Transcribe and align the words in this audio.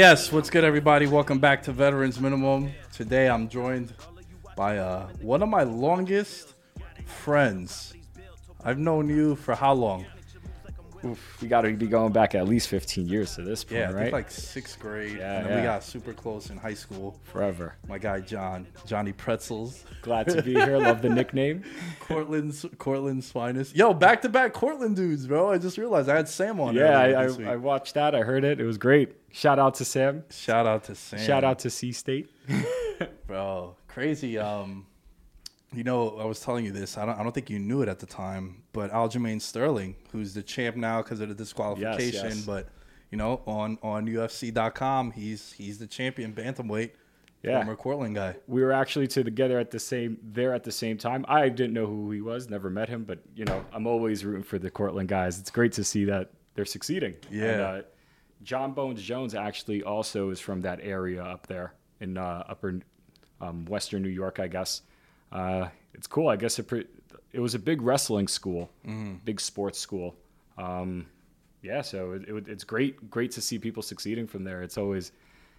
Yes. 0.00 0.32
What's 0.32 0.48
good, 0.48 0.64
everybody? 0.64 1.06
Welcome 1.06 1.40
back 1.40 1.62
to 1.64 1.72
Veterans 1.72 2.18
Minimum. 2.18 2.72
Today 2.90 3.28
I'm 3.28 3.50
joined 3.50 3.92
by 4.56 4.78
uh, 4.78 5.08
one 5.20 5.42
of 5.42 5.50
my 5.50 5.62
longest 5.62 6.54
friends. 7.04 7.92
I've 8.64 8.78
known 8.78 9.10
you 9.10 9.36
for 9.36 9.54
how 9.54 9.74
long? 9.74 10.06
We 11.40 11.48
got 11.48 11.62
to 11.62 11.72
be 11.72 11.86
going 11.86 12.12
back 12.12 12.34
at 12.34 12.46
least 12.46 12.68
15 12.68 13.08
years 13.08 13.34
to 13.36 13.42
this 13.42 13.64
point, 13.64 13.80
Yeah, 13.80 13.90
I 13.90 13.92
right? 13.92 14.12
like 14.12 14.30
sixth 14.30 14.78
grade. 14.78 15.16
Yeah, 15.18 15.38
and 15.38 15.46
then 15.46 15.56
we 15.58 15.62
got 15.62 15.82
super 15.82 16.12
close 16.12 16.50
in 16.50 16.56
high 16.56 16.74
school. 16.74 17.18
Forever. 17.24 17.76
My 17.88 17.98
guy 17.98 18.20
John, 18.20 18.66
Johnny 18.86 19.12
Pretzels, 19.12 19.84
Glad 20.02 20.28
to 20.28 20.42
be 20.42 20.54
here. 20.54 20.78
Love 20.78 21.02
the 21.02 21.08
nickname. 21.20 21.62
Cortland's 22.00 22.66
Cortland's 22.78 23.30
finest. 23.30 23.74
Yo, 23.76 23.92
back 23.94 24.22
to 24.22 24.28
back 24.28 24.52
Cortland 24.52 24.96
dudes, 24.96 25.26
bro. 25.26 25.50
I 25.50 25.58
just 25.58 25.78
realized 25.78 26.08
I 26.08 26.16
had 26.16 26.28
Sam 26.28 26.60
on. 26.60 26.74
Yeah, 26.74 26.98
I. 26.98 27.24
I, 27.24 27.52
I 27.52 27.56
watched 27.56 27.94
that. 27.94 28.14
I 28.14 28.20
heard 28.20 28.44
it. 28.44 28.60
It 28.60 28.64
was 28.64 28.78
great. 28.78 29.16
Shout 29.32 29.58
out 29.58 29.74
to 29.76 29.84
Sam. 29.84 30.24
Shout 30.30 30.66
out 30.66 30.84
to 30.84 30.94
Sam. 30.94 31.18
Shout 31.20 31.44
out 31.44 31.60
to 31.60 31.70
C 31.70 31.92
State. 31.92 32.30
bro 33.26 33.76
crazy 33.88 34.36
um 34.38 34.86
you 35.72 35.84
know 35.84 36.18
i 36.18 36.24
was 36.24 36.40
telling 36.40 36.64
you 36.64 36.72
this 36.72 36.98
i 36.98 37.06
don't, 37.06 37.18
I 37.18 37.22
don't 37.22 37.32
think 37.32 37.48
you 37.48 37.58
knew 37.58 37.80
it 37.82 37.88
at 37.88 37.98
the 38.00 38.06
time 38.06 38.59
but 38.72 38.90
aljamain 38.92 39.40
sterling 39.40 39.96
who's 40.12 40.34
the 40.34 40.42
champ 40.42 40.76
now 40.76 41.02
because 41.02 41.20
of 41.20 41.28
the 41.28 41.34
disqualification 41.34 42.28
yes. 42.30 42.40
but 42.46 42.68
you 43.10 43.18
know 43.18 43.40
on 43.46 43.78
on 43.82 44.06
ufc.com 44.06 45.10
he's 45.12 45.52
he's 45.52 45.78
the 45.78 45.86
champion 45.86 46.32
bantamweight 46.32 46.90
Yeah. 47.42 47.58
former 47.58 47.76
Cortland 47.76 48.14
guy 48.14 48.36
We 48.46 48.62
were 48.62 48.72
actually 48.72 49.06
together 49.08 49.58
at 49.58 49.70
the 49.70 49.78
same 49.78 50.18
there 50.22 50.52
at 50.54 50.62
the 50.64 50.72
same 50.72 50.98
time. 50.98 51.24
I 51.26 51.48
didn't 51.48 51.72
know 51.72 51.86
who 51.86 52.10
he 52.10 52.20
was, 52.20 52.50
never 52.50 52.68
met 52.68 52.88
him, 52.88 53.04
but 53.04 53.18
you 53.34 53.44
know, 53.46 53.64
I'm 53.72 53.86
always 53.86 54.24
rooting 54.26 54.42
for 54.42 54.58
the 54.58 54.70
Cortland 54.70 55.08
guys. 55.08 55.38
It's 55.40 55.50
great 55.50 55.72
to 55.72 55.84
see 55.84 56.04
that 56.04 56.30
they're 56.54 56.66
succeeding. 56.66 57.14
Yeah. 57.30 57.44
And, 57.52 57.60
uh, 57.62 57.82
John 58.42 58.72
Bones 58.72 59.02
Jones 59.02 59.34
actually 59.34 59.82
also 59.82 60.30
is 60.30 60.38
from 60.40 60.60
that 60.62 60.80
area 60.82 61.22
up 61.22 61.46
there 61.46 61.72
in 62.00 62.16
uh, 62.18 62.44
upper 62.48 62.80
um, 63.40 63.64
Western 63.66 64.02
New 64.02 64.08
York, 64.10 64.38
I 64.38 64.48
guess. 64.48 64.82
Uh, 65.32 65.68
it's 65.94 66.06
cool. 66.06 66.28
I 66.28 66.36
guess 66.36 66.58
it, 66.58 66.64
pre- 66.68 66.86
it 67.32 67.40
was 67.40 67.54
a 67.54 67.58
big 67.58 67.82
wrestling 67.82 68.28
school, 68.28 68.70
big 69.24 69.40
sports 69.40 69.78
school. 69.78 70.14
Um, 70.58 71.06
yeah, 71.62 71.82
so 71.82 72.12
it, 72.12 72.22
it, 72.28 72.48
it's 72.48 72.64
great, 72.64 73.10
great 73.10 73.30
to 73.32 73.40
see 73.40 73.58
people 73.58 73.82
succeeding 73.82 74.26
from 74.26 74.44
there. 74.44 74.62
It's 74.62 74.78
always, 74.78 75.12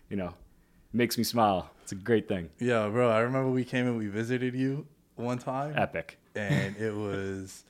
you 0.10 0.18
know, 0.18 0.34
makes 0.94 1.18
me 1.18 1.24
smile. 1.24 1.70
It's 1.84 1.92
a 1.92 1.96
great 1.96 2.28
thing. 2.28 2.50
yeah 2.60 2.88
bro 2.90 3.10
i 3.10 3.20
remember 3.20 3.50
we 3.50 3.64
came 3.66 3.86
and 3.88 3.98
we 3.98 4.08
visited 4.08 4.54
you 4.56 4.86
one 5.16 5.38
time 5.38 5.74
Epic. 5.78 6.18
and 6.36 6.76
it 6.78 6.94
was 7.06 7.64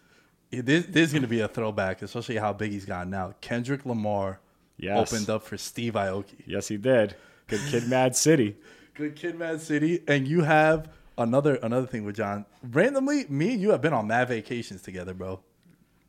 it- 0.52 0.66
this, 0.66 0.86
this 0.86 1.08
is 1.08 1.12
going 1.13 1.22
to 1.24 1.28
be 1.28 1.40
a 1.42 1.48
throwback 1.48 2.02
especially 2.03 2.38
how 2.38 2.53
big 2.53 2.72
he's 2.72 2.86
gotten 2.86 3.09
now 3.09 3.34
kendrick 3.42 3.86
lamar 3.86 4.40
Yes. 4.78 5.12
opened 5.13 5.30
up 5.30 5.44
for 5.44 5.58
steve 5.58 5.94
aoki 5.94 6.36
Yes, 6.46 6.68
he 6.68 6.78
did. 6.78 7.16
Good 7.48 7.62
kid, 7.69 7.88
Mad 7.88 8.16
City. 8.16 8.58
Good 8.96 9.16
Kid, 9.16 9.38
Mad 9.40 9.62
City, 9.62 10.03
and 10.08 10.28
you 10.28 10.42
have 10.42 10.90
another 11.18 11.56
another 11.56 11.88
thing 11.88 12.04
with 12.06 12.16
John. 12.16 12.46
Randomly, 12.64 13.26
me 13.30 13.54
and 13.54 13.62
you 13.62 13.72
have 13.72 13.82
been 13.82 13.94
on 13.94 14.08
mad 14.08 14.28
vacations 14.30 14.82
together, 14.82 15.14
bro. 15.14 15.40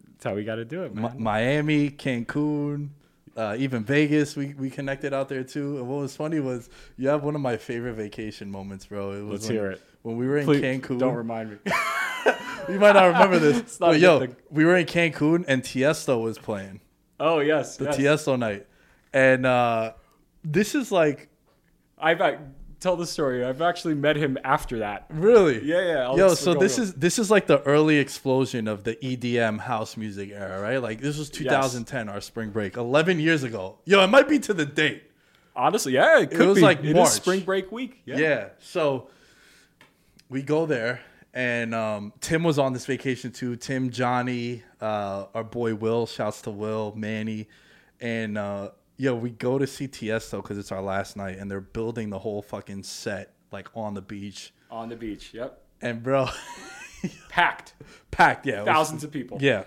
That's 0.07 0.25
how 0.25 0.35
we 0.35 0.45
got 0.45 0.57
to 0.57 0.65
do 0.65 0.83
it, 0.85 0.95
Mi- 0.95 1.03
man. 1.03 1.15
Miami, 1.19 1.91
Cancun, 1.91 2.91
uh, 3.37 3.57
even 3.59 3.85
Vegas. 3.85 4.37
We 4.37 4.55
we 4.55 4.71
connected 4.71 5.13
out 5.13 5.29
there 5.29 5.45
too. 5.45 5.79
And 5.79 5.89
what 5.89 6.01
was 6.01 6.15
funny 6.17 6.41
was 6.41 6.69
you 6.97 7.09
have 7.09 7.25
one 7.25 7.35
of 7.35 7.41
my 7.41 7.57
favorite 7.57 7.95
vacation 7.95 8.51
moments, 8.51 8.87
bro. 8.87 9.13
It 9.13 9.23
was 9.23 9.31
Let's 9.31 9.47
when, 9.49 9.57
hear 9.57 9.71
it. 9.73 9.83
when 10.03 10.17
we 10.17 10.27
were 10.27 10.39
in 10.39 10.45
Please, 10.45 10.63
Cancun. 10.63 10.99
Don't 10.99 11.15
remind 11.15 11.51
me. 11.51 11.57
you 12.69 12.79
might 12.79 12.93
not 12.93 13.07
remember 13.07 13.39
this, 13.39 13.81
not 13.81 13.93
but 13.93 14.01
yo, 14.01 14.21
thing. 14.21 14.37
we 14.51 14.65
were 14.65 14.77
in 14.77 14.87
Cancun 14.87 15.45
and 15.48 15.63
Tiesto 15.63 16.22
was 16.22 16.39
playing 16.39 16.81
oh 17.19 17.41
yes, 17.41 17.77
the 17.77 17.84
yes. 17.87 17.97
Tiesto 17.97 18.39
night, 18.39 18.66
and 19.13 19.47
uh, 19.47 19.93
this 20.45 20.75
is 20.75 20.93
like 20.93 21.28
I've 21.98 22.21
tell 22.83 22.97
the 22.97 23.07
story. 23.07 23.45
I've 23.45 23.63
actually 23.63 23.95
met 23.95 24.17
him 24.17 24.37
after 24.45 24.81
that. 24.81 25.07
Really? 25.09 25.65
Yeah, 25.65 25.81
yeah, 25.87 25.99
I'll 26.05 26.19
Yo, 26.19 26.34
so 26.34 26.55
this 26.55 26.79
is 26.79 26.95
this 26.95 27.19
is 27.19 27.31
like 27.31 27.47
the 27.47 27.63
early 27.63 27.99
explosion 27.99 28.69
of 28.69 28.84
the 28.84 28.97
EDM 28.97 29.61
house 29.61 29.97
music 29.97 30.31
era, 30.33 30.61
right? 30.61 30.83
Like 30.83 31.01
this 31.01 31.17
was 31.19 31.31
2010, 31.31 32.09
our 32.09 32.21
spring 32.21 32.51
break, 32.51 32.77
11 32.77 33.21
years 33.21 33.43
ago. 33.45 33.79
Yo, 33.84 34.03
it 34.03 34.09
might 34.09 34.29
be 34.29 34.39
to 34.41 34.53
the 34.53 34.67
date. 34.67 35.05
Honestly, 35.55 35.93
yeah, 35.95 36.21
it 36.21 36.31
could 36.31 36.49
was 36.49 36.57
be. 36.57 36.63
like 36.63 36.83
It 36.83 36.95
March. 36.95 37.11
spring 37.11 37.41
break 37.41 37.71
week. 37.71 38.03
Yeah. 38.05 38.17
Yeah. 38.17 38.49
So 38.59 39.09
we 40.29 40.43
go 40.43 40.65
there, 40.67 41.01
and 41.34 41.75
um, 41.75 42.13
Tim 42.21 42.43
was 42.43 42.59
on 42.59 42.73
this 42.73 42.87
vacation 42.87 43.33
too. 43.33 43.57
Tim, 43.57 43.91
Johnny, 43.91 44.63
uh, 44.81 45.27
our 45.34 45.45
boy 45.45 45.75
Will. 45.75 46.07
Shouts 46.07 46.43
to 46.43 46.51
Will, 46.51 46.95
Manny, 46.97 47.49
and 48.01 48.39
uh, 48.39 48.71
yo, 49.03 49.16
we 49.16 49.31
go 49.31 49.59
to 49.59 49.65
CTS 49.65 50.31
though 50.31 50.41
because 50.41 50.57
it's 50.59 50.71
our 50.71 50.81
last 50.81 51.16
night, 51.16 51.37
and 51.39 51.51
they're 51.51 51.60
building 51.60 52.09
the 52.09 52.21
whole 52.21 52.41
fucking 52.41 52.84
set 52.84 53.33
like 53.51 53.69
on 53.75 53.95
the 53.95 54.01
beach. 54.01 54.53
On 54.71 54.89
the 54.89 54.95
beach. 54.97 55.34
Yep. 55.34 55.60
And 55.83 56.03
bro, 56.03 56.28
packed, 57.28 57.75
packed. 58.13 58.47
Yeah, 58.47 58.54
it 58.54 58.59
was- 58.60 58.66
thousands 58.66 59.03
of 59.04 59.10
people. 59.10 59.39
Yeah, 59.41 59.65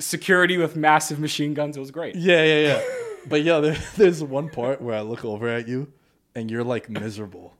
security 0.00 0.58
with 0.58 0.74
massive 0.74 1.20
machine 1.20 1.54
guns. 1.54 1.76
It 1.76 1.80
was 1.80 1.92
great. 1.92 2.16
yeah, 2.16 2.42
yeah, 2.42 2.60
yeah. 2.60 2.82
but 3.28 3.44
yeah, 3.44 3.60
there, 3.60 3.78
there's 3.96 4.22
one 4.24 4.50
part 4.50 4.82
where 4.82 4.96
I 4.96 5.02
look 5.02 5.24
over 5.24 5.48
at 5.48 5.68
you, 5.68 5.92
and 6.34 6.50
you're 6.50 6.64
like 6.64 6.90
miserable. 6.90 7.54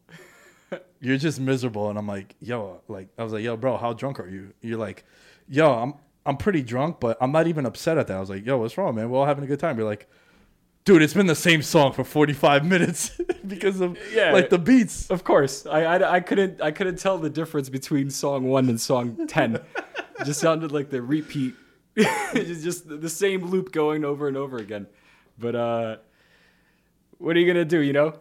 You're 0.99 1.19
just 1.19 1.39
miserable, 1.39 1.91
and 1.91 1.99
I'm 1.99 2.09
like, 2.09 2.35
yo, 2.41 2.81
like 2.89 3.09
I 3.17 3.23
was 3.23 3.33
like, 3.33 3.45
yo, 3.45 3.57
bro, 3.57 3.77
how 3.77 3.93
drunk 3.93 4.19
are 4.19 4.29
you? 4.29 4.53
You're 4.63 4.79
like, 4.79 5.05
yo, 5.49 5.73
I'm 5.73 5.95
I'm 6.25 6.37
pretty 6.37 6.63
drunk, 6.63 6.99
but 6.99 7.17
I'm 7.21 7.31
not 7.31 7.47
even 7.47 7.67
upset 7.67 7.99
at 7.99 8.09
that. 8.09 8.17
I 8.17 8.21
was 8.21 8.31
like, 8.31 8.45
yo, 8.45 8.59
what's 8.59 8.77
wrong, 8.77 8.97
man? 8.97 9.09
We're 9.11 9.21
all 9.21 9.27
having 9.27 9.45
a 9.45 9.47
good 9.47 9.61
time. 9.61 9.79
You're 9.79 9.87
like, 9.87 10.09
dude, 10.87 11.03
it's 11.03 11.13
been 11.13 11.27
the 11.27 11.35
same 11.35 11.61
song 11.61 11.93
for 11.93 12.03
45 12.05 12.65
minutes 12.65 13.11
because 13.47 13.81
of 13.83 13.99
Yeah. 14.15 14.33
like 14.33 14.49
the 14.49 14.59
beats. 14.59 15.11
Of 15.11 15.23
course, 15.25 15.67
I, 15.67 15.83
I, 15.85 16.13
I 16.15 16.21
couldn't 16.21 16.63
I 16.63 16.71
couldn't 16.71 16.97
tell 16.99 17.19
the 17.19 17.29
difference 17.29 17.69
between 17.69 18.09
song 18.09 18.45
one 18.45 18.71
and 18.71 18.81
song 18.81 19.27
ten. 19.27 19.57
it 19.77 20.25
just 20.25 20.41
sounded 20.41 20.73
like 20.73 20.89
the 20.89 21.03
repeat, 21.03 21.55
It's 21.97 22.63
just 22.65 22.89
the 22.89 23.11
same 23.11 23.45
loop 23.47 23.71
going 23.73 24.05
over 24.05 24.27
and 24.29 24.37
over 24.39 24.57
again. 24.57 24.87
But 25.39 25.55
uh, 25.55 25.97
what 27.19 27.37
are 27.37 27.41
you 27.41 27.47
gonna 27.47 27.65
do? 27.67 27.81
You 27.81 27.93
know, 27.93 28.19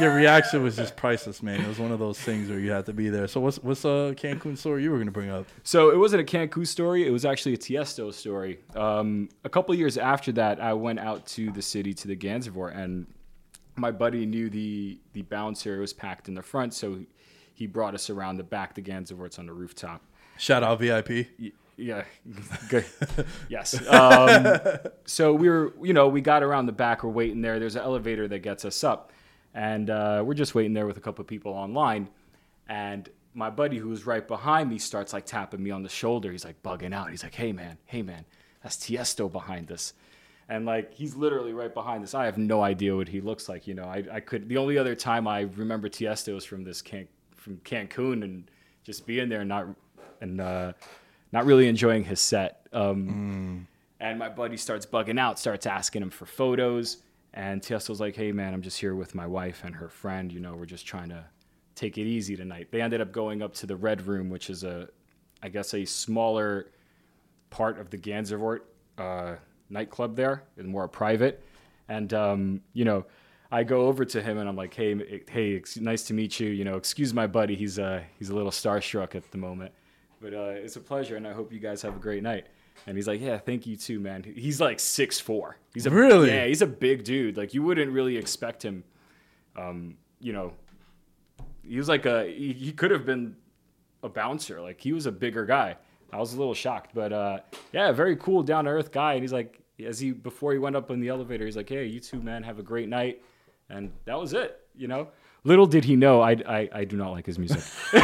Your 0.00 0.14
reaction 0.14 0.62
was 0.62 0.76
just 0.76 0.96
priceless, 0.96 1.42
man. 1.42 1.60
It 1.60 1.66
was 1.66 1.78
one 1.78 1.90
of 1.90 1.98
those 1.98 2.20
things 2.20 2.48
where 2.48 2.60
you 2.60 2.70
had 2.70 2.86
to 2.86 2.92
be 2.92 3.08
there. 3.08 3.26
So 3.26 3.40
what's 3.40 3.56
what's 3.58 3.84
a 3.84 4.14
Cancun 4.16 4.56
story 4.56 4.82
you 4.84 4.90
were 4.92 4.98
gonna 4.98 5.10
bring 5.10 5.30
up? 5.30 5.46
So 5.64 5.90
it 5.90 5.96
wasn't 5.96 6.22
a 6.22 6.24
Cancun 6.24 6.66
story. 6.66 7.06
It 7.06 7.10
was 7.10 7.24
actually 7.24 7.54
a 7.54 7.58
Tiesto 7.58 8.12
story. 8.12 8.60
Um, 8.76 9.28
a 9.44 9.48
couple 9.48 9.74
years 9.74 9.98
after 9.98 10.30
that, 10.32 10.60
I 10.60 10.72
went 10.74 11.00
out 11.00 11.26
to 11.28 11.50
the 11.50 11.62
city 11.62 11.94
to 11.94 12.06
the 12.08 12.16
Gansevoort, 12.16 12.76
and 12.76 13.06
my 13.76 13.90
buddy 13.90 14.24
knew 14.24 14.48
the 14.50 14.98
the 15.14 15.22
bouncer 15.22 15.80
was 15.80 15.92
packed 15.92 16.28
in 16.28 16.34
the 16.34 16.42
front, 16.42 16.72
so 16.72 17.00
he 17.54 17.66
brought 17.66 17.94
us 17.94 18.08
around 18.10 18.36
the 18.36 18.44
back. 18.44 18.74
The 18.74 18.82
Gansevoort's 18.82 19.38
on 19.38 19.46
the 19.46 19.52
rooftop. 19.52 20.02
Shout 20.38 20.62
out 20.62 20.78
VIP. 20.78 21.26
Y- 21.40 21.52
Yeah, 21.78 22.04
good. 22.68 22.84
yes. 23.48 23.74
Um, 23.88 24.58
so 25.06 25.32
we 25.34 25.48
were, 25.48 25.74
you 25.82 25.92
know, 25.92 26.08
we 26.08 26.20
got 26.20 26.42
around 26.42 26.66
the 26.66 26.72
back. 26.72 27.02
We're 27.02 27.10
waiting 27.10 27.40
there. 27.42 27.58
There's 27.58 27.76
an 27.76 27.82
elevator 27.82 28.26
that 28.28 28.38
gets 28.38 28.64
us 28.64 28.82
up, 28.84 29.12
and 29.56 29.88
uh, 29.88 30.22
we're 30.24 30.34
just 30.34 30.54
waiting 30.54 30.74
there 30.74 30.86
with 30.86 30.98
a 30.98 31.00
couple 31.00 31.22
of 31.22 31.26
people 31.26 31.52
online. 31.52 32.08
And 32.68 33.08
my 33.34 33.48
buddy, 33.48 33.78
who 33.78 33.88
was 33.88 34.06
right 34.06 34.26
behind 34.26 34.68
me, 34.70 34.78
starts 34.78 35.12
like 35.12 35.24
tapping 35.24 35.62
me 35.62 35.70
on 35.70 35.82
the 35.82 35.88
shoulder. 35.88 36.30
He's 36.30 36.44
like 36.44 36.62
bugging 36.62 36.94
out. 36.94 37.10
He's 37.10 37.22
like, 37.22 37.34
"Hey 37.34 37.52
man, 37.52 37.78
hey 37.86 38.02
man, 38.02 38.26
that's 38.62 38.76
Tiesto 38.76 39.32
behind 39.32 39.72
us." 39.72 39.94
And 40.48 40.66
like 40.66 40.92
he's 40.92 41.16
literally 41.16 41.54
right 41.54 41.72
behind 41.72 42.04
us. 42.04 42.14
I 42.14 42.26
have 42.26 42.38
no 42.38 42.62
idea 42.62 42.94
what 42.94 43.08
he 43.08 43.20
looks 43.20 43.48
like. 43.48 43.66
You 43.66 43.74
know, 43.74 43.84
I, 43.84 44.04
I 44.12 44.20
could. 44.20 44.48
The 44.48 44.58
only 44.58 44.78
other 44.78 44.94
time 44.94 45.26
I 45.26 45.40
remember 45.40 45.88
Tiesto 45.88 46.34
was 46.34 46.44
from 46.44 46.62
this 46.62 46.82
Can, 46.82 47.08
from 47.34 47.56
Cancun 47.58 48.22
and 48.22 48.50
just 48.84 49.06
being 49.06 49.28
there 49.28 49.40
and 49.40 49.48
not 49.48 49.66
and 50.20 50.40
uh, 50.40 50.72
not 51.32 51.46
really 51.46 51.66
enjoying 51.66 52.04
his 52.04 52.20
set. 52.20 52.66
Um, 52.72 53.66
And 54.00 54.18
my 54.18 54.28
buddy 54.28 54.58
starts 54.58 54.84
bugging 54.84 55.18
out, 55.18 55.38
starts 55.38 55.64
asking 55.66 56.02
him 56.02 56.10
for 56.10 56.26
photos. 56.26 56.98
And 57.36 57.62
Tiesto's 57.62 58.00
like, 58.00 58.16
"Hey 58.16 58.32
man, 58.32 58.54
I'm 58.54 58.62
just 58.62 58.80
here 58.80 58.94
with 58.94 59.14
my 59.14 59.26
wife 59.26 59.62
and 59.62 59.74
her 59.76 59.90
friend. 59.90 60.32
You 60.32 60.40
know, 60.40 60.56
we're 60.56 60.64
just 60.64 60.86
trying 60.86 61.10
to 61.10 61.22
take 61.74 61.98
it 61.98 62.04
easy 62.04 62.34
tonight." 62.34 62.68
They 62.70 62.80
ended 62.80 63.02
up 63.02 63.12
going 63.12 63.42
up 63.42 63.52
to 63.56 63.66
the 63.66 63.76
Red 63.76 64.06
Room, 64.06 64.30
which 64.30 64.48
is 64.48 64.64
a, 64.64 64.88
I 65.42 65.50
guess, 65.50 65.74
a 65.74 65.84
smaller 65.84 66.70
part 67.50 67.78
of 67.78 67.90
the 67.90 67.98
Gansevoort 67.98 68.60
uh, 68.96 69.36
nightclub 69.68 70.16
there, 70.16 70.44
and 70.56 70.66
more 70.66 70.88
private. 70.88 71.44
And 71.88 72.12
um, 72.14 72.62
you 72.72 72.86
know, 72.86 73.04
I 73.52 73.64
go 73.64 73.82
over 73.82 74.06
to 74.06 74.22
him 74.22 74.38
and 74.38 74.48
I'm 74.48 74.56
like, 74.56 74.72
"Hey, 74.72 75.22
hey, 75.28 75.62
nice 75.76 76.04
to 76.04 76.14
meet 76.14 76.40
you. 76.40 76.48
You 76.48 76.64
know, 76.64 76.76
excuse 76.76 77.12
my 77.12 77.26
buddy. 77.26 77.54
He's 77.54 77.78
uh, 77.78 78.02
he's 78.18 78.30
a 78.30 78.34
little 78.34 78.50
starstruck 78.50 79.14
at 79.14 79.30
the 79.30 79.38
moment, 79.38 79.72
but 80.22 80.32
uh, 80.32 80.54
it's 80.56 80.76
a 80.76 80.80
pleasure, 80.80 81.16
and 81.16 81.28
I 81.28 81.34
hope 81.34 81.52
you 81.52 81.60
guys 81.60 81.82
have 81.82 81.96
a 81.96 82.00
great 82.00 82.22
night." 82.22 82.46
And 82.86 82.96
he's 82.96 83.06
like, 83.08 83.20
"Yeah, 83.20 83.38
thank 83.38 83.66
you 83.66 83.76
too, 83.76 83.98
man." 84.00 84.22
He's 84.22 84.60
like 84.60 84.78
six 84.80 85.18
four. 85.20 85.56
He's 85.74 85.86
a 85.86 85.90
Really? 85.90 86.28
yeah, 86.30 86.46
he's 86.46 86.62
a 86.62 86.66
big 86.66 87.04
dude. 87.04 87.36
Like 87.36 87.54
you 87.54 87.62
wouldn't 87.62 87.90
really 87.92 88.16
expect 88.16 88.64
him. 88.64 88.84
Um, 89.56 89.96
you 90.20 90.32
know, 90.32 90.52
he 91.62 91.78
was 91.78 91.88
like 91.88 92.06
a 92.06 92.26
he, 92.26 92.52
he 92.52 92.72
could 92.72 92.90
have 92.90 93.04
been 93.04 93.36
a 94.02 94.08
bouncer. 94.08 94.60
Like 94.60 94.80
he 94.80 94.92
was 94.92 95.06
a 95.06 95.12
bigger 95.12 95.44
guy. 95.44 95.76
I 96.12 96.18
was 96.18 96.32
a 96.34 96.38
little 96.38 96.54
shocked, 96.54 96.92
but 96.94 97.12
uh, 97.12 97.38
yeah, 97.72 97.90
very 97.92 98.16
cool, 98.16 98.42
down 98.42 98.64
to 98.66 98.70
earth 98.70 98.92
guy. 98.92 99.14
And 99.14 99.22
he's 99.22 99.32
like, 99.32 99.60
as 99.84 99.98
he 99.98 100.12
before 100.12 100.52
he 100.52 100.58
went 100.58 100.76
up 100.76 100.90
in 100.90 101.00
the 101.00 101.08
elevator, 101.08 101.44
he's 101.44 101.56
like, 101.56 101.68
"Hey, 101.68 101.86
you 101.86 102.00
two 102.00 102.22
man, 102.22 102.42
have 102.44 102.58
a 102.58 102.62
great 102.62 102.88
night," 102.88 103.22
and 103.68 103.90
that 104.04 104.18
was 104.18 104.32
it. 104.32 104.60
You 104.76 104.86
know, 104.88 105.08
little 105.44 105.66
did 105.66 105.84
he 105.84 105.96
know, 105.96 106.20
I 106.20 106.32
I, 106.46 106.68
I 106.72 106.84
do 106.84 106.96
not 106.96 107.10
like 107.10 107.26
his 107.26 107.38
music. 107.38 107.60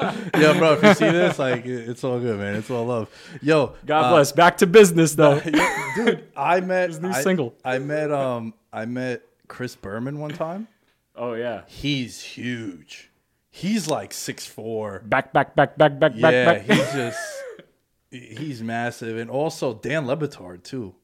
Yeah, 0.38 0.56
bro. 0.58 0.74
If 0.74 0.82
you 0.82 0.94
see 0.94 1.10
this, 1.10 1.38
like, 1.38 1.66
it's 1.66 2.04
all 2.04 2.20
good, 2.20 2.38
man. 2.38 2.54
It's 2.56 2.70
all 2.70 2.86
love. 2.86 3.08
Yo, 3.42 3.74
God 3.84 4.04
uh, 4.04 4.10
bless. 4.12 4.32
Back 4.32 4.58
to 4.58 4.66
business 4.66 5.14
though. 5.14 5.40
dude. 5.96 6.24
I 6.36 6.60
met 6.72 6.88
His 6.90 7.00
new 7.00 7.08
I, 7.10 7.22
single. 7.22 7.54
I 7.64 7.78
met 7.78 8.12
um 8.12 8.54
I 8.72 8.84
met 8.84 9.22
Chris 9.48 9.74
Berman 9.74 10.18
one 10.20 10.30
time. 10.30 10.68
oh 11.16 11.32
yeah, 11.34 11.62
He's 11.66 12.22
huge. 12.22 13.10
He's 13.50 13.88
like 13.88 14.12
six 14.12 14.46
four. 14.46 15.00
back 15.04 15.32
back 15.32 15.56
back 15.56 15.76
back 15.76 15.98
back 15.98 16.12
Yeah, 16.14 16.44
back 16.44 16.66
back. 16.66 16.76
he's 16.76 16.92
just 16.92 17.18
he's 18.10 18.62
massive, 18.62 19.16
and 19.18 19.28
also 19.30 19.74
Dan 19.74 20.06
Le 20.06 20.16
Batard 20.16 20.62
too. 20.62 20.94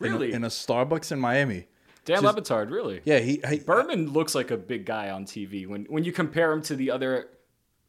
In 0.00 0.06
a- 0.06 0.10
Really? 0.12 0.32
in 0.32 0.44
a, 0.44 0.48
Starbucks 0.48 1.10
in 1.10 1.18
Miami. 1.18 1.66
Dan 2.04 2.22
just- 2.22 2.36
Le 2.36 2.40
Batard, 2.42 2.70
really. 2.70 3.00
Yeah, 3.04 3.18
he, 3.18 3.40
he 3.48 3.58
Berman 3.58 4.12
looks 4.12 4.34
like 4.34 4.50
a 4.50 4.56
big 4.56 4.84
guy 4.86 5.10
on 5.10 5.24
TV. 5.24 5.66
When 5.66 5.84
when 5.86 6.04
you 6.04 6.12
compare 6.12 6.52
him 6.52 6.62
to 6.62 6.76
the 6.76 6.90
other 6.92 7.28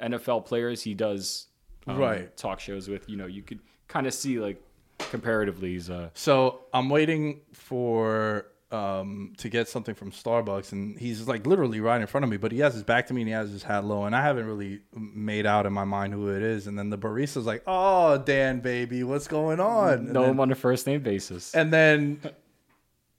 NFL 0.01 0.45
players 0.45 0.81
he 0.83 0.93
does 0.93 1.47
um, 1.87 1.97
Right. 1.97 2.35
talk 2.37 2.59
shows 2.59 2.87
with, 2.87 3.09
you 3.09 3.15
know, 3.17 3.25
you 3.27 3.41
could 3.41 3.59
kind 3.87 4.05
of 4.07 4.13
see 4.13 4.39
like 4.39 4.61
comparatively 4.99 5.69
he's 5.73 5.89
uh 5.89 6.09
So 6.13 6.61
I'm 6.73 6.89
waiting 6.89 7.41
for 7.53 8.47
um 8.71 9.31
to 9.37 9.47
get 9.47 9.69
something 9.69 9.95
from 9.95 10.11
Starbucks, 10.11 10.73
and 10.73 10.99
he's 10.99 11.25
like 11.27 11.47
literally 11.47 11.79
right 11.79 12.01
in 12.01 12.07
front 12.07 12.25
of 12.25 12.29
me, 12.29 12.35
but 12.35 12.51
he 12.51 12.59
has 12.59 12.73
his 12.73 12.83
back 12.83 13.07
to 13.07 13.13
me 13.13 13.21
and 13.21 13.29
he 13.29 13.33
has 13.33 13.49
his 13.49 13.63
hat 13.63 13.85
low, 13.85 14.03
and 14.03 14.13
I 14.15 14.21
haven't 14.21 14.45
really 14.45 14.81
made 14.93 15.45
out 15.45 15.65
in 15.65 15.71
my 15.71 15.85
mind 15.85 16.13
who 16.13 16.29
it 16.35 16.41
is. 16.43 16.67
And 16.67 16.77
then 16.77 16.89
the 16.89 16.97
barista's 16.97 17.45
like, 17.45 17.63
"Oh, 17.65 18.17
Dan, 18.17 18.59
baby, 18.59 19.03
what's 19.03 19.27
going 19.29 19.61
on?" 19.61 20.11
Know 20.11 20.25
him 20.25 20.39
on 20.41 20.51
a 20.51 20.55
first 20.55 20.85
name 20.85 21.01
basis. 21.01 21.55
and 21.55 21.71
then 21.71 22.19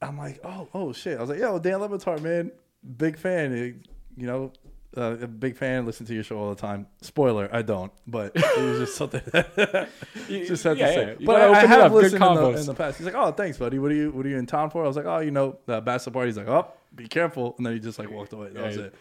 I'm 0.03 0.19
like, 0.19 0.41
"Oh, 0.45 0.69
oh 0.75 0.93
shit!" 0.93 1.17
I 1.17 1.21
was 1.23 1.31
like, 1.31 1.39
"Yo, 1.39 1.59
Dan 1.59 1.81
Le 1.81 1.89
Batard, 1.89 2.21
man, 2.21 2.53
big 2.99 3.17
fan. 3.19 3.53
eh, 3.57 3.73
You 4.17 4.27
know, 4.27 4.53
uh, 4.97 5.17
a 5.21 5.27
big 5.27 5.57
fan. 5.57 5.87
Listen 5.87 6.07
to 6.07 6.15
your 6.15 6.23
show 6.23 6.39
all 6.39 6.51
the 6.51 6.61
time. 6.61 6.87
Spoiler, 7.03 7.49
I 7.53 7.63
don't, 7.63 7.93
but 8.07 8.33
it 8.35 8.63
was 8.63 8.79
just 8.81 8.97
something 8.97 9.23
that 9.33 9.89
just 10.29 10.65
had 10.65 10.79
yeah, 10.79 10.87
to 10.87 10.93
say. 10.93 11.17
You 11.21 11.27
But 11.27 11.41
I, 11.41 11.63
I 11.63 11.67
have 11.67 11.93
listened 11.93 12.23
in 12.23 12.35
the, 12.35 12.49
in 12.51 12.67
the 12.67 12.75
past. 12.75 12.99
He's 12.99 13.07
like, 13.07 13.15
"Oh, 13.15 13.33
thanks, 13.33 13.59
buddy. 13.59 13.79
What 13.79 13.91
are 13.91 13.95
you 13.95 14.11
What 14.11 14.25
are 14.25 14.29
you 14.29 14.39
in 14.39 14.47
town 14.47 14.71
for?" 14.71 14.85
I 14.85 14.87
was 14.87 14.97
like, 14.97 15.07
"Oh, 15.07 15.19
you 15.19 15.31
know, 15.31 15.59
the 15.67 15.81
bachelor 15.81 16.13
party." 16.13 16.29
He's 16.29 16.39
like, 16.39 16.49
"Oh, 16.49 16.73
be 16.95 17.07
careful," 17.07 17.55
and 17.59 17.67
then 17.67 17.75
he 17.75 17.81
just 17.81 17.99
like 17.99 18.11
walked 18.11 18.33
away. 18.33 18.51
That 18.51 18.67
was 18.67 18.77
it. 18.77 18.95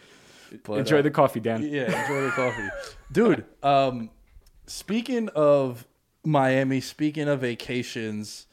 But, 0.64 0.80
Enjoy 0.80 1.00
uh, 1.00 1.02
the 1.02 1.12
coffee, 1.12 1.42
Dan. 1.42 1.62
yeah, 1.64 2.04
enjoy 2.04 2.22
the 2.22 2.32
coffee, 2.32 2.70
dude. 3.12 3.46
Um, 3.62 4.10
speaking 4.66 5.28
of 5.30 5.86
Miami, 6.24 6.80
speaking 6.80 7.28
of 7.28 7.42
vacations, 7.42 8.47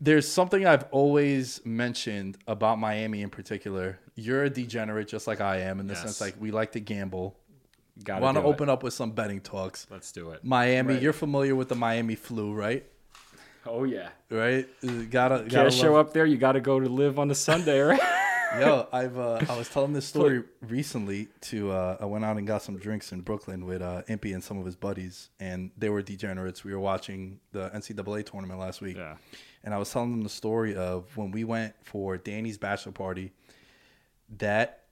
there's 0.00 0.26
something 0.26 0.66
I've 0.66 0.84
always 0.90 1.60
mentioned 1.64 2.38
about 2.46 2.78
Miami 2.78 3.22
in 3.22 3.30
particular. 3.30 3.98
You're 4.14 4.44
a 4.44 4.50
degenerate, 4.50 5.08
just 5.08 5.26
like 5.26 5.40
I 5.40 5.58
am, 5.58 5.80
in 5.80 5.86
the 5.86 5.94
Yes. 5.94 6.02
sense 6.02 6.20
like 6.20 6.34
we 6.40 6.50
like 6.50 6.72
to 6.72 6.80
gamble. 6.80 7.36
Gotta 8.02 8.22
Want 8.22 8.36
to 8.38 8.42
open 8.42 8.68
it. 8.68 8.72
up 8.72 8.82
with 8.82 8.94
some 8.94 9.10
betting 9.10 9.40
talks. 9.40 9.86
Let's 9.90 10.10
do 10.12 10.30
it. 10.30 10.42
Miami, 10.44 10.94
Right. 10.94 11.02
you're 11.02 11.12
familiar 11.12 11.54
with 11.54 11.68
the 11.68 11.74
Miami 11.74 12.14
flu, 12.14 12.54
right? 12.54 12.84
Oh 13.66 13.84
yeah. 13.84 14.08
Right? 14.30 14.66
Gotta, 15.10 15.10
gotta 15.10 15.48
Can't 15.50 15.72
show 15.72 15.92
love- 15.94 16.06
up 16.08 16.12
there. 16.14 16.24
You 16.24 16.38
got 16.38 16.52
to 16.52 16.60
go 16.60 16.80
to 16.80 16.88
LIV 16.88 17.18
on 17.18 17.30
a 17.30 17.34
Sunday, 17.34 17.80
right? 17.80 18.00
Yo, 18.58 18.88
I've 18.92 19.16
uh, 19.18 19.38
I 19.48 19.56
was 19.56 19.68
telling 19.68 19.92
this 19.92 20.06
story 20.14 20.42
recently 20.62 21.28
to 21.42 21.70
uh, 21.70 21.98
I 22.00 22.06
went 22.06 22.24
out 22.24 22.36
and 22.38 22.46
got 22.46 22.62
some 22.62 22.78
drinks 22.78 23.12
in 23.12 23.20
Brooklyn 23.20 23.64
with 23.66 23.80
uh, 23.82 24.02
Impy 24.08 24.32
and 24.34 24.42
some 24.42 24.58
of 24.58 24.64
his 24.66 24.74
buddies, 24.76 25.28
and 25.38 25.70
they 25.78 25.88
were 25.90 26.02
degenerates. 26.02 26.64
We 26.64 26.72
were 26.72 26.80
watching 26.80 27.38
the 27.52 27.68
NCAA 27.70 28.24
tournament 28.24 28.58
last 28.58 28.80
week, 28.80 28.96
Yeah. 28.96 29.16
And 29.64 29.74
I 29.74 29.78
was 29.78 29.90
telling 29.90 30.10
them 30.10 30.22
the 30.22 30.28
story 30.28 30.74
of 30.74 31.16
when 31.16 31.30
we 31.30 31.44
went 31.44 31.74
for 31.82 32.16
Danny's 32.16 32.58
bachelor 32.58 32.92
party. 32.92 33.32
That 34.38 34.84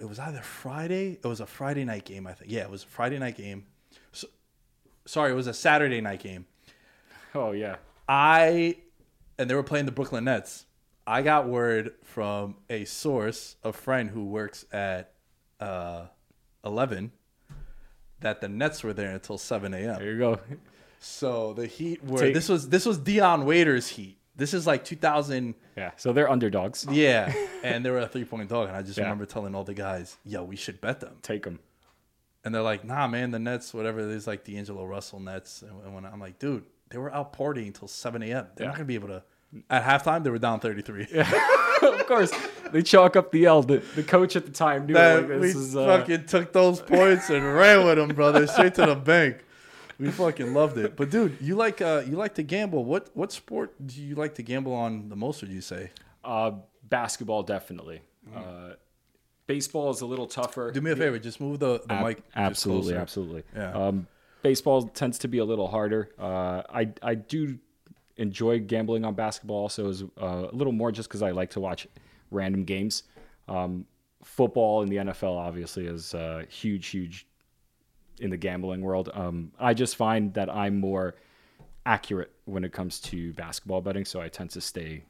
it 0.00 0.08
was 0.08 0.18
either 0.18 0.42
Friday. 0.42 1.18
It 1.22 1.26
was 1.26 1.40
a 1.40 1.46
Friday 1.46 1.84
night 1.84 2.04
game, 2.04 2.26
I 2.26 2.32
think. 2.32 2.50
Yeah, 2.50 2.62
it 2.62 2.70
was 2.70 2.84
a 2.84 2.86
Friday 2.86 3.18
night 3.18 3.36
game. 3.36 3.64
So, 4.12 4.28
sorry, 5.06 5.32
it 5.32 5.34
was 5.34 5.46
a 5.46 5.54
Saturday 5.54 6.00
night 6.00 6.20
game. 6.20 6.46
oh 7.34 7.52
yeah. 7.52 7.76
I 8.08 8.76
and 9.38 9.50
they 9.50 9.54
were 9.54 9.62
playing 9.62 9.86
the 9.86 9.92
Brooklyn 9.92 10.24
Nets. 10.24 10.66
I 11.06 11.22
got 11.22 11.48
word 11.48 11.92
from 12.02 12.56
a 12.68 12.84
source, 12.84 13.56
a 13.62 13.72
friend 13.72 14.10
who 14.10 14.24
works 14.24 14.64
at 14.72 15.12
uh, 15.60 16.06
Eleven, 16.64 17.12
that 18.20 18.40
the 18.40 18.48
Nets 18.48 18.82
were 18.82 18.92
there 18.92 19.10
until 19.12 19.38
seven 19.38 19.72
a.m. 19.72 19.98
There 19.98 20.12
you 20.12 20.18
go. 20.18 20.40
So 21.06 21.52
the 21.52 21.66
Heat 21.66 22.04
were. 22.04 22.18
Take- 22.18 22.34
this 22.34 22.48
was 22.48 22.68
this 22.68 22.84
was 22.84 22.98
Dion 22.98 23.44
Waiters' 23.46 23.88
Heat. 23.88 24.18
This 24.34 24.52
is 24.52 24.66
like 24.66 24.84
2000. 24.84 25.54
Yeah. 25.76 25.92
So 25.96 26.12
they're 26.12 26.28
underdogs. 26.30 26.86
Yeah, 26.90 27.32
and 27.62 27.84
they 27.84 27.90
were 27.90 28.00
a 28.00 28.08
three 28.08 28.24
point 28.24 28.48
dog, 28.50 28.68
and 28.68 28.76
I 28.76 28.82
just 28.82 28.98
Yeah. 28.98 29.04
remember 29.04 29.24
telling 29.24 29.54
all 29.54 29.64
the 29.64 29.72
guys, 29.74 30.16
"Yo, 30.24 30.42
we 30.44 30.56
should 30.56 30.80
bet 30.80 31.00
them." 31.00 31.16
Take 31.22 31.44
them. 31.44 31.60
and 32.44 32.54
they're 32.54 32.62
like, 32.62 32.84
"Nah, 32.84 33.06
man, 33.08 33.30
the 33.30 33.38
Nets, 33.38 33.72
whatever." 33.74 34.04
There's 34.06 34.26
like 34.26 34.44
D'Angelo 34.44 34.84
Russell 34.84 35.20
Nets, 35.20 35.62
and 35.62 35.94
when 35.94 36.04
I'm 36.04 36.20
like, 36.20 36.38
"Dude, 36.38 36.64
they 36.90 36.98
were 36.98 37.12
out 37.14 37.32
partying 37.32 37.68
until 37.68 37.88
7 37.88 38.22
a.m. 38.22 38.46
They're 38.56 38.66
not 38.66 38.74
gonna 38.76 38.84
be 38.84 38.94
able 38.94 39.08
to." 39.08 39.22
At 39.70 39.84
halftime, 39.84 40.22
they 40.24 40.30
were 40.30 40.38
down 40.38 40.60
33. 40.60 41.06
Yeah. 41.12 41.30
of 41.82 42.06
course, 42.06 42.32
they 42.72 42.82
chalk 42.82 43.16
up 43.16 43.30
the 43.32 43.46
L. 43.46 43.62
The, 43.62 43.78
the 43.94 44.02
coach 44.02 44.34
at 44.36 44.44
the 44.44 44.52
time 44.52 44.86
knew 44.86 44.94
That 44.94 45.22
like, 45.22 45.28
we 45.40 45.46
this 45.46 45.54
is 45.56 45.76
uh, 45.76 45.86
fucking 45.86 46.26
took 46.26 46.52
those 46.52 46.80
points 46.80 47.30
and 47.30 47.42
ran 47.54 47.86
with 47.86 47.96
them, 47.96 48.08
brother, 48.08 48.46
straight 48.46 48.74
to 48.74 48.86
the 48.86 48.94
bank. 48.96 49.44
We 49.98 50.10
fucking 50.10 50.52
loved 50.52 50.76
it. 50.78 50.96
But 50.96 51.10
dude, 51.10 51.38
you 51.40 51.54
like 51.56 51.80
uh 51.80 52.02
you 52.06 52.16
like 52.16 52.34
to 52.34 52.42
gamble. 52.42 52.84
What 52.84 53.10
what 53.14 53.32
sport 53.32 53.74
do 53.86 54.02
you 54.02 54.14
like 54.14 54.34
to 54.36 54.42
gamble 54.42 54.74
on 54.74 55.08
the 55.08 55.16
most? 55.16 55.40
Would 55.42 55.50
you 55.50 55.60
say? 55.60 55.90
uh, 56.24 56.52
basketball 56.82 57.42
definitely. 57.44 58.00
Uh, 58.34 58.72
baseball 59.46 59.90
is 59.90 60.00
a 60.00 60.06
little 60.06 60.26
tougher. 60.26 60.70
Do 60.72 60.80
me 60.80 60.90
a 60.90 60.96
favor, 60.96 61.18
just 61.18 61.40
move 61.40 61.58
the 61.60 61.80
the 61.86 61.92
Ab- 61.94 62.06
mic. 62.06 62.22
absolutely, 62.34 62.94
absolutely. 62.94 63.44
Yeah. 63.54 63.72
Um, 63.72 64.06
baseball 64.42 64.82
tends 64.88 65.18
to 65.20 65.28
be 65.28 65.38
a 65.38 65.44
little 65.44 65.68
harder. 65.68 66.10
Uh, 66.18 66.62
I 66.68 66.92
I 67.02 67.14
do 67.14 67.58
enjoy 68.16 68.58
gambling 68.60 69.04
on 69.04 69.14
basketball. 69.14 69.58
Also, 69.58 69.88
is 69.88 70.02
uh, 70.02 70.48
a 70.50 70.54
little 70.54 70.72
more 70.72 70.90
just 70.90 71.08
because 71.08 71.22
I 71.22 71.30
like 71.30 71.50
to 71.50 71.60
watch 71.60 71.86
random 72.30 72.64
games. 72.64 73.04
Um, 73.48 73.86
football 74.24 74.82
in 74.82 74.88
the 74.88 74.96
NFL 74.96 75.36
obviously 75.36 75.86
is 75.86 76.12
uh, 76.14 76.42
huge, 76.48 76.88
huge 76.88 77.26
in 78.20 78.30
the 78.30 78.36
gambling 78.36 78.80
world. 78.80 79.10
Um, 79.14 79.52
I 79.58 79.74
just 79.74 79.96
find 79.96 80.32
that 80.34 80.48
I'm 80.48 80.78
more 80.80 81.14
accurate 81.84 82.32
when 82.46 82.64
it 82.64 82.72
comes 82.72 83.00
to 83.00 83.32
basketball 83.34 83.80
betting, 83.80 84.04
so 84.04 84.20
I 84.20 84.28
tend 84.28 84.50
to 84.50 84.60
stay 84.60 85.04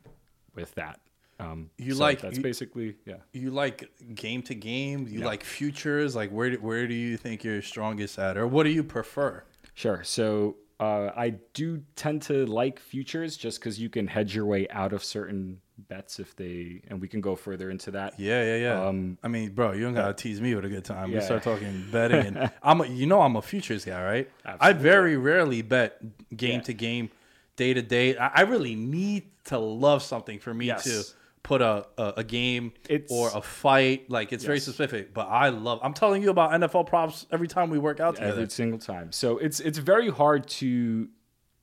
with 0.54 0.74
that. 0.74 1.00
Um, 1.38 1.70
You 1.78 1.92
so 1.94 2.00
like- 2.00 2.20
that's 2.22 2.38
you- 2.38 2.42
basically 2.42 2.96
yeah. 3.04 3.16
You 3.32 3.50
like 3.50 3.90
game 4.14 4.42
to 4.44 4.54
game. 4.54 5.06
You 5.06 5.20
Yeah. 5.20 5.26
like 5.26 5.44
futures. 5.44 6.16
Like 6.16 6.30
where 6.30 6.52
where 6.54 6.86
do 6.86 6.94
you 6.94 7.16
think 7.18 7.44
you're 7.44 7.60
strongest 7.62 8.18
at, 8.18 8.36
or 8.38 8.46
what 8.46 8.62
do 8.64 8.70
you 8.70 8.82
prefer? 8.82 9.44
Sure. 9.74 10.02
So 10.02 10.56
uh, 10.78 11.10
I 11.16 11.30
do 11.54 11.82
tend 11.94 12.22
to 12.22 12.44
like 12.46 12.78
futures 12.78 13.36
just 13.36 13.58
because 13.60 13.80
you 13.80 13.88
can 13.88 14.06
hedge 14.06 14.34
your 14.34 14.44
way 14.46 14.68
out 14.68 14.92
of 14.92 15.02
certain 15.02 15.60
bets 15.88 16.18
if 16.18 16.34
they, 16.36 16.82
and 16.88 17.00
we 17.00 17.08
can 17.08 17.20
go 17.20 17.34
further 17.36 17.70
into 17.70 17.90
that. 17.92 18.18
Yeah, 18.18 18.42
yeah, 18.44 18.56
yeah. 18.56 18.86
Um, 18.86 19.18
I 19.22 19.28
mean, 19.28 19.52
bro, 19.54 19.72
you 19.72 19.82
don't 19.84 19.94
gotta 19.94 20.14
tease 20.14 20.40
me 20.40 20.54
with 20.54 20.64
a 20.64 20.68
good 20.68 20.84
time. 20.84 21.12
We 21.12 21.20
start 21.20 21.42
talking 21.42 21.86
betting, 21.92 22.26
and 22.26 22.50
I'm, 22.62 22.80
a, 22.80 22.86
you 22.86 23.06
know, 23.06 23.20
I'm 23.22 23.36
a 23.36 23.42
futures 23.42 23.84
guy, 23.84 24.02
right? 24.02 24.30
I 24.44 24.72
very 24.72 25.16
rarely 25.16 25.62
bet 25.62 26.00
game 26.36 26.56
Yeah. 26.56 26.60
to 26.62 26.74
game, 26.74 27.10
day 27.56 27.72
to 27.74 27.82
day. 27.82 28.16
I 28.16 28.28
I 28.28 28.40
really 28.42 28.74
need 28.74 29.24
to 29.44 29.58
love 29.58 30.02
something 30.02 30.38
for 30.38 30.52
me 30.52 30.66
Yes. 30.66 30.84
to 30.84 31.04
put 31.46 31.62
a, 31.62 31.86
a, 31.96 32.14
a 32.18 32.24
game 32.24 32.72
It's- 32.88 33.08
or 33.08 33.30
a 33.32 33.40
fight. 33.40 34.10
Like 34.10 34.32
it's 34.32 34.44
very 34.44 34.58
specific, 34.58 35.14
but 35.14 35.28
I 35.28 35.50
love. 35.50 35.78
I'm 35.80 35.94
telling 35.94 36.20
you 36.22 36.30
about 36.30 36.50
NFL 36.50 36.88
props 36.88 37.24
every 37.30 37.46
time 37.46 37.70
we 37.70 37.78
work 37.78 38.00
out 38.00 38.16
together. 38.16 38.32
every 38.32 38.50
single 38.50 38.80
time. 38.80 39.12
So 39.12 39.38
it's 39.38 39.60
it's 39.60 39.78
very 39.78 40.10
hard 40.10 40.48
to 40.60 41.08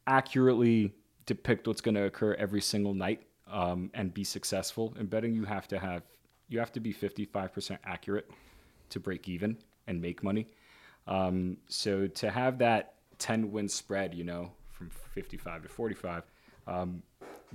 accurately 0.07 0.93
depict 1.25 1.67
what's 1.67 1.81
going 1.81 1.95
to 1.95 2.03
occur 2.03 2.33
every 2.35 2.61
single 2.61 2.93
night 2.93 3.23
um, 3.51 3.91
and 3.93 4.13
be 4.13 4.23
successful 4.23 4.93
in 4.97 5.07
betting. 5.07 5.35
You 5.35 5.43
have 5.43 5.67
to 5.67 5.79
have 5.79 6.03
you 6.47 6.59
have 6.59 6.71
to 6.73 6.79
be 6.79 6.93
55% 6.93 7.77
accurate 7.83 8.29
to 8.89 8.99
break 8.99 9.27
even 9.27 9.57
and 9.87 10.01
make 10.01 10.23
money. 10.23 10.47
Um, 11.07 11.57
so 11.67 12.07
to 12.07 12.31
have 12.31 12.59
that 12.59 12.93
10 13.19 13.51
win 13.51 13.67
spread, 13.67 14.13
you 14.13 14.23
know, 14.23 14.51
from 14.71 14.89
55 14.89 15.63
to 15.63 15.69
45, 15.69 16.23
um, 16.67 17.01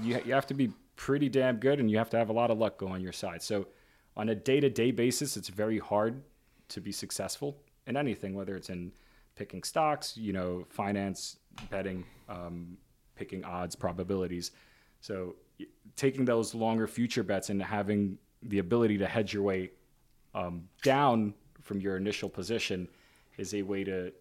you, 0.02 0.20
you 0.26 0.34
have 0.34 0.46
to 0.46 0.54
be 0.54 0.72
pretty 0.98 1.28
damn 1.28 1.56
good 1.58 1.78
and 1.78 1.88
you 1.88 1.96
have 1.96 2.10
to 2.10 2.18
have 2.18 2.28
a 2.28 2.32
lot 2.32 2.50
of 2.50 2.58
luck 2.58 2.76
go 2.76 2.88
on 2.88 3.00
your 3.00 3.12
side. 3.12 3.40
So 3.40 3.68
on 4.16 4.28
a 4.30 4.34
day 4.34 4.58
to 4.58 4.68
day 4.68 4.90
basis, 4.90 5.36
it's 5.36 5.48
very 5.48 5.78
hard 5.78 6.20
to 6.70 6.80
be 6.80 6.90
successful 6.90 7.56
in 7.86 7.96
anything, 7.96 8.34
whether 8.34 8.56
it's 8.56 8.68
in 8.68 8.90
picking 9.36 9.62
stocks, 9.62 10.16
you 10.16 10.32
know, 10.32 10.66
finance, 10.68 11.38
betting, 11.70 12.04
um, 12.28 12.76
picking 13.14 13.44
odds, 13.44 13.76
probabilities. 13.76 14.50
So 15.00 15.36
taking 15.94 16.24
those 16.24 16.52
longer 16.52 16.88
future 16.88 17.22
bets 17.22 17.48
and 17.48 17.62
having 17.62 18.18
the 18.42 18.58
ability 18.58 18.98
to 18.98 19.06
hedge 19.06 19.32
your 19.32 19.44
way 19.44 19.70
um, 20.34 20.64
down 20.82 21.32
from 21.62 21.80
your 21.80 21.96
initial 21.96 22.28
position 22.28 22.88
is 23.36 23.54
a 23.54 23.62
way 23.62 23.84
to 23.84 24.12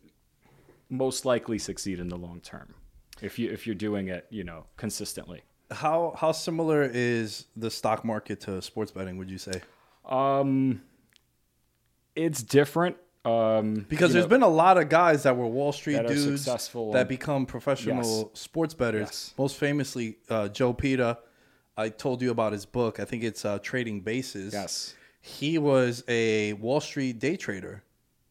most 0.89 1.25
likely 1.25 1.57
succeed 1.57 1.99
in 1.99 2.07
the 2.07 2.15
long 2.15 2.39
term 2.39 2.73
if 3.21 3.37
you 3.37 3.51
if 3.51 3.65
you're 3.65 3.75
doing 3.75 4.07
it 4.07 4.25
you 4.29 4.43
know 4.43 4.63
consistently 4.77 5.41
How 5.71 6.13
how 6.17 6.31
similar 6.31 6.83
is 6.83 7.45
the 7.55 7.69
stock 7.69 8.05
market 8.05 8.41
to 8.41 8.61
sports 8.61 8.91
betting? 8.91 9.17
Would 9.17 9.29
you 9.29 9.37
say? 9.37 9.61
um 10.05 10.81
it's 12.15 12.41
different 12.41 12.95
um 13.25 13.85
Because 13.89 14.13
there's 14.13 14.23
know, 14.25 14.29
been 14.29 14.41
a 14.41 14.47
lot 14.47 14.77
of 14.77 14.87
guys 14.87 15.23
that 15.23 15.35
were 15.35 15.45
Wall 15.45 15.73
Street 15.73 15.95
that 15.95 16.07
dudes 16.07 16.43
successful 16.43 16.93
that 16.93 17.09
become 17.09 17.45
professional 17.45 18.31
sports 18.33 18.73
bettors. 18.73 19.07
Yes. 19.09 19.33
Most 19.37 19.57
famously, 19.57 20.17
uh, 20.29 20.47
Joe 20.47 20.73
Peta. 20.73 21.19
I 21.75 21.89
told 21.89 22.21
you 22.23 22.31
about 22.31 22.53
his 22.53 22.65
book. 22.65 22.99
I 22.99 23.05
think 23.05 23.23
it's 23.23 23.45
uh, 23.45 23.59
Trading 23.59 24.01
Bases. 24.01 24.53
yes 24.53 24.95
He 25.21 25.57
was 25.57 26.03
a 26.07 26.53
Wall 26.53 26.79
Street 26.79 27.19
day 27.19 27.35
trader, 27.35 27.83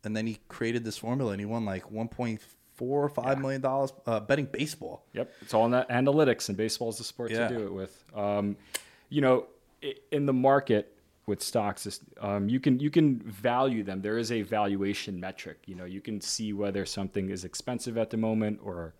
and 0.02 0.16
then 0.16 0.26
he 0.26 0.38
created 0.48 0.82
this 0.84 0.96
formula, 0.96 1.32
and 1.32 1.40
he 1.40 1.46
won 1.46 1.64
like 1.66 1.90
1.4 2.78 2.82
or 2.82 3.08
five 3.08 3.40
million 3.40 3.60
dollars 3.60 3.92
uh, 4.06 4.20
betting 4.20 4.46
baseball. 4.46 5.04
Yep, 5.12 5.32
it's 5.42 5.54
all 5.54 5.64
in 5.66 5.72
that 5.72 5.88
analytics, 5.88 6.48
and 6.48 6.56
baseball 6.56 6.88
is 6.90 6.98
the 6.98 7.04
sport 7.04 7.30
Yeah. 7.30 7.48
to 7.48 7.56
do 7.56 7.66
it 7.66 7.72
with. 7.72 8.04
Um, 8.14 8.56
you 9.08 9.20
know, 9.20 9.46
in 10.10 10.26
the 10.26 10.32
market 10.32 10.92
with 11.26 11.42
stocks, 11.42 12.00
um, 12.20 12.48
you 12.48 12.60
can 12.60 12.78
you 12.80 12.90
can 12.90 13.18
value 13.20 13.82
them. 13.82 14.00
There 14.00 14.18
is 14.18 14.30
a 14.32 14.42
valuation 14.42 15.18
metric. 15.18 15.58
You 15.66 15.74
know, 15.74 15.84
you 15.84 16.00
can 16.00 16.20
see 16.20 16.52
whether 16.52 16.84
something 16.86 17.30
is 17.30 17.44
expensive 17.44 17.98
at 17.98 18.10
the 18.10 18.16
moment 18.16 18.60
or 18.62 18.94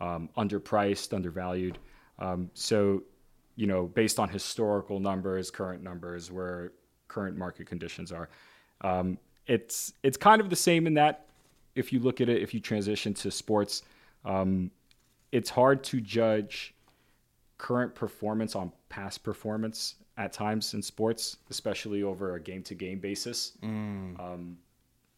um, 0.00 0.28
underpriced, 0.36 1.12
undervalued. 1.14 1.78
Um, 2.18 2.50
so, 2.54 3.02
you 3.56 3.66
know, 3.66 3.86
based 3.86 4.18
on 4.18 4.28
historical 4.28 5.00
numbers, 5.00 5.50
current 5.50 5.82
numbers, 5.82 6.30
where 6.30 6.72
current 7.08 7.36
market 7.36 7.66
conditions 7.66 8.10
are, 8.12 8.28
um, 8.80 9.18
it's 9.46 9.92
it's 10.02 10.16
kind 10.16 10.40
of 10.40 10.50
the 10.50 10.56
same 10.56 10.86
in 10.86 10.94
that 10.94 11.26
if 11.74 11.92
you 11.92 12.00
look 12.00 12.20
at 12.20 12.28
it, 12.28 12.42
if 12.42 12.54
you 12.54 12.60
transition 12.60 13.14
to 13.14 13.30
sports, 13.30 13.82
um, 14.24 14.70
it's 15.32 15.50
hard 15.50 15.82
to 15.84 16.00
judge 16.00 16.74
current 17.58 17.94
performance 17.94 18.54
on 18.54 18.72
past 18.88 19.22
performance 19.22 19.96
at 20.16 20.32
times 20.32 20.74
in 20.74 20.82
sports, 20.82 21.38
especially 21.50 22.02
over 22.02 22.34
a 22.34 22.40
game 22.40 22.62
to 22.62 22.74
game 22.74 22.98
basis. 23.00 23.52
Um, 23.62 24.58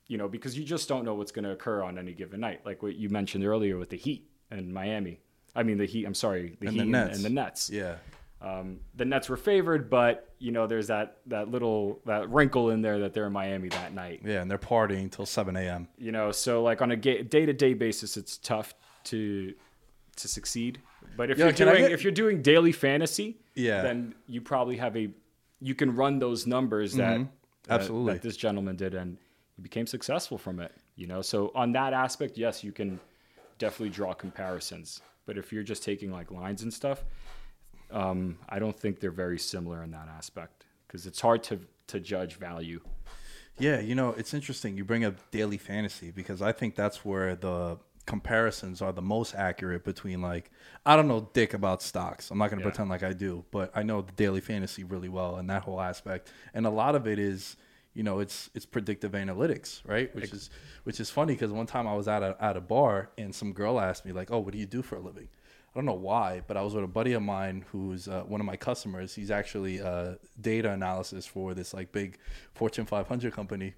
you 0.08 0.16
know, 0.18 0.28
because 0.28 0.56
you 0.56 0.64
just 0.64 0.88
don't 0.88 1.04
know 1.04 1.14
what's 1.14 1.32
going 1.32 1.44
to 1.44 1.50
occur 1.50 1.82
on 1.82 1.98
any 1.98 2.12
given 2.12 2.40
night. 2.40 2.60
Like 2.64 2.82
what 2.82 2.94
you 2.96 3.08
mentioned 3.10 3.44
earlier 3.44 3.76
with 3.76 3.90
the 3.90 3.96
Heat 3.96 4.28
and 4.50 4.72
Miami. 4.72 5.20
I 5.54 5.62
mean, 5.64 5.78
the 5.78 5.86
Heat, 5.86 6.04
I'm 6.06 6.14
sorry, 6.14 6.56
the 6.60 6.68
And 6.68 6.76
Heat 6.76 6.90
the 6.92 6.98
and- 6.98 7.10
and 7.12 7.24
the 7.24 7.30
Nets. 7.30 7.68
Yeah. 7.70 7.96
Um, 8.40 8.80
the 8.94 9.04
Nets 9.04 9.28
were 9.28 9.36
favored, 9.36 9.88
but 9.88 10.34
you 10.38 10.52
know, 10.52 10.66
there's 10.66 10.88
that 10.88 11.18
that 11.26 11.50
little 11.50 12.00
that 12.04 12.28
wrinkle 12.30 12.70
in 12.70 12.82
there 12.82 12.98
that 13.00 13.14
they're 13.14 13.26
in 13.26 13.32
Miami 13.32 13.68
that 13.70 13.94
night. 13.94 14.20
Yeah, 14.24 14.42
and 14.42 14.50
they're 14.50 14.58
partying 14.58 15.10
till 15.10 15.24
7 15.26 15.56
a.m. 15.56 15.88
You 15.96 16.12
know, 16.12 16.30
so 16.32 16.62
like 16.62 16.82
on 16.82 16.90
a 16.90 16.96
day 16.96 17.22
to 17.22 17.52
day 17.52 17.74
basis, 17.74 18.16
it's 18.16 18.36
tough 18.36 18.74
to 19.04 19.54
to 20.16 20.28
succeed. 20.28 20.80
But 21.16 21.30
if 21.30 21.38
Yeah, 21.38 21.46
you're 21.46 21.52
doing 21.54 21.76
get- 21.82 21.92
if 21.92 22.02
you're 22.02 22.12
doing 22.12 22.42
daily 22.42 22.72
fantasy, 22.72 23.38
Yeah. 23.54 23.82
then 23.82 24.14
you 24.26 24.40
probably 24.42 24.76
have 24.76 24.96
a 24.96 25.08
you 25.60 25.74
can 25.74 25.94
run 25.96 26.18
those 26.18 26.46
numbers 26.46 26.94
that 26.94 26.98
that- 27.14 27.20
Mm-hmm. 27.20 27.72
Absolutely. 27.72 28.12
that 28.12 28.22
this 28.22 28.36
gentleman 28.36 28.76
did, 28.76 28.94
and 28.94 29.16
he 29.56 29.62
became 29.62 29.86
successful 29.86 30.38
from 30.38 30.60
it. 30.60 30.72
You 30.94 31.06
know, 31.06 31.20
so 31.22 31.50
on 31.54 31.72
that 31.72 31.92
aspect, 31.94 32.36
yes, 32.38 32.62
you 32.62 32.70
can 32.72 33.00
definitely 33.58 33.90
draw 33.90 34.12
comparisons. 34.14 35.00
But 35.24 35.36
if 35.38 35.52
you're 35.52 35.64
just 35.64 35.82
taking 35.82 36.12
like 36.12 36.30
lines 36.30 36.62
and 36.62 36.72
stuff, 36.72 37.04
um, 37.90 38.38
I 38.48 38.58
don't 38.58 38.78
think 38.78 39.00
they're 39.00 39.10
very 39.10 39.38
similar 39.38 39.82
in 39.82 39.90
that 39.92 40.08
aspect 40.08 40.64
because 40.86 41.06
it's 41.06 41.20
hard 41.20 41.42
to 41.44 41.60
to 41.88 42.00
judge 42.00 42.34
value. 42.36 42.80
Yeah, 43.58 43.80
you 43.80 43.94
know, 43.94 44.10
it's 44.10 44.34
interesting 44.34 44.76
you 44.76 44.84
bring 44.84 45.04
up 45.04 45.14
daily 45.30 45.56
fantasy 45.56 46.10
because 46.10 46.42
I 46.42 46.52
think 46.52 46.74
that's 46.74 47.04
where 47.04 47.34
the 47.36 47.78
comparisons 48.04 48.80
are 48.82 48.92
the 48.92 49.02
most 49.02 49.34
accurate 49.34 49.82
between 49.84 50.20
like 50.22 50.50
I 50.84 50.94
don't 50.96 51.08
know 51.08 51.28
dick 51.32 51.54
about 51.54 51.82
stocks. 51.82 52.30
I'm 52.30 52.38
not 52.38 52.50
going 52.50 52.60
to 52.60 52.64
Yeah. 52.66 52.70
pretend 52.70 52.90
like 52.90 53.02
I 53.02 53.12
do, 53.12 53.44
but 53.50 53.70
I 53.74 53.82
know 53.82 54.02
the 54.02 54.12
daily 54.12 54.40
fantasy 54.40 54.84
really 54.84 55.08
well 55.08 55.36
and 55.36 55.48
that 55.50 55.62
whole 55.62 55.80
aspect. 55.80 56.30
And 56.54 56.66
a 56.66 56.70
lot 56.70 56.94
of 56.94 57.06
it 57.06 57.18
is, 57.18 57.56
you 57.94 58.02
know, 58.02 58.18
it's 58.20 58.50
it's 58.54 58.66
predictive 58.66 59.12
analytics, 59.12 59.80
right? 59.86 60.14
Which 60.14 60.32
is 60.32 60.50
which 60.84 61.00
is 61.00 61.08
funny 61.10 61.32
because 61.34 61.50
one 61.50 61.66
time 61.66 61.86
I 61.88 61.94
was 61.94 62.08
at 62.08 62.22
a 62.22 62.36
at 62.40 62.56
a 62.56 62.60
bar 62.60 63.10
and 63.16 63.34
some 63.34 63.52
girl 63.52 63.80
asked 63.80 64.04
me 64.04 64.12
like, 64.12 64.30
"Oh, 64.30 64.38
what 64.40 64.52
do 64.52 64.58
you 64.58 64.66
do 64.66 64.82
for 64.82 64.96
a 64.96 65.00
living?" 65.00 65.28
I 65.76 65.78
don't 65.78 65.84
know 65.84 65.92
why, 65.92 66.40
but 66.46 66.56
I 66.56 66.62
was 66.62 66.74
with 66.74 66.84
a 66.84 66.88
buddy 66.88 67.12
of 67.12 67.20
mine 67.20 67.62
who's 67.70 68.08
uh, 68.08 68.22
one 68.22 68.40
of 68.40 68.46
my 68.46 68.56
customers. 68.56 69.14
He's 69.14 69.30
actually 69.30 69.82
uh, 69.82 70.14
data 70.40 70.70
analysis 70.70 71.26
for 71.26 71.52
this 71.52 71.74
like 71.74 71.92
big 71.92 72.16
Fortune 72.54 72.86
500 72.86 73.30
company, 73.34 73.74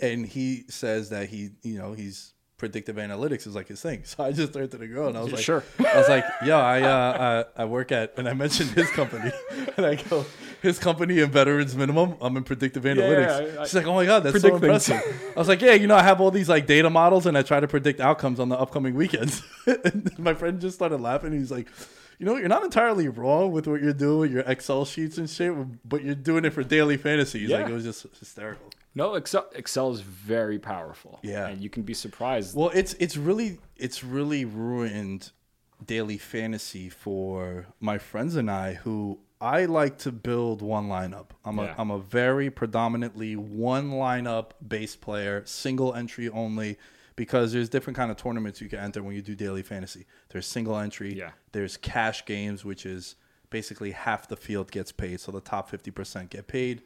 and 0.00 0.26
he 0.26 0.64
says 0.68 1.10
that 1.10 1.28
he, 1.28 1.50
you 1.62 1.78
know, 1.78 1.92
he's 1.92 2.34
predictive 2.58 2.96
analytics 2.96 3.46
is 3.46 3.54
like 3.54 3.68
his 3.68 3.80
thing. 3.82 4.02
So 4.04 4.24
I 4.24 4.32
just 4.32 4.52
turned 4.54 4.70
to 4.70 4.78
the 4.78 4.86
girl 4.86 5.08
and 5.08 5.16
I 5.18 5.22
was 5.22 5.32
like, 5.32 5.42
Sure. 5.42 5.62
I 5.78 5.96
was 5.98 6.08
like, 6.08 6.24
yo, 6.44 6.58
I 6.58 6.80
uh, 6.82 7.44
I, 7.56 7.62
I 7.62 7.64
work 7.66 7.92
at, 7.92 8.14
and 8.16 8.28
I 8.28 8.32
mentioned 8.32 8.70
his 8.70 8.90
company, 8.90 9.30
and 9.76 9.84
I 9.86 9.96
go, 9.96 10.24
his 10.62 10.78
company 10.78 11.20
in 11.20 11.30
veterans 11.30 11.76
minimum. 11.76 12.16
I'm 12.20 12.36
in 12.36 12.44
predictive 12.44 12.84
analytics. 12.84 13.58
I- 13.58 13.62
I 13.62 13.64
She's 13.64 13.74
like, 13.74 13.86
oh 13.86 13.94
my 13.94 14.06
god, 14.06 14.20
that's 14.24 14.40
so 14.40 14.50
predict 14.58 14.60
things. 14.86 14.88
impressive. 14.88 15.32
I 15.36 15.38
was 15.38 15.48
like, 15.48 15.60
yeah, 15.60 15.74
you 15.74 15.86
know, 15.86 15.96
I 15.96 16.02
have 16.02 16.20
all 16.20 16.30
these 16.30 16.48
like 16.48 16.66
data 16.66 16.88
models, 16.90 17.26
and 17.26 17.36
I 17.36 17.42
try 17.42 17.60
to 17.60 17.68
predict 17.68 18.00
outcomes 18.00 18.40
on 18.40 18.48
the 18.48 18.58
upcoming 18.58 18.94
weekends. 18.94 19.42
and 19.66 20.10
my 20.18 20.32
friend 20.34 20.60
just 20.60 20.76
started 20.76 21.00
laughing. 21.00 21.32
He's 21.32 21.50
like. 21.50 21.68
You 22.18 22.24
know, 22.24 22.36
you're 22.38 22.48
not 22.48 22.64
entirely 22.64 23.08
wrong 23.08 23.52
with 23.52 23.66
what 23.66 23.82
you're 23.82 23.92
doing 23.92 24.20
with 24.20 24.32
your 24.32 24.40
Excel 24.46 24.86
sheets 24.86 25.18
and 25.18 25.28
shit, 25.28 25.52
but 25.86 26.02
you're 26.02 26.14
doing 26.14 26.46
it 26.46 26.54
for 26.54 26.64
daily 26.64 26.96
fantasy. 26.96 27.40
He's 27.40 27.50
like, 27.50 27.66
Yeah. 27.66 27.72
it 27.72 27.74
was 27.74 27.84
just 27.84 28.06
hysterical. 28.18 28.70
No, 28.96 29.14
Excel 29.14 29.46
Excel 29.54 29.92
is 29.92 30.00
very 30.00 30.58
powerful. 30.58 31.20
Yeah. 31.22 31.46
and 31.46 31.62
you 31.62 31.70
can 31.70 31.82
be 31.84 31.94
surprised. 31.94 32.56
Well, 32.56 32.70
it's 32.74 32.94
it's 32.94 33.16
really 33.16 33.58
it's 33.76 34.02
really 34.02 34.44
ruined 34.44 35.30
daily 35.84 36.16
fantasy 36.18 36.88
for 36.88 37.66
my 37.78 37.98
friends 37.98 38.34
and 38.34 38.50
I 38.50 38.74
who 38.74 39.20
I 39.38 39.66
like 39.66 39.98
to 39.98 40.10
build 40.12 40.62
one 40.62 40.88
lineup. 40.88 41.26
I'm 41.44 41.58
Yeah. 41.58 41.74
a 41.76 41.80
I'm 41.80 41.90
a 41.90 41.98
very 41.98 42.48
predominantly 42.50 43.36
one 43.36 43.90
lineup 43.90 44.52
base 44.66 44.96
player, 44.96 45.42
single 45.44 45.94
entry 45.94 46.30
only 46.30 46.78
because 47.16 47.52
there's 47.52 47.68
different 47.68 47.96
kind 47.98 48.10
of 48.10 48.16
tournaments 48.16 48.60
you 48.62 48.68
can 48.70 48.78
enter 48.78 49.02
when 49.02 49.14
you 49.14 49.20
do 49.22 49.34
daily 49.34 49.62
fantasy. 49.62 50.06
There's 50.30 50.46
single 50.46 50.76
entry, 50.78 51.14
Yeah. 51.14 51.32
there's 51.52 51.76
cash 51.76 52.24
games 52.24 52.64
which 52.64 52.86
is 52.86 53.16
basically 53.50 53.92
half 53.92 54.26
the 54.28 54.36
field 54.36 54.70
gets 54.70 54.90
paid, 54.92 55.20
so 55.20 55.32
the 55.32 55.40
top 55.40 55.70
50% 55.70 56.30
get 56.30 56.46
paid 56.48 56.82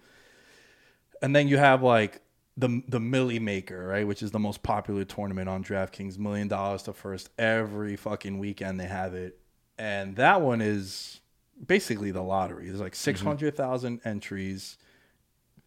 and 1.22 1.34
then 1.34 1.48
you 1.48 1.58
have 1.58 1.82
like 1.82 2.22
the 2.56 2.82
the 2.88 3.00
Milly 3.00 3.38
Maker, 3.38 3.86
right, 3.86 4.06
which 4.06 4.22
is 4.22 4.30
the 4.30 4.38
most 4.38 4.62
popular 4.62 5.04
tournament 5.04 5.48
on 5.48 5.64
DraftKings, 5.64 6.18
million 6.18 6.48
dollars 6.48 6.82
to 6.84 6.92
first 6.92 7.30
every 7.38 7.96
fucking 7.96 8.38
weekend 8.38 8.78
they 8.80 8.86
have 8.86 9.14
it, 9.14 9.38
and 9.78 10.16
that 10.16 10.40
one 10.40 10.60
is 10.60 11.20
basically 11.66 12.10
the 12.10 12.22
lottery. 12.22 12.66
There's 12.66 12.80
like 12.80 12.92
mm-hmm. 12.92 12.98
six 12.98 13.22
entries. 14.04 14.76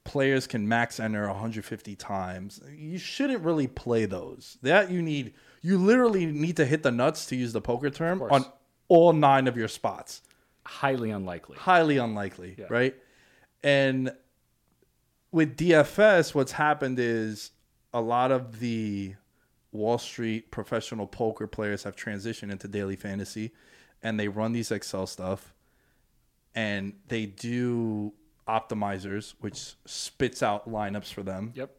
Players 0.05 0.48
can 0.48 0.67
max 0.67 1.00
enter 1.00 1.25
150 1.27 1.95
times. 1.95 2.60
You 2.75 2.98
shouldn't 2.98 3.41
really 3.41 3.67
play 3.67 4.03
those. 4.05 4.57
That 4.62 4.91
you 4.91 5.01
need, 5.01 5.33
you 5.62 5.77
literally 5.77 6.25
need 6.25 6.57
to 6.57 6.65
hit 6.65 6.83
the 6.83 6.91
nuts 6.91 7.25
to 7.27 7.38
use 7.38 7.53
the 7.53 7.62
poker 7.62 7.89
term 7.89 8.22
on 8.22 8.45
all 8.89 9.13
nine 9.13 9.48
of 9.48 9.55
your 9.55 9.69
spots 9.69 10.22
Highly 10.65 11.12
unlikely. 11.12 11.57
highly 11.57 11.98
unlikely, 11.98 12.57
right? 12.69 12.95
And 13.63 14.12
with 15.34 15.58
DFS, 15.58 16.34
what's 16.34 16.54
happened 16.54 17.00
is 17.00 17.52
a 17.94 18.00
lot 18.00 18.32
of 18.32 18.60
the 18.60 19.16
Wall 19.72 19.98
Street 19.98 20.52
professional 20.52 21.08
poker 21.08 21.48
players 21.48 21.84
have 21.84 21.96
transitioned 21.96 22.52
into 22.52 22.68
daily 22.68 22.96
fantasy 22.96 23.52
and 24.02 24.20
they 24.20 24.28
run 24.28 24.52
these 24.54 24.72
Excel 24.72 25.08
stuff 25.08 25.54
and 26.56 26.94
they 27.08 27.25
do 27.25 28.13
optimizers, 28.48 29.34
which 29.40 29.74
spits 29.86 30.44
out 30.44 30.70
lineups 30.70 31.12
for 31.12 31.24
them. 31.24 31.52
Yep. 31.56 31.72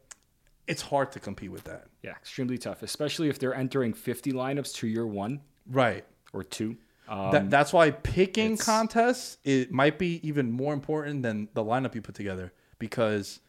It's 0.67 0.81
hard 0.81 1.11
to 1.13 1.19
compete 1.19 1.51
with 1.51 1.63
that. 1.65 1.85
Yeah, 2.01 2.11
extremely 2.11 2.57
tough, 2.57 2.83
especially 2.83 3.29
if 3.29 3.39
they're 3.39 3.53
entering 3.53 3.93
50 3.93 4.33
lineups 4.33 4.73
to 4.75 4.87
your 4.87 5.07
one 5.07 5.41
Right. 5.69 6.03
or 6.33 6.43
two. 6.43 6.77
Um, 7.07 7.31
that, 7.31 7.49
that's 7.51 7.71
why 7.71 7.91
picking 7.91 8.57
contests 8.57 9.37
it 9.43 9.71
might 9.71 9.97
be 9.99 10.27
even 10.27 10.51
more 10.51 10.73
important 10.73 11.21
than 11.21 11.47
the 11.53 11.63
lineup 11.63 11.93
you 11.95 12.01
put 12.01 12.15
together 12.15 12.51
because 12.79 13.39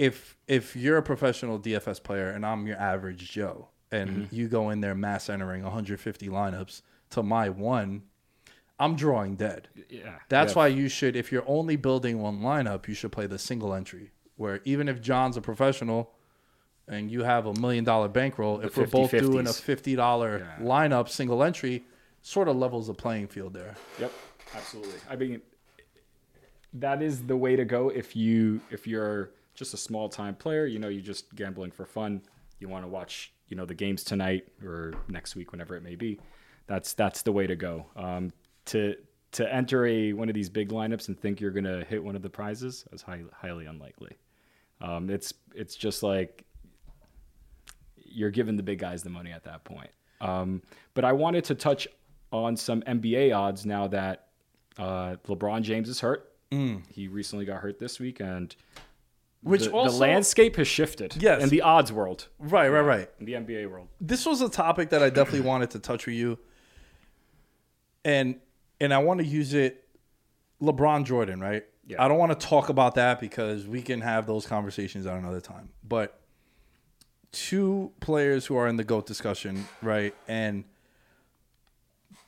if 0.00 0.36
if 0.48 0.74
you're 0.74 0.96
a 0.96 1.02
professional 1.02 1.58
DFS 1.60 2.02
player 2.02 2.30
and 2.30 2.44
I'm 2.46 2.66
your 2.66 2.78
average 2.78 3.30
Joe 3.30 3.68
and 3.92 4.10
Mm-hmm. 4.10 4.34
you 4.34 4.48
go 4.48 4.70
in 4.70 4.80
there 4.80 4.94
mass 4.94 5.28
entering 5.28 5.62
150 5.62 6.28
lineups 6.28 6.80
to 7.10 7.22
my 7.22 7.48
one, 7.50 8.04
I'm 8.78 8.96
drawing 8.96 9.36
dead. 9.36 9.68
yeah, 9.90 10.20
That's 10.30 10.52
yeah, 10.52 10.58
why 10.58 10.66
you 10.68 10.88
should 10.88 11.16
if 11.16 11.30
you're 11.30 11.44
only 11.46 11.76
building 11.76 12.18
one 12.20 12.40
lineup, 12.40 12.88
you 12.88 12.94
should 12.94 13.12
play 13.12 13.26
the 13.26 13.38
single 13.38 13.74
entry 13.74 14.10
where 14.36 14.60
even 14.64 14.88
if 14.88 15.02
John's 15.02 15.36
a 15.36 15.42
professional 15.42 16.12
and 16.88 17.10
you 17.10 17.22
have 17.24 17.44
a 17.46 17.52
million 17.60 17.84
dollar 17.84 18.08
bankroll, 18.08 18.60
if 18.60 18.76
we're 18.78 18.86
both 18.86 19.10
doing 19.10 19.46
a 19.46 19.50
50-50s. 19.50 19.60
fifty 19.60 19.94
dollar 19.96 20.38
Yeah. 20.58 20.64
lineup 20.64 21.08
single 21.10 21.42
entry, 21.42 21.84
sort 22.22 22.48
of 22.48 22.56
levels 22.56 22.86
the 22.86 22.94
playing 22.94 23.28
field 23.28 23.52
there. 23.52 23.74
Yep, 24.00 24.12
absolutely. 24.56 24.98
I 25.10 25.16
mean, 25.16 25.42
that 26.72 27.02
is 27.02 27.26
the 27.26 27.36
way 27.36 27.54
to 27.56 27.64
go 27.66 27.90
if 27.90 28.16
you 28.16 28.60
if 28.70 28.86
you're 28.86 29.30
just 29.60 29.74
a 29.74 29.76
small 29.76 30.08
time 30.08 30.34
player. 30.34 30.66
You 30.66 30.80
know, 30.80 30.88
you're 30.88 31.02
just 31.02 31.32
gambling 31.36 31.70
for 31.70 31.84
fun. 31.84 32.22
You 32.58 32.68
want 32.68 32.82
to 32.82 32.88
watch, 32.88 33.32
you 33.48 33.56
know, 33.56 33.64
the 33.66 33.74
games 33.74 34.02
tonight 34.02 34.48
or 34.64 34.94
next 35.08 35.36
week, 35.36 35.52
whenever 35.52 35.76
it 35.76 35.82
may 35.82 35.94
be. 35.94 36.18
That's 36.66 36.94
that's 36.94 37.22
the 37.22 37.30
way 37.30 37.46
to 37.46 37.54
go. 37.54 37.86
Um, 37.94 38.32
to 38.66 38.96
to 39.32 39.54
enter 39.54 39.86
a 39.86 40.12
one 40.14 40.28
of 40.28 40.34
these 40.34 40.48
big 40.48 40.70
lineups 40.70 41.08
and 41.08 41.20
think 41.20 41.40
you're 41.40 41.50
gonna 41.50 41.84
hit 41.84 42.02
one 42.02 42.16
of 42.16 42.22
the 42.22 42.30
prizes 42.30 42.84
is 42.92 43.02
high, 43.02 43.22
highly 43.32 43.66
unlikely. 43.66 44.16
Um, 44.80 45.10
it's 45.10 45.32
it's 45.54 45.76
just 45.76 46.02
like 46.02 46.44
you're 47.96 48.30
giving 48.30 48.56
the 48.56 48.62
big 48.62 48.78
guys 48.78 49.02
the 49.02 49.10
money 49.10 49.30
at 49.30 49.44
that 49.44 49.62
point. 49.64 49.90
Um, 50.20 50.62
but 50.94 51.04
I 51.04 51.12
wanted 51.12 51.44
to 51.44 51.54
touch 51.54 51.86
on 52.32 52.56
some 52.56 52.80
NBA 52.82 53.36
odds 53.36 53.66
now 53.66 53.86
that 53.88 54.28
uh, 54.78 55.16
LeBron 55.28 55.62
James 55.62 55.88
is 55.88 56.00
hurt. 56.00 56.32
He 56.90 57.08
recently 57.08 57.44
got 57.44 57.60
hurt 57.60 57.78
this 57.78 58.00
week, 58.00 58.20
and 58.20 58.54
Which 59.42 59.64
the, 59.64 59.70
also 59.70 59.92
the 59.92 59.98
landscape 59.98 60.56
has 60.56 60.68
shifted. 60.68 61.16
Yes. 61.20 61.42
in 61.42 61.48
the 61.48 61.62
odds 61.62 61.92
world, 61.92 62.28
Right, 62.38 62.68
right, 62.68 62.80
right. 62.82 63.10
in 63.18 63.24
the 63.26 63.32
NBA 63.32 63.70
world. 63.70 63.88
This 64.00 64.26
was 64.26 64.42
a 64.42 64.48
topic 64.50 64.90
that 64.90 65.02
I 65.02 65.08
definitely 65.08 65.48
wanted 65.48 65.70
to 65.70 65.78
touch 65.78 66.06
with 66.06 66.14
you. 66.16 66.38
And 68.04 68.36
and 68.80 68.92
I 68.94 68.98
want 68.98 69.20
to 69.20 69.26
use 69.26 69.54
it 69.54 69.86
LeBron 70.60 71.04
Jordan, 71.04 71.40
right? 71.40 71.64
Yeah. 71.86 72.02
I 72.02 72.08
don't 72.08 72.18
want 72.18 72.38
to 72.38 72.46
talk 72.46 72.68
about 72.68 72.94
that 72.94 73.20
because 73.20 73.66
we 73.66 73.82
can 73.82 74.00
have 74.00 74.26
those 74.26 74.46
conversations 74.46 75.06
at 75.06 75.16
another 75.16 75.40
time. 75.40 75.70
But 75.86 76.20
two 77.32 77.92
players 78.00 78.46
who 78.46 78.56
are 78.56 78.68
in 78.68 78.76
the 78.76 78.84
GOAT 78.84 79.06
discussion, 79.06 79.66
right? 79.82 80.14
And 80.28 80.64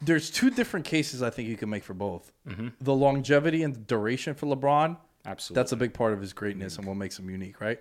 there's 0.01 0.31
two 0.31 0.51
different 0.51 0.85
cases 0.85 1.23
I 1.23 1.31
think 1.31 1.49
you 1.49 1.57
can 1.57 1.71
make 1.71 1.85
for 1.85 1.95
both. 1.95 2.33
Mm-hmm. 2.49 2.69
The 2.81 2.95
longevity 2.95 3.63
and 3.63 3.75
the 3.75 3.81
duration 3.81 4.35
for 4.35 4.47
LeBron. 4.47 4.97
Absolutely. 5.25 5.61
That's 5.61 5.73
a 5.73 5.77
big 5.77 5.95
part 5.95 6.13
of 6.13 6.21
his 6.21 6.33
greatness 6.33 6.79
and 6.79 6.87
what 6.87 6.97
makes 6.97 7.19
him 7.19 7.31
unique, 7.31 7.61
right? 7.61 7.81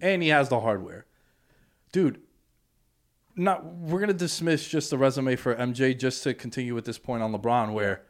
And 0.00 0.22
he 0.22 0.28
has 0.28 0.48
the 0.48 0.60
hardware. 0.60 1.06
Dude, 1.92 2.20
not 3.36 3.64
we're 3.64 4.00
gonna 4.00 4.12
dismiss 4.12 4.66
just 4.68 4.90
the 4.90 4.98
resume 4.98 5.36
for 5.36 5.54
MJ 5.54 5.98
just 5.98 6.22
to 6.22 6.34
continue 6.34 6.74
with 6.74 6.84
this 6.84 6.98
point 6.98 7.22
on 7.22 7.32
LeBron 7.32 7.72
where 7.72 8.02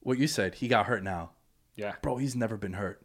what 0.00 0.18
you 0.18 0.26
said, 0.26 0.56
he 0.56 0.68
got 0.68 0.86
hurt 0.86 1.02
now. 1.02 1.30
Yeah, 1.74 1.94
Bro, 2.00 2.18
he's 2.18 2.36
never 2.36 2.56
been 2.56 2.74
hurt. 2.74 3.02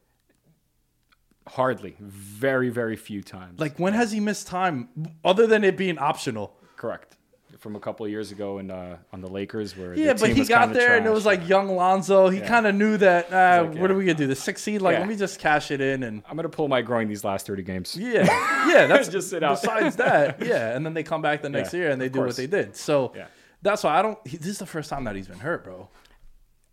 hardly, 1.48 1.96
very, 2.00 2.70
very 2.70 2.96
few 2.96 3.22
times. 3.24 3.60
Like 3.60 3.80
when 3.80 3.94
has 3.94 4.12
he 4.12 4.20
missed 4.20 4.48
time 4.48 4.90
other 5.26 5.48
than 5.48 5.64
it 5.64 5.78
being 5.78 5.98
optional? 5.98 6.56
correct. 6.78 7.18
From 7.62 7.76
a 7.76 7.80
couple 7.80 8.04
of 8.08 8.12
years 8.12 8.32
ago 8.32 8.58
in 8.58 8.72
uh, 8.72 8.98
on 9.14 9.22
the 9.22 9.28
Lakers, 9.30 9.78
where 9.78 9.94
Yeah, 9.94 10.14
but 10.14 10.32
he 10.32 10.46
got 10.46 10.74
there 10.74 10.98
and 10.98 11.06
it 11.06 11.12
was 11.12 11.28
like 11.28 11.48
young 11.48 11.68
Lonzo. 11.76 12.28
He 12.30 12.40
Yeah. 12.40 12.48
kind 12.48 12.66
of 12.66 12.74
knew 12.74 12.98
that. 12.98 13.32
Uh, 13.32 13.68
like, 13.70 13.80
what 13.80 13.92
are 13.92 13.96
we 13.96 14.04
gonna 14.04 14.18
do? 14.18 14.26
The 14.26 14.36
six 14.36 14.64
seed? 14.64 14.82
Like, 14.82 14.94
Yeah. 14.94 15.00
let 15.02 15.08
me 15.08 15.16
just 15.16 15.40
cash 15.40 15.70
it 15.70 15.80
in 15.80 16.02
and 16.02 16.24
I'm 16.28 16.36
gonna 16.36 16.50
pull 16.50 16.68
my 16.68 16.82
groin 16.82 17.08
these 17.08 17.24
last 17.24 17.46
30 17.46 17.62
games. 17.62 17.96
Yeah, 17.96 18.24
yeah. 18.68 18.88
That's 18.88 19.08
Just 19.16 19.30
sit 19.30 19.44
out. 19.44 19.62
Besides 19.62 19.96
that, 19.98 20.42
yeah, 20.44 20.76
and 20.76 20.84
then 20.84 20.96
they 20.96 21.04
come 21.04 21.22
back 21.22 21.44
the 21.44 21.50
next 21.50 21.72
Yeah, 21.72 21.82
year 21.82 21.90
and 21.92 22.02
they 22.02 22.10
do 22.10 22.22
what 22.22 22.36
they 22.36 22.48
did. 22.48 22.76
So 22.76 23.14
Yeah. 23.16 23.28
that's 23.62 23.84
why 23.84 23.96
I 24.00 24.02
don't. 24.02 24.18
He, 24.28 24.38
this 24.38 24.48
is 24.48 24.58
the 24.58 24.66
first 24.66 24.90
time 24.90 25.04
that 25.04 25.16
he's 25.16 25.28
been 25.28 25.38
hurt, 25.40 25.64
bro. 25.64 25.88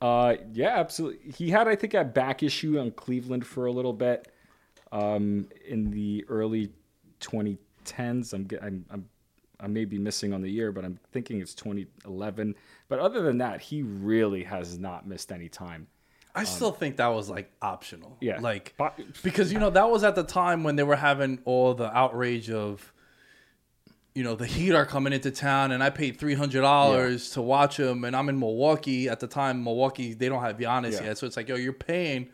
Uh, 0.00 0.36
yeah, 0.54 0.78
absolutely. 0.78 1.32
He 1.32 1.50
had, 1.50 1.68
I 1.68 1.76
think, 1.76 1.92
a 1.92 2.02
back 2.04 2.42
issue 2.42 2.78
on 2.78 2.92
Cleveland 2.92 3.44
for 3.44 3.66
a 3.66 3.72
little 3.72 3.92
bit, 3.92 4.32
um, 4.90 5.48
in 5.66 5.90
the 5.90 6.24
early 6.30 6.70
2010s. 7.20 8.32
I'm, 8.32 8.48
I'm, 8.62 8.84
I'm, 8.90 9.08
I 9.60 9.66
may 9.66 9.84
be 9.84 9.98
missing 9.98 10.32
on 10.32 10.40
the 10.42 10.50
year, 10.50 10.70
but 10.72 10.84
I'm 10.84 10.98
thinking 11.12 11.40
it's 11.40 11.54
2011. 11.54 12.54
But 12.88 12.98
other 13.00 13.22
than 13.22 13.38
that, 13.38 13.60
he 13.60 13.82
really 13.82 14.44
has 14.44 14.78
not 14.78 15.06
missed 15.06 15.32
any 15.32 15.48
time. 15.48 15.88
I 16.34 16.44
still 16.44 16.70
think 16.70 16.98
that 16.98 17.08
was 17.08 17.28
like 17.28 17.50
optional. 17.60 18.10
Um, 18.12 18.16
Yeah. 18.20 18.38
like 18.40 18.74
because 19.22 19.52
you 19.52 19.58
know 19.58 19.70
that 19.70 19.90
was 19.90 20.04
at 20.04 20.14
the 20.14 20.22
time 20.22 20.62
when 20.62 20.76
they 20.76 20.84
were 20.84 20.94
having 20.96 21.40
all 21.44 21.74
the 21.74 21.94
outrage 21.96 22.50
of. 22.50 22.92
You 24.14 24.24
know 24.24 24.34
the 24.34 24.46
Heat 24.46 24.72
are 24.74 24.86
coming 24.86 25.12
into 25.12 25.30
town, 25.30 25.70
and 25.70 25.80
I 25.82 25.90
paid 25.90 26.18
three 26.18 26.34
hundred 26.34 26.62
dollars 26.62 27.30
to 27.30 27.42
watch 27.42 27.76
them, 27.76 28.02
and 28.04 28.16
I'm 28.16 28.28
in 28.28 28.36
Milwaukee 28.38 29.08
at 29.08 29.20
the 29.20 29.28
time. 29.28 29.62
Milwaukee, 29.62 30.12
they 30.14 30.28
don't 30.28 30.42
have 30.42 30.58
Giannis 30.58 30.92
Yeah. 30.94 31.04
yet, 31.08 31.18
so 31.18 31.26
it's 31.26 31.36
like, 31.36 31.48
yo, 31.48 31.54
you're 31.54 31.72
paying, 31.72 32.28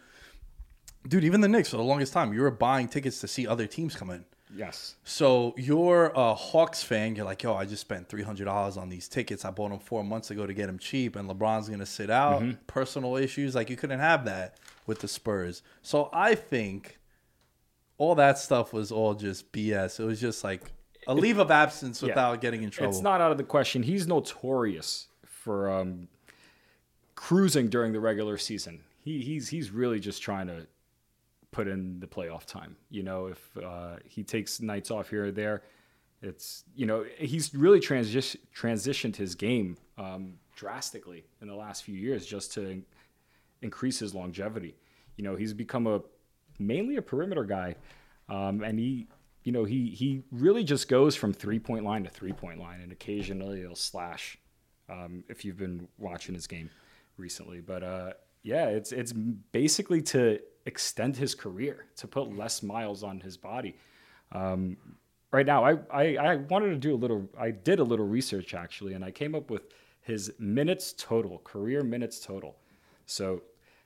dude. 1.07 1.25
Even 1.25 1.43
the 1.43 1.49
Knicks 1.49 1.69
for 1.71 1.77
the 1.77 1.83
longest 1.83 2.15
time, 2.15 2.33
you 2.33 2.41
were 2.41 2.51
buying 2.51 2.89
tickets 2.89 3.21
to 3.21 3.29
see 3.29 3.47
other 3.47 3.67
teams 3.67 3.95
come 3.97 4.09
in. 4.09 4.25
Yes. 4.57 4.95
So 5.05 5.55
you're 5.57 6.13
a 6.15 6.35
Hawks 6.35 6.83
fan. 6.83 7.17
You're 7.17 7.25
like, 7.25 7.43
yo, 7.43 7.55
I 7.55 7.65
just 7.65 7.81
spent 7.81 8.09
three 8.09 8.23
hundred 8.23 8.45
dollars 8.45 8.77
on 8.77 8.89
these 8.89 9.09
tickets. 9.09 9.45
I 9.45 9.51
bought 9.51 9.71
them 9.71 9.79
four 9.81 10.05
months 10.05 10.31
ago 10.31 10.47
to 10.47 10.55
get 10.55 10.67
them 10.67 10.79
cheap, 10.79 11.17
and 11.17 11.29
LeBron's 11.29 11.69
gonna 11.69 11.87
sit 11.87 12.11
out. 12.11 12.43
Personal 12.67 13.17
issues, 13.17 13.55
like 13.55 13.69
you 13.71 13.77
couldn't 13.77 14.01
have 14.01 14.25
that 14.27 14.59
with 14.87 15.01
the 15.01 15.09
Spurs. 15.09 15.63
So 15.83 16.09
I 16.13 16.35
think 16.35 16.99
all 17.99 18.15
that 18.17 18.39
stuff 18.39 18.73
was 18.73 18.93
all 18.93 19.15
just 19.15 19.51
BS. 19.53 19.99
It 20.01 20.05
was 20.05 20.21
just 20.21 20.45
like 20.45 20.63
a 21.07 21.15
leave 21.15 21.39
of 21.39 21.51
absence 21.51 22.01
without 22.03 22.41
getting 22.41 22.63
in 22.63 22.71
trouble. 22.71 22.93
It's 22.93 23.03
not 23.03 23.21
out 23.21 23.31
of 23.31 23.39
the 23.39 23.45
question. 23.45 23.83
He's 23.83 24.07
notorious 24.07 25.09
for 25.25 25.71
um, 25.71 26.09
cruising 27.15 27.69
during 27.69 27.93
the 27.93 28.01
regular 28.01 28.39
season. 28.39 28.81
He, 29.03 29.21
he's 29.21 29.49
he's 29.49 29.71
really 29.71 30.01
just 30.01 30.23
trying 30.23 30.47
to 30.47 30.67
put 31.55 31.69
in 31.69 32.01
the 32.01 32.07
playoff 32.07 32.45
time. 32.45 32.77
You 32.91 33.05
know, 33.05 33.27
if 33.27 33.57
uh, 33.57 33.97
he 34.05 34.25
takes 34.25 34.61
nights 34.61 34.91
off 34.91 35.09
here 35.09 35.27
or 35.27 35.31
there, 35.31 35.63
it's 36.21 36.65
you 36.75 36.85
know 36.85 37.05
he's 37.17 37.55
really 37.55 37.81
transi- 37.81 38.37
transitioned 38.55 39.17
his 39.17 39.35
game 39.35 39.77
um, 39.97 40.35
drastically 40.57 41.25
in 41.41 41.49
the 41.49 41.55
last 41.55 41.85
few 41.85 41.95
years 41.95 42.27
just 42.27 42.53
to 42.55 42.83
increase 43.63 44.01
his 44.01 44.15
longevity. 44.15 44.75
You 45.17 45.25
know, 45.25 45.37
he's 45.37 45.53
become 45.53 45.87
a 45.87 46.01
mainly 46.59 46.97
a 46.97 47.03
perimeter 47.03 47.45
guy, 47.45 47.77
um, 48.29 48.63
and 48.63 48.79
he 48.79 49.07
you 49.45 49.53
know 49.53 49.65
he 49.65 49.91
he 49.91 50.25
really 50.33 50.65
just 50.65 50.89
goes 50.89 51.15
from 51.15 51.33
three 51.33 51.61
point 51.61 51.85
line 51.85 52.03
to 52.03 52.11
three 52.11 52.33
point 52.33 52.59
line, 52.59 52.81
and 52.81 52.93
occasionally 52.93 53.61
he'll 53.61 53.77
slash. 53.77 54.39
Um, 54.87 55.25
if 55.31 55.47
you've 55.47 55.57
been 55.57 55.89
watching 55.97 56.35
his 56.35 56.47
game 56.47 56.69
recently, 57.17 57.61
but 57.61 57.83
uh, 57.83 58.13
yeah, 58.45 58.67
it's 58.67 58.93
it's 58.93 59.13
basically 59.13 60.01
to 60.03 60.39
extend 60.67 61.17
his 61.17 61.35
career 61.35 61.87
to 61.97 62.07
put 62.07 62.35
less 62.37 62.63
miles 62.63 63.03
on 63.03 63.19
his 63.21 63.37
body. 63.37 63.75
Um, 64.33 64.77
right 65.33 65.45
now, 65.47 65.65
I, 65.65 65.79
I 65.91 66.17
I 66.17 66.37
wanted 66.37 66.69
to 66.71 66.77
do 66.77 66.95
a 66.95 66.97
little. 67.05 67.29
I 67.37 67.51
did 67.51 67.81
a 67.81 67.85
little 67.85 68.07
research 68.07 68.55
actually, 68.55 68.93
and 68.95 69.05
I 69.05 69.11
came 69.11 69.35
up 69.35 69.51
with 69.51 69.63
his 70.01 70.33
minutes 70.39 70.95
total, 70.97 71.39
career 71.39 71.83
minutes 71.83 72.21
total. 72.21 72.57
So 73.07 73.43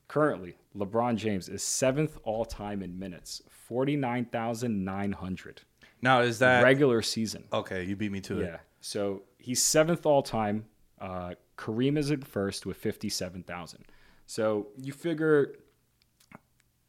currently, 0.09 0.57
LeBron 0.77 1.17
James 1.17 1.49
is 1.49 1.63
seventh 1.63 2.19
all 2.25 2.45
time 2.45 2.83
in 2.83 2.99
minutes, 2.99 3.43
forty 3.49 3.97
nine 3.97 4.27
thousand 4.27 4.85
nine 4.85 5.13
hundred 5.13 5.63
now 6.01 6.21
is 6.21 6.39
that 6.39 6.63
regular 6.63 7.03
season. 7.03 7.43
okay? 7.53 7.83
You 7.83 7.97
beat 7.97 8.13
me 8.13 8.21
to 8.21 8.35
Yeah. 8.37 8.41
it. 8.41 8.45
Yeah. 8.47 8.57
So 8.81 9.23
he's 9.39 9.61
seventh 9.61 10.07
all 10.07 10.23
time. 10.23 10.67
Uh, 11.01 11.35
Kareem 11.57 11.99
is 11.99 12.13
in 12.13 12.23
first 12.23 12.67
with 12.67 12.77
57,000. 12.77 13.85
So 14.29 14.67
you 14.77 14.93
figure 14.93 15.55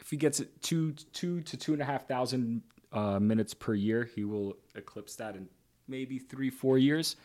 if 0.02 0.10
he 0.10 0.17
gets 0.17 0.41
it 0.41 0.62
two, 0.62 0.91
two 1.13 1.39
to 1.41 1.56
two 1.56 1.71
and 1.71 1.82
a 1.82 1.86
half 1.86 2.06
thousand 2.06 2.63
uh, 2.91 3.17
minutes 3.17 3.54
per 3.54 3.73
year, 3.73 4.04
he 4.13 4.25
will 4.25 4.58
eclipse 4.75 5.15
that 5.15 5.38
in 5.38 5.47
maybe 5.88 6.19
three, 6.19 6.49
four 6.49 6.78
years, 6.78 7.15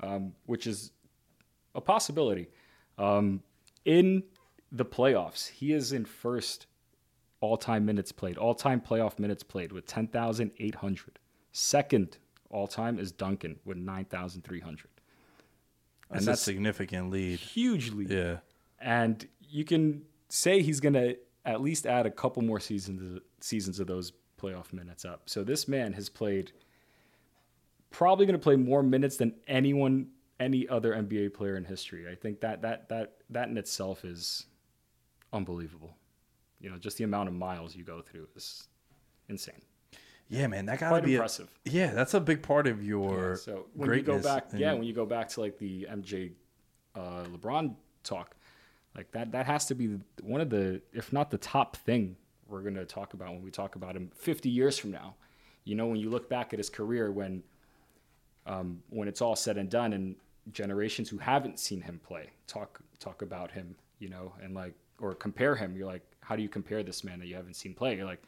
um, 0.00 0.32
which 0.46 0.68
is 0.68 0.92
a 1.74 1.80
possibility. 1.80 2.46
Um, 2.98 3.42
in 3.84 4.22
the 4.70 4.84
playoffs, 4.84 5.48
he 5.48 5.72
is 5.72 5.92
in 5.92 6.04
first 6.04 6.66
all 7.40 7.56
time 7.56 7.84
minutes 7.84 8.12
played, 8.12 8.38
all 8.38 8.54
time 8.54 8.80
playoff 8.80 9.18
minutes 9.18 9.42
played 9.42 9.72
with 9.72 9.86
10,800. 9.86 11.18
Second 11.50 12.18
all 12.48 12.68
time 12.68 13.00
is 13.00 13.10
Duncan 13.10 13.58
with 13.64 13.76
9,300. 13.76 14.86
That's, 16.10 16.24
that's- 16.24 16.40
a 16.40 16.44
significant 16.44 17.10
lead. 17.10 17.40
Huge 17.40 17.90
lead. 17.90 18.10
Yeah. 18.10 18.36
And 18.80 19.26
you 19.48 19.64
can 19.64 20.02
say 20.28 20.62
he's 20.62 20.80
going 20.80 20.92
to 20.94 21.16
at 21.44 21.60
least 21.60 21.86
add 21.86 22.04
a 22.06 22.10
couple 22.10 22.42
more 22.42 22.60
seasons 22.60 23.20
seasons 23.40 23.80
of 23.80 23.86
those 23.86 24.12
playoff 24.40 24.72
minutes 24.72 25.04
up. 25.04 25.22
So 25.30 25.42
this 25.44 25.66
man 25.68 25.92
has 25.94 26.08
played 26.08 26.52
probably 27.90 28.26
going 28.26 28.38
to 28.38 28.42
play 28.42 28.56
more 28.56 28.82
minutes 28.82 29.16
than 29.16 29.34
anyone 29.46 30.08
any 30.40 30.68
other 30.68 30.92
NBA 30.92 31.34
player 31.34 31.56
in 31.56 31.64
history. 31.64 32.06
I 32.10 32.14
think 32.14 32.40
that 32.40 32.62
that 32.62 32.88
that 32.90 33.14
that 33.30 33.48
in 33.48 33.56
itself 33.56 34.04
is 34.04 34.46
unbelievable. 35.32 35.96
You 36.60 36.70
know, 36.70 36.76
just 36.76 36.96
the 36.98 37.04
amount 37.04 37.28
of 37.28 37.34
miles 37.34 37.74
you 37.76 37.84
go 37.84 38.02
through 38.02 38.28
is 38.36 38.68
insane. 39.28 39.62
Yeah, 40.28 40.46
man, 40.46 40.66
that 40.66 40.78
gotta 40.78 40.90
Quite 40.92 41.04
be 41.04 41.14
a- 41.14 41.16
impressive. 41.16 41.48
yeah, 41.64 41.92
that's 41.92 42.12
a 42.14 42.20
big 42.20 42.42
part 42.42 42.66
of 42.66 42.84
your 42.84 43.36
So 43.36 43.66
when 43.74 43.88
greatness. 43.88 44.16
you 44.16 44.22
go 44.22 44.22
back, 44.22 44.48
yeah, 44.54 44.74
when 44.74 44.82
you 44.82 44.92
go 44.92 45.06
back 45.06 45.28
to 45.30 45.40
like 45.40 45.58
the 45.58 45.86
MJ, 45.90 46.32
uh, 46.94 47.24
LeBron 47.32 47.74
talk, 48.04 48.36
like 48.98 49.12
that, 49.12 49.30
that 49.30 49.46
has 49.46 49.64
to 49.66 49.76
be 49.76 49.96
one 50.22 50.40
of 50.40 50.50
the, 50.50 50.82
if 50.92 51.12
not 51.12 51.30
the 51.30 51.38
top 51.38 51.76
thing 51.76 52.16
we're 52.48 52.62
going 52.62 52.74
to 52.74 52.84
talk 52.84 53.14
about 53.14 53.30
when 53.30 53.42
we 53.42 53.50
talk 53.52 53.76
about 53.76 53.94
him 53.94 54.10
50 54.16 54.48
years 54.48 54.76
from 54.76 54.90
now. 54.90 55.14
You 55.64 55.76
know, 55.76 55.86
when 55.86 56.00
you 56.00 56.10
look 56.10 56.28
back 56.28 56.52
at 56.52 56.58
his 56.58 56.68
career, 56.68 57.12
when, 57.12 57.44
um, 58.44 58.82
when 58.90 59.06
it's 59.06 59.22
all 59.22 59.36
said 59.36 59.56
and 59.56 59.70
done, 59.70 59.92
and 59.92 60.16
generations 60.52 61.08
who 61.08 61.18
haven't 61.18 61.60
seen 61.60 61.80
him 61.80 62.00
play 62.02 62.30
talk 62.48 62.80
talk 62.98 63.22
about 63.22 63.52
him, 63.52 63.76
you 64.00 64.08
know, 64.08 64.32
and 64.42 64.54
like 64.54 64.74
or 65.00 65.14
compare 65.14 65.54
him. 65.54 65.76
You're 65.76 65.86
like, 65.86 66.02
how 66.20 66.34
do 66.34 66.42
you 66.42 66.48
compare 66.48 66.82
this 66.82 67.04
man 67.04 67.20
that 67.20 67.26
you 67.26 67.36
haven't 67.36 67.54
seen 67.54 67.74
play? 67.74 67.96
You're 67.96 68.06
like, 68.06 68.22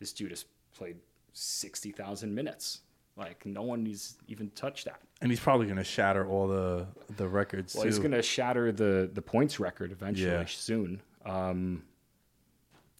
this 0.00 0.12
dude 0.12 0.30
has 0.30 0.44
played 0.76 0.96
sixty 1.32 1.92
thousand 1.92 2.34
minutes. 2.34 2.80
Like 3.16 3.44
no 3.44 3.62
one 3.62 3.84
has 3.86 4.16
even 4.28 4.50
touched 4.50 4.86
that. 4.86 5.00
and 5.20 5.30
he's 5.30 5.40
probably 5.40 5.66
gonna 5.66 5.84
shatter 5.84 6.26
all 6.26 6.48
the 6.48 6.86
the 7.16 7.28
records 7.28 7.74
Well, 7.74 7.82
too. 7.84 7.88
he's 7.88 7.98
gonna 7.98 8.22
shatter 8.22 8.72
the 8.72 9.10
the 9.12 9.20
points 9.22 9.60
record 9.60 9.92
eventually 9.92 10.30
Yeah. 10.30 10.44
soon. 10.46 11.02
Um, 11.26 11.82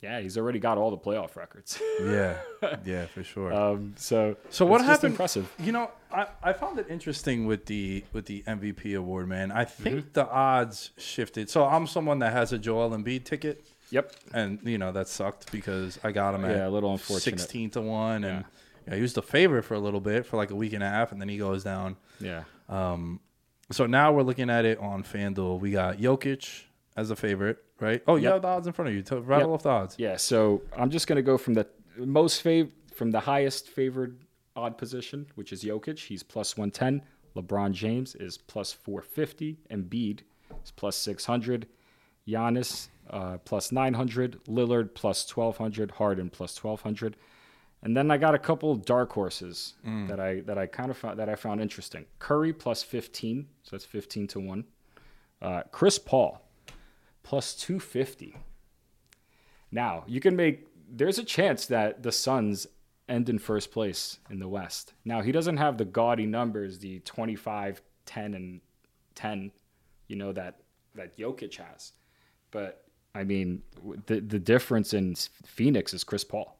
yeah, 0.02 0.20
he's 0.20 0.38
already 0.38 0.58
got 0.58 0.78
all 0.78 0.90
the 0.90 0.96
playoff 0.96 1.36
records. 1.36 1.80
yeah, 2.02 2.36
yeah, 2.86 3.04
for 3.06 3.22
sure. 3.22 3.52
um, 3.52 3.92
so 3.96 4.36
So 4.48 4.64
what 4.64 4.82
happened? 4.82 5.12
Impressive. 5.12 5.52
You 5.58 5.72
know, 5.72 5.90
I, 6.10 6.26
I 6.42 6.52
found 6.54 6.78
it 6.78 6.86
interesting 6.88 7.46
with 7.46 7.66
the 7.66 8.04
with 8.12 8.24
the 8.26 8.42
MVP 8.46 8.96
award, 8.96 9.28
man. 9.28 9.52
I 9.52 9.64
think 9.64 9.96
Mm-hmm. 9.96 10.08
the 10.14 10.26
odds 10.28 10.90
shifted. 10.96 11.50
So 11.50 11.64
I'm 11.66 11.86
someone 11.86 12.18
that 12.20 12.32
has 12.32 12.52
a 12.52 12.58
Joel 12.58 12.90
Embiid 12.90 13.24
ticket, 13.24 13.62
Yep. 13.90 14.12
and 14.32 14.58
you 14.64 14.78
know 14.78 14.90
that 14.92 15.08
sucked 15.08 15.52
because 15.52 15.98
I 16.02 16.12
got 16.12 16.34
him 16.34 16.44
at 16.46 16.56
Yeah, 16.56 16.68
a 16.68 16.70
little 16.70 16.92
unfortunate. 16.92 17.38
sixteen 17.40 17.68
to 17.70 17.80
one, 17.82 18.24
and 18.24 18.40
Yeah. 18.40 18.46
You 18.86 18.90
know, 18.90 18.96
he 18.96 19.02
was 19.02 19.14
the 19.14 19.22
favorite 19.22 19.62
for 19.64 19.74
a 19.74 19.78
little 19.80 20.00
bit 20.00 20.26
for 20.26 20.36
like 20.36 20.50
a 20.50 20.54
week 20.54 20.72
and 20.72 20.82
a 20.82 20.88
half, 20.88 21.12
and 21.12 21.20
then 21.20 21.28
he 21.28 21.38
goes 21.38 21.62
down. 21.64 21.96
Yeah. 22.20 22.44
Um, 22.68 23.20
So 23.72 23.86
now 23.86 24.12
we're 24.12 24.22
looking 24.22 24.50
at 24.50 24.64
it 24.64 24.78
on 24.78 25.04
FanDuel. 25.04 25.60
We 25.60 25.70
got 25.70 25.98
Jokic 25.98 26.64
as 26.96 27.10
a 27.12 27.16
favorite, 27.16 27.62
right? 27.78 28.02
Oh, 28.08 28.16
you 28.16 28.24
Yep. 28.24 28.32
have 28.32 28.42
the 28.42 28.48
odds 28.48 28.66
in 28.66 28.72
front 28.72 28.88
of 28.88 28.94
you. 28.94 29.20
Rattle 29.20 29.50
Yep. 29.50 29.54
off 29.54 29.62
the 29.62 29.68
odds. 29.68 29.94
Yeah, 29.96 30.16
so 30.16 30.62
I'm 30.76 30.90
just 30.90 31.06
gonna 31.06 31.22
go 31.22 31.38
from 31.38 31.54
the 31.54 31.66
most 31.96 32.42
fav 32.42 32.70
from 32.92 33.12
the 33.12 33.20
highest 33.20 33.68
favored 33.68 34.18
odd 34.56 34.76
position, 34.76 35.26
which 35.36 35.52
is 35.52 35.62
Jokic. 35.62 35.98
He's 36.00 36.22
plus 36.24 36.56
110. 36.56 37.02
LeBron 37.36 37.70
James 37.72 38.16
is 38.16 38.36
plus 38.38 38.72
450. 38.72 39.58
Embiid 39.70 40.20
is 40.64 40.72
plus 40.72 40.96
600. 40.96 41.66
Giannis 42.26 42.88
uh, 43.08 43.38
plus 43.38 43.70
900. 43.72 44.40
Lillard 44.46 44.94
plus 44.94 45.24
1200. 45.24 45.92
Harden 45.92 46.28
plus 46.30 46.56
1200. 46.62 47.16
And 47.82 47.96
then 47.96 48.10
I 48.10 48.18
got 48.18 48.34
a 48.34 48.38
couple 48.38 48.74
dark 48.76 49.12
horses 49.12 49.74
that 50.08 50.20
I 50.20 50.40
that 50.40 50.58
I 50.58 50.66
kind 50.66 50.90
of 50.90 50.96
found 50.98 51.18
that 51.18 51.28
I 51.28 51.34
found 51.34 51.60
interesting. 51.60 52.04
Curry 52.18 52.52
plus 52.52 52.82
15, 52.82 53.46
so 53.62 53.70
that's 53.72 53.84
15 53.86 54.26
to 54.28 54.40
one. 54.40 54.64
Uh, 55.40 55.62
Chris 55.72 55.98
Paul 55.98 56.42
plus 57.22 57.54
250. 57.54 58.36
Now, 59.72 60.04
you 60.06 60.20
can 60.20 60.36
make 60.36 60.66
there's 60.90 61.18
a 61.18 61.24
chance 61.24 61.66
that 61.66 62.02
the 62.02 62.12
Suns 62.12 62.66
end 63.08 63.28
in 63.28 63.38
first 63.38 63.72
place 63.72 64.18
in 64.28 64.38
the 64.38 64.48
West. 64.48 64.92
Now, 65.04 65.20
he 65.22 65.32
doesn't 65.32 65.56
have 65.56 65.78
the 65.78 65.84
gaudy 65.84 66.26
numbers, 66.26 66.78
the 66.78 67.00
25, 67.00 67.80
10 68.06 68.34
and 68.34 68.60
10, 69.14 69.52
you 70.08 70.16
know 70.16 70.32
that 70.32 70.60
that 70.96 71.16
Jokic 71.16 71.56
has. 71.56 71.92
But 72.50 72.84
I 73.14 73.24
mean, 73.24 73.62
the 74.06 74.20
the 74.20 74.38
difference 74.38 74.92
in 74.92 75.14
Phoenix 75.46 75.94
is 75.94 76.04
Chris 76.04 76.24
Paul. 76.24 76.58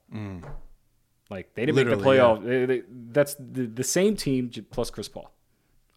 Like 1.31 1.55
they 1.55 1.64
didn't 1.66 1.77
make 1.77 1.85
the 1.87 1.97
Literally, 1.97 2.19
playoff. 2.19 2.45
They- 2.45 2.66
they- 2.66 2.83
that's 3.12 3.35
the, 3.37 3.66
the 3.66 3.85
same 3.85 4.16
team 4.16 4.51
plus 4.71 4.90
Chris 4.90 5.09
Paul. 5.09 5.33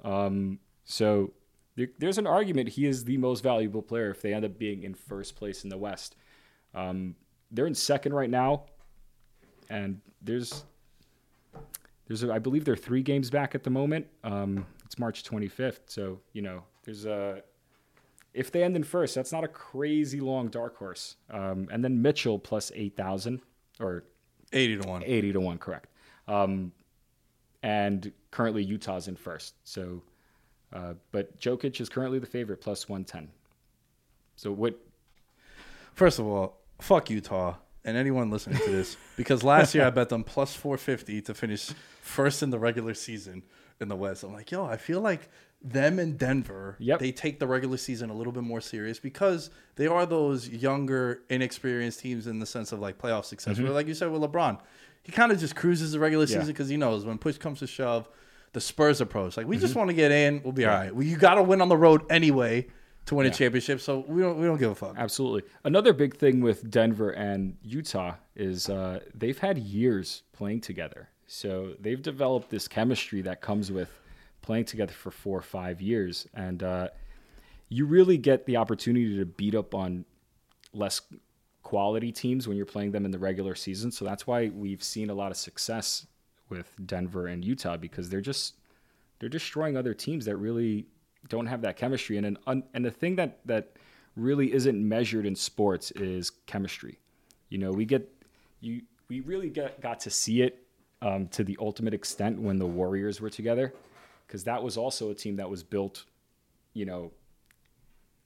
Um, 0.04 0.60
so 0.86 1.34
there, 1.76 1.88
there's 1.98 2.18
an 2.20 2.28
argument 2.28 2.70
he 2.70 2.86
is 2.86 3.04
the 3.06 3.18
most 3.18 3.42
valuable 3.42 3.82
player 3.82 4.12
if 4.12 4.22
they 4.22 4.34
end 4.34 4.46
up 4.46 4.58
being 4.60 4.84
in 4.84 4.94
first 4.94 5.36
place 5.36 5.64
in 5.64 5.70
the 5.70 5.78
West. 5.78 6.16
Um, 6.76 7.16
they're 7.52 7.66
in 7.68 7.76
second 7.76 8.14
right 8.14 8.30
now, 8.30 8.66
and 9.70 10.02
there's 10.22 10.64
there's 12.08 12.24
a, 12.24 12.34
I 12.34 12.40
believe 12.40 12.66
they're 12.66 12.76
three 12.76 13.02
games 13.02 13.30
back 13.30 13.56
at 13.56 13.64
the 13.64 13.70
moment. 13.70 14.08
Um, 14.24 14.66
it's 14.86 15.00
March 15.00 15.24
25th, 15.24 15.80
so 15.88 16.20
you 16.34 16.42
know 16.42 16.64
there's 16.84 17.06
a 17.06 17.42
if 18.34 18.52
they 18.52 18.64
end 18.64 18.76
in 18.76 18.84
first, 18.84 19.14
that's 19.16 19.32
not 19.32 19.44
a 19.44 19.48
crazy 19.48 20.20
long 20.20 20.48
dark 20.48 20.78
horse. 20.78 21.16
Um, 21.30 21.68
and 21.72 21.84
then 21.84 22.02
Mitchell 22.02 22.40
plus 22.40 22.72
eight 22.76 22.98
thousand 22.98 23.42
or 23.80 24.04
Eighty 24.54 24.78
to 24.78 24.88
one. 24.88 25.04
80 25.04 25.34
to 25.34 25.40
1, 25.40 25.58
correct. 25.58 25.88
Um, 26.28 26.72
and 27.64 28.12
currently 28.32 28.64
Utah's 28.64 29.08
in 29.08 29.16
first. 29.16 29.56
So, 29.64 30.02
uh, 30.72 30.94
but 31.12 31.40
Jokic 31.40 31.80
is 31.82 31.90
currently 31.90 32.20
the 32.20 32.26
favorite, 32.26 32.62
plus 32.62 32.88
110. 32.88 33.30
So, 34.36 34.52
what? 34.52 34.80
First 35.94 36.20
of 36.20 36.26
all, 36.26 36.60
fuck 36.80 37.10
Utah 37.10 37.56
and 37.86 37.98
anyone 37.98 38.30
listening 38.30 38.60
to 38.60 38.72
this 38.72 38.98
because 39.18 39.44
last 39.44 39.76
year 39.76 39.86
I 39.86 39.90
bet 39.92 40.10
them 40.10 40.24
plus 40.24 40.56
450 40.56 41.22
to 41.24 41.34
finish 41.34 41.72
first 42.02 42.42
in 42.42 42.50
the 42.50 42.60
regular 42.60 42.94
season 42.94 43.44
in 43.80 43.88
the 43.88 43.96
West. 43.96 44.24
I'm 44.24 44.34
like, 44.34 44.52
yo, 44.52 44.66
I 44.66 44.78
feel 44.78 45.02
like 45.02 45.30
them 45.62 45.98
and 46.00 46.18
Denver, 46.18 46.76
Yep. 46.80 47.00
they 47.00 47.12
take 47.12 47.40
the 47.40 47.48
regular 47.48 47.78
season 47.78 48.10
a 48.10 48.14
little 48.14 48.34
bit 48.34 48.44
more 48.44 48.60
serious 48.62 49.00
because 49.00 49.50
they 49.76 49.88
are 49.88 50.06
those 50.06 50.50
younger, 50.50 51.22
inexperienced 51.30 52.00
teams 52.02 52.28
in 52.28 52.40
the 52.40 52.46
sense 52.46 52.72
of 52.72 52.80
like 52.80 52.98
playoff 52.98 53.26
success. 53.26 53.60
Where, 53.60 53.72
like 53.72 53.88
you 53.88 53.94
said 53.94 54.12
with 54.12 54.22
LeBron, 54.22 54.60
he 55.04 55.12
kind 55.12 55.32
of 55.32 55.40
just 55.40 55.56
cruises 55.56 55.94
the 55.94 56.00
regular 56.00 56.28
season 56.28 56.48
because 56.48 56.70
he 56.70 56.78
knows 56.78 57.06
when 57.06 57.18
push 57.18 57.38
comes 57.38 57.60
to 57.60 57.68
shove, 57.68 58.10
the 58.52 58.62
Spurs 58.62 59.02
approach. 59.02 59.38
Like 59.38 59.48
we 59.48 59.58
just 59.58 59.76
want 59.76 59.90
to 59.90 59.94
get 59.94 60.12
in, 60.12 60.42
we'll 60.44 60.54
be 60.54 60.66
all 60.66 60.76
right. 60.76 60.94
Well, 60.94 61.04
you 61.06 61.18
got 61.18 61.36
to 61.36 61.44
win 61.44 61.62
on 61.62 61.70
the 61.70 61.78
road 61.78 62.04
anyway 62.10 62.68
to 63.06 63.16
win 63.16 63.26
a 63.26 63.32
championship, 63.32 63.82
so 63.82 64.06
we 64.08 64.22
don't 64.22 64.38
we 64.40 64.46
don't 64.46 64.58
give 64.60 64.72
a 64.72 64.76
fuck. 64.76 64.96
Absolutely. 64.98 65.44
Another 65.64 65.92
big 65.94 66.16
thing 66.18 66.42
with 66.42 66.70
Denver 66.70 67.10
and 67.12 67.58
Utah 67.64 68.16
is 68.36 68.70
uh, 68.70 69.00
they've 69.14 69.38
had 69.40 69.58
years 69.58 70.24
playing 70.34 70.62
together. 70.62 71.10
So 71.34 71.74
they've 71.80 72.00
developed 72.00 72.52
this 72.52 72.68
chemistry 72.68 73.24
that 73.24 73.42
comes 73.42 73.72
with 73.72 73.90
playing 74.44 74.66
together 74.66 74.94
for 74.94 75.10
four 75.10 75.36
or 75.36 75.42
five 75.42 75.82
years. 75.82 76.28
And 76.36 76.62
uh, 76.62 76.90
you 77.70 77.88
really 77.88 78.20
get 78.20 78.46
the 78.46 78.58
opportunity 78.58 79.18
to 79.18 79.26
beat 79.26 79.56
up 79.56 79.74
on 79.74 80.06
less 80.74 81.02
quality 81.64 82.12
teams 82.12 82.48
when 82.48 82.56
you're 82.56 82.68
playing 82.68 82.92
them 82.92 83.04
in 83.04 83.10
the 83.10 83.18
regular 83.18 83.56
season. 83.56 83.92
So 83.92 84.06
that's 84.06 84.28
why 84.28 84.50
we've 84.50 84.84
seen 84.84 85.10
a 85.10 85.16
lot 85.16 85.32
of 85.32 85.38
success 85.38 86.06
with 86.50 86.72
Denver 86.86 87.26
and 87.26 87.44
Utah 87.44 87.78
because 87.78 88.10
they're 88.10 88.22
just 88.22 88.54
they're 89.20 89.28
destroying 89.28 89.76
other 89.76 89.96
teams 89.96 90.26
that 90.26 90.38
really 90.38 90.86
don't 91.30 91.48
have 91.48 91.62
that 91.64 91.78
chemistry. 91.78 92.18
And 92.20 92.38
an 92.46 92.64
and 92.76 92.86
the 92.86 92.92
thing 92.92 93.16
that 93.16 93.40
that 93.46 93.78
really 94.16 94.54
isn't 94.54 94.88
measured 94.88 95.26
in 95.26 95.36
sports 95.36 95.90
is 95.92 96.30
chemistry. 96.46 97.00
You 97.50 97.58
know, 97.58 97.72
we 97.72 97.86
get 97.86 98.08
you 98.62 98.84
we 99.10 99.22
really 99.22 99.50
get, 99.50 99.82
got 99.82 100.00
to 100.02 100.12
see 100.12 100.44
it 100.44 100.63
um, 101.04 101.28
to 101.30 101.44
the 101.44 101.58
ultimate 101.60 101.94
extent 101.94 102.40
when 102.40 102.58
the 102.60 102.66
Warriors 102.66 103.20
were 103.22 103.30
together, 103.30 103.74
because 104.26 104.44
that 104.46 104.64
was 104.64 104.78
also 104.78 105.10
a 105.12 105.14
team 105.16 105.36
that 105.36 105.50
was 105.50 105.62
built, 105.64 106.06
you 106.74 106.86
know, 106.86 107.12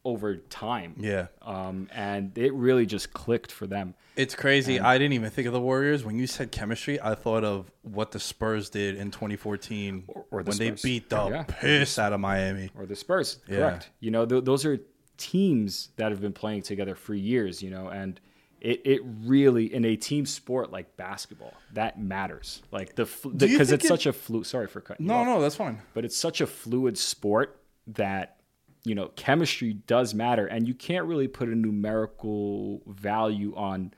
over 0.05 0.37
time. 0.37 0.95
Yeah. 0.99 1.27
Um, 1.41 1.89
and 1.93 2.37
it 2.37 2.53
really 2.53 2.85
just 2.85 3.11
clicked 3.11 3.51
for 3.51 3.67
them. 3.67 3.93
It's 4.15 4.35
crazy. 4.35 4.79
I 4.79 4.97
didn't 4.97 5.13
even 5.13 5.29
think 5.29 5.47
of 5.47 5.53
the 5.53 5.59
Warriors 5.59 6.05
when 6.05 6.17
you 6.17 6.27
said 6.27 6.51
chemistry. 6.51 6.99
I 7.01 7.13
thought 7.13 7.43
of 7.43 7.69
what 7.81 8.11
the 8.11 8.19
Spurs 8.19 8.69
did 8.69 8.95
in 8.95 9.11
2014 9.11 10.05
or 10.31 10.43
the 10.43 10.49
when 10.49 10.57
they 10.57 10.71
beat 10.71 11.09
the 11.09 11.27
Yeah. 11.29 11.43
piss 11.43 11.99
out 11.99 12.13
of 12.13 12.19
Miami. 12.21 12.69
or 12.77 12.85
the 12.85 12.95
Spurs. 12.95 13.39
Yeah. 13.49 13.57
Correct. 13.57 13.89
You 13.99 14.11
know, 14.11 14.25
th- 14.25 14.45
those 14.45 14.65
are 14.65 14.79
teams 15.17 15.89
that 15.97 16.11
have 16.11 16.21
been 16.21 16.31
playing 16.33 16.61
together 16.61 16.95
for 16.95 17.13
years. 17.13 17.61
You 17.61 17.71
know, 17.71 17.89
and 17.89 18.19
it, 18.61 18.81
it 18.85 19.01
really 19.23 19.71
in 19.73 19.85
a 19.85 19.95
team 19.95 20.25
sport 20.25 20.71
like 20.71 20.97
basketball 20.97 21.53
that 21.73 21.99
matters. 21.99 22.61
Like 22.71 22.95
the 22.95 23.05
because 23.35 23.71
it's 23.71 23.85
it- 23.85 23.87
such 23.87 24.05
a 24.05 24.13
flu. 24.13 24.43
Sorry 24.43 24.67
for 24.67 24.81
cutting. 24.81 25.05
you 25.05 25.11
No, 25.11 25.19
off. 25.19 25.25
no, 25.27 25.41
that's 25.41 25.55
fine. 25.55 25.79
but 25.93 26.03
it's 26.05 26.17
such 26.17 26.41
a 26.41 26.47
fluid 26.47 26.97
sport 26.97 27.59
that 27.87 28.37
you 28.83 28.95
know 28.95 29.09
chemistry 29.15 29.73
does 29.73 30.13
matter 30.13 30.45
and 30.47 30.67
you 30.67 30.73
can't 30.73 31.05
really 31.05 31.27
put 31.27 31.49
a 31.49 31.55
numerical 31.55 32.81
value 32.87 33.53
on 33.55 33.91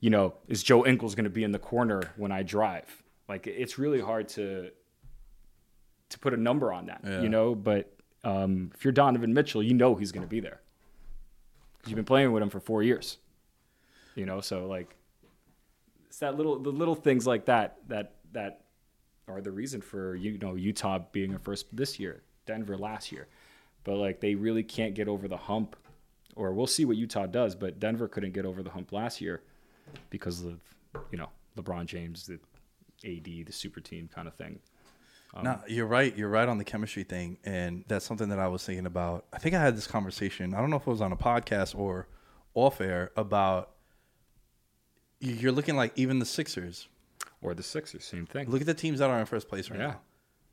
you 0.00 0.08
know 0.10 0.34
is 0.48 0.62
joe 0.62 0.86
Ingles 0.86 1.14
going 1.14 1.24
to 1.24 1.30
be 1.30 1.44
in 1.44 1.52
the 1.52 1.58
corner 1.58 2.02
when 2.16 2.30
i 2.32 2.42
drive 2.42 3.02
like 3.28 3.46
it's 3.46 3.78
really 3.78 4.00
hard 4.00 4.28
to 4.30 4.70
to 6.10 6.18
put 6.18 6.32
a 6.32 6.36
number 6.36 6.72
on 6.72 6.86
that 6.86 7.00
Yeah. 7.04 7.20
you 7.22 7.28
know 7.28 7.54
but 7.54 7.92
um, 8.24 8.70
if 8.74 8.84
you're 8.84 8.92
donovan 8.92 9.34
mitchell 9.34 9.62
you 9.62 9.74
know 9.74 9.94
he's 9.96 10.12
going 10.12 10.24
to 10.24 10.30
be 10.30 10.40
there 10.40 10.60
'Cause 11.82 11.90
you've 11.90 11.96
been 11.96 12.04
playing 12.04 12.32
with 12.32 12.42
him 12.42 12.50
for 12.50 12.60
four 12.60 12.82
years 12.82 13.18
you 14.16 14.26
know 14.26 14.40
so 14.40 14.66
like 14.66 14.96
it's 16.08 16.18
that 16.18 16.36
little 16.36 16.58
the 16.58 16.70
little 16.70 16.94
things 16.94 17.26
like 17.26 17.44
that 17.44 17.78
that 17.88 18.14
that 18.32 18.62
are 19.28 19.40
the 19.40 19.50
reason 19.50 19.80
for 19.80 20.14
you 20.14 20.38
know 20.38 20.54
Utah 20.54 21.00
being 21.12 21.34
a 21.34 21.38
first 21.38 21.66
this 21.76 21.98
year, 21.98 22.22
Denver 22.46 22.76
last 22.76 23.12
year. 23.12 23.28
But 23.84 23.96
like 23.96 24.20
they 24.20 24.34
really 24.34 24.62
can't 24.62 24.94
get 24.94 25.08
over 25.08 25.28
the 25.28 25.36
hump 25.36 25.76
or 26.34 26.52
we'll 26.52 26.66
see 26.66 26.84
what 26.84 26.96
Utah 26.96 27.26
does, 27.26 27.54
but 27.54 27.80
Denver 27.80 28.08
couldn't 28.08 28.32
get 28.32 28.44
over 28.44 28.62
the 28.62 28.70
hump 28.70 28.92
last 28.92 29.20
year 29.20 29.42
because 30.10 30.44
of 30.44 30.60
you 31.10 31.18
know 31.18 31.28
LeBron 31.56 31.86
James, 31.86 32.26
the 32.26 32.38
AD, 33.04 33.46
the 33.46 33.52
super 33.52 33.80
team 33.80 34.08
kind 34.14 34.28
of 34.28 34.34
thing. 34.34 34.58
Um, 35.34 35.44
no, 35.44 35.60
you're 35.68 35.86
right. 35.86 36.16
You're 36.16 36.28
right 36.28 36.48
on 36.48 36.58
the 36.58 36.64
chemistry 36.64 37.04
thing, 37.04 37.38
and 37.44 37.84
that's 37.88 38.04
something 38.04 38.28
that 38.28 38.38
I 38.38 38.48
was 38.48 38.64
thinking 38.64 38.86
about. 38.86 39.26
I 39.32 39.38
think 39.38 39.54
I 39.54 39.60
had 39.60 39.76
this 39.76 39.86
conversation. 39.86 40.54
I 40.54 40.60
don't 40.60 40.70
know 40.70 40.76
if 40.76 40.86
it 40.86 40.90
was 40.90 41.00
on 41.00 41.12
a 41.12 41.16
podcast 41.16 41.76
or 41.78 42.08
off 42.54 42.80
air 42.80 43.10
about. 43.16 43.72
You- 45.20 45.34
You're 45.34 45.52
looking 45.52 45.76
like 45.76 45.92
even 45.96 46.18
the 46.18 46.26
Sixers. 46.26 46.88
Or 47.42 47.54
the 47.54 47.62
Sixers, 47.62 48.04
same 48.04 48.26
thing. 48.26 48.50
Look 48.50 48.60
at 48.60 48.66
the 48.66 48.74
teams 48.74 48.98
that 48.98 49.10
are 49.10 49.18
in 49.20 49.26
first 49.26 49.48
place 49.48 49.70
right 49.70 49.78
Yeah. 49.78 49.86
now. 49.88 50.00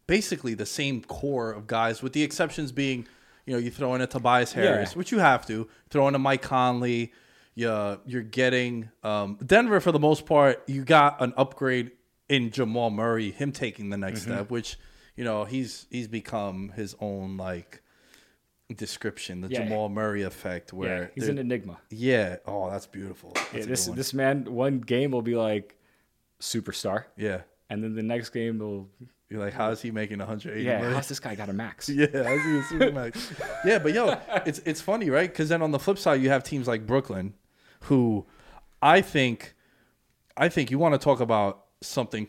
Basically, 0.06 0.54
the 0.54 0.66
same 0.66 1.02
core 1.02 1.52
of 1.52 1.66
guys, 1.66 2.02
with 2.04 2.14
the 2.14 2.24
exceptions 2.24 2.72
being, 2.72 3.08
you 3.46 3.54
know, 3.54 3.60
you 3.60 3.72
throw 3.72 3.96
in 3.96 4.02
a 4.02 4.08
Tobias 4.08 4.52
Harris, 4.54 4.92
Yeah. 4.92 4.98
which 4.98 5.12
you 5.12 5.20
have 5.20 5.46
to 5.48 5.68
throw 5.90 6.08
in 6.08 6.16
a 6.16 6.20
Mike 6.20 6.42
Conley. 6.42 7.14
Yeah, 7.56 7.98
you're 8.06 8.22
getting 8.24 8.90
um, 9.04 9.38
Denver 9.46 9.80
for 9.80 9.92
the 9.92 10.00
most 10.00 10.26
part. 10.26 10.64
You 10.68 10.84
got 10.84 11.22
an 11.22 11.34
upgrade 11.38 11.92
in 12.28 12.50
Jamal 12.52 12.90
Murray, 12.90 13.32
him 13.32 13.52
taking 13.52 13.90
the 13.90 13.98
next 13.98 14.22
Mm-hmm. 14.22 14.32
step, 14.34 14.50
which 14.52 14.78
you 15.16 15.24
know 15.24 15.46
he's 15.46 15.86
he's 15.92 16.08
become 16.08 16.70
his 16.76 16.96
own 17.00 17.38
like 17.38 17.83
description, 18.76 19.42
the 19.42 19.50
Yeah. 19.50 19.64
Jamal 19.64 19.90
Murray 19.90 20.24
effect, 20.24 20.74
where 20.74 21.04
yeah, 21.04 21.08
he's 21.16 21.28
an 21.28 21.38
enigma. 21.38 21.80
yeah, 21.90 22.38
oh, 22.46 22.70
that's 22.70 22.88
beautiful. 22.88 23.32
That's 23.36 23.54
Yeah, 23.54 23.66
this 23.66 23.86
this 23.88 24.14
man 24.14 24.46
one 24.46 24.80
game 24.80 25.12
will 25.12 25.22
be 25.22 25.36
like 25.36 25.78
superstar, 26.40 27.06
yeah, 27.18 27.42
and 27.70 27.84
then 27.84 27.96
the 27.96 28.04
next 28.04 28.30
game 28.30 28.60
will 28.60 28.90
you're 29.30 29.42
like, 29.42 29.54
how 29.54 29.72
is 29.72 29.82
he 29.82 29.90
making 29.90 30.20
180 30.20 30.64
yeah, 30.64 30.78
million? 30.78 30.94
how's 30.94 31.08
this 31.08 31.20
guy 31.20 31.34
got 31.34 31.50
a 31.50 31.54
max? 31.54 31.90
Yeah, 31.94 32.06
I 32.06 32.38
see 32.38 32.58
a 32.58 32.62
Supermax. 32.62 33.66
yeah, 33.66 33.80
but 33.80 33.94
yo, 33.94 34.20
it's 34.46 34.60
it's 34.60 34.80
funny, 34.82 35.10
right? 35.10 35.30
Because 35.30 35.50
then 35.50 35.62
on 35.62 35.72
the 35.72 35.80
flip 35.80 35.98
side, 35.98 36.22
you 36.22 36.30
have 36.30 36.44
teams 36.44 36.68
like 36.68 36.86
Brooklyn, 36.86 37.34
who 37.82 38.26
I 38.82 39.02
think, 39.02 39.56
I 40.38 40.50
think 40.50 40.70
you 40.70 40.78
want 40.78 40.94
to 40.94 41.00
talk 41.00 41.20
about 41.20 41.66
something 41.82 42.28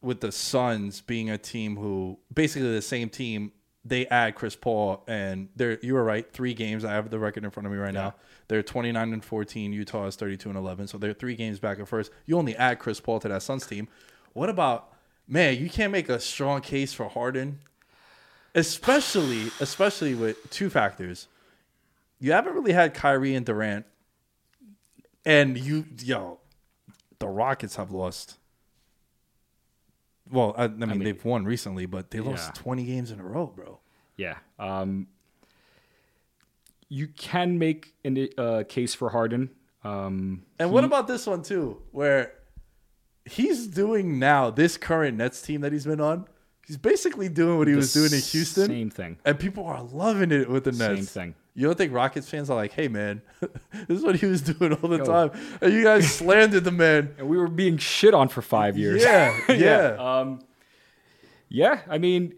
with 0.00 0.20
the 0.20 0.30
Suns 0.32 1.00
being 1.00 1.28
a 1.28 1.36
team 1.38 1.76
who 1.76 2.18
basically 2.32 2.72
the 2.72 2.82
same 2.82 3.08
team. 3.08 3.52
They 3.84 4.06
add 4.06 4.34
Chris 4.34 4.56
Paul, 4.56 5.02
and 5.08 5.48
they're 5.56 5.78
you 5.80 5.94
were 5.94 6.04
right. 6.04 6.30
Three 6.30 6.52
games. 6.52 6.84
I 6.84 6.92
have 6.92 7.10
the 7.10 7.18
record 7.18 7.44
in 7.44 7.50
front 7.50 7.66
of 7.66 7.72
me 7.72 7.78
right 7.78 7.94
now. 7.94 8.14
They're 8.48 8.62
twenty 8.62 8.92
nine 8.92 9.12
and 9.12 9.24
fourteen. 9.24 9.72
Utah 9.72 10.06
is 10.06 10.16
thirty 10.16 10.36
two 10.36 10.50
and 10.50 10.58
eleven. 10.58 10.86
So 10.86 10.98
they're 10.98 11.14
three 11.14 11.34
games 11.34 11.58
back 11.58 11.78
at 11.78 11.88
first. 11.88 12.10
You 12.26 12.36
only 12.38 12.54
add 12.56 12.78
Chris 12.78 13.00
Paul 13.00 13.20
to 13.20 13.28
that 13.28 13.42
Suns 13.42 13.66
team. 13.66 13.88
What 14.34 14.50
about 14.50 14.92
man? 15.26 15.56
You 15.56 15.70
can't 15.70 15.92
make 15.92 16.08
a 16.08 16.20
strong 16.20 16.60
case 16.60 16.92
for 16.92 17.08
Harden 17.08 17.60
especially 18.54 19.50
especially 19.60 20.14
with 20.14 20.50
two 20.50 20.70
factors. 20.70 21.28
You 22.18 22.32
haven't 22.32 22.54
really 22.54 22.72
had 22.72 22.94
Kyrie 22.94 23.34
and 23.34 23.46
Durant, 23.46 23.86
and 25.24 25.56
you 25.56 25.86
yo, 25.98 26.40
the 27.18 27.28
Rockets 27.28 27.76
have 27.76 27.90
lost. 27.90 28.36
Well, 30.30 30.54
I, 30.56 30.64
I, 30.64 30.68
mean, 30.68 30.88
mean- 30.90 31.04
they've 31.04 31.24
won 31.24 31.44
recently, 31.44 31.86
but 31.86 32.10
they 32.10 32.20
lost 32.20 32.48
Yeah. 32.54 32.62
twenty 32.62 32.84
games 32.84 33.10
in 33.10 33.20
a 33.20 33.24
row, 33.24 33.46
bro. 33.46 33.80
Yeah. 34.16 34.36
Um, 34.58 35.08
you 36.88 37.06
can 37.08 37.58
make 37.58 37.94
a 38.04 38.40
uh, 38.40 38.64
case 38.64 38.94
for 38.94 39.10
Harden. 39.10 39.50
Um, 39.84 40.42
And 40.58 40.72
what 40.72 40.84
about 40.84 41.06
this 41.06 41.26
one 41.26 41.42
too, 41.42 41.80
where 41.92 42.32
he's 43.24 43.66
doing 43.66 44.18
now 44.18 44.50
this 44.50 44.76
current 44.76 45.16
Nets 45.16 45.40
team 45.40 45.60
that 45.62 45.72
he's 45.72 45.86
been 45.86 46.00
on? 46.00 46.26
He's 46.66 46.76
basically 46.76 47.28
doing 47.28 47.58
what 47.58 47.66
he 47.68 47.74
was 47.74 47.92
doing 47.92 48.12
in 48.12 48.20
Houston. 48.20 48.66
Same 48.66 48.90
thing. 48.90 49.18
And 49.24 49.38
people 49.38 49.64
are 49.64 49.82
loving 49.82 50.30
it 50.30 50.48
with 50.48 50.64
the 50.64 50.72
Nets. 50.72 50.78
Same 50.78 51.04
thing. 51.06 51.34
You 51.54 51.66
don't 51.66 51.76
think 51.76 51.92
Rockets 51.92 52.28
fans 52.28 52.48
are 52.48 52.56
like, 52.56 52.72
hey 52.72 52.88
man, 52.88 53.22
this 53.40 53.98
is 53.98 54.02
what 54.02 54.16
he 54.16 54.26
was 54.26 54.40
doing 54.42 54.72
all 54.72 54.88
the 54.88 54.98
Yo. 54.98 55.04
time. 55.04 55.30
And 55.60 55.72
you 55.72 55.82
guys 55.82 56.10
slandered 56.10 56.64
the 56.64 56.70
man. 56.70 57.14
And 57.18 57.28
we 57.28 57.36
were 57.36 57.48
being 57.48 57.76
shit 57.76 58.14
on 58.14 58.28
for 58.28 58.42
five 58.42 58.78
years. 58.78 59.02
Yeah, 59.10 59.52
yeah. 59.52 59.96
Um, 59.98 60.40
yeah, 61.48 61.80
I 61.88 61.98
mean, 61.98 62.34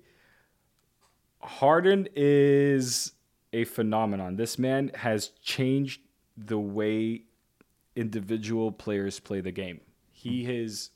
Harden 1.41 2.09
is 2.17 3.13
a 3.53 3.65
phenomenon. 3.65 4.37
This 4.37 4.59
man 4.59 4.91
has 4.95 5.29
changed 5.43 6.01
the 6.37 6.59
way 6.59 7.23
individual 7.95 8.73
players 8.73 9.21
play 9.21 9.41
the 9.41 9.53
game. 9.53 9.81
He 10.11 10.47
is 10.47 10.91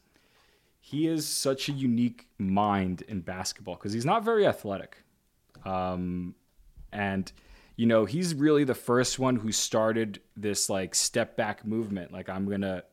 he 0.81 1.09
is 1.09 1.27
such 1.27 1.69
a 1.69 1.73
unique 1.73 2.29
mind 2.39 3.03
in 3.09 3.21
basketball 3.21 3.75
because 3.75 3.93
he's 3.93 4.05
not 4.05 4.25
very 4.25 4.47
athletic. 4.47 5.03
Um, 5.65 6.37
and 6.93 7.31
you 7.77 7.87
know, 7.87 8.07
he's 8.07 8.35
really 8.35 8.65
the 8.65 8.75
first 8.75 9.19
one 9.19 9.37
who 9.37 9.53
started 9.53 10.21
this 10.37 10.69
like 10.69 10.95
step 10.95 11.37
back 11.37 11.65
movement. 11.65 12.13
Like 12.13 12.29
I'm 12.29 12.49
gonna 12.49 12.85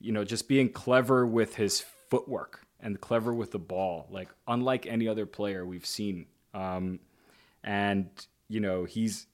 you 0.00 0.12
know, 0.12 0.24
just 0.24 0.48
being 0.48 0.70
clever 0.70 1.26
with 1.26 1.56
his 1.56 1.84
footwork 2.08 2.66
and 2.80 3.00
clever 3.00 3.34
with 3.34 3.52
the 3.52 3.58
ball, 3.58 4.06
like 4.10 4.30
unlike 4.48 4.86
any 4.86 5.06
other 5.06 5.26
player 5.26 5.64
we've 5.64 5.86
seen. 5.86 6.26
Um, 6.54 7.00
and 7.62 8.08
you 8.48 8.60
know, 8.60 8.84
he's 8.84 9.26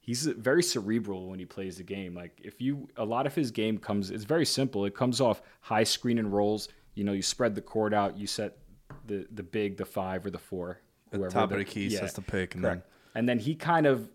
he's 0.00 0.26
very 0.26 0.62
cerebral 0.62 1.28
when 1.28 1.38
he 1.38 1.44
plays 1.44 1.76
the 1.76 1.84
game. 1.84 2.14
Like 2.14 2.40
if 2.42 2.60
you, 2.60 2.88
a 2.96 3.04
lot 3.04 3.26
of 3.26 3.34
his 3.34 3.52
game 3.52 3.78
comes, 3.78 4.10
it's 4.10 4.24
very 4.24 4.44
simple. 4.44 4.84
It 4.84 4.94
comes 4.94 5.20
off 5.20 5.40
high 5.60 5.84
screen 5.84 6.18
and 6.18 6.32
rolls. 6.32 6.68
You 6.94 7.04
know, 7.04 7.12
you 7.12 7.22
spread 7.22 7.54
the 7.54 7.62
court 7.62 7.94
out, 7.94 8.18
you 8.18 8.26
set 8.26 8.58
the 9.06 9.26
the 9.32 9.44
big, 9.44 9.76
the 9.76 9.84
five 9.86 10.26
or 10.26 10.30
the 10.30 10.38
four, 10.38 10.80
At 11.06 11.12
the 11.12 11.18
whoever 11.18 11.32
top 11.32 11.52
of 11.52 11.58
the 11.58 11.64
key 11.64 11.88
sets 11.88 12.14
the 12.14 12.22
pick, 12.22 12.56
and 12.56 12.64
then 12.64 12.70
Correct. 12.72 12.90
And 13.14 13.28
then 13.28 13.38
he 13.38 13.54
kind 13.54 13.86
of 13.86 14.10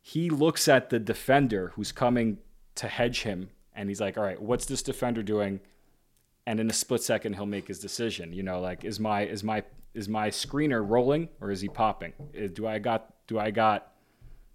he 0.00 0.30
looks 0.30 0.68
at 0.68 0.90
the 0.90 0.98
defender 0.98 1.72
who's 1.74 1.90
coming 1.90 2.38
to 2.76 2.86
hedge 2.86 3.22
him 3.22 3.50
and 3.74 3.88
he's 3.88 4.00
like, 4.00 4.16
all 4.16 4.24
right, 4.24 4.40
what's 4.40 4.66
this 4.66 4.82
defender 4.82 5.22
doing? 5.22 5.60
And 6.46 6.60
in 6.60 6.70
a 6.70 6.72
split 6.72 7.02
second, 7.02 7.34
he'll 7.34 7.46
make 7.46 7.68
his 7.68 7.80
decision. 7.80 8.32
You 8.32 8.42
know, 8.42 8.60
like 8.60 8.84
is 8.84 9.00
my 9.00 9.22
is 9.26 9.42
my 9.42 9.64
is 9.94 10.08
my 10.08 10.30
screener 10.30 10.86
rolling 10.86 11.28
or 11.40 11.50
is 11.50 11.60
he 11.60 11.68
popping? 11.68 12.12
Uh, 12.20 12.46
Do 12.52 12.66
I 12.66 12.78
got 12.78 13.12
do 13.26 13.38
I 13.38 13.50
got 13.50 13.92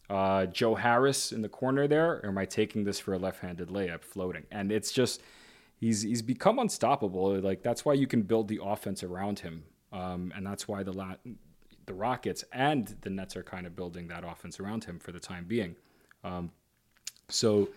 uh, 0.09 0.45
Joe 0.45 0.75
Harris 0.75 1.31
in 1.31 1.41
the 1.41 1.49
corner 1.49 1.87
there, 1.87 2.19
or 2.23 2.27
am 2.27 2.37
I 2.37 2.45
taking 2.45 2.83
this 2.83 2.99
for 2.99 3.13
a 3.13 3.17
left-handed 3.17 3.69
layup 3.69 4.03
floating? 4.03 4.43
And 4.51 4.71
it's 4.71 4.91
just 4.91 5.21
he's 5.75 6.01
he's 6.01 6.21
become 6.21 6.59
unstoppable. 6.59 7.39
Like 7.39 7.61
that's 7.63 7.85
why 7.85 7.93
you 7.93 8.07
can 8.07 8.21
build 8.21 8.47
the 8.47 8.59
offense 8.63 9.03
around 9.03 9.39
him, 9.39 9.63
um, 9.91 10.31
and 10.35 10.45
that's 10.45 10.67
why 10.67 10.83
the 10.83 10.93
la- 10.93 11.15
the 11.91 11.97
Rockets 11.97 12.45
and 12.53 12.95
the 13.01 13.09
Nets 13.09 13.35
are 13.35 13.43
kind 13.43 13.67
of 13.67 13.75
building 13.75 14.07
that 14.07 14.23
offense 14.25 14.61
around 14.61 14.85
him 14.85 14.97
for 14.97 15.11
the 15.11 15.19
time 15.19 15.43
being. 15.45 15.75
Um, 16.23 16.51
so 17.27 17.67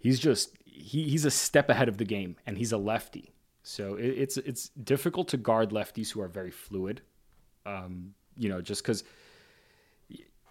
he's 0.00 0.18
just 0.18 0.56
he, 0.64 1.08
he's 1.08 1.24
a 1.24 1.30
step 1.30 1.70
ahead 1.70 1.88
of 1.88 1.98
the 1.98 2.04
game, 2.04 2.34
and 2.46 2.58
he's 2.58 2.72
a 2.72 2.76
lefty. 2.76 3.32
So 3.62 3.94
it, 3.94 4.06
it's 4.06 4.36
it's 4.38 4.70
difficult 4.70 5.28
to 5.28 5.36
guard 5.36 5.70
lefties 5.70 6.10
who 6.10 6.20
are 6.20 6.26
very 6.26 6.50
fluid. 6.50 7.00
Um, 7.64 8.14
you 8.36 8.48
know, 8.48 8.60
just 8.60 8.82
because 8.82 9.04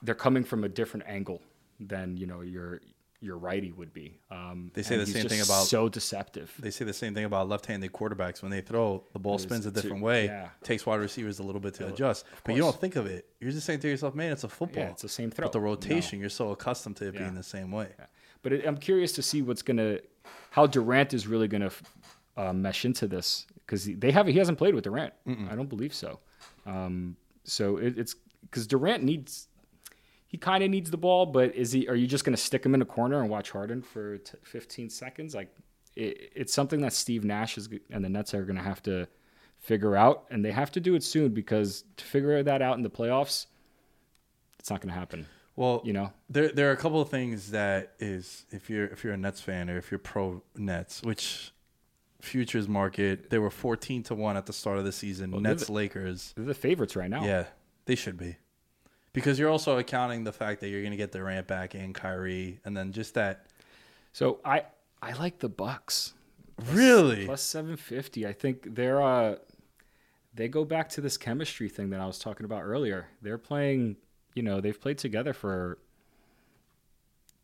they're 0.02 0.16
coming 0.16 0.46
from 0.46 0.64
a 0.64 0.70
different 0.70 1.06
angle 1.08 1.42
than 1.78 2.16
you 2.16 2.26
know 2.26 2.40
your 2.40 2.80
your 3.24 3.38
righty 3.38 3.72
would 3.72 3.94
be. 3.94 4.20
Um, 4.32 4.72
They 4.74 4.82
say 4.82 4.98
the 4.98 5.06
same 5.06 5.28
thing 5.30 5.42
about- 5.42 5.66
so 5.68 5.88
deceptive. 5.88 6.52
They 6.58 6.72
say 6.72 6.86
the 6.86 6.94
same 6.94 7.14
thing 7.14 7.24
about 7.26 7.48
left-handed 7.48 7.92
quarterbacks 7.94 8.42
when 8.42 8.50
they 8.50 8.62
throw 8.62 9.04
the 9.14 9.20
ball 9.20 9.38
spins 9.38 9.66
a 9.68 9.72
too- 9.72 9.80
different 9.82 10.02
way. 10.02 10.26
yeah. 10.26 10.50
Takes 10.64 10.86
wide 10.88 11.00
receivers 11.00 11.38
a 11.38 11.44
little 11.44 11.62
bit 11.62 11.76
to 11.76 11.88
adjust, 11.88 12.26
but 12.44 12.56
you 12.56 12.62
don't 12.62 12.76
think 12.82 12.96
of 12.96 13.06
it. 13.06 13.30
You're 13.40 13.52
just 13.52 13.66
saying 13.68 13.80
to 13.82 13.88
yourself, 13.88 14.16
"Man, 14.16 14.32
it's 14.32 14.44
a 14.44 14.50
football. 14.50 14.84
Yeah, 14.84 14.90
it's 14.90 15.04
the 15.04 15.10
same 15.10 15.30
throw. 15.30 15.46
But 15.46 15.54
the 15.54 15.60
No. 15.60 15.66
rotation, 15.66 16.20
you're 16.20 16.30
so 16.30 16.50
accustomed 16.52 16.98
to 16.98 17.08
it 17.10 17.14
being 17.18 17.36
the 17.36 17.44
same 17.44 17.72
way. 17.72 17.90
But 18.42 18.54
it, 18.54 18.66
I'm 18.66 18.78
curious 18.78 19.12
to 19.14 19.22
see 19.22 19.44
what's 19.44 19.62
gonna, 19.62 20.00
how 20.50 20.66
Durant 20.66 21.14
is 21.14 21.28
really 21.28 21.48
gonna 21.48 21.70
uh, 22.38 22.54
mesh 22.54 22.86
into 22.86 23.08
this 23.08 23.46
because 23.66 23.86
they 23.86 24.10
have 24.12 24.26
he 24.26 24.40
hasn't 24.40 24.58
played 24.58 24.74
with 24.74 24.86
Durant. 24.86 25.14
I 25.28 25.56
don't 25.56 25.70
believe 25.70 25.94
so. 25.94 26.20
Um, 26.66 27.18
so 27.44 27.78
it, 27.78 28.00
it's 28.00 28.16
because 28.42 28.66
Durant 28.66 29.04
needs, 29.04 29.48
he 30.32 30.38
kind 30.38 30.64
of 30.64 30.70
needs 30.70 30.90
the 30.90 30.98
ball, 30.98 31.26
but 31.26 31.54
is 31.56 31.74
he? 31.74 31.88
Are 31.90 31.96
you 31.96 32.08
just 32.08 32.24
gonna 32.24 32.38
stick 32.38 32.66
him 32.66 32.74
in 32.74 32.82
a 32.82 32.86
corner 32.86 33.20
and 33.20 33.30
watch 33.30 33.52
Harden 33.52 33.82
for 33.82 34.18
t- 34.20 34.38
15 34.44 34.90
seconds? 34.90 35.36
Like 35.36 35.54
it, 35.98 36.32
it's 36.34 36.54
something 36.54 36.80
that 36.82 36.94
Steve 36.94 37.26
Nash 37.26 37.58
is 37.58 37.68
and 37.90 38.04
the 38.04 38.10
Nets 38.10 38.34
are 38.34 38.46
gonna 38.46 38.64
have 38.64 38.82
to 38.84 39.08
figure 39.60 39.96
out, 39.98 40.26
and 40.32 40.44
they 40.44 40.52
have 40.52 40.72
to 40.72 40.80
do 40.80 40.96
it 40.96 41.04
soon 41.04 41.34
because 41.34 41.84
to 41.98 42.06
figure 42.06 42.42
that 42.44 42.62
out 42.62 42.78
in 42.78 42.82
the 42.84 42.90
playoffs, 42.90 43.48
it's 44.58 44.70
not 44.70 44.80
gonna 44.82 44.94
happen. 44.94 45.26
Well, 45.58 45.82
You 45.84 45.92
know. 45.92 46.14
there 46.30 46.48
there 46.50 46.70
are 46.70 46.74
a 46.74 46.78
couple 46.78 47.02
of 47.02 47.10
things 47.10 47.52
that 47.52 47.92
is 48.00 48.46
if 48.52 48.70
you're 48.70 48.86
if 48.88 49.04
you're 49.04 49.14
a 49.14 49.18
Nets 49.18 49.42
fan 49.42 49.70
or 49.70 49.78
if 49.78 49.92
you're 49.92 50.00
pro 50.00 50.42
Nets, 50.56 51.04
which 51.04 51.52
futures 52.22 52.68
market 52.70 53.30
they 53.32 53.38
were 53.40 53.50
14 53.50 54.04
to 54.04 54.16
1 54.16 54.38
at 54.38 54.46
the 54.46 54.54
start 54.54 54.78
of 54.78 54.86
the 54.86 54.92
season. 54.92 55.32
they're 55.32 55.42
Nets 55.42 55.66
the- 55.66 55.74
Lakers. 55.74 56.34
They're 56.38 56.46
the 56.46 56.54
favorites 56.54 56.96
right 56.96 57.10
now. 57.10 57.26
Yeah, 57.26 57.46
they 57.86 57.96
should 57.96 58.16
be. 58.18 58.38
Because 59.14 59.38
you're 59.38 59.50
also 59.50 59.78
accounting 59.78 60.24
the 60.24 60.32
fact 60.32 60.62
that 60.62 60.70
you're 60.70 60.82
going 60.82 60.92
to 60.92 60.98
get 60.98 61.12
Durant 61.12 61.48
back 61.48 61.74
and 61.74 61.94
Kyrie 61.94 62.60
and 62.64 62.76
then 62.76 62.92
just 62.92 63.16
that 63.16 63.48
So 64.14 64.40
I 64.46 64.64
I 65.02 65.14
like 65.14 65.40
the 65.40 65.50
Bucks 65.50 66.14
really 66.72 67.26
plus 67.26 67.42
seven 67.42 67.76
fifty. 67.78 68.26
I 68.28 68.34
think 68.34 68.76
they're 68.76 69.02
uh 69.02 69.36
they 70.34 70.48
go 70.48 70.64
back 70.64 70.90
to 70.90 71.02
this 71.02 71.18
chemistry 71.18 71.68
thing 71.70 71.90
that 71.90 72.00
I 72.00 72.06
was 72.06 72.20
talking 72.20 72.46
about 72.46 72.62
earlier. 72.64 73.08
They're 73.22 73.38
playing, 73.38 73.98
you 74.34 74.44
know, 74.44 74.62
they've 74.62 74.80
played 74.80 74.98
together 74.98 75.34
for 75.34 75.78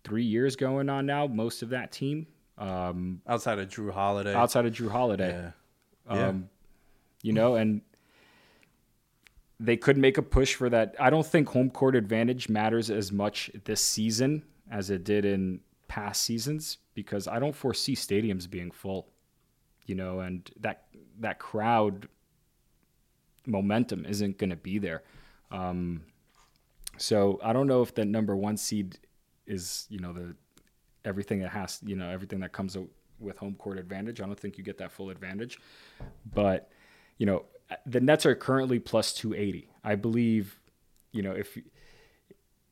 three 0.03 0.23
years 0.23 0.55
going 0.55 0.89
on 0.89 1.05
now. 1.05 1.27
Most 1.27 1.61
of 1.63 1.69
that 1.69 1.91
team, 1.91 2.27
um, 2.57 3.21
outside 3.27 3.59
of 3.59 3.67
Jrue 3.67 3.91
Holiday. 3.91 4.33
outside 4.33 4.65
of 4.65 4.73
Jrue 4.73 4.89
Holiday, 4.89 5.51
yeah. 6.09 6.15
Yeah. 6.15 6.27
um, 6.27 6.49
you 7.23 7.33
know, 7.33 7.55
and 7.55 7.81
they 9.59 9.77
could 9.77 9.97
make 9.97 10.17
a 10.17 10.21
push 10.21 10.53
for 10.55 10.69
that. 10.69 10.95
I 10.99 11.09
don't 11.09 11.25
think 11.25 11.49
home 11.49 11.69
court 11.69 11.95
advantage 11.95 12.49
matters 12.49 12.89
as 12.89 13.11
much 13.11 13.49
this 13.65 13.81
season 13.81 14.43
as 14.69 14.89
it 14.89 15.03
did 15.03 15.25
in 15.25 15.61
past 15.87 16.23
seasons 16.23 16.77
because 16.93 17.27
I 17.27 17.39
don't 17.39 17.55
foresee 17.55 17.95
stadiums 17.95 18.49
being 18.49 18.71
full, 18.71 19.07
you 19.85 19.95
know, 19.95 20.19
and 20.19 20.49
that 20.59 20.85
that 21.19 21.39
crowd 21.39 22.07
momentum 23.45 24.05
isn't 24.05 24.37
going 24.37 24.49
to 24.49 24.55
be 24.55 24.77
there. 24.77 25.03
Um, 25.49 26.03
so 26.97 27.39
I 27.43 27.53
don't 27.53 27.67
know 27.67 27.81
if 27.81 27.95
the 27.95 28.05
number 28.05 28.35
one 28.35 28.57
seed 28.57 28.99
is, 29.47 29.87
you 29.89 29.99
know, 29.99 30.13
the 30.13 30.35
everything 31.05 31.39
that 31.39 31.49
has, 31.49 31.79
you 31.85 31.95
know, 31.95 32.09
everything 32.09 32.41
that 32.41 32.51
comes 32.51 32.77
with 33.19 33.37
home 33.37 33.55
court 33.55 33.79
advantage. 33.79 34.21
I 34.21 34.25
don't 34.25 34.39
think 34.39 34.57
you 34.57 34.63
get 34.63 34.77
that 34.77 34.91
full 34.91 35.09
advantage, 35.09 35.57
but 36.33 36.69
you 37.17 37.25
know, 37.25 37.45
the 37.85 37.99
Nets 37.99 38.25
are 38.25 38.35
currently 38.35 38.79
plus 38.79 39.13
280. 39.13 39.69
I 39.83 39.95
believe, 39.95 40.59
you 41.11 41.21
know, 41.21 41.31
if 41.31 41.57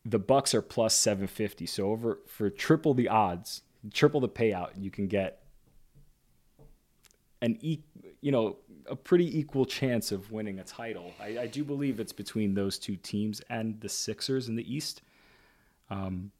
the 0.03 0.19
Bucks 0.19 0.53
are 0.53 0.61
plus 0.61 0.95
750, 0.95 1.65
so 1.65 1.89
over 1.89 2.19
for 2.27 2.49
triple 2.49 2.93
the 2.93 3.09
odds, 3.09 3.61
triple 3.93 4.19
the 4.19 4.29
payout, 4.29 4.71
you 4.77 4.91
can 4.91 5.07
get 5.07 5.41
an 7.41 7.57
e- 7.61 7.83
you 8.21 8.31
know, 8.31 8.57
a 8.89 8.95
pretty 8.95 9.37
equal 9.37 9.65
chance 9.65 10.11
of 10.11 10.31
winning 10.31 10.59
a 10.59 10.63
title. 10.63 11.11
I, 11.19 11.39
I 11.39 11.47
do 11.47 11.63
believe 11.63 11.99
it's 11.99 12.13
between 12.13 12.53
those 12.53 12.79
two 12.79 12.95
teams 12.95 13.41
and 13.49 13.79
the 13.81 13.89
Sixers 13.89 14.47
in 14.47 14.55
the 14.55 14.73
East. 14.73 15.01
Um, 15.89 16.31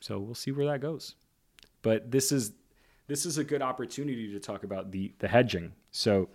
so 0.00 0.18
we'll 0.18 0.34
see 0.34 0.50
where 0.50 0.66
that 0.66 0.80
goes. 0.80 1.14
But 1.82 2.10
this 2.10 2.32
is 2.32 2.52
this 3.06 3.24
is 3.24 3.38
a 3.38 3.44
good 3.44 3.62
opportunity 3.62 4.32
to 4.32 4.40
talk 4.40 4.64
about 4.64 4.90
the 4.90 5.12
the 5.18 5.28
hedging. 5.28 5.72
So, 5.90 6.28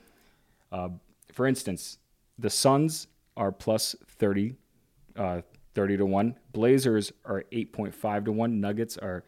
uh, 0.72 0.90
for 1.34 1.48
instance, 1.48 1.98
the 2.38 2.50
Suns 2.50 3.08
are 3.36 3.52
plus 3.52 3.96
30, 4.08 4.56
uh, 5.16 5.42
30 5.74 5.98
to 5.98 6.06
1. 6.06 6.36
Blazers 6.52 7.12
are 7.26 7.44
8.5 7.52 8.26
to 8.26 8.32
1. 8.32 8.62
Nuggets 8.62 8.98
are 8.98 9.24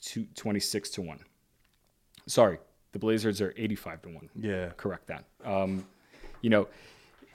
two, 0.00 0.26
26 0.34 0.90
to 0.90 1.02
1. 1.02 1.20
Sorry, 2.26 2.58
the 2.92 2.98
Blazers 2.98 3.40
are 3.40 3.52
85 3.56 4.02
to 4.02 4.08
1. 4.08 4.30
Yeah. 4.40 4.70
Correct 4.76 5.06
that. 5.08 5.24
Um, 5.44 5.86
you 6.40 6.50
know, 6.50 6.68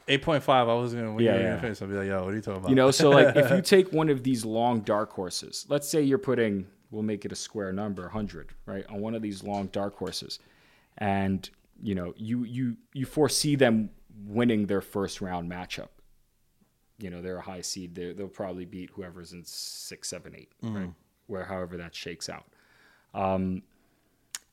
8.5 0.08 0.50
I 0.50 0.63
was 0.63 0.93
going 0.93 1.06
to 1.06 1.12
when 1.13 1.24
Yeah, 1.24 1.38
yeah. 1.38 1.60
finish 1.60 1.82
I'll 1.82 1.88
be 1.88 1.95
like, 1.95 2.08
"Yo, 2.08 2.24
what 2.24 2.34
are 2.34 2.36
you 2.36 2.41
talking 2.41 2.60
about?" 2.60 2.69
You 2.69 2.76
know, 2.76 2.91
so 2.91 3.10
like 3.10 3.36
if 3.36 3.50
you 3.52 3.62
take 3.76 3.91
one 3.91 4.10
of 4.10 4.24
these 4.24 4.45
long 4.45 4.82
dark 4.82 5.12
horses, 5.12 5.65
let's 5.67 5.88
say 5.88 6.02
you're 6.02 6.17
putting, 6.19 6.67
we'll 6.91 7.04
make 7.04 7.26
it 7.26 7.32
a 7.32 7.36
square 7.36 7.74
number, 7.74 8.04
100, 8.04 8.52
right, 8.67 8.86
on 8.88 9.02
one 9.02 9.15
of 9.15 9.21
these 9.24 9.43
long 9.43 9.67
dark 9.67 9.95
horses, 9.95 10.39
and 11.00 11.50
you 11.86 11.95
know, 11.95 12.13
you 12.17 12.43
you 12.43 12.78
you 12.93 13.06
foresee 13.06 13.56
them 13.56 13.89
winning 14.26 14.65
their 14.65 14.82
first 14.82 15.21
round 15.21 15.50
matchup. 15.52 15.89
You 16.98 17.10
know, 17.10 17.21
they're 17.21 17.38
a 17.38 17.41
high 17.41 17.62
seed. 17.62 17.93
They 17.95 18.13
they'll 18.13 18.28
probably 18.28 18.65
beat 18.65 18.89
whoever's 18.93 19.34
in 19.34 19.43
six, 19.45 20.10
seven, 20.10 20.34
eight, 20.36 20.52
right, 20.62 20.91
where 21.28 21.43
however 21.45 21.78
that 21.78 21.93
shakes 21.93 22.30
out. 22.30 22.45
Um, 23.13 23.62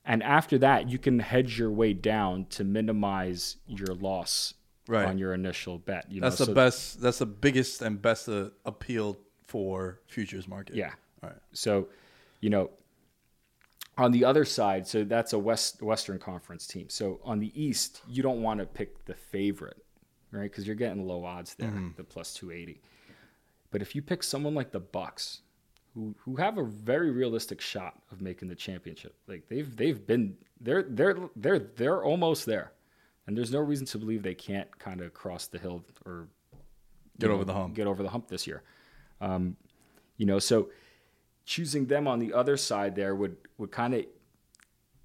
and 0.05 0.23
after 0.23 0.59
that, 0.59 0.89
you 0.91 0.99
can 0.99 1.21
hedge 1.21 1.59
your 1.59 1.71
way 1.71 1.93
down 1.93 2.47
to 2.51 2.65
minimize 2.65 3.57
your 3.67 3.95
loss 3.95 4.55
Right. 4.89 5.07
on 5.07 5.17
your 5.17 5.33
initial 5.33 5.79
bet. 5.79 6.11
You 6.11 6.21
That's 6.21 6.41
know, 6.41 6.47
the 6.47 6.51
so- 6.51 6.55
best 6.55 7.01
that's 7.01 7.19
the 7.19 7.27
biggest 7.27 7.83
and 7.83 8.03
best 8.03 8.29
uh, 8.29 8.51
appeal 8.67 9.17
for 9.47 10.01
futures 10.09 10.49
market. 10.49 10.75
Yeah. 10.75 10.91
All 11.23 11.31
right. 11.31 11.39
So, 11.53 11.89
you 12.41 12.51
know, 12.51 12.71
on 13.99 14.13
the 14.13 14.25
other 14.25 14.45
side, 14.45 14.87
so 14.87 15.05
that's 15.05 15.33
a 15.33 15.39
West 15.39 15.83
Western 15.83 16.19
Conference 16.19 16.67
team. 16.67 16.89
So 16.89 17.21
on 17.25 17.39
the 17.39 17.53
East, 17.61 18.03
you 18.09 18.23
don't 18.23 18.43
want 18.43 18.61
to 18.61 18.67
pick 18.67 19.05
the 19.05 19.15
favorite, 19.15 19.85
right? 20.31 20.45
Because 20.51 20.67
you're 20.67 20.77
getting 20.77 21.07
low 21.07 21.25
odds 21.25 21.55
there, 21.55 21.73
the 21.97 22.05
plus 22.05 22.33
two 22.35 22.51
eighty. 22.51 22.81
But 23.71 23.83
if 23.83 23.95
you 23.95 24.03
pick 24.03 24.23
someone 24.23 24.55
like 24.55 24.71
the 24.71 24.81
Bucks, 24.81 25.41
who 25.95 26.15
who 26.19 26.37
have 26.37 26.59
a 26.59 26.65
very 26.65 27.11
realistic 27.11 27.61
shot 27.61 28.03
of 28.11 28.21
making 28.21 28.49
the 28.49 28.55
championship, 28.55 29.15
like 29.27 29.49
they've 29.49 29.77
they've 29.77 30.07
been 30.07 30.37
they're 30.61 30.85
they're 30.85 31.17
they're 31.37 31.59
they're 31.59 32.03
almost 32.03 32.47
there, 32.47 32.73
and 33.27 33.37
there's 33.37 33.53
no 33.53 33.61
reason 33.61 33.87
to 33.87 33.99
believe 33.99 34.23
they 34.23 34.35
can't 34.35 34.79
kind 34.79 35.01
of 35.01 35.13
cross 35.13 35.47
the 35.47 35.59
hill 35.59 35.85
or 36.07 36.29
Get 37.19 37.31
over 37.31 37.41
know, 37.41 37.45
the 37.45 37.53
hump. 37.53 37.75
Get 37.75 37.87
over 37.87 38.03
the 38.03 38.09
hump 38.09 38.29
this 38.29 38.47
year. 38.47 38.63
Um, 39.21 39.57
you 40.17 40.27
know, 40.27 40.39
so 40.39 40.71
choosing 41.45 41.87
them 41.87 42.07
on 42.07 42.19
the 42.19 42.33
other 42.33 42.57
side 42.57 42.95
there 42.95 43.15
would 43.15 43.37
would 43.59 43.71
kind 43.71 43.95
of, 43.95 44.05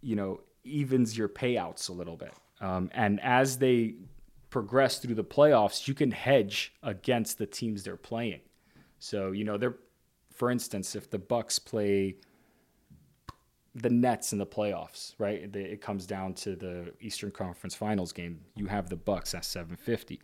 you 0.02 0.16
know, 0.16 0.42
evens 0.64 1.18
your 1.18 1.30
payouts 1.30 1.90
a 1.90 1.94
little 1.94 2.16
bit. 2.16 2.34
Um, 2.60 2.90
and 2.94 3.20
as 3.22 3.58
they 3.58 3.96
progress 4.50 5.00
through 5.00 5.16
the 5.16 5.24
playoffs, 5.24 5.88
you 5.88 5.94
can 5.94 6.12
hedge 6.12 6.74
against 6.84 7.38
the 7.38 7.46
teams 7.46 7.84
they're 7.84 7.98
playing. 7.98 8.42
So 9.00 9.32
you 9.32 9.44
know, 9.44 9.58
they're, 9.58 9.78
for 10.34 10.50
instance, 10.50 10.96
if 10.96 11.10
the 11.10 11.20
Bucks 11.20 11.60
play 11.60 12.18
the 13.78 13.90
Nets 13.90 14.34
in 14.34 14.40
the 14.40 14.46
playoffs, 14.46 15.14
right? 15.20 15.56
It 15.56 15.82
comes 15.82 16.08
down 16.08 16.34
to 16.36 16.56
the 16.56 16.94
Eastern 17.00 17.30
Conference 17.30 17.76
Finals 17.76 18.12
game. 18.12 18.40
You 18.56 18.66
have 18.66 18.90
the 18.90 18.96
Bucks 18.96 19.36
at 19.36 19.46
750. 19.46 20.20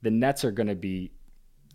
The 0.00 0.10
Nets 0.10 0.44
are 0.44 0.50
going 0.50 0.68
to 0.68 0.74
be 0.74 1.10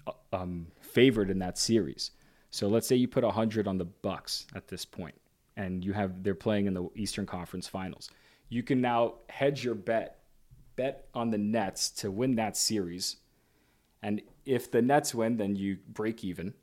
uh, 0.08 0.12
um, 0.34 0.68
favored 0.82 1.30
in 1.30 1.38
that 1.40 1.58
series. 1.58 2.12
So 2.52 2.68
let's 2.68 2.88
say 2.88 2.96
you 2.96 3.08
put 3.08 3.24
100 3.24 3.68
on 3.68 3.78
the 3.78 3.86
Bucks 3.86 4.48
at 4.56 4.68
this 4.68 4.86
point, 4.86 5.16
and 5.58 5.84
you 5.86 5.94
have 5.94 6.24
they're 6.24 6.36
playing 6.36 6.66
in 6.66 6.74
the 6.74 6.90
Eastern 6.96 7.26
Conference 7.26 7.68
Finals. 7.68 8.10
You 8.50 8.64
can 8.64 8.82
now 8.82 9.16
hedge 9.30 9.64
your 9.64 9.76
bet, 9.76 10.20
bet 10.76 11.08
on 11.14 11.30
the 11.30 11.38
Nets 11.38 11.90
to 11.92 12.10
win 12.10 12.36
that 12.36 12.58
series, 12.58 13.18
and 14.02 14.22
if 14.46 14.72
the 14.72 14.82
Nets 14.82 15.14
win, 15.14 15.38
then 15.38 15.56
you 15.56 15.78
break 15.94 16.24
even. 16.24 16.54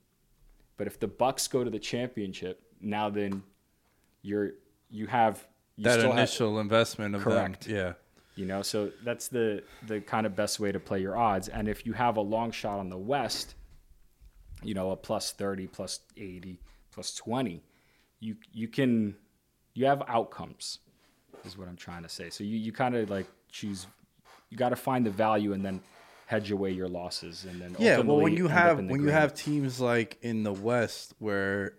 But 0.77 0.87
if 0.89 0.99
the 0.99 1.07
Bucks 1.09 1.47
go 1.49 1.63
to 1.65 1.71
the 1.71 1.79
championship, 1.79 2.63
now 2.81 3.09
then 3.09 3.43
you're 4.23 4.53
you 4.91 5.07
have 5.07 5.47
you 5.77 5.85
that 5.85 5.93
still 6.01 6.09
have- 6.11 6.19
initial 6.19 6.59
investment 6.61 7.15
of 7.15 7.23
Correct. 7.23 7.67
them. 7.67 7.77
Yeah. 7.77 7.93
you 8.35 8.45
know, 8.47 8.63
so 8.63 8.91
that's 9.05 9.29
the 9.29 9.63
the 9.87 10.01
kind 10.01 10.27
of 10.27 10.35
best 10.35 10.59
way 10.59 10.73
to 10.73 10.81
play 10.81 11.01
your 11.01 11.17
odds. 11.17 11.49
And 11.49 11.69
if 11.69 11.87
you 11.87 11.93
have 11.93 12.17
a 12.17 12.21
long 12.21 12.51
shot 12.51 12.79
on 12.81 12.89
the 12.91 12.99
West, 12.99 13.55
you 14.63 14.75
know, 14.75 14.91
a 14.91 14.97
plus 14.97 15.33
30, 15.33 15.67
plus 15.67 16.01
80, 16.17 16.59
plus 16.91 17.15
20, 17.15 17.63
you 18.21 18.37
you 18.53 18.69
can 18.69 19.15
you 19.75 19.87
have 19.87 20.03
outcomes 20.09 20.79
is 21.45 21.57
what 21.57 21.69
I'm 21.69 21.77
trying 21.77 22.03
to 22.03 22.09
say. 22.09 22.31
So 22.31 22.45
you, 22.45 22.57
you 22.57 22.73
kind 22.73 22.97
of 22.97 23.11
like 23.11 23.27
choose 23.51 23.87
you 24.51 24.57
got 24.57 24.71
to 24.71 24.77
find 24.77 25.05
the 25.05 25.11
value 25.11 25.53
and 25.53 25.65
then 25.65 25.81
hedge 26.27 26.51
away 26.51 26.71
your 26.71 26.89
losses 26.89 27.45
and 27.45 27.61
then 27.61 27.77
Yeah, 27.79 27.99
well, 27.99 28.19
when 28.19 28.37
you 28.37 28.49
have 28.49 28.79
when 28.79 29.03
you 29.03 29.09
have 29.09 29.35
teams 29.35 29.81
like 29.81 30.19
in 30.23 30.43
the 30.43 30.53
West 30.53 31.15
where, 31.19 31.75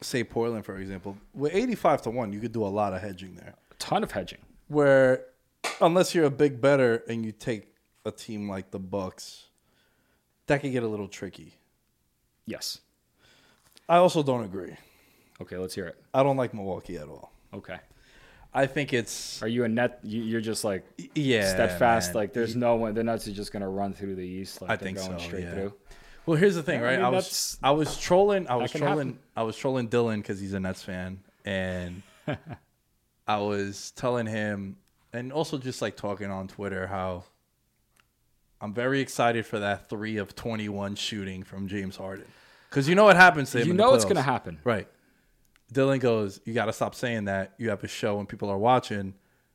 say 0.00 0.24
Portland 0.24 0.64
for 0.64 0.78
example, 0.78 1.16
with 1.34 1.54
eighty-five 1.54 2.02
to 2.02 2.10
one, 2.10 2.32
you 2.32 2.40
could 2.40 2.52
do 2.52 2.64
a 2.64 2.68
lot 2.68 2.92
of 2.92 3.00
hedging 3.00 3.34
there. 3.34 3.54
a 3.70 3.74
ton 3.74 4.02
of 4.02 4.12
hedging. 4.12 4.38
Where, 4.68 5.24
unless 5.80 6.14
you're 6.14 6.26
a 6.26 6.30
big 6.30 6.60
better 6.60 7.02
and 7.08 7.24
you 7.24 7.32
take 7.32 7.74
a 8.04 8.10
team 8.10 8.48
like 8.48 8.70
the 8.70 8.78
Bucks, 8.78 9.44
that 10.48 10.60
could 10.60 10.72
get 10.72 10.82
a 10.82 10.88
little 10.88 11.08
tricky. 11.08 11.54
Yes. 12.46 12.80
I 13.88 13.96
also 13.96 14.22
don't 14.22 14.44
agree. 14.44 14.76
Okay, 15.40 15.56
let's 15.56 15.74
hear 15.74 15.86
it. 15.86 15.96
I 16.12 16.22
don't 16.22 16.36
like 16.36 16.52
Milwaukee 16.52 16.96
at 16.96 17.08
all. 17.08 17.32
Okay. 17.54 17.78
I 18.52 18.66
think 18.66 18.92
it's 18.92 19.42
Are 19.42 19.48
you 19.48 19.64
a 19.64 19.68
net? 19.68 20.00
you- 20.02 20.22
You're 20.22 20.40
just 20.40 20.64
like 20.64 20.84
yeah 21.14 21.48
steadfast. 21.48 22.08
man. 22.08 22.14
Like 22.22 22.32
there's 22.32 22.56
no 22.56 22.76
one. 22.76 22.94
The 22.94 23.04
Nuts 23.04 23.28
are 23.28 23.32
just 23.32 23.52
gonna 23.52 23.68
run 23.68 23.92
through 23.92 24.16
the 24.16 24.22
East. 24.26 24.60
Like 24.60 24.70
I 24.70 24.76
they're 24.76 24.84
think 24.86 24.98
going 24.98 25.18
so, 25.18 25.24
straight 25.24 25.44
yeah. 25.44 25.52
through. 25.52 25.74
Well, 26.26 26.36
here's 26.36 26.56
the 26.56 26.62
thing, 26.62 26.80
Yeah, 26.80 26.86
I 26.86 26.90
right? 26.90 26.96
mean, 26.98 27.04
I, 27.06 27.08
was 27.10 27.24
that's- 27.24 27.58
I 27.62 27.70
was 27.70 27.98
trolling. 27.98 28.48
I 28.48 28.56
was 28.56 28.72
can 28.72 28.80
trolling. 28.82 29.08
happen. 29.08 29.18
I 29.36 29.42
was 29.44 29.56
trolling 29.56 29.88
Dylan 29.88 30.16
because 30.16 30.40
he's 30.40 30.52
a 30.54 30.60
Nets 30.60 30.82
fan, 30.82 31.20
and 31.44 32.02
I 33.26 33.38
was 33.38 33.92
telling 33.92 34.26
him, 34.26 34.76
and 35.12 35.32
also 35.32 35.56
just 35.58 35.80
like 35.80 35.96
talking 35.96 36.30
on 36.30 36.48
Twitter 36.48 36.86
how 36.86 37.24
I'm 38.60 38.74
very 38.74 39.00
excited 39.00 39.46
for 39.46 39.58
that 39.60 39.88
three 39.88 40.16
of 40.16 40.34
21 40.34 40.96
shooting 40.96 41.42
from 41.44 41.68
James 41.68 41.96
Harden, 41.96 42.26
because 42.68 42.88
you 42.88 42.94
know 42.94 43.04
what 43.04 43.16
happens 43.16 43.50
to 43.52 43.60
him. 43.60 43.66
You 43.66 43.70
in 43.72 43.76
know 43.76 43.94
it's 43.94 44.04
gonna 44.04 44.22
happen. 44.22 44.58
right? 44.64 44.88
Dylan 45.72 46.00
goes, 46.00 46.40
"You 46.44 46.54
got 46.54 46.64
to 46.66 46.72
stop 46.72 46.94
saying 46.94 47.26
that. 47.26 47.52
You 47.58 47.68
have 47.70 47.84
a 47.84 47.88
show 47.88 48.16
when 48.16 48.26
people 48.26 48.48
are 48.50 48.58
watching, 48.58 49.14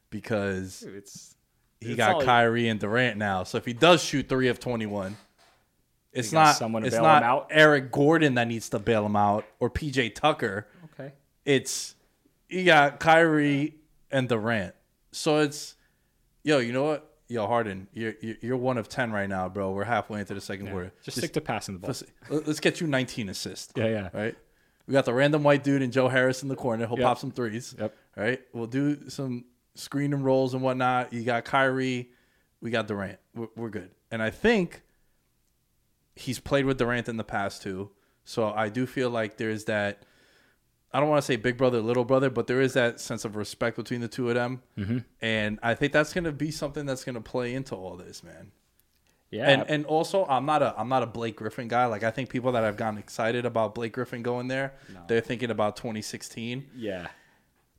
because 0.09 0.83
It's 0.83 1.35
he 1.81 1.89
It's 1.89 1.97
got 1.97 2.15
all- 2.15 2.21
Kyrie 2.23 2.69
and 2.69 2.79
Durant 2.79 3.17
now. 3.17 3.43
So 3.43 3.57
if 3.57 3.65
he 3.65 3.73
does 3.73 4.03
shoot 4.03 4.29
three 4.29 4.47
of 4.47 4.59
twenty 4.59 4.85
one, 4.85 5.17
it's 6.13 6.31
not 6.31 6.55
someone 6.55 6.83
to 6.83 6.87
it's 6.87 6.95
bail 6.95 7.03
not 7.03 7.23
him 7.23 7.29
out? 7.29 7.47
Eric 7.49 7.91
Gordon 7.91 8.35
that 8.35 8.47
needs 8.47 8.69
to 8.69 8.79
bail 8.79 9.05
him 9.05 9.15
out 9.15 9.43
or 9.59 9.69
PJ 9.69 10.13
Tucker. 10.15 10.67
okay. 10.93 11.13
It's 11.45 11.95
you 12.47 12.63
got 12.63 12.99
Kyrie 12.99 13.75
and 14.11 14.29
Durant. 14.29 14.75
So 15.11 15.39
it's 15.39 15.75
yo, 16.43 16.59
you 16.59 16.71
know 16.71 16.83
what? 16.83 17.09
Yo, 17.29 17.47
Harden, 17.47 17.87
you're 17.93 18.13
you're 18.21 18.35
you're 18.41 18.57
one 18.57 18.77
of 18.77 18.89
ten 18.89 19.11
right 19.11 19.29
now, 19.29 19.47
bro. 19.49 19.71
We're 19.71 19.85
halfway 19.85 20.19
into 20.19 20.33
the 20.33 20.41
second 20.41 20.69
quarter. 20.69 20.91
Just, 21.03 21.17
stick 21.17 21.33
to 21.33 21.41
passing 21.41 21.73
the 21.75 21.79
ball. 21.79 21.87
let's, 21.89 22.03
let's 22.47 22.59
get 22.59 22.81
you 22.81 22.87
19 22.87 23.29
assists. 23.29 23.71
Yeah, 23.75 23.87
yeah. 23.87 24.09
Right. 24.13 24.35
We 24.87 24.91
got 24.91 25.05
the 25.05 25.13
random 25.13 25.43
white 25.43 25.63
dude 25.63 25.81
and 25.81 25.93
Joe 25.93 26.09
Harris 26.09 26.43
in 26.43 26.49
the 26.49 26.55
corner. 26.57 26.85
He'll 26.85 26.97
Yep. 26.99 27.05
pop 27.07 27.17
some 27.17 27.31
threes. 27.31 27.73
Yep. 27.79 27.95
Right. 28.17 28.41
We'll 28.53 28.67
do 28.67 29.09
some 29.09 29.45
screen 29.75 30.13
and 30.13 30.23
rolls 30.25 30.53
and 30.53 30.61
whatnot. 30.61 31.13
You 31.13 31.23
got 31.23 31.45
Kyrie. 31.45 32.09
We 32.61 32.69
got 32.69 32.87
Durant. 32.87 33.17
We're, 33.33 33.47
we're 33.55 33.69
good. 33.69 33.91
And 34.11 34.21
I 34.21 34.29
think 34.29 34.81
he's 36.15 36.39
played 36.39 36.65
with 36.65 36.77
Durant 36.77 37.07
in 37.07 37.17
the 37.17 37.23
past 37.23 37.61
too. 37.63 37.91
So 38.25 38.51
I 38.51 38.69
do 38.69 38.85
feel 38.85 39.09
like 39.09 39.37
there's 39.37 39.65
that. 39.65 40.03
I 40.93 40.99
don't 40.99 41.09
want 41.09 41.21
to 41.21 41.25
say 41.25 41.37
big 41.37 41.57
brother, 41.57 41.81
little 41.81 42.05
brother, 42.05 42.29
but 42.29 42.47
there 42.47 42.61
is 42.61 42.73
that 42.73 42.99
sense 42.99 43.25
of 43.25 43.35
respect 43.35 43.75
between 43.75 44.01
the 44.01 44.07
two 44.07 44.29
of 44.29 44.35
them. 44.35 44.61
Mm-hmm. 44.77 44.99
And 45.21 45.59
I 45.63 45.73
think 45.73 45.91
that's 45.91 46.13
going 46.13 46.25
to 46.25 46.31
be 46.31 46.51
something 46.51 46.85
that's 46.85 47.03
going 47.03 47.15
to 47.15 47.21
play 47.21 47.55
into 47.55 47.75
all 47.75 47.95
this, 47.95 48.23
man. 48.23 48.51
Yeah. 49.33 49.49
And 49.49 49.65
and 49.67 49.85
also 49.87 50.27
I'm 50.27 50.45
not 50.45 50.61
a 50.61 50.75
I'm 50.77 50.89
not 50.89 51.01
a 51.01 51.07
Blake 51.07 51.37
Griffin 51.37 51.67
guy. 51.67 51.87
Like 51.87 52.03
I 52.03 52.11
think 52.11 52.29
people 52.29 52.51
that 52.51 52.63
have 52.63 52.77
gotten 52.77 52.99
excited 52.99 53.47
about 53.47 53.73
Blake 53.73 53.93
Griffin 53.93 54.21
going 54.21 54.47
there, 54.47 54.75
they're 55.07 55.21
thinking 55.21 55.49
about 55.49 55.75
2016. 55.75 56.67
yeah. 56.75 57.07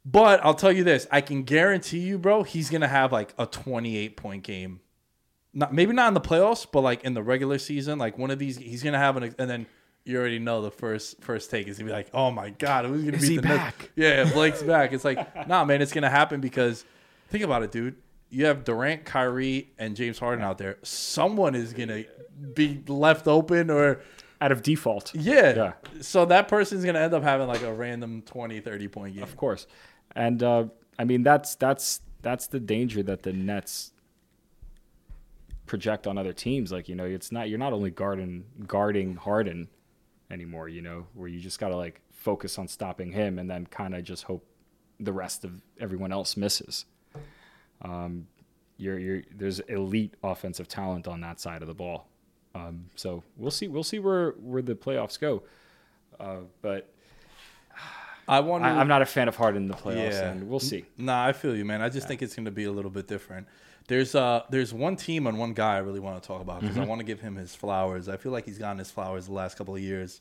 But 0.04 0.44
I'll 0.44 0.54
tell 0.54 0.72
you 0.72 0.84
this, 0.84 1.06
I 1.10 1.22
can 1.22 1.44
guarantee 1.44 2.00
you, 2.00 2.18
bro, 2.18 2.42
he's 2.42 2.68
gonna 2.68 2.88
have 2.88 3.12
like 3.12 3.32
a 3.38 3.46
28 3.46 4.16
point 4.16 4.42
game. 4.42 4.80
Not 5.52 5.72
maybe 5.72 5.92
not 5.92 6.08
in 6.08 6.14
the 6.14 6.20
playoffs, 6.20 6.66
but 6.70 6.80
like 6.80 7.04
in 7.04 7.14
the 7.14 7.22
regular 7.22 7.58
season, 7.58 8.00
like 8.00 8.18
one 8.18 8.32
of 8.32 8.40
these, 8.40 8.58
he's 8.58 8.82
gonna 8.82 8.98
have 8.98 9.16
an 9.16 9.34
and 9.38 9.48
then 9.48 9.66
you 10.04 10.18
already 10.18 10.38
know 10.38 10.60
the 10.62 10.70
first 10.70 11.20
first 11.22 11.50
take 11.50 11.66
is 11.66 11.78
gonna 11.78 11.88
be 11.88 11.92
like, 11.94 12.08
oh 12.12 12.30
my 12.30 12.50
god, 12.50 12.84
who's 12.84 13.04
gonna 13.04 13.16
Is 13.16 13.22
be 13.22 13.28
he 13.30 13.36
the 13.36 13.42
next- 13.48 13.78
back? 13.78 13.90
Yeah, 13.96 14.30
Blake's 14.32 14.62
back. 14.74 14.92
It's 14.92 15.04
like, 15.04 15.48
nah, 15.48 15.64
man, 15.64 15.80
it's 15.82 15.92
gonna 15.92 16.10
happen 16.10 16.40
because 16.40 16.84
think 17.28 17.42
about 17.44 17.62
it, 17.62 17.72
dude. 17.72 17.96
You 18.30 18.46
have 18.46 18.64
Durant, 18.64 19.04
Kyrie, 19.04 19.72
and 19.78 19.94
James 19.94 20.18
Harden 20.18 20.44
out 20.44 20.58
there. 20.58 20.76
Someone 20.82 21.54
is 21.54 21.72
gonna 21.72 22.04
be 22.54 22.82
left 22.88 23.28
open 23.28 23.70
or 23.70 24.00
Out 24.40 24.50
of 24.52 24.62
default. 24.62 25.14
yeah. 25.14 25.54
Yeah. 25.54 25.72
So 26.00 26.24
that 26.26 26.48
person's 26.48 26.84
gonna 26.84 26.98
end 26.98 27.14
up 27.14 27.22
having 27.22 27.46
like 27.46 27.62
a 27.62 27.72
random 27.72 28.22
20, 28.22 28.60
30 28.60 28.88
point 28.88 29.14
game. 29.14 29.22
Of 29.22 29.36
course. 29.36 29.66
And 30.16 30.42
uh, 30.42 30.66
I 30.98 31.04
mean 31.04 31.22
that's 31.22 31.54
that's 31.54 32.00
that's 32.22 32.46
the 32.48 32.58
danger 32.60 33.02
that 33.04 33.22
the 33.22 33.32
Nets 33.32 33.92
project 35.66 36.06
on 36.06 36.18
other 36.18 36.32
teams. 36.32 36.72
Like, 36.72 36.88
you 36.88 36.94
know, 36.94 37.04
it's 37.04 37.32
not 37.32 37.48
you're 37.48 37.58
not 37.58 37.72
only 37.72 37.90
guarding 37.90 38.44
guarding 38.66 39.16
Harden 39.16 39.68
anymore, 40.34 40.68
you 40.68 40.82
know, 40.82 41.06
where 41.14 41.28
you 41.28 41.40
just 41.40 41.58
gotta 41.58 41.76
like 41.76 42.02
focus 42.12 42.58
on 42.58 42.68
stopping 42.68 43.12
him 43.12 43.38
and 43.38 43.48
then 43.48 43.66
kinda 43.66 44.02
just 44.02 44.24
hope 44.24 44.44
the 45.00 45.12
rest 45.12 45.44
of 45.44 45.62
everyone 45.80 46.12
else 46.12 46.36
misses. 46.36 46.84
Um, 47.82 48.26
you're, 48.76 48.98
you're, 48.98 49.22
there's 49.34 49.60
elite 49.60 50.14
offensive 50.22 50.68
talent 50.68 51.06
on 51.08 51.20
that 51.20 51.40
side 51.40 51.62
of 51.62 51.68
the 51.68 51.74
ball. 51.74 52.08
Um, 52.54 52.86
so 52.94 53.22
we'll 53.36 53.50
see. 53.50 53.68
We'll 53.68 53.82
see 53.84 53.98
where, 53.98 54.30
where 54.32 54.62
the 54.62 54.74
playoffs 54.74 55.18
go. 55.18 55.42
Uh, 56.20 56.38
but 56.62 56.88
I 58.28 58.40
want. 58.40 58.64
I'm 58.64 58.88
not 58.88 59.02
a 59.02 59.06
fan 59.06 59.26
of 59.28 59.36
Harden 59.36 59.62
in 59.64 59.68
the 59.68 59.74
playoffs, 59.74 60.12
Yeah. 60.12 60.30
and 60.30 60.48
we'll 60.48 60.60
see. 60.60 60.84
Nah, 60.96 61.26
I 61.26 61.32
feel 61.32 61.56
you, 61.56 61.64
man. 61.64 61.82
I 61.82 61.88
just 61.88 62.06
think 62.08 62.22
it's 62.22 62.34
going 62.34 62.44
to 62.46 62.50
be 62.52 62.64
a 62.64 62.72
little 62.72 62.90
bit 62.92 63.06
different. 63.08 63.46
There's 63.86 64.14
uh, 64.14 64.42
there's 64.48 64.72
one 64.72 64.96
team 64.96 65.26
and 65.26 65.38
one 65.38 65.52
guy 65.52 65.74
I 65.76 65.78
really 65.78 66.00
want 66.00 66.22
to 66.22 66.26
talk 66.26 66.40
about 66.40 66.60
because 66.62 66.78
I 66.78 66.84
want 66.84 67.00
to 67.00 67.04
give 67.04 67.20
him 67.20 67.36
his 67.36 67.54
flowers. 67.54 68.08
I 68.08 68.16
feel 68.16 68.32
like 68.32 68.46
he's 68.46 68.58
gotten 68.58 68.78
his 68.78 68.90
flowers 68.90 69.26
the 69.26 69.32
last 69.34 69.58
couple 69.58 69.74
of 69.74 69.80
years, 69.82 70.20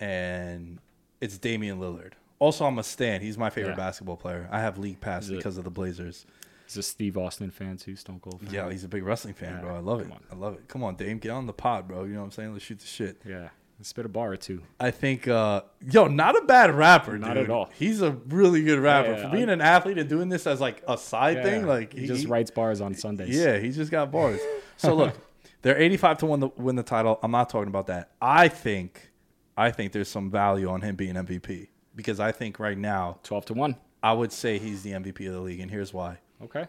and 0.00 0.78
it's 1.20 1.38
Damian 1.38 1.78
Lillard. 1.78 2.12
Also, 2.38 2.64
I'm 2.64 2.78
a 2.78 2.82
stan. 2.84 3.20
He's 3.20 3.36
my 3.36 3.50
favorite 3.50 3.72
Yeah. 3.72 3.76
basketball 3.76 4.16
player. 4.16 4.48
I 4.50 4.60
have 4.60 4.78
league 4.78 5.00
pass 5.00 5.28
it- 5.28 5.36
because 5.36 5.58
of 5.58 5.64
the 5.64 5.70
Blazers. 5.70 6.24
He's 6.66 6.76
a 6.76 6.82
Steve 6.82 7.16
Austin 7.16 7.50
fan 7.50 7.78
too? 7.78 7.96
Stone 7.96 8.20
Cold 8.20 8.40
fan. 8.42 8.52
Yeah, 8.52 8.70
he's 8.70 8.84
a 8.84 8.88
big 8.88 9.02
wrestling 9.02 9.34
fan, 9.34 9.54
Yeah, 9.54 9.60
bro. 9.62 9.74
I 9.76 9.78
love 9.80 10.00
it. 10.00 10.10
on. 10.12 10.20
I 10.30 10.34
love 10.34 10.54
it. 10.54 10.68
Come 10.68 10.84
on, 10.84 10.96
Dame, 10.96 11.18
get 11.18 11.30
on 11.30 11.46
the 11.46 11.52
pod, 11.52 11.88
bro. 11.88 12.04
You 12.04 12.12
know 12.12 12.20
what 12.20 12.26
I'm 12.26 12.30
saying? 12.32 12.52
Let's 12.52 12.64
shoot 12.64 12.78
the 12.78 12.86
shit. 12.86 13.20
yeah. 13.24 13.48
Spit 13.80 14.04
a 14.06 14.08
bar 14.08 14.32
or 14.32 14.36
two. 14.36 14.62
I 14.80 14.90
think, 14.90 15.28
uh, 15.28 15.62
yo, 15.88 16.06
not 16.08 16.36
a 16.36 16.44
bad 16.44 16.74
rapper, 16.74 17.16
Not 17.16 17.34
dude. 17.34 17.44
at 17.44 17.50
all. 17.50 17.70
He's 17.78 18.02
a 18.02 18.10
really 18.28 18.62
good 18.64 18.80
rapper 18.80 19.10
Yeah, 19.12 19.16
for 19.16 19.22
yeah. 19.22 19.30
being 19.30 19.48
an 19.48 19.60
athlete 19.60 19.98
and 19.98 20.08
doing 20.08 20.28
this 20.28 20.48
as 20.48 20.60
like 20.60 20.82
a 20.88 20.98
side 20.98 21.44
thing. 21.44 21.64
Like 21.66 21.92
he, 21.92 22.06
just 22.08 22.26
writes 22.26 22.50
bars 22.50 22.80
on 22.80 22.94
Sundays. 22.94 23.36
Yeah, 23.38 23.58
he 23.58 23.70
just 23.70 23.90
got 23.92 24.10
bars. 24.10 24.40
so 24.76 24.94
look, 24.96 25.14
they're 25.62 25.78
85 25.80 26.18
to 26.18 26.26
one 26.26 26.40
to 26.40 26.52
win 26.56 26.74
the 26.74 26.82
title. 26.82 27.20
I'm 27.22 27.30
not 27.30 27.50
talking 27.50 27.68
about 27.68 27.86
that. 27.86 28.10
I 28.20 28.48
think, 28.48 29.12
I 29.56 29.70
think 29.70 29.92
there's 29.92 30.08
some 30.08 30.28
value 30.28 30.68
on 30.68 30.80
him 30.80 30.96
being 30.96 31.14
MVP 31.14 31.68
because 31.94 32.18
I 32.18 32.32
think 32.32 32.58
right 32.58 32.76
now 32.78 33.18
Twelve 33.22 33.44
to 33.46 33.54
one. 33.54 33.76
I 34.02 34.12
would 34.12 34.32
say 34.32 34.58
he's 34.58 34.82
the 34.82 34.90
MVP 34.92 35.26
of 35.28 35.34
the 35.34 35.40
league, 35.40 35.60
and 35.60 35.70
here's 35.70 35.92
why: 35.92 36.18
Okay. 36.42 36.66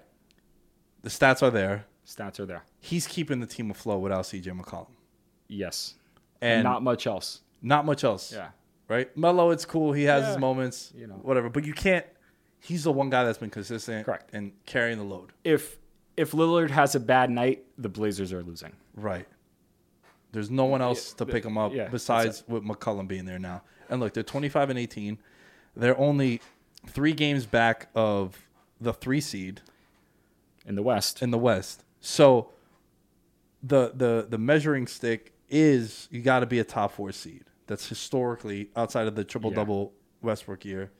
the 1.01 1.09
stats 1.09 1.41
are 1.43 1.51
there. 1.51 1.85
Stats 2.05 2.39
are 2.39 2.45
there. 2.45 2.63
He's 2.79 3.05
keeping 3.07 3.39
the 3.39 3.45
team 3.47 3.69
afloat 3.71 4.01
without 4.01 4.25
CJ 4.25 4.59
McCollum, 4.59 4.87
Yes. 5.47 5.95
And, 6.41 6.51
And 6.59 6.63
not 6.63 6.83
much 6.83 7.05
else. 7.07 7.41
not 7.61 7.85
much 7.85 8.03
else. 8.03 8.31
Yeah. 8.33 8.49
right? 8.87 9.15
Melo, 9.17 9.51
it's 9.51 9.65
cool. 9.65 9.91
He 9.93 10.03
has 10.03 10.23
Yeah, 10.23 10.27
his 10.29 10.37
moments, 10.37 10.91
you 10.95 11.07
know. 11.07 11.15
whatever. 11.21 11.49
But 11.49 11.65
you 11.65 11.73
can't. 11.73 12.05
He's 12.61 12.83
the 12.83 12.91
one 12.91 13.09
guy 13.09 13.23
that's 13.23 13.37
been 13.37 13.49
consistent, 13.49 14.05
Correct. 14.05 14.29
and 14.33 14.51
carrying 14.65 14.97
the 14.97 15.03
load. 15.03 15.31
If 15.43 15.77
if 16.17 16.31
Lillard 16.31 16.69
has 16.71 16.95
a 16.95 16.99
bad 16.99 17.29
night, 17.29 17.63
the 17.77 17.87
Blazers 17.89 18.33
are 18.33 18.43
losing. 18.43 18.73
Right. 18.95 19.25
There's 20.31 20.49
no 20.51 20.65
one 20.65 20.81
else 20.81 21.13
to 21.13 21.25
pick 21.25 21.43
him 21.45 21.57
up 21.57 21.73
yeah, 21.73 21.87
besides 21.87 22.43
with 22.47 22.63
McCollum 22.63 23.07
being 23.07 23.25
there 23.25 23.39
now. 23.39 23.63
And 23.89 23.99
look, 23.99 24.13
they're 24.13 24.21
25 24.23 24.69
and 24.69 24.77
18. 24.77 25.17
They're 25.75 25.97
only 25.97 26.41
three 26.85 27.13
games 27.13 27.45
back 27.45 27.87
of 27.95 28.37
the 28.81 28.93
three 28.93 29.21
seed 29.21 29.61
In 30.65 30.75
the 30.75 30.83
West. 30.83 31.21
in 31.21 31.31
the 31.31 31.37
West. 31.37 31.83
So 32.01 32.49
the 33.63 33.91
the 33.95 34.27
the 34.29 34.37
measuring 34.37 34.85
stick 34.87 35.33
is 35.49 36.07
you 36.11 36.21
got 36.21 36.39
to 36.41 36.45
be 36.45 36.59
a 36.59 36.63
top 36.63 36.93
four 36.93 37.11
seed. 37.11 37.45
That's 37.67 37.87
historically 37.87 38.69
outside 38.75 39.07
of 39.07 39.15
the 39.15 39.23
triple 39.23 39.51
double 39.51 39.93
Westbrook 40.21 40.65
year, 40.65 40.91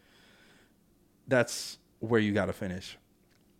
that's 1.28 1.78
where 2.00 2.20
you 2.20 2.32
got 2.34 2.46
to 2.46 2.54
finish. 2.54 2.98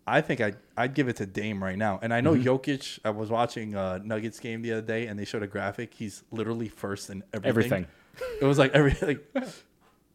I 0.06 0.20
think 0.20 0.40
I'd, 0.40 0.56
I'd 0.76 0.94
give 0.94 1.08
it 1.08 1.16
to 1.16 1.26
Dame 1.26 1.62
right 1.62 1.78
now. 1.78 1.98
And 2.02 2.12
I 2.12 2.20
know 2.20 2.34
mm-hmm. 2.34 2.48
Jokic, 2.48 2.98
I 3.04 3.10
was 3.10 3.30
watching 3.30 3.74
a 3.74 4.00
Nuggets 4.02 4.40
game 4.40 4.62
the 4.62 4.72
other 4.72 4.82
day 4.82 5.06
and 5.06 5.18
they 5.18 5.24
showed 5.24 5.42
a 5.42 5.46
graphic. 5.46 5.94
He's 5.94 6.24
literally 6.30 6.68
first 6.68 7.10
in 7.10 7.22
everything. 7.32 7.48
Everything. 7.48 7.86
It 8.40 8.44
was 8.44 8.58
like 8.58 8.72
everything. 8.72 9.18
like, 9.34 9.54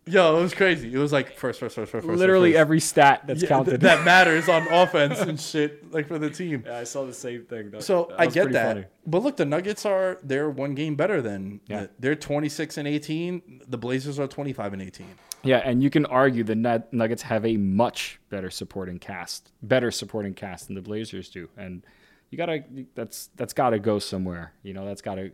yo, 0.08 0.38
it 0.38 0.42
was 0.42 0.54
crazy. 0.54 0.94
It 0.94 0.98
was 0.98 1.12
like 1.12 1.36
first, 1.36 1.60
first, 1.60 1.76
first, 1.76 1.92
first, 1.92 2.06
first. 2.06 2.20
Literally 2.20 2.52
first. 2.52 2.60
every 2.60 2.80
stat 2.80 3.24
that's 3.26 3.42
Yeah, 3.42 3.50
counted. 3.50 3.70
th- 3.72 3.82
that 3.82 4.04
matters 4.06 4.48
on 4.50 4.68
offense 4.72 5.20
and 5.20 5.40
shit, 5.40 5.92
like 5.92 6.08
for 6.08 6.20
the 6.20 6.30
team. 6.30 6.64
yeah, 6.66 6.80
I 6.80 6.84
saw 6.84 7.06
the 7.06 7.14
same 7.14 7.44
thing. 7.46 7.72
That- 7.72 7.84
So 7.84 8.08
that 8.12 8.20
I 8.20 8.28
get 8.28 8.52
that, 8.52 8.68
funny. 8.76 8.86
but 9.06 9.24
look, 9.24 9.38
the 9.38 9.46
Nuggets 9.46 9.86
are 9.86 10.20
they're 10.24 10.50
one 10.50 10.76
game 10.76 10.96
better 10.96 11.22
than 11.22 11.60
Yeah. 11.68 11.88
they're 12.00 12.16
twenty 12.16 12.50
six 12.50 12.78
and 12.78 12.88
eighteen. 12.88 13.62
The 13.68 13.78
Blazers 13.78 14.20
are 14.20 14.28
twenty 14.28 14.54
five 14.54 14.74
and 14.74 14.82
eighteen. 14.82 15.16
Yeah, 15.44 15.58
and 15.64 15.84
you 15.84 15.90
can 15.92 16.06
argue 16.08 16.44
the 16.44 16.56
Nuggets 16.92 17.22
have 17.22 17.46
a 17.46 17.56
much 17.58 18.20
better 18.30 18.50
supporting 18.50 18.98
cast, 18.98 19.52
better 19.62 19.92
supporting 19.92 20.34
cast 20.34 20.66
than 20.68 20.76
the 20.76 20.82
Blazers 20.82 21.30
do, 21.30 21.50
and 21.56 21.84
you 22.32 22.38
gotta 22.38 22.64
that's 22.96 23.30
that's 23.36 23.54
gotta 23.54 23.78
go 23.80 24.00
somewhere. 24.00 24.54
You 24.64 24.74
know, 24.74 24.86
that's 24.86 25.02
gotta 25.04 25.30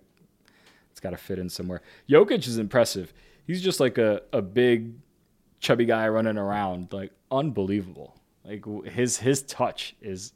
it's 0.92 1.00
gotta 1.00 1.16
fit 1.18 1.40
in 1.40 1.48
somewhere. 1.50 1.82
Jokic 2.10 2.46
is 2.46 2.58
impressive. 2.58 3.14
He's 3.52 3.62
just 3.62 3.82
like 3.82 3.98
a, 3.98 4.22
a 4.32 4.42
big, 4.42 4.94
chubby 5.60 5.84
guy 5.84 6.08
running 6.08 6.38
around, 6.38 6.94
like 6.94 7.12
unbelievable. 7.30 8.16
Like 8.46 8.64
his 8.86 9.18
his 9.18 9.42
touch 9.42 9.94
is 10.02 10.32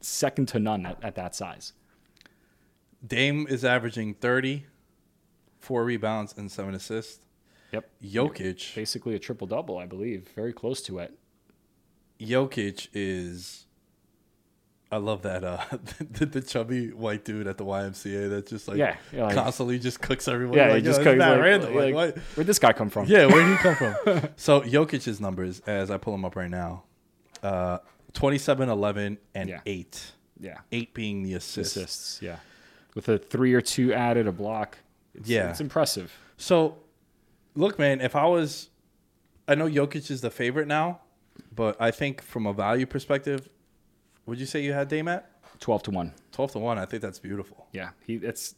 second 0.00 0.48
to 0.48 0.58
none 0.58 0.86
at, 0.86 1.04
at 1.04 1.16
that 1.16 1.34
size. 1.34 1.74
Dame 3.06 3.46
is 3.46 3.62
averaging 3.62 4.14
30, 4.14 4.64
four 5.60 5.84
rebounds 5.84 6.34
and 6.38 6.50
seven 6.50 6.74
assists. 6.74 7.26
Yep, 7.72 7.90
Jokic, 8.02 8.74
basically 8.74 9.14
a 9.14 9.18
triple 9.18 9.46
double, 9.46 9.76
I 9.76 9.84
believe, 9.84 10.30
very 10.34 10.54
close 10.54 10.80
to 10.84 10.98
it. 10.98 11.12
Jokic 12.18 12.88
is. 12.94 13.66
I 14.92 14.98
love 14.98 15.22
that 15.22 15.42
uh 15.42 15.58
the, 16.12 16.26
the 16.26 16.40
chubby 16.42 16.88
white 16.92 17.24
dude 17.24 17.46
at 17.46 17.56
the 17.56 17.64
YMCA 17.64 18.28
that 18.30 18.46
just 18.46 18.68
like, 18.68 18.76
Yeah, 18.76 18.96
like- 19.12 19.34
constantly 19.34 19.78
just 19.78 20.00
cooks 20.02 20.28
everyone. 20.28 20.56
Yeah, 20.58 20.68
like, 20.68 20.76
he 20.76 20.82
just 20.82 21.00
cooks, 21.02 21.18
like, 21.18 21.40
random. 21.40 21.74
Like, 21.74 21.94
like, 21.94 22.18
where'd 22.36 22.46
this 22.46 22.58
guy 22.58 22.72
come 22.74 22.90
from? 22.90 23.06
Yeah, 23.06 23.26
where 23.26 23.42
did 23.44 23.56
he 23.56 23.62
come 23.62 23.74
from? 23.74 24.28
so 24.36 24.60
Jokic's 24.60 25.18
numbers, 25.20 25.60
as 25.66 25.90
I 25.90 25.96
pull 25.96 26.12
them 26.12 26.24
up 26.26 26.36
right 26.36 26.50
now, 26.50 26.84
uh, 27.42 27.78
27, 28.12 28.68
11, 28.68 29.18
and 29.34 29.48
Yeah. 29.48 29.60
8. 29.64 30.12
yeah. 30.38 30.58
8 30.70 30.92
being 30.94 31.22
the 31.22 31.34
assist. 31.34 31.76
assists. 31.76 32.20
Yeah, 32.22 32.36
with 32.94 33.08
a 33.08 33.16
three 33.18 33.54
or 33.54 33.62
two 33.62 33.94
added, 33.94 34.26
a 34.26 34.32
block. 34.32 34.76
It's, 35.14 35.28
Yeah. 35.28 35.48
it's 35.50 35.60
impressive. 35.62 36.12
So, 36.36 36.76
look, 37.54 37.78
man, 37.78 38.02
if 38.02 38.14
I 38.14 38.26
was, 38.26 38.68
I 39.48 39.54
know 39.54 39.66
Jokic 39.68 40.10
is 40.10 40.20
the 40.20 40.30
favorite 40.30 40.68
now, 40.68 41.00
but 41.54 41.80
I 41.80 41.90
think 41.90 42.20
from 42.20 42.46
a 42.46 42.52
value 42.52 42.84
perspective, 42.84 43.48
would 44.26 44.38
you 44.38 44.46
say 44.46 44.62
you 44.62 44.72
had 44.72 44.88
Dame 44.88 45.08
at? 45.08 45.28
Twelve 45.60 45.82
to 45.84 45.90
one. 45.90 46.12
12 46.32 46.52
to 46.52 46.58
1. 46.58 46.78
I 46.78 46.84
think 46.86 47.02
that's 47.02 47.18
beautiful. 47.18 47.66
Yeah, 47.72 47.90
he. 48.04 48.14
It's 48.16 48.54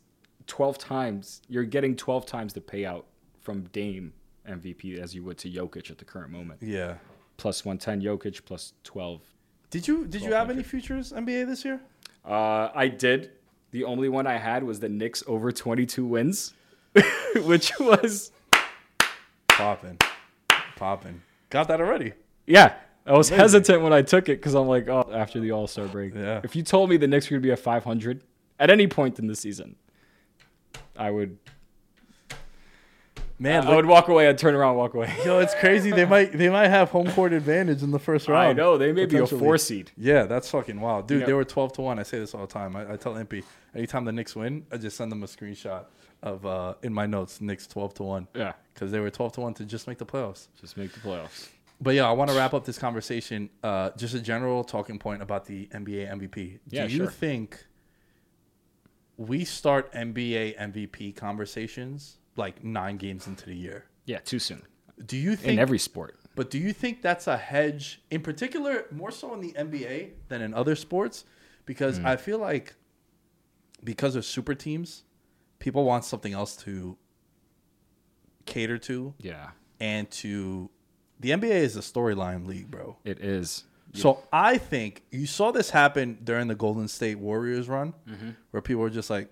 twelve 0.46 0.78
times. 0.78 1.42
You're 1.48 1.64
getting 1.64 1.96
twelve 1.96 2.24
times 2.26 2.52
the 2.54 2.60
payout 2.60 3.04
from 3.40 3.64
Dame 3.72 4.12
MVP 4.48 4.98
as 4.98 5.14
you 5.14 5.22
would 5.24 5.36
to 5.38 5.50
Jokic 5.50 5.90
at 5.90 5.98
the 5.98 6.04
current 6.04 6.30
moment. 6.30 6.60
Yeah. 6.62 6.94
Plus 7.36 7.64
one 7.64 7.78
ten 7.78 8.00
Jokic, 8.00 8.44
plus 8.44 8.72
twelve. 8.84 9.20
Did 9.70 9.86
you 9.88 10.06
did 10.06 10.22
you 10.22 10.32
have 10.32 10.50
any 10.50 10.62
futures 10.62 11.12
NBA 11.12 11.46
this 11.46 11.64
year? 11.64 11.80
Uh, 12.24 12.70
I 12.74 12.88
did. 12.88 13.32
The 13.72 13.84
only 13.84 14.08
one 14.08 14.26
I 14.26 14.38
had 14.38 14.62
was 14.62 14.80
the 14.80 14.88
Knicks 14.88 15.22
over 15.26 15.50
twenty 15.52 15.84
two 15.84 16.06
wins, 16.06 16.54
which 17.36 17.72
was 17.80 18.30
Popping. 19.48 19.98
Popping. 20.76 21.22
Got 21.50 21.68
that 21.68 21.80
already. 21.80 22.12
yeah. 22.46 22.74
I 23.06 23.12
was 23.12 23.28
hesitant 23.28 23.82
when 23.82 23.92
I 23.92 24.02
took 24.02 24.28
it 24.28 24.38
because 24.38 24.54
I'm 24.54 24.66
like, 24.66 24.88
oh, 24.88 25.10
after 25.12 25.38
the 25.40 25.52
All 25.52 25.66
Star 25.66 25.86
break. 25.86 26.14
Yeah. 26.14 26.40
If 26.42 26.56
you 26.56 26.62
told 26.62 26.88
me 26.90 26.96
the 26.96 27.06
Knicks 27.06 27.30
were 27.30 27.36
gonna 27.36 27.42
be 27.42 27.52
at 27.52 27.58
500 27.58 28.22
at 28.58 28.70
any 28.70 28.86
point 28.86 29.18
in 29.18 29.26
the 29.26 29.36
season, 29.36 29.76
I 30.96 31.10
would. 31.10 31.38
Man, 33.36 33.66
I 33.66 33.74
would 33.74 33.86
walk 33.86 34.06
away. 34.08 34.28
I'd 34.28 34.38
turn 34.38 34.54
around, 34.54 34.70
and 34.70 34.78
walk 34.78 34.94
away. 34.94 35.12
yo, 35.24 35.40
it's 35.40 35.54
crazy. 35.56 35.90
They 35.90 36.04
might 36.04 36.32
they 36.32 36.48
might 36.48 36.68
have 36.68 36.90
home 36.90 37.10
court 37.10 37.32
advantage 37.32 37.82
in 37.82 37.90
the 37.90 37.98
first 37.98 38.28
round. 38.28 38.46
I 38.46 38.52
know 38.52 38.78
they 38.78 38.92
may 38.92 39.06
be 39.06 39.18
a 39.18 39.26
four 39.26 39.58
seed. 39.58 39.90
Yeah, 39.96 40.22
that's 40.24 40.48
fucking 40.50 40.80
wild, 40.80 41.08
dude. 41.08 41.26
They 41.26 41.32
were 41.32 41.44
twelve 41.44 41.72
to 41.74 41.82
one. 41.82 41.98
I 41.98 42.04
say 42.04 42.20
this 42.20 42.32
all 42.32 42.42
the 42.42 42.52
time. 42.52 42.76
I, 42.76 42.92
I 42.92 42.96
tell 42.96 43.14
Impy 43.14 43.42
anytime 43.74 44.04
the 44.04 44.12
Knicks 44.12 44.36
win, 44.36 44.64
I 44.70 44.76
just 44.76 44.96
send 44.96 45.10
them 45.10 45.22
a 45.24 45.26
screenshot 45.26 45.84
of 46.22 46.46
uh, 46.46 46.74
in 46.82 46.94
my 46.94 47.06
notes 47.06 47.40
Knicks 47.40 47.66
twelve 47.66 47.92
to 47.94 48.04
one. 48.04 48.28
Yeah. 48.34 48.52
because 48.72 48.92
they 48.92 49.00
were 49.00 49.10
twelve 49.10 49.32
to 49.32 49.40
one 49.40 49.52
to 49.54 49.64
just 49.64 49.88
make 49.88 49.98
the 49.98 50.06
playoffs. 50.06 50.46
Just 50.60 50.76
make 50.76 50.92
the 50.92 51.00
playoffs. 51.00 51.48
But 51.80 51.94
yeah, 51.94 52.08
I 52.08 52.12
want 52.12 52.30
to 52.30 52.36
wrap 52.36 52.54
up 52.54 52.64
this 52.64 52.78
conversation. 52.78 53.50
Uh, 53.62 53.90
just 53.96 54.14
a 54.14 54.20
general 54.20 54.64
talking 54.64 54.98
point 54.98 55.22
about 55.22 55.44
the 55.46 55.66
NBA 55.66 56.10
MVP. 56.10 56.58
Yeah, 56.68 56.86
Do 56.86 56.92
you 56.92 56.98
sure. 57.00 57.10
think 57.10 57.66
we 59.16 59.44
start 59.44 59.92
NBA 59.92 60.56
MVP 60.58 61.14
conversations 61.16 62.18
like 62.36 62.64
nine 62.64 62.96
games 62.96 63.26
into 63.26 63.46
the 63.46 63.54
year? 63.54 63.86
Yeah, 64.06 64.18
too 64.18 64.38
soon 64.38 64.62
Do 65.06 65.16
you 65.16 65.34
think 65.36 65.54
in 65.54 65.58
every 65.58 65.78
sport. 65.78 66.16
but 66.34 66.50
do 66.50 66.58
you 66.58 66.72
think 66.72 67.00
that's 67.02 67.26
a 67.26 67.36
hedge, 67.36 68.02
in 68.10 68.20
particular, 68.22 68.86
more 68.90 69.10
so 69.10 69.32
in 69.34 69.40
the 69.40 69.52
NBA 69.52 70.10
than 70.28 70.42
in 70.42 70.52
other 70.54 70.76
sports? 70.76 71.24
Because 71.66 71.98
Hmm. 71.98 72.06
I 72.06 72.16
feel 72.16 72.38
like 72.38 72.74
because 73.82 74.14
of 74.16 74.24
super 74.24 74.54
teams, 74.54 75.04
people 75.58 75.84
want 75.84 76.04
something 76.04 76.32
else 76.32 76.56
to 76.58 76.96
cater 78.46 78.78
to 78.78 79.14
Yeah, 79.18 79.50
and 79.80 80.10
to. 80.12 80.70
The 81.20 81.30
NBA 81.30 81.50
is 81.50 81.76
a 81.76 81.80
storyline 81.80 82.46
league, 82.46 82.70
bro. 82.70 82.96
it 83.04 83.20
is. 83.20 83.64
So 83.96 84.24
I 84.32 84.58
think 84.58 85.02
you 85.12 85.24
saw 85.26 85.52
this 85.52 85.70
happen 85.70 86.18
during 86.24 86.48
the 86.48 86.56
Golden 86.56 86.88
State 86.88 87.14
Warriors 87.16 87.68
run, 87.68 87.94
Mm-hmm. 88.08 88.30
where 88.50 88.60
people 88.60 88.82
were 88.82 88.90
just 88.90 89.08
like, 89.08 89.28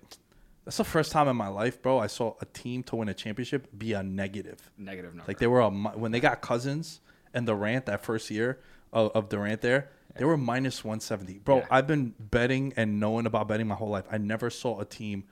"That's 0.63 0.77
the 0.77 0.85
first 0.85 1.11
time 1.11 1.27
in 1.27 1.35
my 1.35 1.49
life, 1.49 1.81
bro. 1.81 1.99
I 1.99 2.07
saw 2.07 2.35
a 2.39 2.45
team 2.45 2.81
to 2.83 2.95
win 2.95 3.09
a 3.09 3.13
championship 3.13 3.67
be 3.77 3.91
a 3.91 4.01
negative." 4.01 4.71
Negative 4.77 5.13
number. 5.13 5.27
Like 5.29 5.39
they 5.39 5.47
were 5.47 5.59
a 5.59 5.69
when 5.69 6.13
they 6.13 6.21
got 6.21 6.39
Cousins 6.41 7.01
and 7.33 7.45
Durant 7.45 7.85
that 7.87 8.05
first 8.05 8.31
year 8.31 8.59
of, 8.93 9.11
of 9.13 9.27
Durant 9.27 9.59
there, 9.59 9.89
they 10.15 10.23
were 10.23 10.37
minus 10.37 10.81
one 10.85 11.01
seventy. 11.01 11.39
Bro, 11.39 11.57
Yeah. 11.57 11.65
I've 11.69 11.87
been 11.87 12.13
betting 12.17 12.71
and 12.77 13.01
knowing 13.01 13.25
about 13.25 13.49
betting 13.49 13.67
my 13.67 13.75
whole 13.75 13.89
life. 13.89 14.05
I 14.09 14.17
never 14.17 14.49
saw 14.49 14.79
a 14.79 14.85
team 14.85 15.25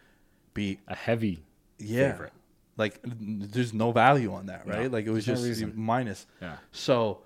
be 0.54 0.80
a 0.89 0.95
heavy 0.95 1.43
yeah, 1.80 2.12
favorite. 2.12 2.34
Like 2.82 2.99
there's 3.03 3.73
no 3.73 3.91
value 3.91 4.34
on 4.34 4.47
that, 4.47 4.67
right? 4.67 4.84
No, 4.84 4.97
like 4.97 5.05
it 5.05 5.11
was 5.11 5.25
there's 5.25 5.61
no 5.61 5.67
just 5.67 5.77
minus. 5.77 6.25
Yeah. 6.41 6.57
So, 6.71 7.21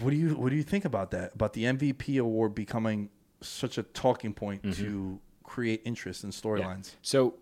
what 0.00 0.10
do 0.10 0.16
you 0.16 0.30
what 0.30 0.48
do 0.48 0.56
you 0.56 0.62
think 0.62 0.86
about 0.86 1.10
that? 1.10 1.34
About 1.34 1.52
the 1.52 1.64
MVP 1.64 2.18
award 2.18 2.54
becoming 2.54 3.10
such 3.42 3.76
a 3.76 3.82
talking 3.82 4.32
point 4.32 4.62
to 4.76 5.20
create 5.44 5.82
interest 5.84 6.24
in 6.24 6.30
storylines? 6.30 6.92
So 7.02 7.34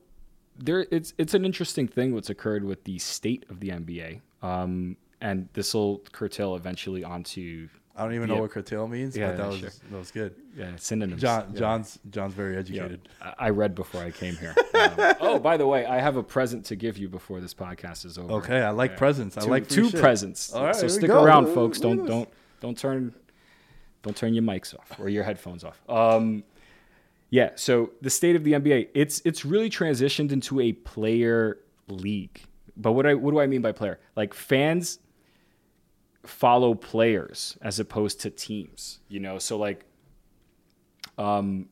there, 0.59 0.87
it's 0.91 1.15
it's 1.19 1.35
an 1.35 1.45
interesting 1.45 1.87
thing 1.87 2.13
what's 2.13 2.31
occurred 2.31 2.65
with 2.65 2.83
the 2.83 2.99
state 2.99 3.47
of 3.49 3.61
the 3.61 3.69
NBA, 3.69 4.21
um, 4.43 4.97
and 5.21 5.49
this 5.53 5.73
will 5.73 5.99
curtail 6.11 6.57
eventually 6.57 7.05
onto 7.05 7.69
I 7.97 8.03
don't 8.03 8.15
even 8.15 8.29
Yeah. 8.29 8.35
know 8.35 8.41
what 8.43 8.51
curtail 8.51 8.89
means, 8.89 9.17
Yeah, 9.17 9.29
but 9.29 9.37
that 9.39 9.47
was 9.49 9.59
sure. 9.61 9.71
that 9.91 9.99
was 9.99 10.11
good. 10.11 10.35
yeah, 10.57 10.73
synonyms. 10.77 11.23
John 11.23 11.51
Yeah. 11.53 11.59
John's 11.61 11.99
John's 12.11 12.35
very 12.35 12.57
educated. 12.57 13.09
I 13.39 13.51
read 13.51 13.75
before 13.77 14.03
I 14.03 14.11
came 14.11 14.35
here. 14.37 14.55
Um, 14.75 15.15
oh, 15.21 15.39
by 15.39 15.57
the 15.57 15.67
way, 15.67 15.87
I 15.87 15.99
have 16.01 16.17
a 16.17 16.23
present 16.23 16.67
to 16.67 16.77
give 16.77 16.99
you 16.99 17.09
before 17.09 17.41
this 17.41 17.55
podcast 17.55 18.05
is 18.05 18.19
over. 18.19 18.33
Okay, 18.35 18.61
I 18.61 18.71
like 18.71 18.97
presents. 18.99 19.39
I 19.39 19.43
two, 19.43 19.51
like 19.51 19.69
two 19.69 19.89
shit. 19.89 20.01
presents. 20.01 20.53
All 20.53 20.65
right, 20.65 20.75
so 20.77 20.89
stick 20.89 21.09
go. 21.09 21.23
around, 21.25 21.47
folks. 21.55 21.79
Don't 21.81 22.05
don't 22.07 22.29
don't 22.61 22.77
turn 22.77 23.15
don't 24.03 24.17
turn 24.17 24.35
your 24.35 24.43
mics 24.43 24.77
off 24.79 24.99
or 25.01 25.09
your 25.09 25.23
headphones 25.25 25.65
off. 25.65 25.81
Um, 25.89 26.45
yeah. 27.31 27.51
So 27.55 27.93
the 28.03 28.11
state 28.11 28.37
of 28.37 28.45
the 28.45 28.53
NBA, 28.53 28.89
it's 28.95 29.23
it's 29.25 29.45
really 29.45 29.71
transitioned 29.71 30.33
into 30.33 30.61
a 30.61 30.73
player 30.73 31.59
league. 31.89 32.43
But 32.77 32.93
what 32.93 33.07
I 33.07 33.15
what 33.15 33.31
do 33.31 33.41
I 33.41 33.47
mean 33.47 33.63
by 33.63 33.73
player? 33.73 33.99
Like 34.17 34.35
fans 34.35 34.99
follow 36.27 36.75
players 36.75 37.57
as 37.63 37.79
opposed 37.81 38.21
to 38.23 38.31
teams. 38.31 39.01
You 39.09 39.21
know, 39.21 39.39
so 39.39 39.57
like 39.57 39.85
um, 41.19 41.69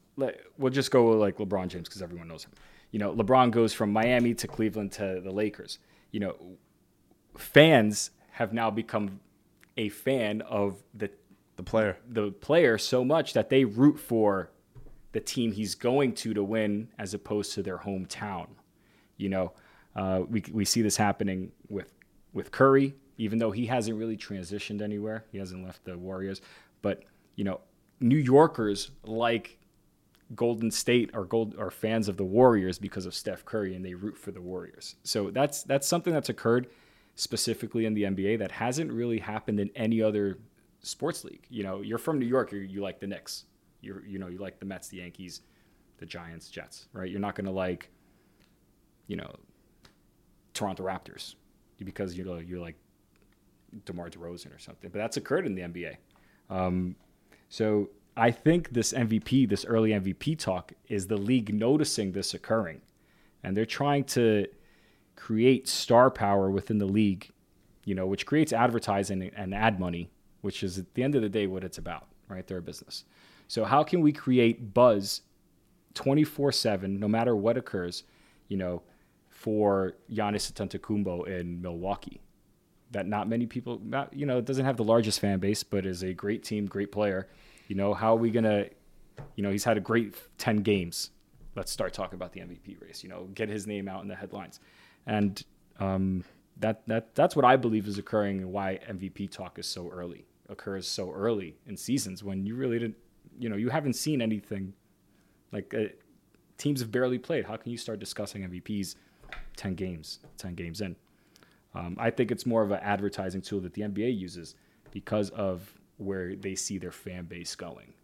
we'll 0.59 0.73
just 0.73 0.91
go 0.91 1.11
with 1.11 1.19
like 1.19 1.37
LeBron 1.39 1.69
James 1.69 1.89
because 1.89 2.03
everyone 2.03 2.29
knows 2.29 2.45
him. 2.45 2.53
You 2.91 2.99
know, 2.99 3.15
LeBron 3.15 3.51
goes 3.51 3.73
from 3.73 3.93
Miami 3.93 4.35
to 4.35 4.47
Cleveland 4.47 4.93
to 4.93 5.21
the 5.23 5.31
Lakers. 5.31 5.79
You 6.11 6.21
know, 6.21 6.37
fans 7.37 8.11
have 8.33 8.53
now 8.53 8.71
become 8.71 9.21
a 9.77 9.89
fan 9.89 10.43
of 10.43 10.83
the 10.95 11.11
The 11.57 11.63
player. 11.63 11.97
the 12.09 12.31
player 12.31 12.79
so 12.79 13.05
much 13.05 13.33
that 13.33 13.49
they 13.49 13.65
root 13.65 13.99
for 13.99 14.51
the 15.13 15.21
team 15.21 15.53
he's 15.53 15.75
going 15.75 16.15
to 16.15 16.33
to 16.35 16.43
win 16.43 16.89
as 16.99 17.15
opposed 17.15 17.53
to 17.55 17.63
their 17.63 17.79
hometown. 17.79 18.49
You 19.17 19.29
know, 19.29 19.53
uh, 19.95 20.23
we 20.29 20.43
we 20.53 20.65
see 20.65 20.83
this 20.83 20.97
happening 20.97 21.53
with 21.69 21.93
with 22.33 22.51
Curry, 22.51 22.95
even 23.23 23.39
though 23.39 23.53
he 23.53 23.67
hasn't 23.67 23.97
really 23.99 24.17
transitioned 24.17 24.83
anywhere. 24.83 25.25
He 25.31 25.39
hasn't 25.39 25.65
left 25.65 25.85
the 25.85 25.97
Warriors, 25.97 26.41
but 26.83 27.05
you 27.37 27.45
know, 27.45 27.61
New 28.01 28.17
Yorkers 28.17 28.91
like 29.05 29.59
Golden 30.35 30.71
State 30.71 31.11
are 31.15 31.25
gold 31.25 31.55
are 31.59 31.71
fans 31.71 32.09
of 32.09 32.17
the 32.17 32.25
Warriors 32.25 32.79
because 32.79 33.07
of 33.07 33.15
Steph 33.15 33.45
Curry 33.45 33.77
and 33.77 33.85
they 33.85 33.95
root 33.95 34.19
for 34.19 34.33
the 34.33 34.41
Warriors. 34.41 34.97
So 35.05 35.31
that's 35.31 35.63
that's 35.63 35.87
something 35.87 36.13
that's 36.13 36.29
occurred. 36.29 36.67
specifically 37.15 37.85
in 37.85 37.95
the 37.95 38.05
NBA 38.05 38.39
that 38.39 38.53
hasn't 38.53 38.91
really 38.91 39.19
happened 39.19 39.61
in 39.61 39.71
any 39.77 40.01
other 40.03 40.39
sports 40.81 41.25
league. 41.25 41.47
You 41.51 41.63
know, 41.63 41.83
you're 41.83 41.99
from 41.99 42.19
New 42.19 42.27
York, 42.27 42.53
you 42.53 42.59
you 42.61 42.81
like 42.81 43.01
the 43.01 43.07
Knicks. 43.07 43.45
You 43.83 44.03
you 44.07 44.19
know, 44.19 44.29
you 44.29 44.39
like 44.39 44.59
the 44.59 44.67
Mets, 44.67 44.89
the 44.89 44.99
Yankees, 44.99 45.43
the 45.99 46.07
Giants, 46.07 46.49
Jets, 46.49 46.89
right? 46.93 47.11
You're 47.11 47.21
not 47.21 47.37
to 47.37 47.51
like 47.51 47.91
you 49.07 49.17
know, 49.17 49.31
Toronto 50.55 50.85
Raptors 50.85 51.35
because 51.85 52.17
you 52.17 52.25
know 52.25 52.39
you're 52.39 52.61
like 52.61 52.77
DeMar 53.85 54.11
DeRozan 54.11 54.55
or 54.55 54.59
something. 54.59 54.91
But 54.91 54.99
that's 54.99 55.17
occurred 55.17 55.47
in 55.47 55.55
the 55.55 55.63
NBA. 55.63 55.97
Um, 56.51 56.97
so 57.49 57.91
I 58.17 58.31
think 58.31 58.71
this 58.71 58.93
MVP, 58.93 59.49
this 59.49 59.65
early 59.65 59.91
MVP 59.91 60.39
talk, 60.39 60.73
is 60.89 61.07
the 61.07 61.17
league 61.17 61.55
noticing 61.55 62.13
this 62.13 62.35
occurring, 62.35 62.83
and 63.43 63.57
they're 63.57 63.65
trying 63.65 64.05
to 64.05 64.47
create 65.17 65.69
star 65.69 66.11
power 66.11 66.51
within 66.51 66.79
the 66.79 66.87
league, 66.87 67.31
you 67.85 67.95
know, 67.95 68.07
which 68.07 68.27
creates 68.27 68.53
advertising 68.53 69.31
and 69.35 69.55
ad 69.55 69.81
money, 69.81 70.11
which 70.43 70.63
is 70.63 70.79
at 70.79 70.95
the 70.95 71.03
end 71.03 71.15
of 71.15 71.23
the 71.23 71.29
day 71.29 71.47
what 71.47 71.65
it's 71.65 71.79
about, 71.79 72.07
right? 72.29 72.47
They're 72.47 72.59
a 72.59 72.63
business. 72.63 73.05
So 73.49 73.65
how 73.65 73.83
can 73.83 74.01
we 74.01 74.13
create 74.13 74.75
buzz 74.75 75.23
24/7 75.95 76.99
no 76.99 77.09
matter 77.09 77.37
what 77.37 77.57
occurs, 77.57 78.05
you 78.49 78.57
know, 78.57 78.83
for 79.29 79.95
Giannis 80.11 80.51
Antetokounmpo 80.53 81.27
in 81.27 81.61
Milwaukee? 81.61 82.21
That 82.93 83.07
not 83.07 83.29
many 83.29 83.47
people, 83.47 83.81
not, 83.83 84.13
you 84.13 84.27
know, 84.27 84.39
it 84.39 84.45
doesn't 84.45 84.65
have 84.65 84.77
the 84.77 84.85
largest 84.85 85.21
fan 85.21 85.39
base, 85.39 85.63
but 85.63 85.87
is 85.87 86.03
a 86.03 86.13
great 86.13 86.43
team, 86.43 86.67
great 86.67 86.93
player. 86.93 87.27
You 87.69 87.75
know, 87.75 87.95
how 87.95 88.15
are 88.15 88.19
we 88.19 88.31
gonna, 88.31 88.67
you 89.35 89.43
know, 89.43 89.51
he's 89.51 89.65
had 89.65 89.77
a 89.77 89.81
great 89.81 90.15
10 90.39 90.59
games. 90.59 91.11
Let's 91.57 91.73
start 91.73 91.93
talking 91.93 92.17
about 92.17 92.33
the 92.33 92.41
MVP 92.41 92.81
race. 92.81 93.03
You 93.03 93.09
know, 93.09 93.29
get 93.35 93.49
his 93.49 93.67
name 93.67 93.89
out 93.89 94.03
in 94.03 94.09
the 94.09 94.15
headlines, 94.15 94.61
and 95.07 95.43
um, 95.81 96.25
that 96.59 96.87
that 96.87 97.15
that's 97.15 97.37
what 97.37 97.45
I 97.45 97.57
believe 97.57 97.87
is 97.87 97.99
occurring 97.99 98.39
and 98.39 98.53
why 98.53 98.79
MVP 98.89 99.31
talk 99.31 99.59
is 99.59 99.67
so 99.67 99.91
early 99.91 100.27
occurs 100.53 100.87
so 100.87 101.11
early 101.11 101.57
in 101.67 101.77
seasons 101.77 102.23
when 102.23 102.47
you 102.47 102.55
really 102.55 102.79
didn't, 102.79 102.97
you 103.39 103.49
know, 103.49 103.57
you 103.57 103.71
haven't 103.71 103.95
seen 103.95 104.23
anything 104.23 104.73
like 105.51 105.75
uh, 105.75 105.85
teams 106.59 106.81
have 106.81 106.93
barely 106.93 107.19
played. 107.19 107.45
How 107.45 107.57
can 107.57 107.73
you 107.73 107.79
start 107.79 107.99
discussing 107.99 108.43
MVPs 108.43 108.95
10 109.57 109.75
games, 109.75 110.21
10 110.39 110.55
games 110.55 110.81
in? 110.81 110.95
Um, 111.75 111.97
I 111.99 112.11
think 112.11 112.31
it's 112.31 112.45
more 112.45 112.63
of 112.63 112.71
an 112.71 112.81
advertising 112.83 113.41
tool 113.41 113.61
that 113.61 113.75
the 113.75 113.83
NBA 113.83 114.19
uses 114.19 114.55
because 114.91 115.31
of 115.31 115.73
where 115.97 116.37
they 116.37 116.55
see 116.55 116.79
their 116.79 116.93
fan 116.93 117.25
base 117.25 117.55
going. 117.55 117.95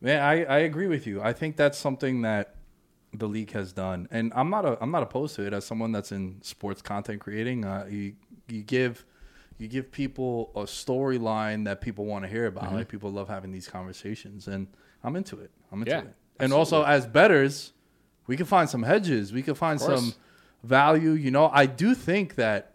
Man, 0.00 0.20
I, 0.20 0.44
I 0.44 0.58
agree 0.60 0.88
with 0.88 1.06
you. 1.06 1.22
I 1.22 1.32
think 1.32 1.56
that's 1.56 1.78
something 1.78 2.22
that 2.22 2.56
the 3.14 3.28
league 3.28 3.52
has 3.52 3.72
done, 3.72 4.08
and 4.10 4.32
I'm 4.34 4.50
not 4.50 4.64
a, 4.64 4.76
I'm 4.80 4.90
not 4.90 5.02
opposed 5.02 5.36
to 5.36 5.46
it. 5.46 5.52
As 5.52 5.64
someone 5.64 5.92
that's 5.92 6.10
in 6.10 6.40
sports 6.42 6.82
content 6.82 7.20
creating, 7.20 7.64
uh, 7.64 7.86
you 7.88 8.14
you 8.48 8.62
give 8.62 9.04
you 9.58 9.68
give 9.68 9.92
people 9.92 10.50
a 10.56 10.62
storyline 10.62 11.66
that 11.66 11.80
people 11.80 12.04
want 12.04 12.24
to 12.24 12.28
hear 12.28 12.46
about. 12.46 12.64
Mm-hmm. 12.64 12.76
Like 12.76 12.88
people 12.88 13.12
love 13.12 13.28
having 13.28 13.52
these 13.52 13.68
conversations, 13.68 14.48
and 14.48 14.66
I'm 15.04 15.14
into 15.14 15.38
it. 15.38 15.52
I'm 15.70 15.80
into 15.80 15.92
Yeah, 15.92 16.00
it. 16.00 16.14
And 16.40 16.52
also, 16.52 16.82
as 16.82 17.06
betters, 17.06 17.72
we 18.26 18.36
can 18.36 18.46
find 18.46 18.68
some 18.68 18.82
hedges. 18.82 19.32
We 19.32 19.42
can 19.42 19.54
find 19.54 19.80
some 19.80 20.14
value. 20.62 21.10
You 21.12 21.30
know, 21.30 21.48
I 21.52 21.66
do 21.66 21.94
think 21.94 22.36
that, 22.36 22.74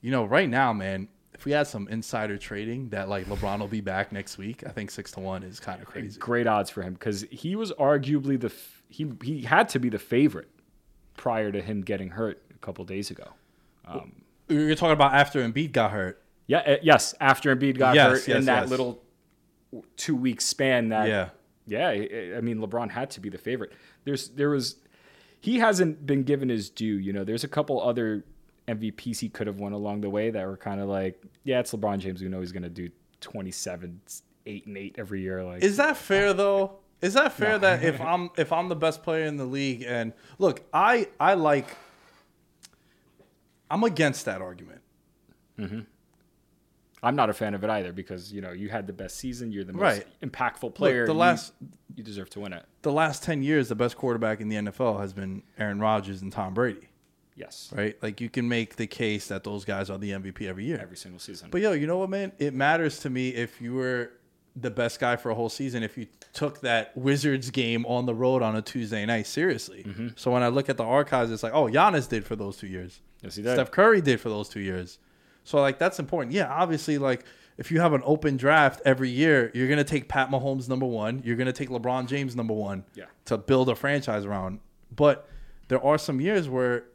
you 0.00 0.10
know, 0.10 0.24
right 0.24 0.48
now, 0.48 0.72
man, 0.72 1.08
if 1.34 1.44
we 1.44 1.52
had 1.52 1.66
some 1.66 1.86
insider 1.88 2.38
trading 2.38 2.88
that 2.90 3.08
like 3.08 3.26
LeBron 3.26 3.58
will 3.60 3.68
be 3.68 3.80
back 3.80 4.10
next 4.12 4.38
week, 4.38 4.64
I 4.66 4.70
think 4.70 4.90
six 4.90 5.10
to 5.12 5.20
one 5.20 5.42
is 5.42 5.60
kind 5.60 5.80
of 5.82 5.86
crazy. 5.86 6.18
Great 6.18 6.46
odds 6.46 6.70
for 6.70 6.82
him 6.82 6.94
because 6.94 7.22
he 7.30 7.56
was 7.56 7.72
arguably 7.72 8.40
the 8.40 8.46
f- 8.48 8.82
he 8.88 9.10
he 9.22 9.42
had 9.42 9.68
to 9.70 9.78
be 9.78 9.88
the 9.88 9.98
favorite 9.98 10.48
prior 11.16 11.52
to 11.52 11.60
him 11.60 11.82
getting 11.82 12.10
hurt 12.10 12.42
a 12.54 12.58
couple 12.58 12.84
days 12.84 13.10
ago. 13.10 13.28
You're 14.48 14.74
talking 14.76 14.92
about 14.92 15.12
after 15.14 15.46
Embiid 15.46 15.72
got 15.72 15.90
hurt. 15.90 16.22
Yeah, 16.46 16.58
uh, 16.58 16.76
yes. 16.82 17.14
After 17.20 17.54
Embiid 17.54 17.78
got 17.78 17.94
Yes, 17.96 18.10
hurt 18.10 18.28
yes, 18.28 18.38
in 18.38 18.44
that 18.46 18.62
yes. 18.62 18.70
little 18.70 19.02
two 19.96 20.14
week 20.14 20.40
span, 20.40 20.90
that 20.90 21.08
Yeah. 21.08 21.28
yeah. 21.66 21.88
I 21.88 22.36
I 22.36 22.40
mean, 22.40 22.58
LeBron 22.58 22.90
had 22.90 23.10
to 23.10 23.20
be 23.20 23.28
the 23.28 23.38
favorite. 23.38 23.72
There's 24.04 24.28
there 24.30 24.50
was 24.50 24.76
he 25.46 25.60
hasn't 25.60 26.04
been 26.04 26.24
given 26.24 26.48
his 26.48 26.68
due. 26.70 26.98
You 26.98 27.12
know, 27.12 27.22
there's 27.22 27.44
a 27.44 27.48
couple 27.48 27.80
other 27.80 28.24
MVPs 28.66 29.20
he 29.20 29.28
could 29.28 29.46
have 29.46 29.60
won 29.60 29.72
along 29.72 30.00
the 30.00 30.10
way 30.10 30.28
that 30.30 30.44
were 30.44 30.56
kind 30.56 30.80
of 30.80 30.88
like, 30.88 31.22
yeah, 31.44 31.60
it's 31.60 31.72
LeBron 31.72 32.00
James. 32.00 32.20
We 32.20 32.28
know 32.28 32.40
he's 32.40 32.50
going 32.50 32.64
to 32.64 32.68
do 32.68 32.90
27, 33.20 34.00
eight 34.46 34.66
and 34.66 34.76
eight 34.76 34.96
every 34.98 35.20
year. 35.20 35.44
Like, 35.44 35.62
Is 35.62 35.76
that 35.76 35.96
fair 35.96 36.32
though? 36.32 36.80
Is 37.00 37.14
that 37.14 37.32
fair 37.32 37.60
that 37.60 37.84
if 37.84 38.00
I'm 38.00 38.30
if 38.36 38.52
I'm 38.52 38.68
the 38.68 38.74
best 38.74 39.04
player 39.04 39.24
in 39.26 39.36
the 39.36 39.44
league 39.44 39.84
and 39.86 40.12
look, 40.40 40.64
I 40.72 41.06
I 41.20 41.34
like 41.34 41.68
I'm 43.70 43.84
against 43.84 44.24
that 44.24 44.42
argument. 44.42 44.80
Mm-hmm. 45.60 45.80
I'm 47.06 47.16
not 47.16 47.30
a 47.30 47.34
fan 47.34 47.54
of 47.54 47.62
it 47.64 47.70
either 47.70 47.92
because 47.92 48.32
you 48.32 48.40
know 48.40 48.52
you 48.52 48.68
had 48.68 48.86
the 48.86 48.92
best 48.92 49.16
season. 49.16 49.52
You're 49.52 49.64
the 49.64 49.72
most 49.72 49.82
Right. 49.82 50.06
impactful 50.22 50.74
player. 50.74 51.06
the 51.06 51.12
you- 51.12 51.18
last- 51.18 51.52
you 51.94 52.02
deserve 52.02 52.28
to 52.30 52.40
win 52.40 52.52
it. 52.52 52.64
The 52.82 52.92
last 52.92 53.22
10 53.22 53.42
years 53.42 53.68
the 53.68 53.74
best 53.74 53.96
quarterback 53.96 54.40
in 54.40 54.48
the 54.48 54.56
NFL 54.56 55.00
has 55.00 55.12
been 55.12 55.42
Aaron 55.58 55.80
Rodgers 55.80 56.20
and 56.22 56.30
Tom 56.32 56.52
Brady, 56.54 56.88
Yes, 57.34 57.70
right? 57.74 57.96
Like 58.02 58.20
you 58.20 58.28
can 58.30 58.48
make 58.48 58.76
the 58.76 58.86
case 58.86 59.28
that 59.28 59.44
those 59.44 59.64
guys 59.64 59.90
are 59.90 59.98
the 59.98 60.12
MVP 60.12 60.46
every 60.48 60.64
year. 60.64 60.78
every 60.80 60.96
single 60.96 61.20
season. 61.20 61.48
But 61.50 61.60
yo, 61.60 61.72
you 61.72 61.86
know 61.86 61.98
what, 61.98 62.10
man? 62.10 62.32
It 62.38 62.54
matters 62.54 62.98
to 63.00 63.10
me 63.10 63.28
if 63.30 63.60
you 63.60 63.74
were 63.74 64.10
the 64.58 64.70
best 64.70 64.98
guy 65.00 65.16
for 65.16 65.30
a 65.30 65.34
whole 65.34 65.50
season 65.50 65.82
if 65.82 65.98
you 65.98 66.06
took 66.32 66.60
that 66.62 66.96
Wizards 66.96 67.50
game 67.50 67.84
on 67.84 68.06
the 68.06 68.14
road 68.14 68.40
on 68.42 68.56
a 68.56 68.62
Tuesday 68.62 69.04
night 69.04 69.26
seriously. 69.26 69.84
Mm-hmm. 69.86 70.08
So 70.16 70.30
when 70.30 70.42
I 70.42 70.48
look 70.48 70.70
at 70.70 70.78
the 70.78 70.84
archives, 70.84 71.30
it's 71.30 71.42
like, 71.42 71.52
oh, 71.54 71.66
Giannis 71.66 72.08
did 72.08 72.24
for 72.24 72.36
those 72.36 72.56
two 72.56 72.66
years. 72.66 73.00
Yes, 73.22 73.36
he 73.36 73.42
did. 73.42 73.52
Steph 73.52 73.70
Curry 73.70 74.00
did 74.00 74.18
for 74.18 74.30
those 74.30 74.48
two 74.48 74.60
years. 74.60 74.98
So 75.46 75.60
like 75.60 75.78
that's 75.78 75.98
important. 76.00 76.34
Yeah, 76.34 76.52
obviously, 76.52 76.98
like 76.98 77.24
if 77.56 77.70
you 77.70 77.80
have 77.80 77.92
an 77.92 78.02
open 78.04 78.36
draft 78.36 78.82
every 78.84 79.08
year, 79.08 79.52
you're 79.54 79.68
gonna 79.68 79.84
take 79.84 80.08
Pat 80.08 80.28
Mahomes 80.28 80.68
number 80.68 80.86
one. 80.86 81.22
You're 81.24 81.36
gonna 81.36 81.52
take 81.52 81.68
LeBron 81.68 82.08
James 82.08 82.34
number 82.34 82.52
one. 82.52 82.84
Yeah. 82.94 83.04
To 83.26 83.38
build 83.38 83.68
a 83.68 83.76
franchise 83.76 84.24
around. 84.24 84.58
But 84.94 85.28
there 85.68 85.82
are 85.82 85.98
some 85.98 86.20
years 86.20 86.48
where 86.48 86.86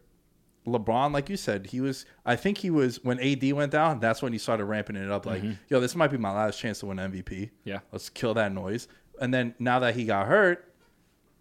LeBron, 0.67 1.13
like 1.13 1.29
you 1.29 1.37
said, 1.37 1.67
he 1.67 1.79
was. 1.79 2.05
I 2.25 2.35
think 2.35 2.57
he 2.57 2.69
was 2.69 3.01
when 3.03 3.21
AD 3.21 3.53
went 3.53 3.71
down. 3.71 4.01
That's 4.01 4.21
when 4.21 4.33
he 4.33 4.37
started 4.37 4.65
ramping 4.65 4.97
it 4.97 5.09
up. 5.09 5.25
Like, 5.25 5.41
yo, 5.69 5.79
this 5.79 5.95
might 5.95 6.11
be 6.11 6.17
my 6.17 6.31
last 6.33 6.59
chance 6.59 6.79
to 6.79 6.87
win 6.87 6.97
MVP. 6.97 7.23
Mm-hmm. 7.23 7.43
Yeah. 7.63 7.79
let's 7.93 8.09
kill 8.09 8.33
that 8.33 8.51
noise. 8.51 8.89
And 9.21 9.33
then 9.33 9.55
now 9.59 9.79
that 9.79 9.95
he 9.95 10.03
got 10.03 10.27
hurt, 10.27 10.73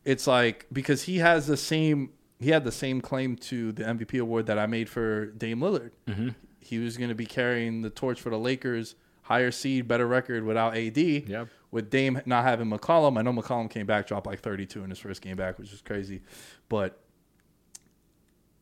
it's 0.05 0.29
like 0.29 0.67
because 0.73 1.03
he 1.03 1.19
has 1.19 1.49
the 1.49 1.57
same. 1.57 2.11
He 2.39 2.51
had 2.51 2.63
the 2.65 2.73
same 2.73 3.01
claim 3.01 3.35
to 3.37 3.73
the 3.73 3.83
MVP 3.83 4.21
award 4.21 4.47
that 4.47 4.59
I 4.61 4.67
made 4.67 4.89
for 4.89 5.27
Dame 5.27 5.59
Lillard. 5.61 5.91
Mm-hmm. 6.07 6.29
He 6.61 6.79
was 6.79 6.97
going 6.97 7.09
to 7.09 7.15
be 7.15 7.27
carrying 7.27 7.83
the 7.83 7.91
torch 7.91 8.21
for 8.21 8.31
the 8.31 8.39
Lakers, 8.39 8.95
higher 9.23 9.51
seed, 9.51 9.89
better 9.89 10.07
record 10.07 10.45
without 10.45 10.77
AD. 10.77 10.97
Yep. 10.99 11.49
With 11.73 11.89
Dame 11.91 12.21
not 12.27 12.45
having 12.45 12.69
McCollum, 12.69 13.19
I 13.19 13.23
know 13.23 13.33
McCollum 13.33 13.71
came 13.71 13.87
back, 13.87 14.07
dropped 14.07 14.27
like 14.27 14.41
32 14.41 14.83
in 14.85 14.91
his 14.91 14.99
first 14.99 15.23
game 15.23 15.37
back, 15.37 15.59
which 15.59 15.73
is 15.73 15.81
crazy. 15.83 16.23
But 16.69 16.99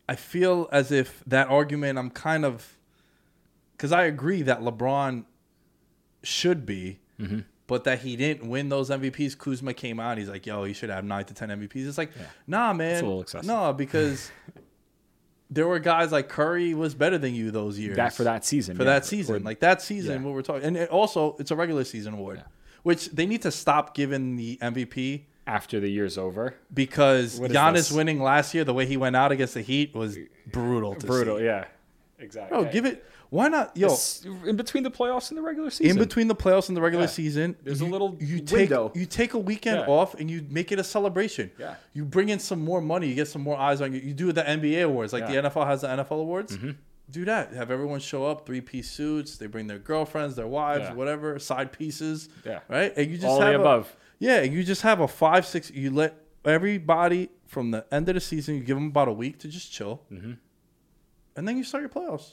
I 0.09 0.15
feel 0.15 0.69
as 0.73 0.91
if 0.93 1.23
that 1.27 1.49
argument, 1.49 1.99
I'm 1.99 2.11
kind 2.11 2.45
of, 2.45 2.77
because 3.73 3.93
I 3.93 4.05
agree 4.05 4.43
that 4.43 4.61
LeBron 4.61 5.25
should 6.23 6.65
be, 6.67 7.01
Mm-hmm. 7.21 7.41
but 7.67 7.83
that 7.83 7.99
he 7.99 8.15
didn't 8.15 8.49
win 8.49 8.69
those 8.69 8.91
MVPs. 8.91 9.37
Kuzma 9.37 9.75
came 9.75 9.99
out, 9.99 10.19
he's 10.19 10.29
like, 10.29 10.47
"Yo, 10.47 10.63
he 10.63 10.73
should 10.73 10.89
have 10.89 11.05
nine 11.05 11.25
to 11.25 11.35
ten 11.35 11.49
MVPs." 11.49 11.89
It's 11.89 11.99
like, 11.99 12.13
nah, 12.47 12.73
man, 12.73 13.03
a 13.03 13.07
little 13.07 13.21
excessive. 13.23 13.45
no, 13.49 13.73
because 13.73 14.31
there 15.51 15.67
were 15.67 15.79
guys 15.79 16.13
like 16.13 16.29
Curry 16.29 16.75
was 16.75 16.95
better 16.95 17.17
than 17.19 17.35
you 17.35 17.51
those 17.51 17.79
years. 17.79 17.97
that 17.97 18.13
for 18.13 18.25
that 18.25 18.45
season. 18.45 18.77
for 18.77 18.83
yeah. 18.85 18.91
that 18.95 19.07
season, 19.07 19.37
Or- 19.37 19.41
like 19.41 19.61
that 19.61 19.81
season, 19.83 20.21
Yeah. 20.21 20.27
what 20.27 20.35
we're 20.35 20.43
talking, 20.43 20.65
and 20.65 20.77
it 20.77 20.91
also 20.91 21.37
it's 21.39 21.51
a 21.51 21.57
regular 21.57 21.85
season 21.85 22.15
award, 22.15 22.43
which 22.83 23.11
they 23.11 23.27
need 23.27 23.43
to 23.43 23.51
stop 23.51 23.95
giving 23.95 24.37
the 24.37 24.59
MVP 24.61 25.23
after 25.47 25.81
the 25.81 25.89
year's 25.89 26.19
over. 26.19 26.55
because 26.75 27.41
What 27.41 27.51
is 27.51 27.57
Giannis 27.57 27.73
this? 27.75 27.93
winning 27.93 28.21
last 28.23 28.53
year, 28.55 28.65
the 28.65 28.75
way 28.75 28.85
he 28.85 28.97
went 28.99 29.17
out 29.17 29.33
against 29.33 29.55
the 29.55 29.63
Heat 29.63 29.95
was 29.95 30.19
brutal. 30.47 30.95
To 30.95 31.07
Brutal, 31.07 31.39
see. 31.39 31.45
yeah, 31.45 31.65
exactly. 32.19 32.51
Bro, 32.63 32.71
give 32.71 32.85
it. 32.85 33.05
Why 33.31 33.49
not, 33.49 33.77
yo? 33.77 33.89
It's 33.89 34.25
in 34.25 34.57
between 34.57 34.85
the 34.85 34.91
playoffs 34.91 35.29
and 35.31 35.37
the 35.37 35.43
regular 35.43 35.69
season. 35.71 35.99
In 35.99 36.03
between 36.03 36.29
the 36.29 36.35
playoffs 36.35 36.69
and 36.69 36.77
the 36.77 36.81
regular 36.81 37.05
Yeah. 37.05 37.11
season, 37.11 37.57
There's 37.63 37.83
a 37.83 37.85
you- 37.85 37.91
little 37.91 38.17
you 38.21 38.41
take 38.41 38.71
window. 38.71 38.91
you 38.95 39.05
take 39.05 39.35
a 39.35 39.39
weekend 39.39 39.81
Yeah. 39.81 39.87
off 39.87 40.15
and 40.15 40.31
you 40.31 40.47
make 40.49 40.73
it 40.73 40.79
a 40.79 40.85
celebration. 40.85 41.51
Yeah. 41.59 41.75
you 41.93 42.05
bring 42.07 42.31
in 42.31 42.39
some 42.39 42.61
more 42.65 42.81
money, 42.81 43.07
you 43.09 43.15
get 43.15 43.29
some 43.29 43.43
more 43.43 43.59
eyes 43.59 43.81
on 43.83 43.93
you. 43.93 44.01
You 44.01 44.15
do 44.15 44.33
the 44.33 44.49
NBA 44.49 44.83
awards, 44.83 45.13
like 45.13 45.21
Yeah. 45.23 45.27
Mm-hmm. 45.27 45.33
the 45.35 45.39
NFL 45.51 45.67
has 45.67 45.81
the 45.83 45.89
NFL 45.89 46.21
awards. 46.21 46.57
Do 47.11 47.25
that. 47.27 47.53
Have 47.53 47.71
everyone 47.71 48.01
show 48.01 48.25
up, 48.27 48.47
three 48.47 48.61
piece 48.61 48.91
suits. 48.91 49.37
They 49.39 49.47
bring 49.47 49.67
their 49.67 49.79
girlfriends, 49.79 50.37
their 50.37 50.47
wives, 50.47 50.85
Yeah. 50.85 50.95
whatever, 50.95 51.39
side 51.39 51.73
pieces. 51.73 52.29
Yeah. 52.47 52.61
right. 52.69 52.93
And 52.97 53.11
you 53.11 53.17
just 53.17 53.27
All 53.27 53.41
the 53.41 53.47
have 53.47 53.55
a- 53.57 53.61
above. 53.61 53.97
yeah, 54.19 54.41
you 54.43 54.63
just 54.65 54.83
have 54.83 55.01
a 55.01 55.09
five 55.09 55.45
six. 55.47 55.71
You 55.71 55.91
let 55.91 56.15
everybody 56.45 57.29
from 57.47 57.71
the 57.73 57.85
end 57.93 58.09
of 58.09 58.15
the 58.15 58.21
season. 58.21 58.55
You 58.57 58.61
give 58.63 58.77
them 58.77 58.87
about 58.89 59.09
a 59.09 59.13
week 59.13 59.39
to 59.41 59.49
just 59.49 59.71
chill, 59.73 60.03
Mm-hmm. 60.13 60.33
and 61.37 61.49
then 61.49 61.57
you 61.57 61.65
start 61.65 61.83
your 61.83 61.89
playoffs. 61.91 62.33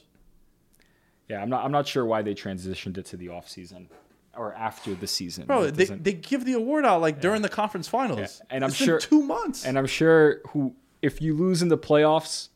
Yeah, 1.30 1.42
I'm 1.42 1.50
not. 1.50 1.64
I'm 1.66 1.72
not 1.72 1.88
sure 1.88 2.06
why 2.06 2.22
they 2.22 2.34
transitioned 2.36 2.98
it 2.98 3.06
to 3.08 3.18
the 3.18 3.30
off 3.30 3.50
season 3.50 3.90
or 4.38 4.54
after 4.54 4.94
the 4.94 5.08
season. 5.08 5.46
Bro, 5.46 5.72
they, 5.72 5.86
they 5.86 6.14
give 6.14 6.46
the 6.46 6.54
award 6.54 6.86
out 6.86 7.02
like 7.02 7.20
during 7.22 7.42
the 7.42 7.50
conference 7.50 7.88
finals. 7.88 8.20
Yeah, 8.20 8.28
and 8.56 8.64
I'm 8.64 8.70
It's 8.70 8.80
been 8.80 8.86
sure- 8.88 9.00
two 9.00 9.24
months. 9.24 9.66
and 9.66 9.78
I'm 9.78 9.88
sure 9.88 10.42
who 10.50 10.76
if 11.02 11.22
you 11.22 11.34
lose 11.34 11.62
in 11.62 11.70
the 11.70 11.78
playoffs, 11.78 12.50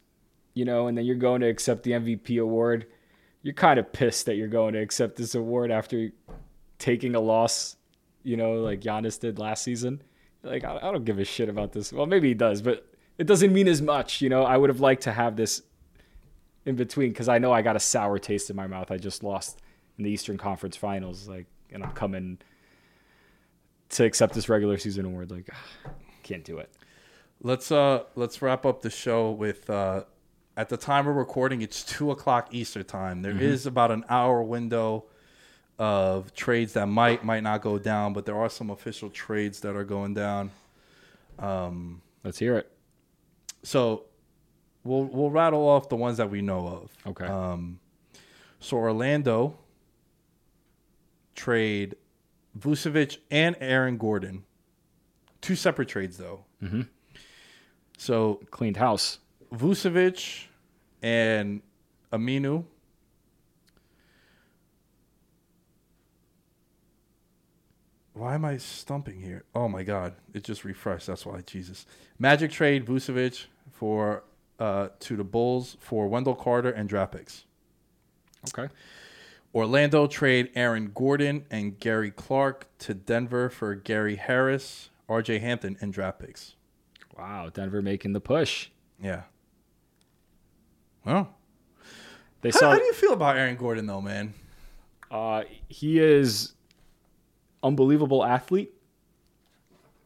you 0.53 0.65
know, 0.65 0.87
and 0.87 0.97
then 0.97 1.05
you're 1.05 1.15
going 1.15 1.41
to 1.41 1.47
accept 1.47 1.83
the 1.83 1.91
MVP 1.91 2.41
award. 2.41 2.85
You're 3.41 3.53
kind 3.53 3.79
of 3.79 3.91
pissed 3.93 4.25
that 4.25 4.35
you're 4.35 4.47
going 4.49 4.73
to 4.73 4.79
accept 4.79 5.15
this 5.15 5.33
award 5.35 5.71
after 5.71 6.09
taking 6.77 7.15
a 7.15 7.19
loss, 7.19 7.77
you 8.23 8.35
know, 8.37 8.53
like 8.55 8.81
Giannis 8.81 9.19
did 9.19 9.39
last 9.39 9.63
season. 9.63 10.01
Like, 10.43 10.63
I, 10.63 10.77
I 10.77 10.91
don't 10.91 11.05
give 11.05 11.19
a 11.19 11.25
shit 11.25 11.47
about 11.49 11.71
this. 11.71 11.91
Well, 11.93 12.05
maybe 12.05 12.27
he 12.29 12.33
does, 12.33 12.61
but 12.61 12.85
it 13.17 13.27
doesn't 13.27 13.53
mean 13.53 13.67
as 13.67 13.81
much. 13.81 14.21
You 14.21 14.29
know, 14.29 14.43
I 14.43 14.57
would 14.57 14.69
have 14.69 14.79
liked 14.81 15.03
to 15.03 15.11
have 15.13 15.35
this 15.37 15.61
in 16.69 16.75
between 16.75 17.09
because 17.09 17.27
I 17.27 17.39
know 17.39 17.51
I 17.51 17.61
got 17.61 17.75
a 17.75 17.79
sour 17.79 18.19
taste 18.19 18.49
in 18.49 18.55
my 18.55 18.67
mouth. 18.67 18.91
I 18.91 18.97
just 18.97 19.23
lost 19.23 19.59
in 19.97 20.03
the 20.03 20.11
Eastern 20.11 20.37
Conference 20.37 20.77
Finals, 20.77 21.27
like, 21.27 21.47
and 21.71 21.83
I'm 21.83 21.91
coming 21.91 22.37
to 23.89 24.05
accept 24.05 24.35
this 24.35 24.47
regular 24.47 24.77
season 24.77 25.05
award. 25.05 25.31
Like, 25.31 25.49
can't 26.23 26.45
do 26.45 26.59
it. 26.59 26.69
Let's 27.41 27.71
uh 27.71 28.03
let's 28.15 28.41
wrap 28.41 28.65
up 28.65 28.81
the 28.81 28.89
show 28.89 29.31
with 29.31 29.69
uh 29.69 30.03
at 30.57 30.67
the 30.67 30.75
time 30.75 31.07
of 31.07 31.15
recording 31.15 31.61
it's 31.61 31.83
two 31.83 32.11
o'clock 32.11 32.49
Eastern 32.51 32.83
time. 32.83 33.21
There 33.21 33.37
is 33.37 33.65
about 33.65 33.91
an 33.91 34.05
hour 34.09 34.43
window 34.43 35.05
of 35.77 36.33
trades 36.33 36.73
that 36.73 36.87
might 36.87 37.23
might 37.23 37.43
not 37.43 37.61
go 37.61 37.79
down, 37.79 38.13
but 38.13 38.25
there 38.25 38.37
are 38.37 38.49
some 38.49 38.69
official 38.69 39.09
trades 39.09 39.61
that 39.61 39.75
are 39.75 39.85
going 39.85 40.13
down. 40.13 40.51
Um, 41.39 42.01
Let's 42.23 42.37
hear 42.37 42.57
it. 42.57 42.69
So 43.63 44.05
we'll 44.89 45.05
we'll 45.05 45.29
rattle 45.29 45.67
off 45.67 45.87
the 45.87 45.95
ones 45.95 46.17
that 46.17 46.29
we 46.29 46.41
know 46.41 46.67
of. 46.67 47.11
Okay. 47.11 47.25
Um, 47.25 47.79
so 48.59 48.77
Orlando 48.77 49.57
trade 51.35 51.95
Vucevic 52.57 53.19
and 53.31 53.55
Aaron 53.61 53.97
Gordon. 53.97 54.43
Two 55.41 55.55
separate 55.55 55.87
trades 55.87 56.17
though. 56.17 56.43
Mm-hmm. 56.61 56.81
So 57.97 58.41
Cleaned 58.49 58.77
house. 58.77 59.19
Vucevic 59.53 60.45
and 61.01 61.61
Aminu. 62.11 62.65
Why 68.13 68.35
am 68.35 68.43
I 68.43 68.57
stumping 68.57 69.21
here? 69.21 69.45
Oh 69.55 69.69
my 69.69 69.83
god, 69.83 70.13
it 70.33 70.43
just 70.43 70.65
refreshed. 70.65 71.07
That's 71.07 71.25
why. 71.25 71.39
Jesus. 71.41 71.85
Magic 72.17 72.51
trade 72.51 72.85
Vucevic 72.85 73.45
for 73.71 74.23
uh, 74.59 74.89
to 74.99 75.15
the 75.15 75.23
Bulls 75.23 75.77
for 75.79 76.07
Wendell 76.07 76.35
Carter 76.35 76.69
and 76.69 76.87
draft 76.89 77.13
picks. 77.13 77.45
Okay. 78.49 78.71
Orlando 79.53 80.05
trade 80.05 80.51
Aaron 80.55 80.91
Gordon 80.93 81.45
and 81.49 81.79
Gary 81.79 82.11
Clark 82.11 82.67
to 82.79 82.93
Denver 82.93 83.49
for 83.49 83.73
Gary 83.73 84.15
Harris, 84.15 84.89
RJ 85.09 85.41
Hampton, 85.41 85.77
and 85.81 85.91
draft 85.91 86.19
picks. 86.19 86.55
Wow. 87.17 87.49
Denver 87.51 87.81
making 87.81 88.13
the 88.13 88.21
push. 88.21 88.69
Yeah. 89.01 89.23
Well, 91.05 91.33
They 92.41 92.49
how, 92.49 92.59
saw 92.59 92.71
how 92.71 92.77
do 92.77 92.83
you 92.85 92.93
feel 92.93 93.13
about 93.13 93.37
Aaron 93.37 93.55
Gordon 93.55 93.87
though, 93.87 94.01
man? 94.01 94.33
uh, 95.09 95.43
he 95.67 95.97
is 95.99 96.53
unbelievable 97.63 98.23
athlete. 98.23 98.71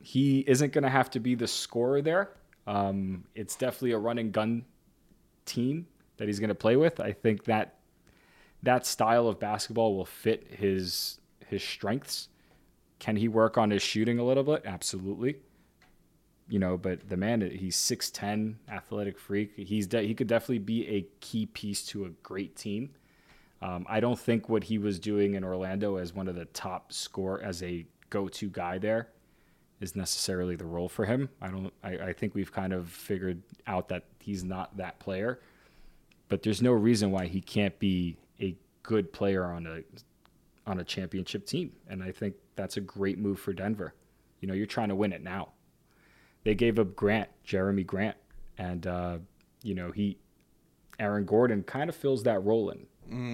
He 0.02 0.40
isn't 0.48 0.72
going 0.74 0.84
to 0.84 0.90
have 0.90 1.10
to 1.12 1.20
be 1.20 1.36
the 1.36 1.48
scorer 1.48 2.02
there. 2.02 2.30
Um, 2.66 3.26
it's 3.36 3.56
definitely 3.56 3.92
a 3.92 3.98
run 3.98 4.18
and 4.18 4.32
gun 4.32 4.66
team 5.46 5.88
that 6.18 6.28
he's 6.28 6.40
going 6.40 6.50
to 6.50 6.56
play 6.56 6.76
with. 6.76 7.00
I 7.00 7.12
think 7.12 7.46
that 7.46 7.76
that 8.62 8.86
style 8.86 9.28
of 9.28 9.40
basketball 9.40 9.96
will 9.96 10.06
fit 10.06 10.48
his 10.58 11.20
his 11.48 11.64
strengths. 11.64 12.30
Can 13.00 13.18
he 13.18 13.28
work 13.28 13.58
on 13.58 13.72
his 13.72 13.82
shooting 13.82 14.18
a 14.18 14.24
little 14.24 14.44
bit? 14.44 14.64
Absolutely. 14.66 15.38
You 16.48 16.60
know, 16.60 16.78
but 16.78 17.10
the 17.10 17.18
man 17.18 17.42
he's 17.42 17.76
6'10, 17.76 18.56
athletic 18.70 19.18
freak. 19.20 19.54
He's 19.58 19.88
de- 19.88 20.04
he 20.04 20.14
could 20.14 20.28
definitely 20.28 20.60
be 20.60 20.88
a 20.88 21.06
key 21.20 21.46
piece 21.48 21.86
to 21.88 22.06
a 22.06 22.10
great 22.10 22.56
team. 22.56 22.92
Um, 23.62 23.86
I 23.90 24.00
don't 24.00 24.20
think 24.20 24.50
what 24.50 24.66
he 24.66 24.78
was 24.78 25.00
doing 25.00 25.36
in 25.36 25.44
Orlando 25.44 25.98
as 25.98 26.14
one 26.14 26.28
of 26.28 26.36
the 26.36 26.46
top 26.46 26.92
score 26.92 27.42
as 27.42 27.64
a 27.64 27.86
go-to 28.10 28.50
guy 28.50 28.78
there 28.78 29.10
is 29.84 29.96
necessarily 29.96 30.56
the 30.56 30.66
role 30.66 30.88
for 30.88 31.06
him. 31.06 31.30
I 31.42 31.50
don't. 31.50 31.74
I, 31.84 31.90
I 31.98 32.14
think 32.14 32.34
we've 32.34 32.52
kind 32.52 32.72
of 32.74 32.88
figured 32.90 33.44
out 33.68 33.90
that 33.90 34.06
he's 34.20 34.44
not 34.44 34.78
that 34.78 35.00
player, 35.00 35.42
but 36.30 36.42
there's 36.42 36.62
no 36.62 36.72
reason 36.72 37.12
why 37.12 37.28
he 37.28 37.42
can't 37.42 37.78
be 37.80 38.18
a 38.40 38.56
good 38.82 39.12
player 39.12 39.44
on 39.44 39.68
a 39.68 39.82
on 40.66 40.80
a 40.80 40.84
championship 40.84 41.46
team. 41.46 41.74
And 41.90 42.02
I 42.02 42.12
think 42.12 42.36
that's 42.56 42.78
a 42.78 42.82
great 42.82 43.20
move 43.20 43.40
for 43.40 43.52
Denver. 43.52 43.94
You 44.40 44.48
know, 44.48 44.54
you're 44.54 44.66
trying 44.66 44.90
to 44.90 44.96
win 44.96 45.12
it 45.12 45.22
now. 45.22 45.50
They 46.46 46.56
gave 46.56 46.80
up 46.80 46.96
Grant, 46.96 47.30
Jerami 47.46 47.86
Grant, 47.86 48.18
and 48.58 48.88
uh, 48.88 49.18
you 49.64 49.76
know 49.76 49.92
he, 49.92 50.18
Aaron 50.98 51.26
Gordon, 51.26 51.64
kind 51.64 51.90
of 51.90 51.96
fills 51.96 52.24
that 52.24 52.44
role 52.44 52.70
in. 52.70 52.88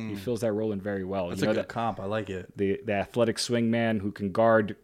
He 0.10 0.16
fills 0.16 0.41
that 0.41 0.52
role 0.52 0.72
in 0.72 0.82
very 0.82 1.06
well. 1.06 1.30
That's 1.30 1.41
you 1.41 1.45
a 1.45 1.47
know 1.50 1.54
good 1.54 1.66
that 1.66 1.70
comp. 1.70 2.00
I 2.00 2.06
like 2.06 2.30
it. 2.32 2.58
the 2.58 2.82
the 2.84 2.93
athletic 2.93 3.38
swingman 3.38 4.02
who 4.02 4.12
can 4.12 4.32
guard 4.32 4.76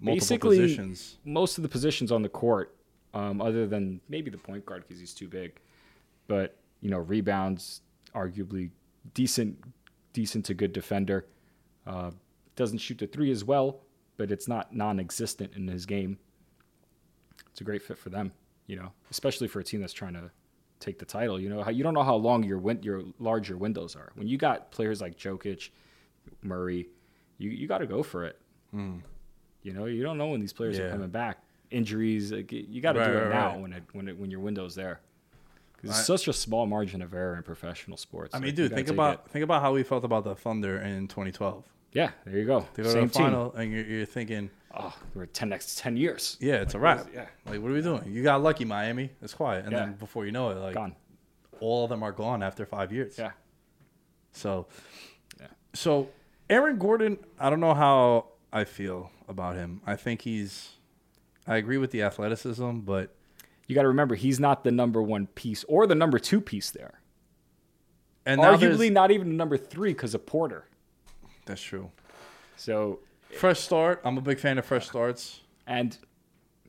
Multiple 0.00 0.14
basically 0.14 0.58
positions. 0.58 1.18
most 1.24 1.58
of 1.58 1.62
the 1.62 1.68
positions 1.68 2.10
on 2.10 2.22
the 2.22 2.28
court, 2.28 2.74
um, 3.14 3.40
other 3.42 3.66
than 3.66 4.00
maybe 4.08 4.30
the 4.30 4.38
point 4.38 4.64
guard 4.64 4.82
because 4.86 4.98
he's 5.00 5.12
too 5.14 5.28
big. 5.28 5.60
But 6.26 6.56
you 6.80 6.90
know, 6.90 6.98
rebounds, 6.98 7.82
arguably 8.14 8.70
decent, 9.14 9.58
decent 10.12 10.44
to 10.46 10.54
good 10.54 10.72
defender. 10.72 11.26
Uh, 11.86 12.10
doesn't 12.56 12.78
shoot 12.78 12.98
the 12.98 13.06
three 13.06 13.30
as 13.30 13.44
well, 13.44 13.80
but 14.16 14.30
it's 14.30 14.48
not 14.48 14.74
non-existent 14.74 15.52
in 15.54 15.66
his 15.68 15.84
game. 15.86 16.18
It's 17.50 17.60
a 17.60 17.64
great 17.64 17.82
fit 17.82 17.98
for 17.98 18.10
them, 18.10 18.32
you 18.66 18.76
know, 18.76 18.92
especially 19.10 19.48
for 19.48 19.60
a 19.60 19.64
team 19.64 19.80
that's 19.80 19.92
trying 19.92 20.14
to 20.14 20.30
take 20.78 20.98
the 20.98 21.04
title. 21.04 21.38
You 21.40 21.48
know, 21.50 21.62
how 21.62 21.70
you 21.70 21.82
don't 21.82 21.94
know 21.94 22.02
how 22.02 22.14
long 22.16 22.42
your 22.42 22.58
win- 22.58 22.82
your 22.82 23.02
large 23.18 23.48
your 23.48 23.58
windows 23.58 23.96
are. 23.96 24.12
When 24.14 24.26
you 24.28 24.38
got 24.38 24.70
players 24.70 25.00
like 25.00 25.16
Jokic, 25.18 25.70
Murray, 26.42 26.88
you 27.38 27.50
you 27.50 27.66
got 27.66 27.78
to 27.78 27.86
go 27.86 28.02
for 28.02 28.24
it. 28.24 28.38
You 29.62 29.72
know, 29.72 29.86
you 29.86 30.02
don't 30.02 30.18
know 30.18 30.28
when 30.28 30.40
these 30.40 30.52
players 30.52 30.78
Yeah. 30.78 30.84
are 30.84 30.90
coming 30.90 31.10
back. 31.10 31.38
Injuries, 31.70 32.32
like, 32.32 32.50
you 32.50 32.80
got 32.80 32.92
to 32.94 33.00
Right, 33.00 33.06
do 33.06 33.12
it 33.18 33.20
right, 33.22 33.30
now 33.30 33.48
right. 33.52 33.60
when 33.60 33.72
it 33.72 33.82
when 33.92 34.08
it 34.08 34.18
when 34.18 34.30
your 34.30 34.40
window's 34.40 34.74
there. 34.74 35.00
'Cause 35.80 35.90
it's 35.90 36.04
such 36.06 36.28
a 36.28 36.32
small 36.34 36.66
margin 36.66 37.00
of 37.00 37.14
error 37.14 37.36
in 37.36 37.42
professional 37.42 37.96
sports. 37.96 38.34
I 38.34 38.38
mean, 38.38 38.48
you 38.48 38.52
dude, 38.52 38.74
think 38.74 38.88
about 38.88 39.14
it. 39.26 39.30
think 39.30 39.44
about 39.44 39.62
how 39.62 39.72
we 39.72 39.82
felt 39.82 40.04
about 40.04 40.24
the 40.24 40.34
Thunder 40.34 40.78
in 40.78 41.08
2012. 41.08 41.64
yeah. 41.92 42.10
There 42.26 42.36
you 42.36 42.44
go. 42.44 42.66
They 42.74 42.82
go 42.82 42.90
Same 42.90 43.08
to 43.08 43.12
the 43.12 43.18
final, 43.18 43.52
and 43.54 43.72
you're, 43.72 43.84
you're 43.86 44.04
thinking. 44.06 44.50
Oh, 44.74 44.94
we're 45.14 45.26
ten 45.26 45.48
next 45.48 45.78
ten 45.78 45.96
years. 45.96 46.36
yeah, 46.40 46.56
it's 46.56 46.74
a 46.74 46.78
wrap. 46.78 47.06
yeah. 47.14 47.26
Like, 47.46 47.60
what 47.62 47.70
are 47.70 47.74
we 47.74 47.80
doing? 47.82 48.12
You 48.12 48.22
got 48.22 48.42
lucky, 48.42 48.64
Miami. 48.64 49.10
It's 49.22 49.32
quiet, 49.34 49.64
and 49.64 49.72
Yeah. 49.72 49.86
then 49.86 49.94
before 49.94 50.26
you 50.26 50.32
know 50.32 50.50
it, 50.50 50.56
like 50.56 50.74
Gone. 50.74 50.94
all 51.60 51.84
of 51.84 51.90
them 51.90 52.02
are 52.02 52.12
gone 52.12 52.42
after 52.42 52.66
five 52.66 52.92
years. 52.92 53.16
Yeah. 53.18 53.30
So, 54.32 54.66
Yeah. 55.40 55.46
so 55.74 56.10
Aaron 56.50 56.78
Gordon, 56.78 57.18
I 57.38 57.48
don't 57.50 57.60
know 57.60 57.74
how 57.74 58.26
I 58.52 58.64
feel 58.64 59.10
about 59.30 59.56
him. 59.56 59.80
I 59.86 59.96
think 59.96 60.22
he's. 60.22 60.70
I 61.46 61.56
agree 61.56 61.78
with 61.78 61.90
the 61.90 62.02
athleticism, 62.02 62.80
but 62.80 63.14
You 63.66 63.74
got 63.74 63.82
to 63.82 63.88
remember, 63.88 64.14
he's 64.14 64.38
not 64.38 64.62
the 64.64 64.70
number 64.70 65.00
one 65.02 65.26
piece 65.28 65.64
or 65.64 65.86
the 65.86 65.94
number 65.94 66.18
two 66.18 66.40
piece 66.40 66.70
there. 66.70 67.00
and 68.26 68.40
Arguably, 68.40 68.92
not 68.92 69.10
even 69.10 69.28
the 69.30 69.34
number 69.34 69.56
three 69.56 69.92
because 69.92 70.14
of 70.14 70.26
Porter. 70.26 70.66
that's 71.46 71.62
true. 71.62 71.90
So, 72.56 73.00
Fresh 73.36 73.60
start. 73.60 74.00
I'm 74.04 74.18
a 74.18 74.20
big 74.20 74.38
fan 74.38 74.58
of 74.58 74.66
fresh 74.66 74.86
starts. 74.88 75.40
and 75.66 75.96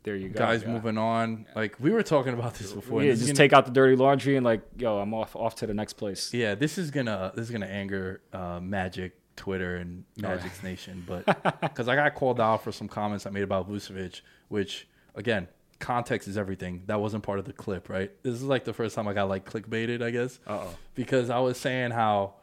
there 0.03 0.16
you 0.16 0.30
go. 0.30 0.39
Guys 0.39 0.64
yeah. 0.64 0.70
moving 0.70 0.97
on. 0.97 1.45
Like 1.55 1.76
we 1.80 1.91
were 1.91 2.01
talking 2.03 2.34
about 2.34 2.55
this 2.55 2.72
before. 2.72 3.03
Yeah, 3.03 3.12
this 3.12 3.22
is 3.22 3.28
just 3.28 3.38
take 3.38 3.53
out 3.53 3.66
the 3.66 3.72
dirty 3.72 3.95
laundry 3.95 4.36
and 4.36 4.43
like, 4.43 4.62
yo, 4.78 4.97
I'm 4.97 5.14
off 5.14 5.36
off 5.36 5.55
to 5.55 5.68
the 5.68 5.74
next 5.74 5.93
place. 5.93 6.34
Yeah, 6.34 6.55
this 6.55 6.78
is 6.78 6.89
gonna 6.91 7.32
this 7.36 7.45
is 7.45 7.51
gonna 7.51 7.68
anger 7.68 8.22
uh, 8.34 8.59
Magic 8.59 9.14
Twitter 9.36 9.77
and 9.77 10.03
Magic's 10.17 10.63
Nation, 10.63 11.03
but 11.07 11.25
because 11.61 11.88
I 11.88 11.95
got 11.95 12.15
called 12.15 12.39
out 12.39 12.63
for 12.63 12.71
some 12.71 12.88
comments 12.88 13.25
I 13.25 13.29
made 13.29 13.43
about 13.43 13.69
Vucevic, 13.69 14.21
which 14.49 14.88
again, 15.15 15.47
context 15.79 16.27
is 16.27 16.38
everything. 16.38 16.84
That 16.88 16.99
wasn't 17.01 17.23
part 17.23 17.39
of 17.39 17.45
the 17.45 17.53
clip, 17.53 17.89
right? 17.89 18.11
This 18.23 18.34
is 18.36 18.43
like 18.43 18.65
the 18.65 18.73
first 18.73 18.95
time 18.95 19.07
I 19.07 19.13
got 19.13 19.29
like 19.29 19.49
clickbaited, 19.49 20.01
I 20.01 20.11
guess. 20.11 20.39
Uh 20.47 20.59
oh. 20.63 20.75
Because 20.95 21.29
I 21.29 21.39
was 21.39 21.57
saying 21.57 21.91
how 21.91 22.36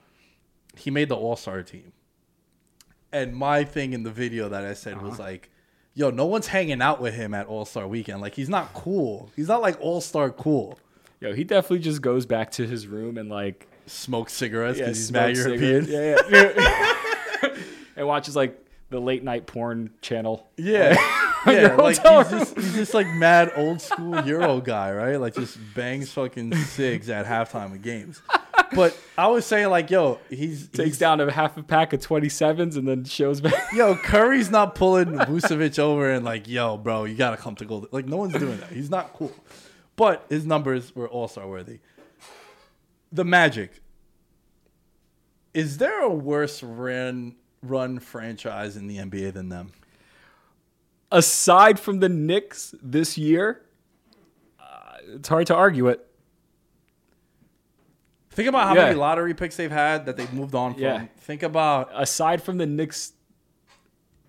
he 0.76 0.90
made 0.90 1.08
the 1.08 1.16
All 1.16 1.36
Star 1.36 1.62
team, 1.62 1.92
and 3.12 3.34
my 3.34 3.64
thing 3.64 3.92
in 3.92 4.02
the 4.02 4.10
video 4.10 4.48
that 4.48 4.64
I 4.64 4.74
said 4.74 5.00
was 5.02 5.18
like. 5.18 5.50
Yo, 5.94 6.10
no 6.10 6.26
one's 6.26 6.46
hanging 6.46 6.80
out 6.80 7.00
with 7.00 7.12
him 7.12 7.34
at 7.34 7.46
All 7.46 7.64
Star 7.64 7.88
Weekend. 7.88 8.20
Like 8.20 8.32
he's 8.32 8.48
not 8.48 8.72
cool. 8.72 9.32
He's 9.34 9.48
not 9.48 9.60
like 9.60 9.80
All 9.80 10.00
Star 10.00 10.30
cool. 10.30 10.78
Yo, 11.20 11.34
he 11.34 11.42
definitely 11.42 11.80
just 11.80 12.00
goes 12.00 12.24
back 12.24 12.52
to 12.52 12.64
his 12.68 12.86
room 12.86 13.18
and 13.18 13.28
like 13.28 13.66
Smoke 13.88 14.30
cigarettes 14.30 14.78
yeah, 14.78 14.86
because 14.86 14.98
he's 14.98 15.12
mad 15.12 15.36
European. 15.36 15.84
cigarettes. 15.84 16.30
Yeah, 16.30 16.54
yeah. 17.42 17.56
and 17.96 18.06
watches 18.06 18.36
like 18.36 18.64
the 18.90 19.00
late 19.00 19.22
night 19.22 19.46
porn 19.46 19.90
channel. 20.00 20.48
Yeah. 20.56 20.96
your 21.46 21.54
yeah, 21.54 21.74
like 21.76 21.96
he's 21.96 22.30
just, 22.30 22.56
he's 22.56 22.74
just 22.74 22.94
like 22.94 23.06
mad 23.08 23.52
old 23.56 23.80
school 23.80 24.20
Euro 24.24 24.60
guy, 24.60 24.92
right? 24.92 25.16
Like 25.16 25.34
just 25.34 25.58
bangs 25.74 26.10
fucking 26.10 26.54
cigs 26.54 27.08
at 27.10 27.26
halftime 27.26 27.72
of 27.72 27.82
games. 27.82 28.22
But 28.74 28.98
I 29.16 29.28
was 29.28 29.46
saying 29.46 29.68
like, 29.70 29.90
yo, 29.90 30.18
he's 30.28 30.68
Takes 30.68 30.84
he's, 30.84 30.98
down 30.98 31.20
a 31.20 31.30
half 31.30 31.56
a 31.56 31.62
pack 31.62 31.92
of 31.92 32.00
27s 32.00 32.76
and 32.76 32.86
then 32.86 33.04
shows 33.04 33.40
back. 33.40 33.72
yo, 33.72 33.94
Curry's 33.96 34.50
not 34.50 34.74
pulling 34.74 35.14
Vucevic 35.14 35.78
over 35.78 36.10
and 36.10 36.24
like, 36.24 36.48
yo, 36.48 36.76
bro, 36.76 37.04
you 37.04 37.16
gotta 37.16 37.36
come 37.36 37.54
to 37.56 37.64
gold. 37.64 37.88
Like 37.92 38.06
no 38.06 38.16
one's 38.16 38.34
doing 38.34 38.58
that. 38.58 38.70
He's 38.70 38.90
not 38.90 39.12
cool. 39.14 39.32
But 39.96 40.24
his 40.28 40.46
numbers 40.46 40.94
were 40.94 41.08
all 41.08 41.28
star 41.28 41.48
worthy. 41.48 41.80
The 43.12 43.24
Magic. 43.24 43.80
Is 45.54 45.78
there 45.78 46.02
a 46.02 46.10
worse 46.10 46.62
run 46.62 47.36
run 47.62 47.98
franchise 47.98 48.76
in 48.76 48.86
the 48.86 48.98
NBA 48.98 49.32
than 49.32 49.48
them? 49.48 49.72
Aside 51.10 51.80
from 51.80 52.00
the 52.00 52.08
Knicks 52.08 52.74
this 52.82 53.16
year, 53.16 53.62
uh, 54.60 54.98
it's 55.14 55.28
hard 55.28 55.46
to 55.46 55.54
argue 55.54 55.88
it. 55.88 56.04
Think 58.30 58.48
about 58.48 58.68
how 58.68 58.74
Yeah. 58.74 58.84
many 58.84 58.94
lottery 58.94 59.34
picks 59.34 59.56
they've 59.56 59.70
had 59.70 60.06
that 60.06 60.16
they've 60.16 60.32
moved 60.32 60.54
on 60.54 60.74
from. 60.74 60.82
Yeah. 60.82 61.06
Think 61.16 61.42
about 61.42 61.90
Aside 61.94 62.42
from 62.42 62.58
the 62.58 62.66
Knicks 62.66 63.14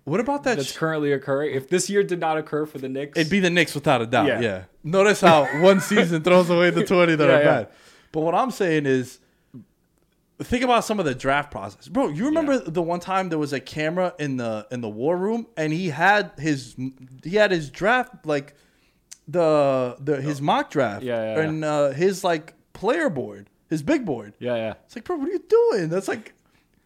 what 0.04 0.18
about 0.18 0.42
that? 0.44 0.56
that's 0.56 0.72
sh- 0.72 0.76
currently 0.76 1.12
occurring, 1.12 1.54
if 1.54 1.68
this 1.68 1.88
year 1.90 2.02
did 2.02 2.18
not 2.18 2.38
occur 2.38 2.66
for 2.66 2.78
the 2.78 2.88
Knicks, 2.88 3.18
It'd 3.18 3.30
be 3.30 3.38
the 3.40 3.50
Knicks 3.50 3.74
without 3.74 4.00
a 4.02 4.06
doubt. 4.06 4.26
Yeah. 4.26 4.40
Yeah. 4.40 4.62
Notice 4.82 5.20
how 5.20 5.44
one 5.62 5.80
season 5.80 6.22
throws 6.22 6.50
away 6.50 6.70
the 6.70 6.84
20 6.84 7.14
that 7.14 7.30
are 7.30 7.38
yeah. 7.38 7.44
bad. 7.44 7.68
But 8.12 8.20
what 8.20 8.34
I'm 8.34 8.50
saying 8.50 8.86
is, 8.86 9.18
think 10.42 10.64
about 10.64 10.84
some 10.84 10.98
of 10.98 11.04
the 11.04 11.14
draft 11.14 11.50
process, 11.50 11.86
bro. 11.88 12.08
You 12.08 12.26
remember 12.26 12.58
the 12.58 12.82
one 12.82 13.00
time 13.00 13.28
there 13.28 13.38
was 13.38 13.52
a 13.52 13.60
camera 13.60 14.14
in 14.18 14.36
the 14.36 14.66
in 14.70 14.80
the 14.80 14.88
war 14.88 15.16
room, 15.16 15.46
and 15.56 15.72
he 15.72 15.90
had 15.90 16.32
his 16.38 16.74
he 17.22 17.36
had 17.36 17.50
his 17.50 17.70
draft 17.70 18.26
like 18.26 18.54
the 19.28 19.96
the 20.00 20.20
his 20.20 20.40
mock 20.40 20.70
draft, 20.70 21.02
Yeah, 21.04 21.22
yeah, 21.22 21.34
yeah. 21.36 21.40
and 21.42 21.64
uh, 21.64 21.90
his 21.90 22.24
like 22.24 22.54
player 22.72 23.08
board, 23.10 23.48
his 23.68 23.82
big 23.82 24.04
board. 24.04 24.34
yeah, 24.38 24.56
yeah. 24.56 24.74
It's 24.86 24.96
like, 24.96 25.04
bro, 25.04 25.16
what 25.16 25.28
are 25.28 25.32
you 25.32 25.44
doing? 25.48 25.88
That's 25.88 26.08
like, 26.08 26.32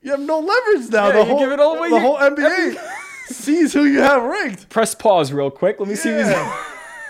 you 0.02 0.10
have 0.10 0.20
no 0.20 0.40
leverage 0.40 0.90
now. 0.90 1.06
Yeah, 1.06 1.12
the 1.12 1.24
whole 1.24 1.38
give 1.38 1.52
it 1.52 1.60
all 1.60 1.76
away, 1.78 1.88
The 1.90 2.00
whole 2.00 2.18
NBA 2.18 2.76
sees 3.28 3.72
who 3.72 3.84
you 3.84 4.00
have 4.00 4.22
ranked. 4.22 4.68
Press 4.68 4.94
pause 4.94 5.32
real 5.32 5.50
quick. 5.50 5.80
Let 5.80 5.88
me 5.88 5.94
see 5.94 6.10
these. 6.12 6.26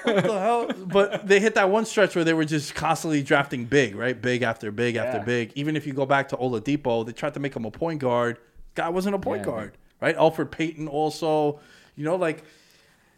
Yeah. 0.07 0.15
what 0.15 0.25
the 0.25 0.41
hell? 0.41 0.67
But 0.87 1.27
they 1.27 1.41
hit 1.41 1.55
that 1.55 1.71
one 1.71 1.85
stretch 1.87 2.15
where 2.15 2.25
they 2.25 2.35
were 2.35 2.45
just 2.45 2.75
constantly 2.75 3.23
drafting 3.23 3.65
big, 3.65 3.95
right? 3.97 4.21
Big 4.21 4.43
after 4.43 4.71
big 4.71 4.97
after 4.97 5.19
Yeah. 5.19 5.25
big. 5.25 5.53
Even 5.55 5.77
if 5.77 5.87
you 5.87 5.93
go 5.93 6.07
back 6.07 6.29
to 6.31 6.37
Oladipo, 6.37 7.05
they 7.07 7.13
tried 7.13 7.35
to 7.35 7.41
make 7.41 7.55
him 7.55 7.65
a 7.65 7.71
point 7.71 8.01
guard. 8.01 8.39
Guy 8.75 8.89
wasn't 8.89 9.15
a 9.15 9.19
point 9.19 9.41
Yeah. 9.41 9.47
guard, 9.47 9.79
right? 10.01 10.17
Elfrid 10.17 10.51
Payton 10.51 10.89
also, 10.89 11.61
you 11.97 12.05
know, 12.05 12.17
like 12.17 12.45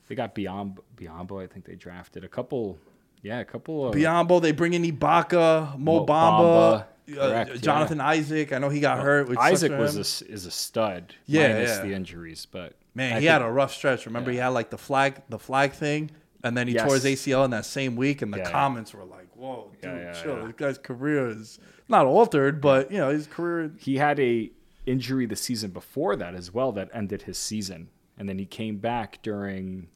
They 0.09 0.15
got 0.15 0.35
Biyombo, 0.37 0.79
Biyombo. 0.97 1.43
I 1.43 1.49
think 1.49 1.65
they 1.65 1.75
drafted 1.75 2.23
a 2.23 2.29
couple. 2.29 2.79
Yeah, 3.23 3.41
a 3.41 3.45
couple 3.45 3.89
of 3.89 3.95
Biyombo. 3.95 4.41
They 4.41 4.53
bring 4.53 4.73
in 4.75 4.85
Ibaka, 4.85 5.77
Mo, 5.77 5.99
Mo 6.01 6.07
Bamba, 6.07 6.07
Bamba, 6.07 7.19
uh, 7.19 7.29
correct, 7.29 7.51
yeah. 7.51 7.57
Jonathan 7.57 8.01
Isaac. 8.01 8.53
I 8.53 8.59
know 8.59 8.69
he 8.69 8.79
got 8.79 9.01
hurt. 9.01 9.29
Which 9.29 9.37
Isaac 9.39 9.73
was 9.73 9.97
a, 9.97 10.31
is 10.33 10.47
a 10.47 10.51
stud. 10.53 11.15
Yeah, 11.27 11.49
minus 11.55 11.71
yeah. 11.79 11.83
the 11.83 11.93
injuries, 11.93 12.47
but 12.49 12.75
Man, 12.95 13.15
I 13.15 13.15
he 13.17 13.21
think- 13.27 13.31
had 13.33 13.43
a 13.43 13.51
rough 13.51 13.75
stretch. 13.75 14.07
Remember, 14.07 14.31
he 14.31 14.37
had 14.37 14.49
like 14.49 14.71
the 14.71 14.79
flag, 14.79 15.17
the 15.29 15.41
flag 15.41 15.73
thing, 15.73 16.13
and 16.45 16.57
then 16.57 16.69
he 16.69 16.75
tore 16.75 16.95
his 16.95 17.05
ACL 17.05 17.45
in 17.45 17.51
that 17.51 17.67
same 17.67 17.97
week. 17.97 18.23
And 18.23 18.33
the 18.33 18.39
Yeah, 18.39 18.45
yeah. 18.45 18.51
comments 18.53 18.93
were 18.95 19.05
like, 19.05 19.29
"Whoa, 19.35 19.71
dude, 19.81 19.85
Yeah, 19.85 19.97
yeah, 19.99 20.13
chill. 20.23 20.39
yeah. 20.39 20.45
This 20.47 20.55
guy's 20.57 20.79
career 20.79 21.29
is 21.29 21.59
not 21.89 22.07
altered, 22.07 22.61
but 22.61 22.91
you 22.91 22.99
know, 22.99 23.11
his 23.11 23.27
career." 23.27 23.73
he 23.79 23.97
had 23.97 24.19
a 24.21 24.51
injury 24.87 25.27
the 25.27 25.37
season 25.37 25.71
before 25.71 26.15
that 26.17 26.35
as 26.35 26.53
well 26.55 26.71
that 26.73 26.89
ended 26.93 27.23
his 27.23 27.37
season, 27.39 27.89
and 28.19 28.29
then 28.29 28.39
he 28.39 28.47
came 28.47 28.77
back 28.79 29.21
during 29.23 29.89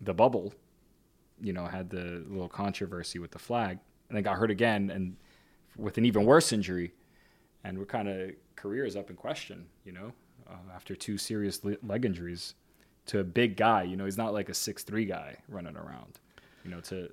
the 0.00 0.14
bubble. 0.14 0.54
You 1.40 1.52
know, 1.52 1.66
had 1.66 1.90
the 1.90 2.24
little 2.28 2.48
controversy 2.48 3.18
with 3.18 3.32
the 3.32 3.38
flag, 3.38 3.78
and 4.08 4.16
then 4.16 4.22
got 4.22 4.36
hurt 4.38 4.50
again, 4.50 4.88
and 4.90 5.16
with 5.76 5.98
an 5.98 6.04
even 6.06 6.24
worse 6.24 6.52
injury, 6.52 6.94
and 7.64 7.76
we're 7.78 7.84
kind 7.86 8.08
of 8.08 8.30
career 8.56 8.84
is 8.84 8.96
up 8.96 9.10
in 9.10 9.16
question. 9.16 9.66
You 9.84 9.92
know, 9.92 10.12
uh, 10.48 10.72
after 10.74 10.94
two 10.94 11.18
serious 11.18 11.62
le- 11.64 11.76
leg 11.82 12.04
injuries 12.04 12.54
to 13.06 13.20
a 13.20 13.24
big 13.24 13.56
guy. 13.56 13.82
You 13.82 13.96
know, 13.96 14.04
he's 14.04 14.18
not 14.18 14.32
like 14.32 14.48
a 14.48 14.54
six 14.54 14.82
three 14.82 15.04
guy 15.04 15.36
running 15.48 15.76
around. 15.76 16.18
You 16.64 16.70
know, 16.70 16.80
to 16.80 17.10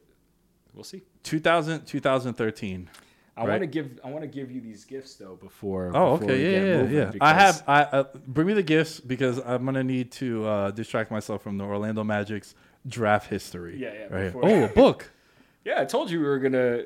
we'll 0.73 0.83
see. 0.83 1.01
2000, 1.23 1.85
2013. 1.85 2.89
I 3.37 3.41
Right. 3.41 3.49
want 3.49 3.61
to 3.61 3.67
give 3.67 3.99
I 4.03 4.09
want 4.09 4.21
to 4.23 4.27
give 4.27 4.51
you 4.51 4.59
these 4.61 4.83
gifts 4.85 5.15
though 5.15 5.35
before. 5.35 5.91
Oh, 5.95 6.17
before 6.17 6.27
we 6.27 6.33
okay, 6.33 6.53
yeah, 6.67 6.83
yeah, 6.83 7.11
yeah. 7.11 7.17
I 7.21 7.33
have. 7.33 7.63
I 7.67 7.81
uh, 7.83 8.03
bring 8.27 8.47
me 8.47 8.53
the 8.53 8.61
gifts 8.63 8.99
because 8.99 9.39
I'm 9.39 9.63
gonna 9.65 9.83
need 9.83 10.11
to 10.13 10.45
uh, 10.45 10.71
distract 10.71 11.11
myself 11.11 11.41
from 11.41 11.57
the 11.57 11.63
Orlando 11.63 12.03
Magic's 12.03 12.55
draft 12.87 13.29
history. 13.29 13.77
Yeah, 13.79 13.93
yeah, 13.93 14.03
Right. 14.13 14.25
before- 14.33 14.45
Oh, 14.45 14.63
a 14.65 14.67
book. 14.67 15.09
Yeah, 15.63 15.79
I 15.79 15.85
told 15.85 16.09
you 16.09 16.19
we 16.19 16.25
were 16.25 16.39
gonna 16.39 16.83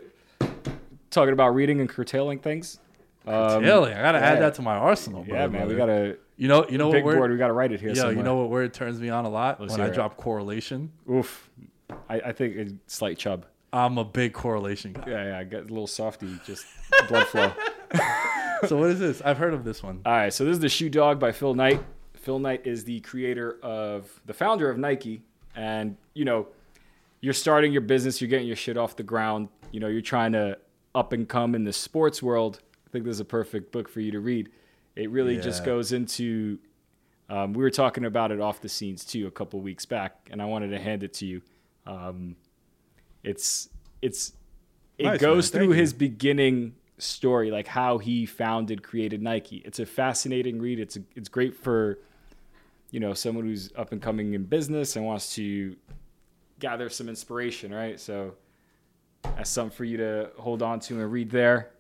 talking 1.10 1.32
about 1.34 1.56
reading 1.56 1.80
and 1.80 1.90
curtailing 1.90 2.40
things. 2.40 2.80
Um, 3.28 3.64
Really, 3.64 3.94
I 3.94 4.02
gotta 4.02 4.20
add 4.20 4.42
that 4.42 4.56
to 4.56 4.62
my 4.62 4.76
arsenal. 4.76 5.24
Bro, 5.24 5.36
yeah, 5.36 5.48
man, 5.48 5.68
we 5.68 5.76
gotta. 5.76 6.18
You 6.38 6.50
know, 6.50 6.68
you 6.68 6.78
know 6.78 6.92
big 6.92 7.06
what 7.06 7.18
word? 7.18 7.32
We 7.32 7.38
got 7.38 7.48
to 7.48 7.54
write 7.54 7.72
it 7.72 7.80
here. 7.80 7.92
Yeah, 7.92 8.10
you 8.10 8.22
know 8.22 8.36
what 8.36 8.50
word 8.50 8.74
turns 8.74 9.00
me 9.00 9.08
on 9.10 9.24
a 9.24 9.30
lot 9.30 9.62
Let's 9.62 9.72
when 9.72 9.80
I 9.82 9.88
it. 9.88 9.94
drop 9.94 10.18
correlation. 10.18 10.92
Oof, 11.10 11.50
I, 12.10 12.20
I 12.20 12.32
think 12.34 12.58
it's 12.58 12.74
slight 12.88 13.18
chub. 13.18 13.46
I'm 13.72 13.98
a 13.98 14.04
big 14.04 14.34
correlation 14.34 14.94
guy. 14.94 15.04
Yeah, 15.08 15.26
yeah, 15.30 15.40
I 15.40 15.44
got 15.46 15.62
a 15.62 15.68
little 15.68 15.88
softy, 15.88 16.38
just 16.46 16.66
blood 17.08 17.28
flow. 17.28 17.52
So 18.68 18.78
what 18.78 18.90
is 18.90 19.00
this? 19.00 19.22
I've 19.22 19.38
heard 19.38 19.54
of 19.54 19.64
this 19.64 19.82
one. 19.84 20.02
All 20.06 20.12
right, 20.14 20.34
so 20.34 20.44
this 20.46 20.54
is 20.54 20.60
the 20.60 20.70
Shoe 20.70 20.90
Dog 20.90 21.20
by 21.20 21.32
Phil 21.32 21.54
Knight. 21.54 21.82
Phil 22.16 22.40
Knight 22.40 22.66
is 22.66 22.84
the 22.84 23.00
creator 23.02 23.58
of 23.62 24.10
the 24.26 24.34
founder 24.34 24.70
of 24.70 24.78
Nike, 24.78 25.24
and 25.56 25.96
you 26.14 26.26
know, 26.26 26.48
you're 27.22 27.34
starting 27.34 27.72
your 27.72 27.82
business, 27.82 28.20
you're 28.20 28.30
getting 28.30 28.48
your 28.48 28.56
shit 28.56 28.78
off 28.78 28.96
the 28.96 29.04
ground. 29.04 29.50
You 29.72 29.80
know, 29.80 29.88
you're 29.88 30.02
trying 30.02 30.34
to 30.34 30.58
up 30.94 31.14
and 31.14 31.28
come 31.28 31.56
in 31.56 31.64
the 31.64 31.74
sports 31.74 32.22
world. 32.24 32.60
Think 32.96 33.04
this 33.04 33.16
is 33.16 33.20
a 33.20 33.26
perfect 33.26 33.74
book 33.74 33.90
for 33.90 34.00
you 34.00 34.14
to 34.14 34.22
read. 34.22 34.48
It 34.96 35.10
really 35.10 35.38
just 35.38 35.66
goes 35.66 35.92
into. 35.92 36.60
Um, 37.30 37.52
we 37.52 37.62
were 37.62 37.70
talking 37.70 38.06
about 38.06 38.32
it 38.32 38.40
off 38.40 38.62
the 38.62 38.70
scenes 38.70 39.04
too 39.04 39.28
a 39.28 39.32
couple 39.32 39.60
weeks 39.60 39.86
back, 39.86 40.30
and 40.32 40.42
I 40.42 40.46
wanted 40.46 40.70
to 40.70 40.80
hand 40.80 41.04
it 41.04 41.12
to 41.16 41.26
you. 41.26 41.42
Um, 41.86 42.38
it's 43.22 43.68
it's 44.02 44.32
it 44.98 45.04
Nice, 45.04 45.20
goes 45.20 45.34
man. 45.34 45.42
Thank 45.42 45.52
through 45.52 45.74
you. 45.76 45.82
his 45.82 45.92
beginning 45.92 46.76
story, 46.98 47.52
like 47.52 47.68
how 47.68 47.98
he 47.98 48.26
founded, 48.26 48.82
created 48.82 49.22
Nike. 49.22 49.58
It's 49.66 49.80
a 49.80 49.86
fascinating 49.86 50.62
read. 50.62 50.80
It's 50.80 50.96
a, 50.96 51.02
it's 51.18 51.28
great 51.28 51.54
for 51.54 52.00
you 52.92 53.02
know 53.02 53.14
someone 53.14 53.44
who's 53.44 53.74
up 53.76 53.92
and 53.92 54.02
coming 54.02 54.36
in 54.36 54.46
business 54.46 54.96
and 54.96 55.06
wants 55.06 55.36
to 55.36 55.76
gather 56.60 56.88
some 56.88 57.10
inspiration, 57.10 57.74
right? 57.74 58.00
So 58.00 58.36
that's 59.22 59.50
something 59.50 59.76
for 59.76 59.84
you 59.84 59.98
to 59.98 60.30
hold 60.38 60.62
on 60.62 60.80
to 60.80 61.02
and 61.02 61.12
read 61.12 61.30
there. 61.30 61.72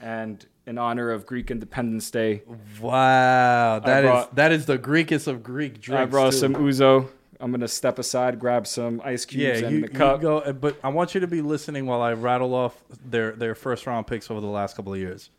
And 0.00 0.44
in 0.66 0.78
honor 0.78 1.10
of 1.10 1.26
Greek 1.26 1.50
Independence 1.50 2.10
Day, 2.10 2.42
Wow, 2.80 3.78
that 3.80 4.04
is 4.04 4.08
brought- 4.08 4.34
that 4.36 4.52
is 4.52 4.66
the 4.66 4.78
Greekest 4.78 5.26
of 5.28 5.42
Greek 5.42 5.80
drinks. 5.80 6.02
I 6.02 6.04
brought 6.06 6.32
too. 6.32 6.38
some 6.38 6.54
ouzo. 6.54 7.08
I'm 7.40 7.50
gonna 7.50 7.66
step 7.68 7.98
aside, 7.98 8.38
grab 8.38 8.66
some 8.68 9.00
ice 9.04 9.24
cubes 9.24 9.60
you, 9.60 9.66
and 9.66 9.74
you 9.76 9.82
the 9.82 9.88
cup. 9.88 10.20
go, 10.20 10.38
uh, 10.38 10.52
but 10.52 10.76
I 10.84 10.88
want 10.90 11.14
you 11.14 11.20
to 11.20 11.26
be 11.26 11.42
listening 11.42 11.86
while 11.86 12.00
I 12.00 12.12
rattle 12.12 12.54
off 12.54 12.82
their 13.04 13.32
their 13.32 13.54
first 13.56 13.86
round 13.86 14.06
picks 14.06 14.30
over 14.30 14.40
the 14.40 14.46
last 14.46 14.76
couple 14.76 14.92
of 14.92 14.98
years. 15.00 15.30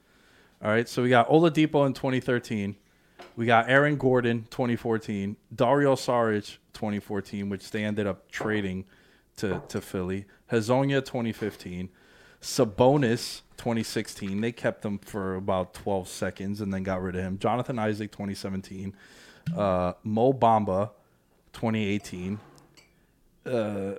All 0.61 0.69
right, 0.69 0.87
so 0.87 1.01
we 1.03 1.09
got 1.09 1.29
Oladipo 1.29 1.85
in 1.85 1.93
2013, 1.93 2.75
we 3.37 3.45
got 3.45 3.69
Aaron 3.69 3.95
Gordon 3.97 4.47
2014, 4.49 5.35
Dario 5.53 5.95
Saric 5.95 6.57
2014, 6.73 7.49
which 7.49 7.71
they 7.71 7.83
ended 7.85 8.05
up 8.07 8.29
trading 8.31 8.83
to 9.37 9.61
to 9.69 9.79
Philly, 9.81 10.25
Hezonja 10.51 11.03
2015, 11.05 11.89
Sabonis 12.43 13.41
2016. 13.57 14.41
They 14.41 14.51
kept 14.51 14.83
him 14.85 14.97
for 14.99 15.35
about 15.35 15.73
12 15.73 16.07
seconds 16.09 16.59
and 16.61 16.73
then 16.73 16.83
got 16.83 17.01
rid 17.01 17.15
of 17.15 17.21
him. 17.23 17.39
Jonathan 17.39 17.79
Isaac 17.79 18.11
2017, 18.11 18.93
uh, 19.57 19.93
Mo 20.03 20.33
Bamba 20.33 20.91
2018 21.53 22.39
uh, 23.45 23.93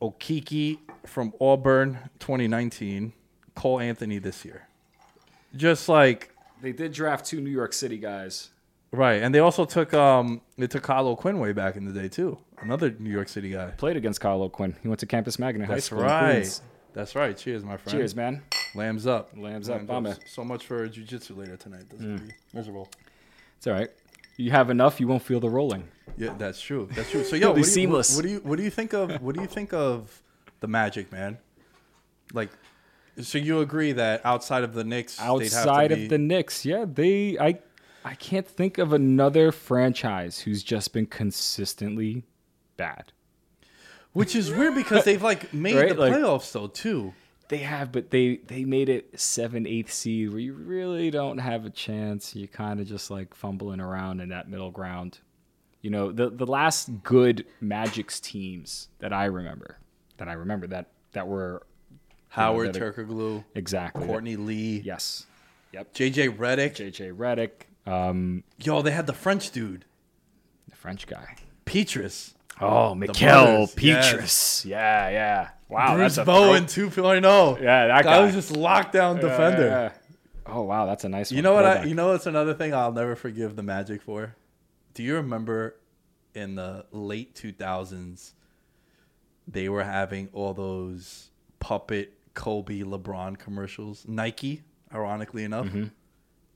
Okeke 0.00 0.78
from 1.06 1.32
Auburn 1.40 1.98
2019, 2.20 3.12
Cole 3.54 3.80
Anthony 3.80 4.18
this 4.18 4.44
year. 4.44 4.66
Just 5.56 5.88
like 5.88 6.30
They 6.62 6.72
did 6.72 6.92
draft 6.92 7.24
two 7.26 7.40
New 7.40 7.50
York 7.50 7.72
City 7.72 7.98
guys. 7.98 8.50
right, 8.92 9.22
and 9.22 9.34
they 9.34 9.38
also 9.38 9.64
took 9.64 9.92
um 9.94 10.40
they 10.58 10.66
took 10.66 10.82
Kyle 10.82 11.06
O'Quinn 11.08 11.38
way 11.38 11.52
back 11.52 11.76
in 11.76 11.84
the 11.84 11.92
day 11.92 12.08
too, 12.08 12.38
another 12.58 12.94
New 12.98 13.10
York 13.10 13.28
City 13.28 13.50
guy. 13.50 13.70
Played 13.70 13.96
against 13.96 14.20
Kyle 14.20 14.42
O'Quinn. 14.42 14.74
He 14.82 14.88
went 14.88 15.00
to 15.00 15.06
Campus 15.06 15.38
Magnet 15.38 15.66
High 15.68 15.74
That's 15.74 15.86
School. 15.86 16.00
in 16.00 16.06
right. 16.06 16.60
That's 16.94 17.16
right. 17.16 17.36
Cheers, 17.36 17.64
my 17.64 17.76
friend. 17.76 17.98
Cheers, 17.98 18.14
man. 18.14 18.42
Lambs 18.74 19.06
up. 19.06 19.30
Lambs 19.36 19.68
up, 19.68 19.82
Bamba. 19.82 20.16
So 20.26 20.44
much 20.44 20.64
for 20.64 20.88
jujitsu 20.88 21.36
later 21.36 21.56
tonight. 21.56 21.84
That's 21.90 22.02
mm. 22.02 22.28
be 22.28 22.34
miserable. 22.52 22.88
It's 23.58 23.66
all 23.66 23.74
right. 23.74 23.90
You 24.36 24.52
have 24.52 24.70
enough, 24.70 25.00
you 25.00 25.08
won't 25.08 25.22
feel 25.22 25.40
the 25.40 25.50
rolling. 25.50 25.88
Yeah, 26.16 26.34
that's 26.38 26.60
true. 26.60 26.88
That's 26.92 27.10
true. 27.10 27.24
So 27.24 27.36
yo, 27.36 27.48
what 27.50 27.54
do, 27.54 27.60
you, 27.60 27.66
seamless. 27.66 28.16
what 28.16 28.22
do 28.22 28.30
you 28.30 28.38
what 28.38 28.56
do 28.56 28.62
you 28.62 28.70
think 28.70 28.92
of 28.94 29.20
what 29.20 29.34
do 29.34 29.40
you 29.40 29.46
think 29.46 29.72
of 29.72 30.22
the 30.60 30.68
Magic, 30.68 31.10
man? 31.12 31.38
Like, 32.32 32.50
so 33.20 33.38
you 33.38 33.60
agree 33.60 33.92
that 33.92 34.24
outside 34.24 34.64
of 34.64 34.74
the 34.74 34.84
Knicks, 34.84 35.16
they'd 35.16 35.24
have 35.24 35.38
to 35.38 35.44
Outside 35.44 35.88
be- 35.88 36.04
of 36.04 36.10
the 36.10 36.18
Knicks, 36.18 36.64
yeah, 36.64 36.84
they 36.86 37.38
I 37.38 37.58
I 38.04 38.14
can't 38.14 38.46
think 38.46 38.78
of 38.78 38.92
another 38.92 39.50
franchise 39.50 40.40
who's 40.40 40.62
just 40.62 40.92
been 40.92 41.06
consistently 41.06 42.24
bad. 42.76 43.12
Which 44.14 44.34
is 44.34 44.50
weird 44.50 44.74
because 44.74 45.04
they've 45.04 45.22
like 45.22 45.52
made 45.54 45.74
Right, 45.76 45.88
the 45.94 46.00
like- 46.00 46.12
playoffs 46.14 46.50
though 46.52 46.68
too. 46.68 47.12
They 47.48 47.58
have, 47.58 47.92
but 47.92 48.10
they 48.10 48.36
they 48.46 48.64
made 48.64 48.88
it 48.88 49.20
seven, 49.20 49.66
eighth 49.66 49.92
seed 49.92 50.30
where 50.30 50.38
you 50.38 50.54
really 50.54 51.10
don't 51.10 51.36
have 51.38 51.66
a 51.66 51.70
chance. 51.70 52.34
You 52.34 52.48
kind 52.48 52.80
of 52.80 52.86
just 52.86 53.10
like 53.10 53.34
fumbling 53.34 53.80
around 53.80 54.20
in 54.20 54.30
that 54.30 54.48
middle 54.48 54.70
ground. 54.70 55.18
You 55.82 55.90
know, 55.90 56.10
the 56.10 56.30
the 56.30 56.46
last 56.46 56.88
good 57.02 57.44
Magic's 57.62 58.18
teams 58.18 58.88
that 59.00 59.12
I 59.12 59.26
remember, 59.26 59.76
that 60.16 60.26
I 60.28 60.32
remember 60.32 60.66
that 60.68 60.86
that 61.12 61.28
were 61.28 61.66
Howard 62.28 62.72
they're 62.72 62.90
the- 62.92 63.02
Turkoglu, 63.04 63.44
Exactly. 63.54 64.06
Courtney 64.06 64.36
Lee, 64.36 64.80
Yes. 64.82 65.26
Yep. 65.72 65.92
JJ 65.92 66.36
Redick. 66.38 66.76
JJ 66.76 67.14
Redick, 67.14 67.90
um, 67.92 68.42
Yo, 68.58 68.80
they 68.80 68.92
had 68.92 69.06
the 69.06 69.12
French 69.12 69.50
dude, 69.50 69.84
the 70.70 70.76
French 70.76 71.06
guy. 71.06 71.36
Pietrus. 71.66 72.34
Oh, 72.60 72.94
Mickael 72.94 73.74
Pietrus. 73.74 74.64
Yeah, 74.64 75.08
yeah. 75.10 75.48
Wow, 75.68 75.94
Bruce 75.96 76.16
that's 76.16 76.28
a 76.28 76.30
Bowen 76.30 76.66
throw- 76.66 76.88
2.0. 76.88 77.60
Yeah, 77.60 77.86
that 77.88 78.04
guy 78.04 78.18
guy. 78.18 78.24
was 78.24 78.34
just 78.34 78.52
lockdown 78.52 79.16
Yeah, 79.16 79.20
defender. 79.28 79.66
yeah. 79.66 79.92
Oh 80.46 80.62
wow, 80.62 80.86
that's 80.86 81.04
a 81.04 81.08
nice 81.08 81.30
one. 81.30 81.36
You 81.36 81.42
know 81.42 81.54
what? 81.54 81.64
I, 81.64 81.84
you 81.84 81.94
know 81.94 82.08
what's 82.12 82.26
another 82.26 82.54
thing 82.54 82.74
I'll 82.74 82.92
never 82.92 83.16
forgive 83.16 83.56
the 83.56 83.62
Magic 83.62 84.02
for? 84.02 84.36
Do 84.92 85.02
you 85.02 85.14
remember 85.16 85.76
in 86.34 86.54
the 86.54 86.84
late 86.92 87.34
2000s 87.34 88.32
they 89.48 89.68
were 89.68 89.84
having 89.84 90.28
all 90.32 90.52
those 90.54 91.30
puppet 91.60 92.12
Kobe 92.34 92.80
LeBron 92.80 93.38
commercials? 93.38 94.04
Nike, 94.06 94.62
ironically 94.94 95.44
enough. 95.44 95.66
Mm-hmm. 95.66 95.86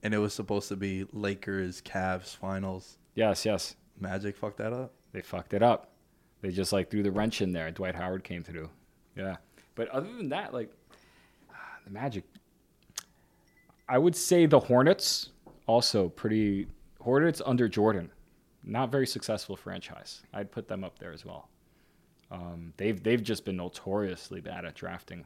And 0.03 0.15
it 0.15 0.19
was 0.19 0.33
supposed 0.35 0.69
to 0.69 0.77
be 0.77 1.07
Lakers 1.13 1.81
Cavs 1.83 2.37
finals. 2.37 2.99
Yes, 3.15 3.45
yes. 3.45 3.75
Magic 3.99 4.37
fucked 4.37 4.59
that 4.59 4.73
up. 4.73 4.93
They 5.13 5.23
fucked 5.23 5.55
it 5.55 5.63
up. 5.63 5.93
They 6.41 6.51
just 6.51 6.73
like 6.73 6.91
threw 6.91 7.03
the 7.03 7.11
wrench 7.11 7.43
in 7.43 7.53
there. 7.53 7.71
Dwight 7.71 7.95
Howard 7.95 8.25
came 8.25 8.43
through. 8.43 8.71
Yeah. 9.17 9.37
But 9.75 9.89
other 9.89 10.07
than 10.07 10.29
that, 10.31 10.53
like 10.55 10.71
the 11.85 11.91
Magic, 11.91 12.25
I 13.89 13.99
would 13.99 14.15
say 14.15 14.47
the 14.47 14.61
Hornets 14.61 15.31
also 15.67 16.09
pretty 16.09 16.67
Hornets 17.01 17.41
under 17.45 17.69
Jordan, 17.69 18.11
not 18.65 18.91
very 18.91 19.07
successful 19.07 19.57
franchise. 19.57 20.23
I'd 20.33 20.51
put 20.51 20.69
them 20.69 20.85
up 20.85 20.99
there 20.99 21.13
as 21.13 21.25
well. 21.25 21.49
Um, 22.31 22.73
they've 22.77 23.03
they've 23.03 23.23
just 23.23 23.45
been 23.45 23.57
notoriously 23.57 24.41
bad 24.41 24.65
at 24.65 24.75
drafting, 24.75 25.25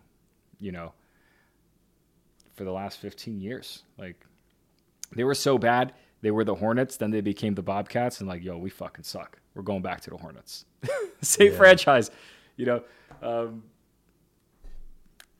you 0.61 0.71
know, 0.71 0.93
for 2.55 2.65
the 2.65 2.71
last 2.71 2.99
15 2.99 3.41
years. 3.41 3.83
Like 3.99 4.25
they 5.15 5.25
were 5.25 5.35
so 5.35 5.59
bad. 5.59 5.95
They 6.23 6.31
were 6.31 6.45
the 6.45 6.55
Hornets, 6.55 6.97
then 6.97 7.11
they 7.11 7.21
became 7.21 7.55
the 7.55 7.63
Bobcats, 7.63 8.21
and 8.21 8.29
like, 8.29 8.43
yo, 8.43 8.57
we 8.57 8.71
fucking 8.71 9.05
suck. 9.05 9.39
We're 9.55 9.63
going 9.63 9.83
back 9.83 10.01
to 10.03 10.11
the 10.11 10.17
Hornets. 10.17 10.65
Same 11.21 11.53
franchise, 11.53 12.11
you 12.57 12.67
know. 12.67 12.83
Um, 13.21 13.65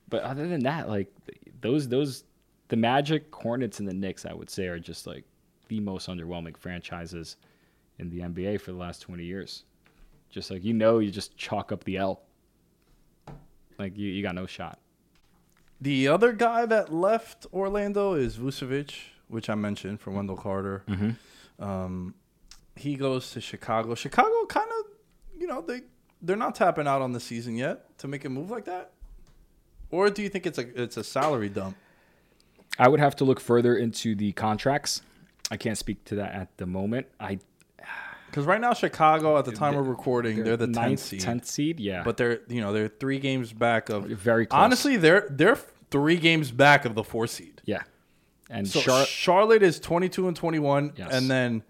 but 0.09 0.23
other 0.23 0.47
than 0.47 0.61
that, 0.63 0.89
like 0.89 1.11
those 1.61 1.87
those 1.87 2.25
the 2.67 2.75
Magic, 2.75 3.33
Hornets, 3.33 3.79
and 3.79 3.87
the 3.87 3.93
Knicks, 3.93 4.25
I 4.25 4.33
would 4.33 4.49
say, 4.49 4.67
are 4.67 4.79
just 4.79 5.07
like 5.07 5.23
the 5.69 5.79
most 5.79 6.07
underwhelming 6.07 6.57
franchises 6.57 7.37
in 7.99 8.09
the 8.09 8.19
NBA 8.19 8.59
for 8.61 8.71
the 8.71 8.77
last 8.77 8.99
20 8.99 9.23
years. 9.23 9.63
Just 10.29 10.51
like 10.51 10.63
you 10.63 10.73
know, 10.73 10.99
you 10.99 11.11
just 11.11 11.37
chalk 11.37 11.71
up 11.71 11.83
the 11.83 11.97
L. 11.97 12.21
Like 13.79 13.97
you, 13.97 14.09
you 14.09 14.21
got 14.21 14.35
no 14.35 14.45
shot. 14.45 14.79
The 15.79 16.07
other 16.07 16.33
guy 16.33 16.65
that 16.65 16.93
left 16.93 17.45
Orlando 17.53 18.13
is 18.13 18.37
Vucevic, 18.37 18.93
which 19.33 19.49
I 19.49 19.55
mentioned 19.55 19.99
for 19.99 20.11
Wendell 20.11 20.37
Carter. 20.37 20.83
Um, 21.59 22.15
he 22.75 22.95
goes 22.95 23.31
to 23.31 23.41
Chicago. 23.41 23.95
Chicago 23.95 24.45
kind 24.47 24.69
of, 24.79 24.85
you 25.39 25.47
know, 25.47 25.61
they 25.61 25.81
they're 26.21 26.37
not 26.37 26.55
tapping 26.55 26.87
out 26.87 27.01
on 27.01 27.11
the 27.11 27.19
season 27.19 27.55
yet 27.55 27.97
to 27.99 28.07
make 28.07 28.23
a 28.25 28.29
move 28.29 28.49
like 28.49 28.65
that. 28.65 28.91
Or 29.91 30.09
do 30.09 30.21
you 30.23 30.29
think 30.29 30.45
it's 30.47 30.57
a 30.57 30.81
it's 30.81 30.97
a 30.97 31.03
salary 31.03 31.49
dump? 31.49 31.75
I 32.79 32.87
would 32.87 32.99
have 32.99 33.15
to 33.17 33.25
look 33.25 33.39
further 33.39 33.75
into 33.75 34.15
the 34.15 34.31
contracts. 34.31 35.01
I 35.51 35.57
can't 35.57 35.77
speak 35.77 36.03
to 36.05 36.15
that 36.15 36.33
at 36.33 36.57
the 36.57 36.65
moment. 36.65 37.07
I 37.19 37.39
Because 38.27 38.45
right 38.45 38.59
now 38.59 38.73
Chicago, 38.73 39.37
at 39.37 39.45
the 39.45 39.51
time 39.51 39.75
we're 39.75 39.83
recording, 39.83 40.43
they're 40.43 40.57
the 40.57 40.65
tenth 40.65 40.99
seed, 40.99 41.19
tenth 41.19 41.45
seed. 41.45 41.79
Yeah, 41.79 42.01
but 42.03 42.17
they're 42.17 42.39
you 42.47 42.61
know 42.61 42.73
they're 42.73 42.87
three 42.87 43.19
games 43.19 43.53
back 43.53 43.89
of 43.89 44.05
Very 44.05 44.47
close. 44.47 44.59
Honestly, 44.59 44.97
they're 44.97 45.27
they're 45.29 45.59
three 45.91 46.15
games 46.15 46.49
back 46.49 46.85
of 46.85 46.95
the 46.95 47.03
four 47.03 47.27
seed. 47.27 47.61
yeah, 47.65 47.83
and 48.49 48.67
So 48.67 48.81
Char- 48.81 49.05
Charlotte 49.05 49.63
is 49.63 49.79
22 49.79 50.27
and 50.27 50.35
21, 50.37 50.93
Yes. 50.95 51.09
and 51.13 51.29
then 51.29 51.63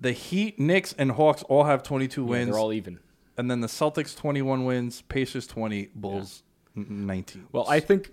the 0.00 0.12
Heat, 0.12 0.58
Knicks, 0.60 0.94
and 0.96 1.12
Hawks 1.12 1.42
all 1.44 1.64
have 1.64 1.82
22 1.82 2.22
yeah, 2.22 2.28
wins, 2.28 2.50
they're 2.50 2.58
all 2.58 2.72
even. 2.72 2.98
and 3.36 3.50
then 3.50 3.60
the 3.60 3.66
Celtics 3.66 4.16
21 4.16 4.64
wins, 4.64 5.02
Pacers 5.02 5.46
20, 5.46 5.90
Bulls 5.94 6.42
n 6.76 7.06
19. 7.06 7.48
Well, 7.52 7.66
I 7.68 7.80
think 7.80 8.12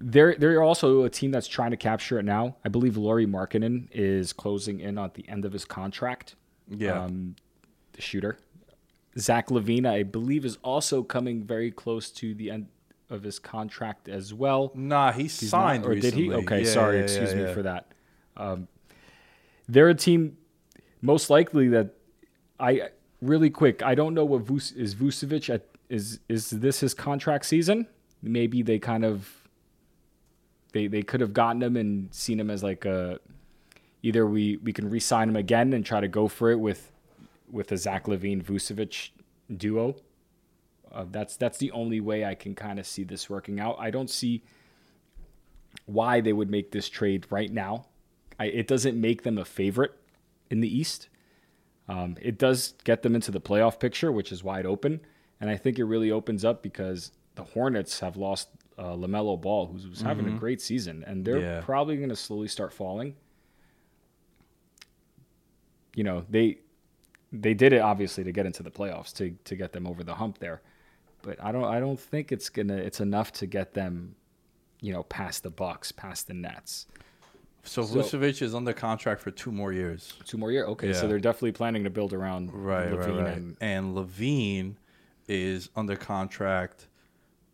they're 0.00 0.34
they're 0.36 0.62
also 0.62 1.02
a 1.04 1.10
team 1.10 1.30
that's 1.30 1.48
trying 1.48 1.70
to 1.70 1.76
capture 1.76 2.18
it 2.18 2.24
now. 2.24 2.56
I 2.64 2.68
believe 2.68 2.96
Lauri 2.96 3.26
Markkanen 3.26 3.88
is 3.92 4.32
closing 4.32 4.80
in 4.80 4.98
on 4.98 5.10
the 5.14 5.28
end 5.28 5.44
of 5.44 5.52
his 5.52 5.64
contract. 5.64 6.36
yeah, 6.68 7.04
um, 7.04 7.36
the 7.92 8.02
shooter. 8.02 8.36
Zach 9.18 9.48
LaVine, 9.48 9.86
I 9.86 10.02
believe, 10.02 10.44
is 10.44 10.58
also 10.62 11.02
coming 11.04 11.44
very 11.44 11.70
close 11.70 12.10
to 12.12 12.34
the 12.34 12.50
end 12.50 12.66
of 13.10 13.22
his 13.22 13.38
contract 13.38 14.08
as 14.08 14.32
well. 14.34 14.72
nah, 14.74 15.12
he 15.12 15.24
He's 15.24 15.48
signed 15.50 15.82
not- 15.84 15.90
or 15.92 15.94
did 15.94 16.14
he? 16.14 16.32
Okay, 16.32 16.60
Yeah, 16.60 16.64
sorry, 16.66 16.96
yeah, 16.98 17.02
excuse 17.04 17.32
yeah, 17.34 17.46
me 17.46 17.52
for 17.54 17.62
that. 17.62 17.92
Um, 18.36 18.68
they're 19.68 19.88
a 19.90 19.94
team, 19.94 20.36
most 21.00 21.30
likely 21.30 21.68
that 21.68 21.94
I 22.58 22.88
really 23.20 23.50
quick. 23.50 23.82
I 23.82 23.94
don't 23.94 24.14
know 24.14 24.24
what 24.24 24.42
Vus, 24.42 24.72
is 24.72 24.94
Vucevic 24.94 25.52
at. 25.52 25.66
Is 25.90 26.20
is 26.28 26.48
this 26.50 26.80
his 26.80 26.94
contract 26.94 27.44
season? 27.44 27.86
Maybe 28.22 28.62
they 28.62 28.78
kind 28.78 29.04
of 29.04 29.28
they 30.72 30.86
they 30.86 31.02
could 31.02 31.20
have 31.20 31.32
gotten 31.34 31.62
him 31.62 31.76
and 31.76 32.12
seen 32.12 32.40
him 32.40 32.50
as 32.50 32.62
like 32.62 32.84
a 32.86 33.20
either 34.02 34.26
we 34.26 34.56
we 34.56 34.72
can 34.72 34.88
re-sign 34.88 35.28
him 35.28 35.36
again 35.36 35.72
and 35.74 35.84
try 35.84 36.00
to 36.00 36.08
go 36.08 36.26
for 36.26 36.50
it 36.50 36.58
with 36.58 36.90
with 37.50 37.70
a 37.70 37.76
Zach 37.76 38.06
LaVine 38.06 38.42
Vucevic 38.42 39.10
duo. 39.54 39.94
Uh, 40.94 41.04
that's 41.10 41.36
that's 41.36 41.58
the 41.58 41.70
only 41.72 42.00
way 42.00 42.24
I 42.24 42.34
can 42.34 42.54
kind 42.54 42.78
of 42.78 42.86
see 42.86 43.04
this 43.04 43.28
working 43.28 43.58
out. 43.60 43.76
I 43.78 43.90
don't 43.90 44.08
see 44.10 44.42
why 45.86 46.20
they 46.20 46.32
would 46.32 46.50
make 46.50 46.70
this 46.70 46.88
trade 46.88 47.26
right 47.30 47.50
now. 47.52 47.86
I, 48.38 48.46
it 48.46 48.66
doesn't 48.66 49.00
make 49.00 49.22
them 49.22 49.38
a 49.38 49.44
favorite 49.44 49.92
in 50.50 50.60
the 50.60 50.78
East. 50.78 51.08
Um, 51.88 52.16
it 52.22 52.38
does 52.38 52.74
get 52.84 53.02
them 53.02 53.14
into 53.14 53.30
the 53.30 53.40
playoff 53.40 53.78
picture, 53.78 54.10
which 54.10 54.32
is 54.32 54.42
wide 54.42 54.64
open, 54.66 55.00
and 55.40 55.50
I 55.50 55.56
think 55.56 55.78
it 55.78 55.84
really 55.84 56.10
opens 56.10 56.44
up 56.44 56.62
because 56.62 57.12
the 57.34 57.44
Hornets 57.44 58.00
have 58.00 58.16
lost 58.16 58.48
uh, 58.78 58.92
LaMelo 58.94 59.40
Ball, 59.40 59.66
who 59.66 59.88
was 59.90 60.00
having 60.00 60.26
a 60.26 60.30
great 60.38 60.60
season, 60.62 61.04
and 61.06 61.24
they're 61.24 61.38
Yeah. 61.40 61.60
probably 61.60 61.96
going 61.96 62.08
to 62.08 62.16
slowly 62.16 62.48
start 62.48 62.72
falling. 62.72 63.16
You 65.94 66.04
know 66.04 66.24
they 66.28 66.58
they 67.32 67.54
did 67.54 67.72
it 67.72 67.80
obviously 67.80 68.24
to 68.24 68.32
get 68.32 68.46
into 68.46 68.62
the 68.62 68.70
playoffs 68.70 69.12
to 69.16 69.30
to 69.44 69.56
get 69.56 69.72
them 69.72 69.86
over 69.86 70.02
the 70.02 70.14
hump 70.14 70.38
there, 70.38 70.60
but 71.24 71.42
I 71.42 71.52
don't 71.52 71.64
I 71.64 71.80
don't 71.80 71.98
think 71.98 72.32
it's 72.32 72.48
gonna 72.48 72.76
it's 72.76 73.00
enough 73.00 73.32
to 73.34 73.46
get 73.46 73.74
them, 73.74 74.14
you 74.80 74.92
know, 74.92 75.02
past 75.04 75.42
the 75.42 75.50
Bucks, 75.50 75.92
past 75.92 76.26
the 76.26 76.34
Nets. 76.34 76.86
So, 77.66 77.82
So- 77.82 77.96
Vucevic 78.02 78.42
is 78.42 78.54
under 78.54 78.72
contract 78.74 79.22
for 79.22 79.30
two 79.30 79.50
more 79.50 79.72
years. 79.72 80.12
Two 80.26 80.36
more 80.36 80.52
years, 80.52 80.66
okay. 80.68 80.92
So 80.92 81.08
they're 81.08 81.18
definitely 81.18 81.52
planning 81.52 81.84
to 81.84 81.90
build 81.90 82.12
around 82.12 82.52
Right, 82.52 82.90
LaVine 82.90 82.98
right, 82.98 83.24
right. 83.24 83.36
and 83.38 83.56
And 83.60 83.94
LaVine 83.96 84.76
is 85.28 85.70
under 85.74 85.96
contract 85.96 86.88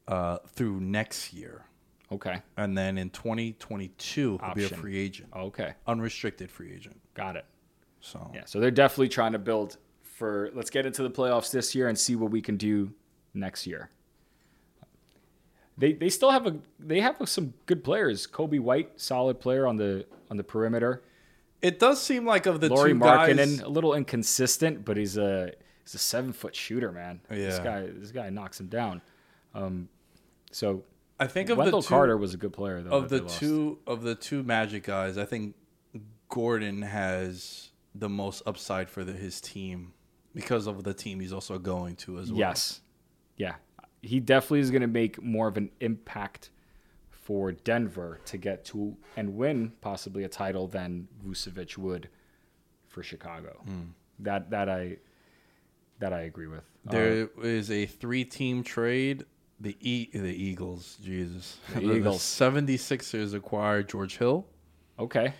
uh, 0.08 0.38
through 0.48 0.80
next 0.80 1.32
year. 1.32 1.64
okay, 2.10 2.42
And 2.56 2.76
then 2.76 2.98
in 2.98 3.10
2022, 3.10 4.38
he'll 4.44 4.54
be 4.54 4.64
a 4.64 4.68
free 4.68 4.98
agent, 4.98 5.28
okay, 5.36 5.74
unrestricted 5.86 6.50
free 6.50 6.72
agent. 6.72 7.00
got 7.14 7.36
it. 7.36 7.44
So 8.00 8.30
Yeah, 8.34 8.44
so 8.46 8.58
they're 8.58 8.72
definitely 8.72 9.10
trying 9.10 9.32
to 9.32 9.38
build 9.38 9.76
for. 10.02 10.50
Let's 10.54 10.70
get 10.70 10.86
into 10.86 11.04
the 11.04 11.10
playoffs 11.10 11.52
this 11.52 11.72
year 11.76 11.86
and 11.88 11.96
see 11.96 12.16
what 12.16 12.32
we 12.32 12.42
can 12.42 12.56
do 12.56 12.92
next 13.34 13.66
year. 13.66 13.90
They 15.78 15.92
they 15.94 16.10
still 16.10 16.30
have 16.30 16.46
a 16.46 16.58
they 16.78 17.00
have 17.00 17.16
some 17.26 17.54
good 17.66 17.82
players. 17.82 18.26
Coby 18.26 18.60
White, 18.60 19.00
solid 19.00 19.40
player 19.40 19.66
on 19.66 19.76
the 19.76 20.04
on 20.30 20.36
the 20.36 20.44
perimeter. 20.44 21.02
it 21.62 21.78
does 21.78 22.02
seem 22.02 22.26
like 22.26 22.46
of 22.46 22.60
the 22.60 22.68
Lauri 22.68 22.92
two 22.92 22.98
guys. 22.98 23.60
A 23.60 23.68
little 23.68 23.94
inconsistent, 23.94 24.84
but 24.84 24.96
he's 24.96 25.16
a 25.16 25.52
he's 25.84 25.94
a 25.94 25.98
seven 25.98 26.32
foot 26.32 26.54
shooter, 26.54 26.92
man. 26.92 27.20
This 27.30 27.58
guy 27.58 27.86
this 27.92 28.10
guy 28.10 28.28
knocks 28.30 28.60
him 28.60 28.66
down. 28.66 29.00
Um, 29.54 29.88
so 30.52 30.84
I 31.18 31.26
think 31.26 31.48
of 31.48 31.58
Wendell 31.58 31.80
the 31.80 31.86
two, 31.86 31.94
Carter 31.94 32.16
was 32.16 32.34
a 32.34 32.36
good 32.36 32.52
player 32.52 32.82
though. 32.82 32.90
of 32.90 33.08
the 33.08 33.20
two 33.20 33.78
of 33.86 34.02
the 34.02 34.14
two 34.14 34.42
Magic 34.42 34.82
guys. 34.82 35.16
I 35.16 35.24
think 35.24 35.54
Gordon 36.28 36.82
has 36.82 37.70
the 37.94 38.08
most 38.08 38.42
upside 38.46 38.88
for 38.88 39.02
the, 39.02 39.12
his 39.12 39.40
team 39.40 39.92
because 40.34 40.66
of 40.66 40.84
the 40.84 40.94
team 40.94 41.20
he's 41.20 41.32
also 41.32 41.58
going 41.58 41.96
to 41.96 42.18
as 42.18 42.30
well. 42.30 42.38
Yes. 42.38 42.80
Yeah. 43.40 43.54
He 44.02 44.20
definitely 44.20 44.60
is 44.60 44.70
going 44.70 44.82
to 44.82 44.86
make 44.86 45.22
more 45.22 45.48
of 45.48 45.56
an 45.56 45.70
impact 45.80 46.50
for 47.08 47.52
Denver 47.52 48.20
to 48.26 48.36
get 48.36 48.66
to 48.66 48.96
and 49.16 49.34
win 49.34 49.72
possibly 49.80 50.24
a 50.24 50.28
title 50.28 50.66
than 50.66 51.08
Vucevic 51.24 51.78
would 51.78 52.10
for 52.86 53.02
Chicago. 53.02 53.62
Hmm. 53.64 53.80
That 54.18 54.50
that 54.50 54.68
I 54.68 54.98
that 56.00 56.12
I 56.12 56.22
agree 56.22 56.48
with. 56.48 56.64
Uh, 56.86 56.92
There 56.92 57.28
is 57.42 57.70
a 57.70 57.86
three-team 57.86 58.62
trade. 58.62 59.24
The 59.58 59.76
e- 59.80 60.10
the 60.12 60.34
Eagles, 60.34 60.98
Jesus. 61.02 61.58
The 61.74 61.92
Eagles. 61.92 62.22
76ers 62.22 63.34
acquired 63.34 63.88
George 63.88 64.18
Hill 64.18 64.46
okay. 64.98 65.34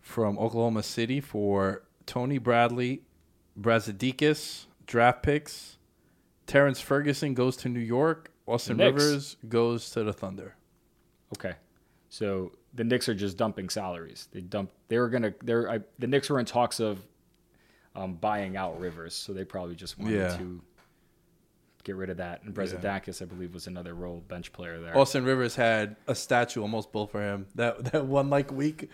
from 0.00 0.38
Oklahoma 0.38 0.82
City 0.82 1.20
for 1.20 1.82
Tony 2.06 2.38
Bradley, 2.38 3.02
Brazdeikis, 3.60 4.66
draft 4.86 5.22
picks. 5.22 5.76
Terrence 6.46 6.80
Ferguson 6.80 7.34
goes 7.34 7.56
to 7.58 7.68
New 7.68 7.80
York, 7.80 8.30
Austin 8.46 8.76
Knicks. 8.76 9.02
Rivers 9.02 9.36
goes 9.48 9.90
to 9.90 10.04
the 10.04 10.12
Thunder. 10.12 10.54
Okay, 11.36 11.54
so 12.08 12.52
the 12.74 12.84
Knicks 12.84 13.08
are 13.08 13.14
just 13.14 13.36
dumping 13.36 13.68
salaries. 13.68 14.28
They 14.32 14.40
dump. 14.40 14.70
They 14.88 14.98
were 14.98 15.08
gonna. 15.08 15.34
They're 15.42 15.68
I, 15.70 15.80
the 15.98 16.06
Knicks 16.06 16.30
were 16.30 16.38
in 16.38 16.46
talks 16.46 16.78
of 16.80 17.00
um, 17.96 18.14
buying 18.14 18.56
out 18.56 18.78
Rivers, 18.78 19.14
so 19.14 19.32
they 19.32 19.44
probably 19.44 19.74
just 19.74 19.98
wanted 19.98 20.14
Yeah. 20.16 20.36
to 20.36 20.60
get 21.86 21.96
rid 21.96 22.10
of 22.10 22.16
that. 22.16 22.42
And 22.42 22.52
Brazdeikis, 22.52 23.22
I 23.22 23.24
believe, 23.24 23.54
was 23.54 23.68
another 23.68 23.94
role 23.94 24.22
bench 24.26 24.52
player 24.52 24.80
there. 24.80 24.98
Austin 24.98 25.24
Rivers 25.24 25.54
had 25.54 25.94
a 26.08 26.14
statue 26.14 26.60
almost 26.60 26.90
built 26.92 27.12
for 27.12 27.22
him. 27.22 27.46
That 27.54 27.84
that 27.92 28.06
one 28.06 28.28
like 28.28 28.50
week 28.52 28.90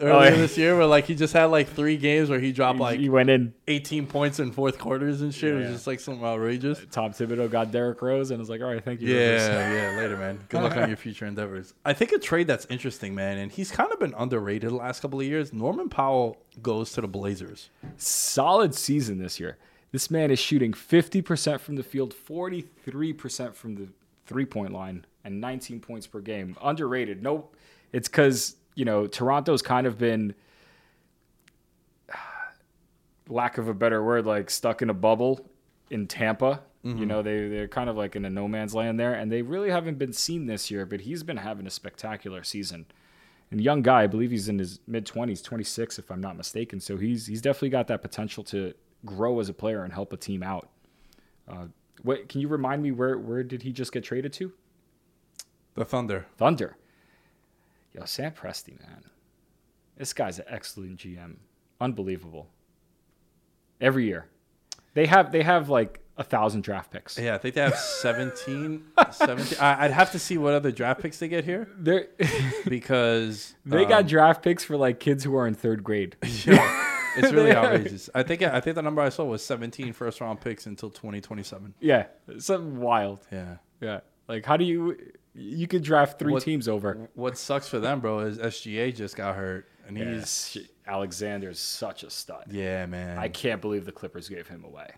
earlier 0.00 0.14
oh, 0.14 0.22
yeah. 0.22 0.30
this 0.30 0.56
year 0.56 0.76
where 0.76 0.86
like 0.86 1.06
he 1.06 1.14
just 1.16 1.32
had 1.32 1.46
like 1.46 1.68
three 1.68 1.96
games 1.96 2.30
where 2.30 2.38
he 2.38 2.52
dropped 2.52 2.78
like 2.78 3.00
he 3.00 3.08
went 3.08 3.28
in. 3.30 3.52
18 3.66 4.06
points 4.06 4.38
in 4.38 4.52
fourth 4.52 4.78
quarters 4.78 5.20
and 5.22 5.34
shit. 5.34 5.50
it 5.52 5.56
was 5.56 5.64
Yeah. 5.66 5.72
just 5.72 5.86
like 5.88 5.98
something 6.00 6.24
outrageous. 6.24 6.78
Uh, 6.78 6.84
Tom 6.90 7.12
Thibodeau 7.12 7.50
got 7.50 7.72
Derrick 7.72 8.00
Rose 8.00 8.30
and 8.30 8.38
was 8.38 8.48
like, 8.48 8.60
"All 8.60 8.68
right, 8.72 8.84
thank 8.84 9.00
you." 9.00 9.12
Yeah, 9.12 9.92
yeah. 9.92 10.00
Later, 10.00 10.16
man. 10.16 10.38
Good 10.48 10.62
luck 10.62 10.76
on 10.76 10.88
your 10.88 10.96
future 10.96 11.26
endeavors. 11.26 11.74
I 11.84 11.92
think 11.92 12.12
a 12.12 12.18
trade 12.18 12.46
that's 12.46 12.66
interesting, 12.70 13.14
man, 13.14 13.38
and 13.38 13.50
he's 13.50 13.72
kind 13.72 13.90
of 13.92 13.98
been 13.98 14.14
underrated 14.16 14.70
the 14.70 14.76
last 14.76 15.00
couple 15.02 15.18
of 15.18 15.26
years. 15.26 15.52
Norman 15.52 15.88
Powell 15.88 16.36
goes 16.62 16.92
to 16.92 17.00
the 17.00 17.08
Blazers. 17.08 17.70
solid 17.96 18.74
season 18.74 19.18
this 19.18 19.40
year. 19.40 19.58
This 19.92 20.10
man 20.10 20.30
is 20.30 20.38
shooting 20.38 20.72
50% 20.72 21.60
from 21.60 21.76
the 21.76 21.82
field, 21.82 22.14
43% 22.14 23.54
from 23.54 23.76
the 23.76 23.88
three 24.26 24.44
point 24.44 24.72
line, 24.72 25.06
and 25.24 25.40
19 25.40 25.80
points 25.80 26.06
per 26.06 26.20
game. 26.20 26.56
Underrated. 26.62 27.22
No, 27.22 27.48
it's 27.92 28.08
because, 28.08 28.56
you 28.74 28.84
know, 28.84 29.06
Toronto's 29.06 29.62
kind 29.62 29.86
of 29.86 29.98
been, 29.98 30.34
lack 33.28 33.58
of 33.58 33.68
a 33.68 33.74
better 33.74 34.02
word, 34.02 34.26
like 34.26 34.50
stuck 34.50 34.82
in 34.82 34.90
a 34.90 34.94
bubble 34.94 35.48
in 35.90 36.06
Tampa. 36.06 36.60
You 36.82 36.94
mm-hmm. 36.94 37.04
know, 37.06 37.22
they, 37.22 37.48
they're 37.48 37.66
kind 37.66 37.90
of 37.90 37.96
like 37.96 38.14
in 38.14 38.24
a 38.24 38.30
no 38.30 38.46
man's 38.46 38.72
land 38.72 39.00
there, 39.00 39.14
and 39.14 39.30
they 39.30 39.42
really 39.42 39.70
haven't 39.70 39.98
been 39.98 40.12
seen 40.12 40.46
this 40.46 40.70
year, 40.70 40.86
but 40.86 41.00
he's 41.00 41.24
been 41.24 41.38
having 41.38 41.66
a 41.66 41.70
spectacular 41.70 42.44
season 42.44 42.86
and 43.50 43.60
young 43.60 43.82
guy. 43.82 44.02
I 44.02 44.06
believe 44.06 44.30
he's 44.30 44.48
in 44.48 44.58
his 44.58 44.78
mid 44.86 45.04
twenties, 45.04 45.42
twenty 45.42 45.64
six, 45.64 45.98
if 45.98 46.10
I'm 46.10 46.20
not 46.20 46.36
mistaken. 46.36 46.78
So 46.78 46.96
he's 46.96 47.26
he's 47.26 47.42
definitely 47.42 47.70
got 47.70 47.88
that 47.88 48.02
potential 48.02 48.44
to 48.44 48.72
grow 49.06 49.40
as 49.40 49.48
a 49.48 49.54
player 49.54 49.84
and 49.84 49.92
help 49.92 50.12
a 50.12 50.16
team 50.16 50.42
out. 50.42 50.68
Uh, 51.48 51.66
what 52.02 52.28
can 52.28 52.40
you 52.40 52.48
remind 52.48 52.82
me 52.82 52.90
where 52.90 53.18
where 53.18 53.42
did 53.42 53.62
he 53.62 53.72
just 53.72 53.92
get 53.92 54.04
traded 54.04 54.32
to? 54.34 54.52
The 55.74 55.84
Thunder. 55.84 56.26
Thunder. 56.36 56.76
Yo, 57.94 58.04
Sam 58.04 58.32
Presti, 58.32 58.78
man, 58.78 59.04
this 59.96 60.12
guy's 60.12 60.38
an 60.38 60.44
excellent 60.48 60.98
GM. 60.98 61.36
Unbelievable. 61.80 62.48
Every 63.80 64.04
year, 64.04 64.26
they 64.94 65.06
have 65.06 65.32
they 65.32 65.42
have 65.42 65.68
like 65.68 66.00
a 66.18 66.24
thousand 66.24 66.62
draft 66.62 66.90
picks. 66.90 67.18
Yeah, 67.18 67.34
I 67.34 67.38
think 67.38 67.54
they 67.54 67.60
have 67.60 67.76
17. 67.76 68.84
17. 69.10 69.58
I, 69.60 69.84
I'd 69.84 69.90
have 69.90 70.12
to 70.12 70.18
see 70.18 70.38
what 70.38 70.54
other 70.54 70.72
draft 70.72 71.02
picks 71.02 71.18
they 71.18 71.28
get 71.28 71.44
here 71.44 71.68
They're, 71.76 72.08
because 72.68 73.54
they 73.64 73.82
um, 73.84 73.88
got 73.88 74.06
draft 74.06 74.42
picks 74.42 74.64
for 74.64 74.76
like 74.76 74.98
kids 74.98 75.24
who 75.24 75.36
are 75.36 75.46
in 75.46 75.54
third 75.54 75.84
grade. 75.84 76.16
yeah, 76.44 76.85
it's 77.16 77.32
really 77.32 77.52
outrageous. 77.56 78.08
I 78.14 78.22
think 78.22 78.42
I 78.42 78.60
think 78.60 78.76
the 78.76 78.82
number 78.82 79.02
I 79.02 79.08
saw 79.08 79.24
was 79.24 79.44
17 79.44 79.92
first 79.92 80.20
round 80.20 80.40
picks 80.40 80.66
until 80.66 80.90
2027. 80.90 81.74
yeah, 81.80 82.06
something 82.38 82.78
wild. 82.80 83.20
Yeah. 83.32 83.56
Yeah. 83.80 84.00
Like, 84.28 84.44
how 84.44 84.56
do 84.56 84.64
you 84.64 84.96
you 85.34 85.66
could 85.68 85.82
draft 85.82 86.18
three 86.18 86.32
What- 86.32 86.42
teams 86.42 86.66
over? 86.68 87.08
What 87.14 87.36
sucks 87.38 87.68
for 87.68 87.78
them, 87.78 88.00
bro, 88.00 88.20
is 88.20 88.38
SGA 88.38 88.94
just 88.94 89.16
got 89.16 89.36
hurt, 89.36 89.68
and 89.86 89.96
he's 89.96 90.06
Yes, 90.56 90.58
Alexander's 90.86 91.58
such 91.58 92.02
a 92.04 92.10
stud. 92.10 92.46
yeah, 92.50 92.86
man. 92.86 93.18
I 93.18 93.28
can't 93.28 93.60
believe 93.60 93.84
the 93.84 93.92
Clippers 93.92 94.28
gave 94.28 94.48
him 94.48 94.64
away. 94.64 94.88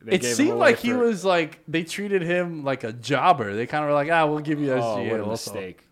They 0.00 0.14
it 0.16 0.20
gave 0.22 0.30
him 0.30 0.36
seemed 0.36 0.58
like 0.58 0.78
he 0.78 0.92
was 0.94 1.24
like 1.24 1.60
they 1.68 1.84
treated 1.84 2.22
him 2.22 2.64
like 2.64 2.82
a 2.84 2.92
jobber. 2.92 3.54
They 3.54 3.66
kind 3.66 3.84
of 3.84 3.88
were 3.88 3.94
like, 3.94 4.10
ah, 4.10 4.26
we'll 4.26 4.40
give 4.40 4.58
you 4.60 4.68
SGA. 4.70 4.80
Oh, 4.82 5.10
what 5.10 5.20
a 5.20 5.24
also. 5.24 5.52
mistake! 5.52 5.86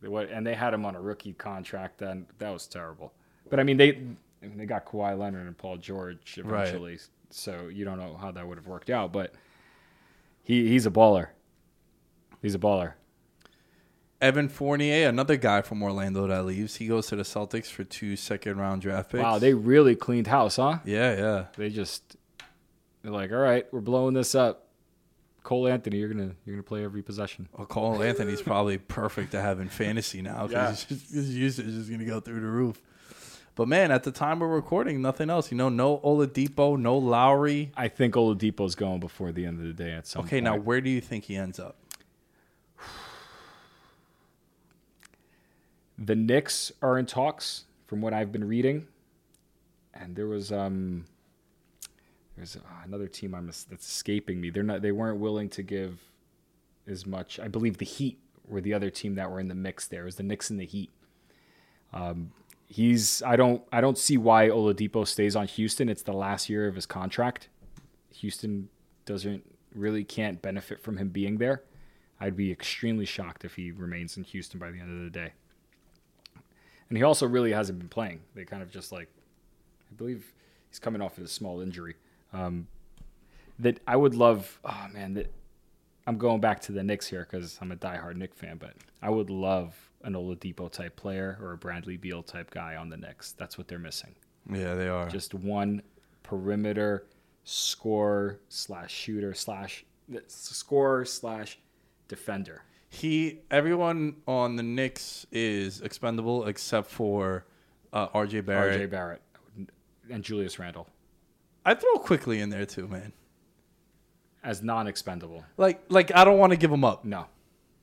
What- 0.00 0.30
And 0.30 0.44
they 0.46 0.54
had 0.54 0.74
him 0.74 0.84
on 0.84 0.96
a 0.96 1.00
rookie 1.00 1.34
contract. 1.34 1.98
Then 1.98 2.26
that 2.38 2.50
was 2.50 2.66
terrible. 2.66 3.12
But 3.50 3.60
I 3.60 3.62
mean, 3.62 3.76
they 3.76 4.00
I 4.44 4.48
mean, 4.48 4.58
they 4.58 4.66
got 4.66 4.84
Kawhi 4.86 5.18
Leonard 5.18 5.46
and 5.46 5.56
Paul 5.56 5.76
George 5.78 6.38
Right. 6.44 6.62
eventually. 6.68 6.98
So 7.30 7.68
you 7.68 7.84
don't 7.84 7.98
know 7.98 8.16
how 8.20 8.30
that 8.32 8.46
would 8.46 8.58
have 8.58 8.66
worked 8.66 8.90
out. 8.90 9.12
But 9.12 9.34
he 10.42 10.68
he's 10.68 10.86
a 10.86 10.90
baller. 10.90 11.28
He's 12.42 12.54
a 12.54 12.58
baller. 12.58 12.92
Evan 14.20 14.48
Fournier, 14.48 15.08
another 15.08 15.36
guy 15.36 15.60
from 15.62 15.82
Orlando 15.82 16.26
that 16.26 16.44
leaves, 16.46 16.76
he 16.76 16.86
goes 16.86 17.08
to 17.08 17.16
the 17.16 17.24
Celtics 17.24 17.66
for 17.66 17.84
two 17.84 18.16
second 18.16 18.56
round 18.58 18.80
draft 18.82 19.10
picks. 19.10 19.22
Wow, 19.22 19.38
they 19.38 19.52
really 19.52 19.96
cleaned 19.96 20.28
house, 20.28 20.56
huh? 20.56 20.78
yeah, 20.84 21.16
yeah. 21.16 21.44
They 21.56 21.68
just 21.68 22.16
they're 23.02 23.12
like, 23.12 23.32
all 23.32 23.38
right, 23.38 23.66
we're 23.72 23.80
blowing 23.80 24.14
this 24.14 24.34
up. 24.34 24.68
Cole 25.42 25.68
Anthony, 25.68 25.98
you're 25.98 26.08
gonna 26.08 26.32
you're 26.46 26.56
gonna 26.56 26.62
play 26.62 26.84
every 26.84 27.02
possession. 27.02 27.48
Well, 27.52 27.66
Cole 27.66 28.02
Anthony's 28.02 28.40
probably 28.40 28.78
perfect 28.78 29.32
to 29.32 29.42
have 29.42 29.60
in 29.60 29.68
fantasy 29.68 30.22
now 30.22 30.48
Yeah. 30.50 30.70
because 30.70 30.84
his 31.12 31.36
usage 31.36 31.66
is 31.66 31.88
going 31.88 32.00
to 32.00 32.06
go 32.06 32.18
through 32.20 32.40
the 32.40 32.46
roof. 32.46 32.80
But 33.56 33.68
man, 33.68 33.92
at 33.92 34.02
the 34.02 34.10
time 34.10 34.40
we're 34.40 34.48
recording, 34.48 35.00
nothing 35.00 35.30
else. 35.30 35.50
You 35.52 35.56
know, 35.56 35.68
no 35.68 35.98
Oladipo, 35.98 36.76
no 36.78 36.98
Lowry. 36.98 37.70
I 37.76 37.86
think 37.88 38.14
Oladipo's 38.14 38.74
going 38.74 38.98
before 39.00 39.30
the 39.30 39.46
end 39.46 39.60
of 39.60 39.66
the 39.66 39.72
day 39.84 39.92
at 39.92 40.06
some 40.08 40.24
Okay, 40.24 40.36
point. 40.36 40.44
now 40.44 40.56
where 40.56 40.80
do 40.80 40.90
you 40.90 41.00
think 41.00 41.24
he 41.24 41.36
ends 41.36 41.60
up? 41.60 41.76
the 45.98 46.16
Knicks 46.16 46.72
are 46.82 46.98
in 46.98 47.06
talks, 47.06 47.64
from 47.86 48.00
what 48.00 48.12
I've 48.12 48.32
been 48.32 48.46
reading, 48.46 48.86
and 49.92 50.16
there 50.16 50.26
was 50.26 50.50
um, 50.50 51.04
there's 52.36 52.56
uh, 52.56 52.60
another 52.84 53.06
team 53.06 53.34
I'm 53.34 53.46
that's 53.46 53.66
escaping 53.86 54.40
me. 54.40 54.50
They're 54.50 54.62
not. 54.64 54.82
They 54.82 54.92
weren't 54.92 55.20
willing 55.20 55.48
to 55.50 55.62
give 55.62 56.00
as 56.88 57.06
much. 57.06 57.38
I 57.38 57.46
believe 57.48 57.78
the 57.78 57.84
Heat 57.84 58.18
were 58.48 58.60
the 58.60 58.74
other 58.74 58.90
team 58.90 59.14
that 59.14 59.30
were 59.30 59.38
in 59.38 59.48
the 59.48 59.54
mix. 59.54 59.86
There 59.86 60.02
it 60.02 60.06
was 60.06 60.16
the 60.16 60.22
Knicks 60.24 60.50
and 60.50 60.58
the 60.58 60.66
Heat. 60.66 60.90
Um, 61.92 62.32
he's. 62.74 63.22
I 63.22 63.36
don't. 63.36 63.62
I 63.72 63.80
don't 63.80 63.96
see 63.96 64.16
why 64.16 64.48
Oladipo 64.48 65.06
stays 65.06 65.36
on 65.36 65.46
Houston. 65.46 65.88
It's 65.88 66.02
the 66.02 66.12
last 66.12 66.48
year 66.50 66.66
of 66.66 66.74
his 66.74 66.86
contract. 66.86 67.48
Houston 68.10 68.68
doesn't 69.04 69.44
really 69.74 70.02
can't 70.02 70.42
benefit 70.42 70.82
from 70.82 70.96
him 70.96 71.08
being 71.08 71.38
there. 71.38 71.62
I'd 72.20 72.36
be 72.36 72.50
extremely 72.50 73.04
shocked 73.04 73.44
if 73.44 73.54
he 73.54 73.70
remains 73.70 74.16
in 74.16 74.24
Houston 74.24 74.58
by 74.58 74.70
the 74.70 74.80
end 74.80 74.90
of 74.90 75.04
the 75.04 75.10
day. 75.10 75.32
And 76.88 76.98
he 76.98 77.04
also 77.04 77.26
really 77.26 77.52
hasn't 77.52 77.78
been 77.78 77.88
playing. 77.88 78.20
They 78.34 78.44
kind 78.44 78.62
of 78.62 78.70
just 78.70 78.92
like, 78.92 79.08
I 79.90 79.94
believe 79.94 80.32
he's 80.68 80.78
coming 80.78 81.02
off 81.02 81.18
of 81.18 81.24
a 81.24 81.28
small 81.28 81.60
injury. 81.60 81.96
Um, 82.32 82.66
that 83.58 83.80
I 83.86 83.96
would 83.96 84.14
love. 84.14 84.60
Oh 84.64 84.86
man, 84.92 85.14
that 85.14 85.32
I'm 86.06 86.18
going 86.18 86.40
back 86.40 86.60
to 86.62 86.72
the 86.72 86.82
Knicks 86.82 87.06
here 87.06 87.26
because 87.28 87.58
I'm 87.60 87.72
a 87.72 87.76
diehard 87.76 88.16
Knicks 88.16 88.36
fan. 88.36 88.58
But 88.58 88.74
I 89.00 89.10
would 89.10 89.30
love 89.30 89.83
an 90.04 90.12
Oladipo 90.14 90.70
type 90.70 90.94
player 90.96 91.38
or 91.40 91.52
a 91.52 91.56
Bradley 91.56 91.96
Beal 91.96 92.22
type 92.22 92.50
guy 92.50 92.76
on 92.76 92.88
the 92.88 92.96
Knicks. 92.96 93.32
That's 93.32 93.58
what 93.58 93.66
they're 93.68 93.78
missing. 93.78 94.14
Yeah, 94.50 94.74
they 94.74 94.88
are. 94.88 95.08
Just 95.08 95.34
one 95.34 95.82
perimeter 96.22 97.06
scorer 97.44 98.40
slash 98.48 98.92
shooter 98.92 99.34
slash 99.34 99.84
scorer 100.28 101.04
slash 101.04 101.58
defender. 102.08 102.62
he 102.88 103.40
everyone 103.50 104.16
on 104.26 104.56
the 104.56 104.62
Knicks 104.62 105.26
is 105.32 105.80
expendable 105.80 106.46
except 106.46 106.90
for 106.90 107.44
uh, 107.92 108.08
RJ 108.08 108.44
Barrett. 108.46 108.80
RJ 108.80 108.90
Barrett 108.90 109.22
and 110.10 110.22
Julius 110.22 110.58
Randle 110.58 110.86
I 111.66 111.74
throw 111.74 111.94
quickly 111.94 112.40
in 112.40 112.50
there 112.50 112.66
too, 112.66 112.86
man. 112.88 113.12
as 114.42 114.62
non-expendable. 114.62 115.44
Like 115.56 115.82
like 115.88 116.14
I 116.14 116.24
don't 116.24 116.38
want 116.38 116.52
to 116.52 116.56
give 116.58 116.70
him 116.70 116.84
up. 116.84 117.04
No, 117.04 117.26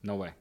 no 0.03 0.15
way. 0.15 0.31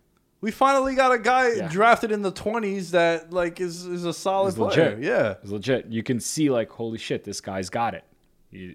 We 0.43 0.51
finally 0.51 0.95
got 0.95 1.13
a 1.13 1.19
guy 1.19 1.53
Yeah. 1.53 1.69
drafted 1.69 2.11
in 2.13 2.23
the 2.23 2.31
twenties 2.31 2.93
that 2.93 3.33
like 3.33 3.61
is 3.61 3.85
is 3.85 4.05
a 4.05 4.13
solid 4.15 4.51
He's 4.51 4.55
player. 4.57 4.91
legit. 4.97 5.05
Yeah. 5.05 5.35
It's 5.43 5.51
legit. 5.51 5.87
You 5.87 6.03
can 6.03 6.19
see 6.21 6.49
like, 6.51 6.71
holy 6.71 6.99
shit, 6.99 7.25
this 7.25 7.41
guy's 7.41 7.69
got 7.69 7.95
it. 7.95 8.05
You, 8.51 8.75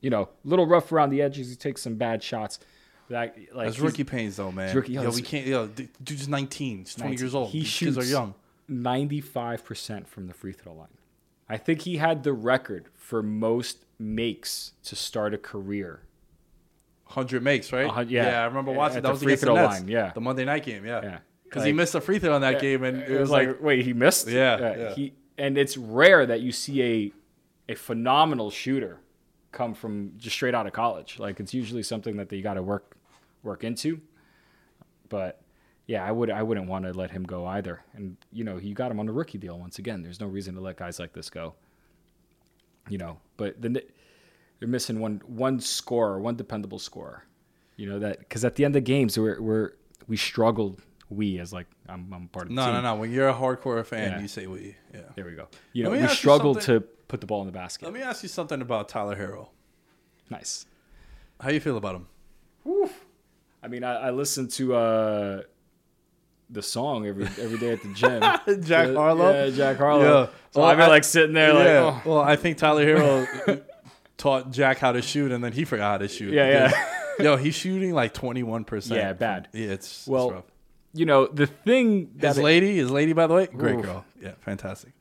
you 0.00 0.08
know, 0.10 0.22
a 0.22 0.28
little 0.48 0.66
rough 0.66 0.90
around 0.92 1.10
the 1.10 1.20
edges. 1.20 1.50
He 1.50 1.56
takes 1.56 1.82
some 1.82 1.96
bad 1.96 2.22
shots. 2.22 2.58
That 3.10 3.36
like 3.54 3.66
That's 3.66 3.80
rookie 3.80 4.04
pains 4.04 4.36
though, 4.36 4.52
man. 4.52 4.74
rookie- 4.74 4.92
yo, 4.92 5.02
yo, 5.02 5.10
we 5.10 5.20
can't 5.22 5.46
yo, 5.46 5.66
dude's 6.02 6.28
nineteen, 6.28 6.78
he's 6.78 6.94
twenty 6.94 7.10
19. 7.10 7.24
years 7.26 7.34
old. 7.34 7.50
He 7.50 7.58
These 7.58 7.68
shoots 7.68 7.96
kids 7.96 8.08
are 8.08 8.10
young. 8.10 8.34
ninety-five 8.68 9.64
percent 9.64 10.08
from 10.08 10.26
the 10.28 10.32
free 10.34 10.52
throw 10.52 10.72
line. 10.74 10.88
I 11.48 11.56
think 11.56 11.80
he 11.82 11.96
had 11.96 12.22
the 12.22 12.32
record 12.32 12.86
for 12.94 13.22
most 13.22 13.84
makes 13.98 14.72
to 14.84 14.94
start 14.96 15.34
a 15.34 15.38
career. 15.38 16.02
Hundred 17.10 17.42
makes, 17.42 17.72
right? 17.72 17.86
A 17.86 17.90
hun- 17.90 18.08
yeah. 18.08 18.40
I 18.40 18.44
remember 18.44 18.70
watching 18.70 19.02
that 19.02 19.10
was 19.10 19.20
free 19.20 19.32
against 19.32 19.42
throw 19.44 19.56
the 19.56 19.62
Nets. 19.62 19.80
line, 19.80 19.88
yeah. 19.88 20.12
The 20.14 20.20
Monday 20.20 20.44
night 20.44 20.64
game, 20.64 20.86
yeah. 20.86 21.02
Yeah. 21.02 21.18
Because 21.42 21.64
he 21.64 21.72
missed 21.72 21.96
a 21.96 22.00
free 22.00 22.20
throw 22.20 22.36
in 22.36 22.42
that 22.42 22.60
game 22.60 22.84
and 22.84 23.02
it 23.02 23.18
was 23.18 23.30
like, 23.30 23.60
wait, 23.60 23.84
he 23.84 23.92
missed. 23.92 24.28
Yeah, 24.28 24.76
yeah. 24.76 24.94
He 24.94 25.14
and 25.36 25.58
it's 25.58 25.76
rare 25.76 26.24
that 26.24 26.40
you 26.40 26.52
see 26.52 26.82
a 26.82 27.72
a 27.72 27.74
phenomenal 27.74 28.52
shooter 28.52 29.00
come 29.50 29.74
from 29.74 30.12
just 30.16 30.36
straight 30.36 30.54
out 30.54 30.68
of 30.68 30.72
college. 30.72 31.18
Like 31.18 31.40
it's 31.40 31.52
usually 31.52 31.82
something 31.82 32.16
that 32.18 32.28
they 32.28 32.40
got 32.40 32.54
to 32.54 32.62
work 32.62 32.96
work 33.42 33.64
into. 33.64 34.00
But 35.08 35.40
yeah, 35.88 36.04
I 36.04 36.12
would 36.12 36.30
I 36.30 36.44
wouldn't 36.44 36.68
want 36.68 36.84
to 36.84 36.92
let 36.92 37.10
him 37.10 37.24
go 37.24 37.44
either. 37.44 37.80
And 37.94 38.16
you 38.32 38.44
know, 38.44 38.56
you 38.58 38.72
got 38.74 38.92
him 38.92 39.00
on 39.00 39.08
a 39.08 39.12
rookie 39.12 39.38
deal 39.38 39.58
once 39.58 39.80
again. 39.80 40.02
There's 40.04 40.20
no 40.20 40.28
reason 40.28 40.54
to 40.54 40.60
let 40.60 40.76
guys 40.76 41.00
like 41.00 41.12
this 41.12 41.28
go. 41.28 41.54
You 42.88 42.98
know, 42.98 43.18
but 43.36 43.60
the 43.60 43.82
They're 44.60 44.68
missing 44.68 45.00
one 45.00 45.20
one 45.26 45.58
scorer, 45.60 46.20
one 46.20 46.36
dependable 46.36 46.78
scorer. 46.78 47.24
You 47.76 47.88
know 47.88 47.98
that 48.00 48.18
because 48.20 48.44
at 48.44 48.54
the 48.56 48.64
end 48.64 48.76
of 48.76 48.84
games 48.84 49.18
we're, 49.18 49.40
we're 49.40 49.72
we 50.06 50.16
struggled. 50.16 50.80
We 51.08 51.40
as 51.40 51.52
like 51.52 51.66
I'm, 51.88 52.12
I'm 52.12 52.28
part 52.28 52.44
of 52.44 52.48
the 52.50 52.54
No, 52.54 52.66
team. 52.66 52.74
no, 52.74 52.80
no. 52.82 52.94
When 52.96 53.10
you're 53.10 53.28
a 53.28 53.34
hardcore 53.34 53.84
fan, 53.84 54.12
Yeah. 54.12 54.20
you 54.20 54.28
say 54.28 54.46
we. 54.46 54.76
Yeah. 54.94 55.00
There 55.16 55.24
we 55.24 55.32
go. 55.32 55.48
You 55.72 55.84
know 55.84 55.90
we 55.90 56.06
struggled 56.08 56.60
to 56.62 56.80
put 57.08 57.20
the 57.20 57.26
ball 57.26 57.40
in 57.40 57.46
the 57.46 57.52
basket. 57.52 57.84
Let 57.86 57.94
me 57.94 58.00
ask 58.02 58.22
you 58.22 58.28
something 58.28 58.60
about 58.62 58.88
Tyler 58.88 59.16
Herro. 59.16 59.48
nice. 60.30 60.66
How 61.40 61.48
you 61.50 61.58
feel 61.58 61.76
about 61.78 61.96
him? 61.96 62.06
I 63.62 63.68
mean, 63.68 63.82
I, 63.84 63.94
I 63.94 64.10
listen 64.10 64.46
to 64.48 64.74
uh, 64.74 65.42
the 66.48 66.62
song 66.62 67.06
every 67.06 67.24
every 67.40 67.58
day 67.58 67.72
at 67.72 67.82
the 67.82 67.92
gym. 67.94 68.20
Jack 68.64 68.94
Harlow? 68.94 69.32
Yeah, 69.32 69.50
Jack 69.50 69.78
Harlow. 69.78 70.02
Yeah. 70.22 70.26
So 70.52 70.60
Well, 70.60 70.70
I've 70.70 70.76
been 70.76 70.86
I- 70.86 70.90
like 70.90 71.04
sitting 71.04 71.34
there, 71.34 71.52
like, 71.54 71.66
oh. 71.66 72.02
Well, 72.04 72.20
I 72.20 72.36
think 72.36 72.58
Tyler 72.58 72.84
Herro 72.86 73.62
taught 74.20 74.50
Jack 74.52 74.78
how 74.78 74.92
to 74.92 75.02
shoot, 75.02 75.32
and 75.32 75.42
then 75.42 75.52
he 75.52 75.64
forgot 75.64 75.92
how 75.92 75.98
to 75.98 76.08
shoot. 76.08 76.32
Yeah, 76.32 76.70
yeah. 76.70 77.24
Yo, 77.24 77.36
he's 77.36 77.54
shooting 77.54 77.92
like 77.92 78.14
21. 78.14 78.64
percent 78.64 78.98
Yeah, 79.00 79.12
bad. 79.12 79.48
Yeah, 79.52 79.68
it's 79.68 79.86
it's 79.86 80.06
Well, 80.08 80.30
rough. 80.30 80.44
you 80.94 81.04
know, 81.06 81.26
the 81.26 81.46
thing 81.46 82.12
that 82.16 82.28
His 82.28 82.38
it- 82.38 82.44
lady, 82.44 82.76
his 82.76 82.90
lady, 82.90 83.12
by 83.12 83.26
the 83.26 83.34
way, 83.34 83.46
great 83.46 83.76
Oof. 83.76 83.82
girl. 83.84 84.04
Yeah, 84.20 84.32
fantastic. 84.40 84.92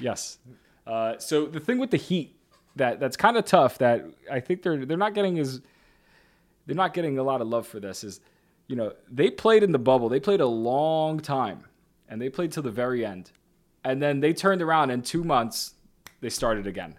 Yes. 0.00 0.38
Uh, 0.86 1.18
so 1.18 1.46
the 1.46 1.60
thing 1.60 1.78
with 1.78 1.90
the 1.90 1.96
Heat 1.96 2.36
that 2.76 3.00
that's 3.00 3.16
kind 3.16 3.36
of 3.36 3.44
tough 3.44 3.78
that 3.78 4.04
I 4.30 4.40
think 4.40 4.62
they're 4.62 4.84
they're 4.84 4.96
not 4.96 5.14
getting 5.14 5.38
as 5.38 5.60
they're 6.66 6.76
not 6.76 6.94
getting 6.94 7.18
a 7.18 7.22
lot 7.22 7.40
of 7.40 7.48
love 7.48 7.66
for 7.66 7.80
this 7.80 8.04
is 8.04 8.20
you 8.68 8.76
know 8.76 8.92
they 9.10 9.28
played 9.30 9.62
in 9.64 9.72
the 9.72 9.78
bubble 9.78 10.08
they 10.08 10.20
played 10.20 10.40
a 10.40 10.46
long 10.46 11.18
time 11.20 11.64
and 12.08 12.20
they 12.22 12.28
played 12.28 12.52
till 12.52 12.62
the 12.62 12.70
very 12.70 13.04
end 13.04 13.32
and 13.84 14.00
then 14.00 14.20
they 14.20 14.32
turned 14.32 14.62
around 14.62 14.90
in 14.90 15.02
two 15.02 15.24
months 15.24 15.74
they 16.20 16.30
started 16.30 16.66
again 16.68 16.96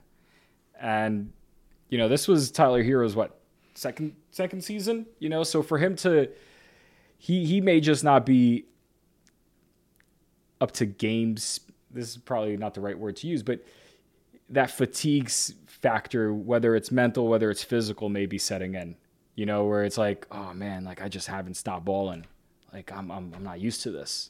and 0.79 1.31
you 1.91 1.99
know 1.99 2.09
this 2.09 2.27
was 2.27 2.49
Tyler 2.49 2.81
Herro's 2.81 3.15
what 3.15 3.39
second 3.75 4.15
second 4.31 4.63
season 4.63 5.05
you 5.19 5.29
know 5.29 5.43
so 5.43 5.61
for 5.61 5.77
him 5.77 5.95
to 5.97 6.29
he 7.21 7.45
he 7.45 7.61
may 7.61 7.79
just 7.79 8.03
not 8.03 8.25
be 8.25 8.65
up 10.61 10.71
to 10.71 10.85
games. 10.85 11.59
This 11.89 12.09
is 12.09 12.17
probably 12.17 12.55
not 12.55 12.73
the 12.73 12.81
right 12.81 12.97
word 12.97 13.17
to 13.17 13.27
use, 13.27 13.43
but 13.43 13.65
that 14.49 14.71
fatigue 14.71 15.29
factor, 15.29 16.33
whether 16.33 16.75
it's 16.75 16.91
mental, 16.91 17.27
whether 17.27 17.49
it's 17.49 17.63
physical, 17.63 18.09
may 18.09 18.25
be 18.25 18.37
setting 18.37 18.75
in. 18.75 18.95
You 19.35 19.45
know, 19.45 19.65
where 19.65 19.83
it's 19.83 19.97
like, 19.97 20.27
oh 20.31 20.53
man, 20.53 20.83
like 20.83 21.01
I 21.01 21.09
just 21.09 21.27
haven't 21.27 21.55
stopped 21.55 21.85
balling. 21.85 22.25
Like 22.71 22.91
I'm, 22.91 23.11
I'm, 23.11 23.33
I'm 23.35 23.43
not 23.43 23.59
used 23.59 23.81
to 23.83 23.91
this. 23.91 24.29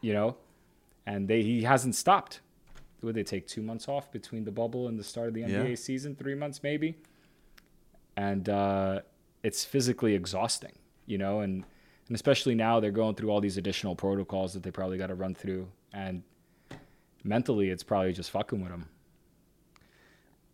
You 0.00 0.12
know, 0.12 0.36
and 1.06 1.26
they 1.26 1.42
he 1.42 1.62
hasn't 1.62 1.94
stopped. 1.94 2.40
Would 3.02 3.14
they 3.14 3.22
take 3.24 3.46
two 3.46 3.62
months 3.62 3.88
off 3.88 4.10
between 4.12 4.44
the 4.44 4.50
bubble 4.52 4.88
and 4.88 4.98
the 4.98 5.04
start 5.04 5.28
of 5.28 5.34
the 5.34 5.42
NBA 5.42 5.68
Yeah. 5.70 5.74
season? 5.74 6.14
Three 6.14 6.34
months 6.34 6.62
maybe. 6.62 6.96
And 8.16 8.48
uh, 8.48 9.00
it's 9.42 9.64
physically 9.64 10.14
exhausting. 10.14 10.72
You 11.06 11.18
know, 11.18 11.40
and 11.40 11.64
and 12.08 12.14
especially 12.14 12.54
now 12.54 12.80
they're 12.80 12.90
going 12.90 13.14
through 13.14 13.30
all 13.30 13.40
these 13.40 13.56
additional 13.56 13.94
protocols 13.96 14.52
that 14.54 14.62
they 14.62 14.70
probably 14.70 14.98
got 14.98 15.06
to 15.08 15.14
run 15.14 15.34
through 15.34 15.68
and 15.92 16.22
mentally 17.22 17.70
it's 17.70 17.82
probably 17.84 18.12
just 18.12 18.30
fucking 18.30 18.60
with 18.60 18.70
them. 18.70 18.88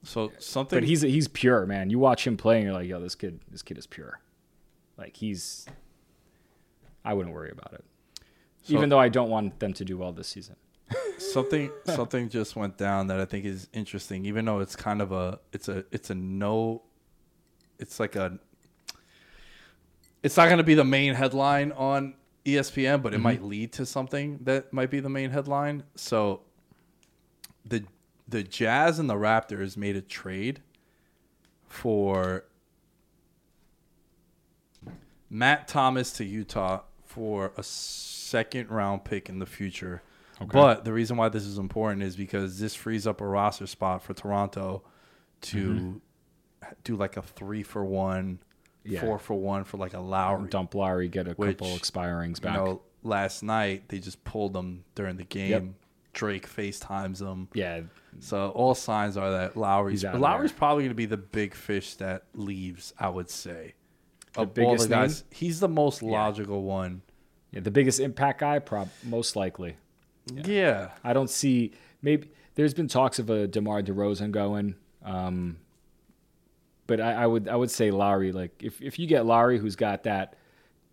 So 0.02 0.30
something. 0.38 0.76
but 0.78 0.84
he's 0.86 1.00
he's 1.02 1.26
pure 1.28 1.66
man 1.66 1.90
you 1.90 1.98
watch 1.98 2.26
him 2.26 2.36
play 2.36 2.56
and 2.56 2.64
you're 2.64 2.72
like 2.74 2.86
yo 2.86 3.00
this 3.00 3.14
kid 3.16 3.40
this 3.50 3.62
kid 3.62 3.76
is 3.78 3.86
pure 3.88 4.20
like 4.96 5.16
he's 5.16 5.66
i 7.04 7.12
wouldn't 7.12 7.34
worry 7.34 7.50
about 7.50 7.72
it 7.72 7.84
So- 8.62 8.74
even 8.74 8.88
though 8.88 9.00
i 9.00 9.08
don't 9.08 9.30
want 9.30 9.58
them 9.58 9.72
to 9.72 9.84
do 9.84 9.98
well 9.98 10.12
this 10.12 10.28
season 10.28 10.54
something 11.18 11.70
something 11.84 12.28
just 12.28 12.56
went 12.56 12.76
down 12.76 13.08
that 13.08 13.20
I 13.20 13.24
think 13.24 13.44
is 13.44 13.68
interesting. 13.72 14.24
Even 14.26 14.44
though 14.44 14.60
it's 14.60 14.76
kind 14.76 15.00
of 15.02 15.12
a 15.12 15.38
it's 15.52 15.68
a 15.68 15.84
it's 15.90 16.10
a 16.10 16.14
no, 16.14 16.82
it's 17.78 18.00
like 18.00 18.16
a. 18.16 18.38
It's 20.22 20.36
not 20.36 20.46
going 20.46 20.58
to 20.58 20.64
be 20.64 20.74
the 20.74 20.84
main 20.84 21.14
headline 21.14 21.70
on 21.72 22.14
ESPN, 22.44 23.02
but 23.02 23.14
it 23.14 23.18
might 23.18 23.38
mm-hmm. 23.38 23.48
lead 23.48 23.72
to 23.74 23.86
something 23.86 24.40
that 24.42 24.72
might 24.72 24.90
be 24.90 24.98
the 24.98 25.08
main 25.08 25.30
headline. 25.30 25.84
So, 25.94 26.40
the 27.64 27.84
the 28.26 28.42
Jazz 28.42 28.98
and 28.98 29.08
the 29.08 29.14
Raptors 29.14 29.76
made 29.76 29.94
a 29.94 30.00
trade 30.00 30.62
for 31.68 32.44
Matt 35.30 35.68
Thomas 35.68 36.12
to 36.12 36.24
Utah 36.24 36.82
for 37.04 37.52
a 37.56 37.62
second 37.62 38.70
round 38.70 39.04
pick 39.04 39.28
in 39.28 39.38
the 39.38 39.46
future. 39.46 40.02
But 40.44 40.84
the 40.84 40.92
reason 40.92 41.16
why 41.16 41.28
this 41.28 41.44
is 41.44 41.58
important 41.58 42.02
is 42.02 42.16
because 42.16 42.58
this 42.58 42.74
frees 42.74 43.06
up 43.06 43.20
a 43.20 43.26
roster 43.26 43.66
spot 43.66 44.02
for 44.02 44.12
Toronto 44.14 44.82
to 45.42 45.56
mm-hmm. 45.56 46.68
do 46.84 46.96
like 46.96 47.16
a 47.16 47.22
three 47.22 47.62
for 47.62 47.84
one, 47.84 48.40
Yeah. 48.84 49.00
four 49.00 49.18
for 49.18 49.34
one 49.34 49.64
for 49.64 49.76
like 49.78 49.94
a 49.94 50.00
Lowry. 50.00 50.48
dump 50.48 50.74
Lowry, 50.74 51.08
get 51.08 51.26
a 51.28 51.32
Which, 51.32 51.58
couple 51.58 51.76
expirings 51.76 52.36
You 52.38 52.42
back 52.42 52.54
know, 52.56 52.82
last 53.02 53.42
night 53.42 53.88
they 53.88 53.98
just 53.98 54.22
pulled 54.24 54.52
them 54.52 54.84
during 54.94 55.16
the 55.16 55.24
game. 55.24 55.50
Yep. 55.50 55.64
Drake 56.12 56.48
FaceTimes 56.48 57.18
them. 57.18 57.48
yeah 57.52 57.82
So 58.20 58.48
all 58.50 58.74
signs 58.74 59.16
are 59.18 59.30
that 59.32 59.56
Lowry's 59.56 60.02
Lowry's 60.02 60.50
there. 60.50 60.58
probably 60.58 60.84
going 60.84 60.90
to 60.90 60.94
be 60.94 61.04
the 61.06 61.18
big 61.18 61.54
fish 61.54 61.94
that 61.96 62.24
leaves. 62.34 62.94
I 62.98 63.08
would 63.10 63.28
say. 63.30 63.74
The 64.32 64.40
Of 64.42 64.48
all 64.48 64.54
biggest 64.54 64.88
the 64.88 64.94
guys, 64.94 65.24
he's 65.30 65.60
the 65.60 65.68
most 65.68 66.02
logical 66.02 66.62
one. 66.62 67.02
yeah 67.52 67.60
the 67.60 67.70
biggest 67.70 68.00
impact 68.00 68.40
guy 68.40 68.58
prob 68.58 68.88
most 69.04 69.36
likely 69.36 69.76
Yeah. 70.32 70.90
I 71.04 71.12
don't 71.12 71.30
see 71.30 71.72
maybe 72.02 72.30
there's 72.54 72.74
been 72.74 72.88
talks 72.88 73.18
of 73.18 73.30
a 73.30 73.46
DeMar 73.46 73.82
DeRozan 73.82 74.32
going. 74.32 74.74
Um, 75.04 75.58
but 76.86 77.00
I, 77.00 77.12
I 77.12 77.26
would 77.26 77.48
I 77.48 77.56
would 77.56 77.70
say 77.70 77.90
Lowry, 77.90 78.32
like 78.32 78.62
if, 78.62 78.80
if 78.80 78.98
you 78.98 79.06
get 79.06 79.26
Lowry 79.26 79.58
who's 79.58 79.76
got 79.76 80.04
that 80.04 80.36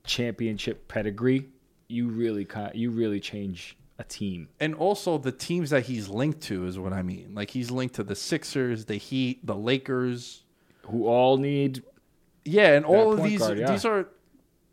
championship 0.03 0.87
pedigree, 0.87 1.49
you 1.87 2.09
really 2.09 2.47
you 2.73 2.91
really 2.91 3.19
change 3.19 3.77
a 3.99 4.03
team. 4.03 4.49
And 4.59 4.75
also 4.75 5.17
the 5.17 5.31
teams 5.31 5.69
that 5.69 5.85
he's 5.85 6.09
linked 6.09 6.41
to 6.41 6.65
is 6.65 6.79
what 6.79 6.93
I 6.93 7.01
mean. 7.01 7.33
Like 7.33 7.49
he's 7.49 7.71
linked 7.71 7.95
to 7.95 8.03
the 8.03 8.15
Sixers, 8.15 8.85
the 8.85 8.95
Heat, 8.95 9.45
the 9.45 9.55
Lakers. 9.55 10.41
Who 10.87 11.07
all 11.07 11.37
need 11.37 11.83
Yeah, 12.43 12.75
and 12.75 12.85
all 12.85 13.13
of 13.13 13.23
these 13.23 13.39
guard, 13.39 13.59
yeah. 13.59 13.71
these 13.71 13.85
are 13.85 14.09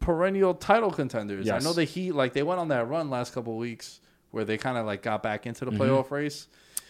perennial 0.00 0.54
title 0.54 0.90
contenders. 0.90 1.46
Yes. 1.46 1.62
I 1.62 1.64
know 1.64 1.74
the 1.74 1.84
Heat 1.84 2.12
like 2.12 2.32
they 2.32 2.42
went 2.42 2.60
on 2.60 2.68
that 2.68 2.88
run 2.88 3.10
last 3.10 3.34
couple 3.34 3.52
of 3.52 3.58
weeks 3.58 4.00
where 4.30 4.44
they 4.44 4.56
kind 4.58 4.78
of 4.78 4.86
like 4.86 5.02
got 5.02 5.22
back 5.22 5.46
into 5.46 5.64
Mm-hmm. 5.66 5.78
the 5.78 5.84
playoff 5.84 6.10
race. 6.10 6.46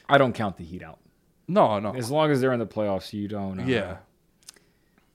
I 0.08 0.18
don't 0.18 0.32
count 0.32 0.56
the 0.56 0.64
Heat 0.64 0.82
out. 0.82 0.98
No, 1.48 1.78
no. 1.80 1.94
As 1.94 2.10
long 2.10 2.30
as 2.30 2.40
they're 2.40 2.52
in 2.52 2.58
the 2.60 2.66
playoffs, 2.66 3.12
you 3.12 3.26
don't. 3.28 3.60
Uh, 3.60 3.64
yeah. 3.64 3.96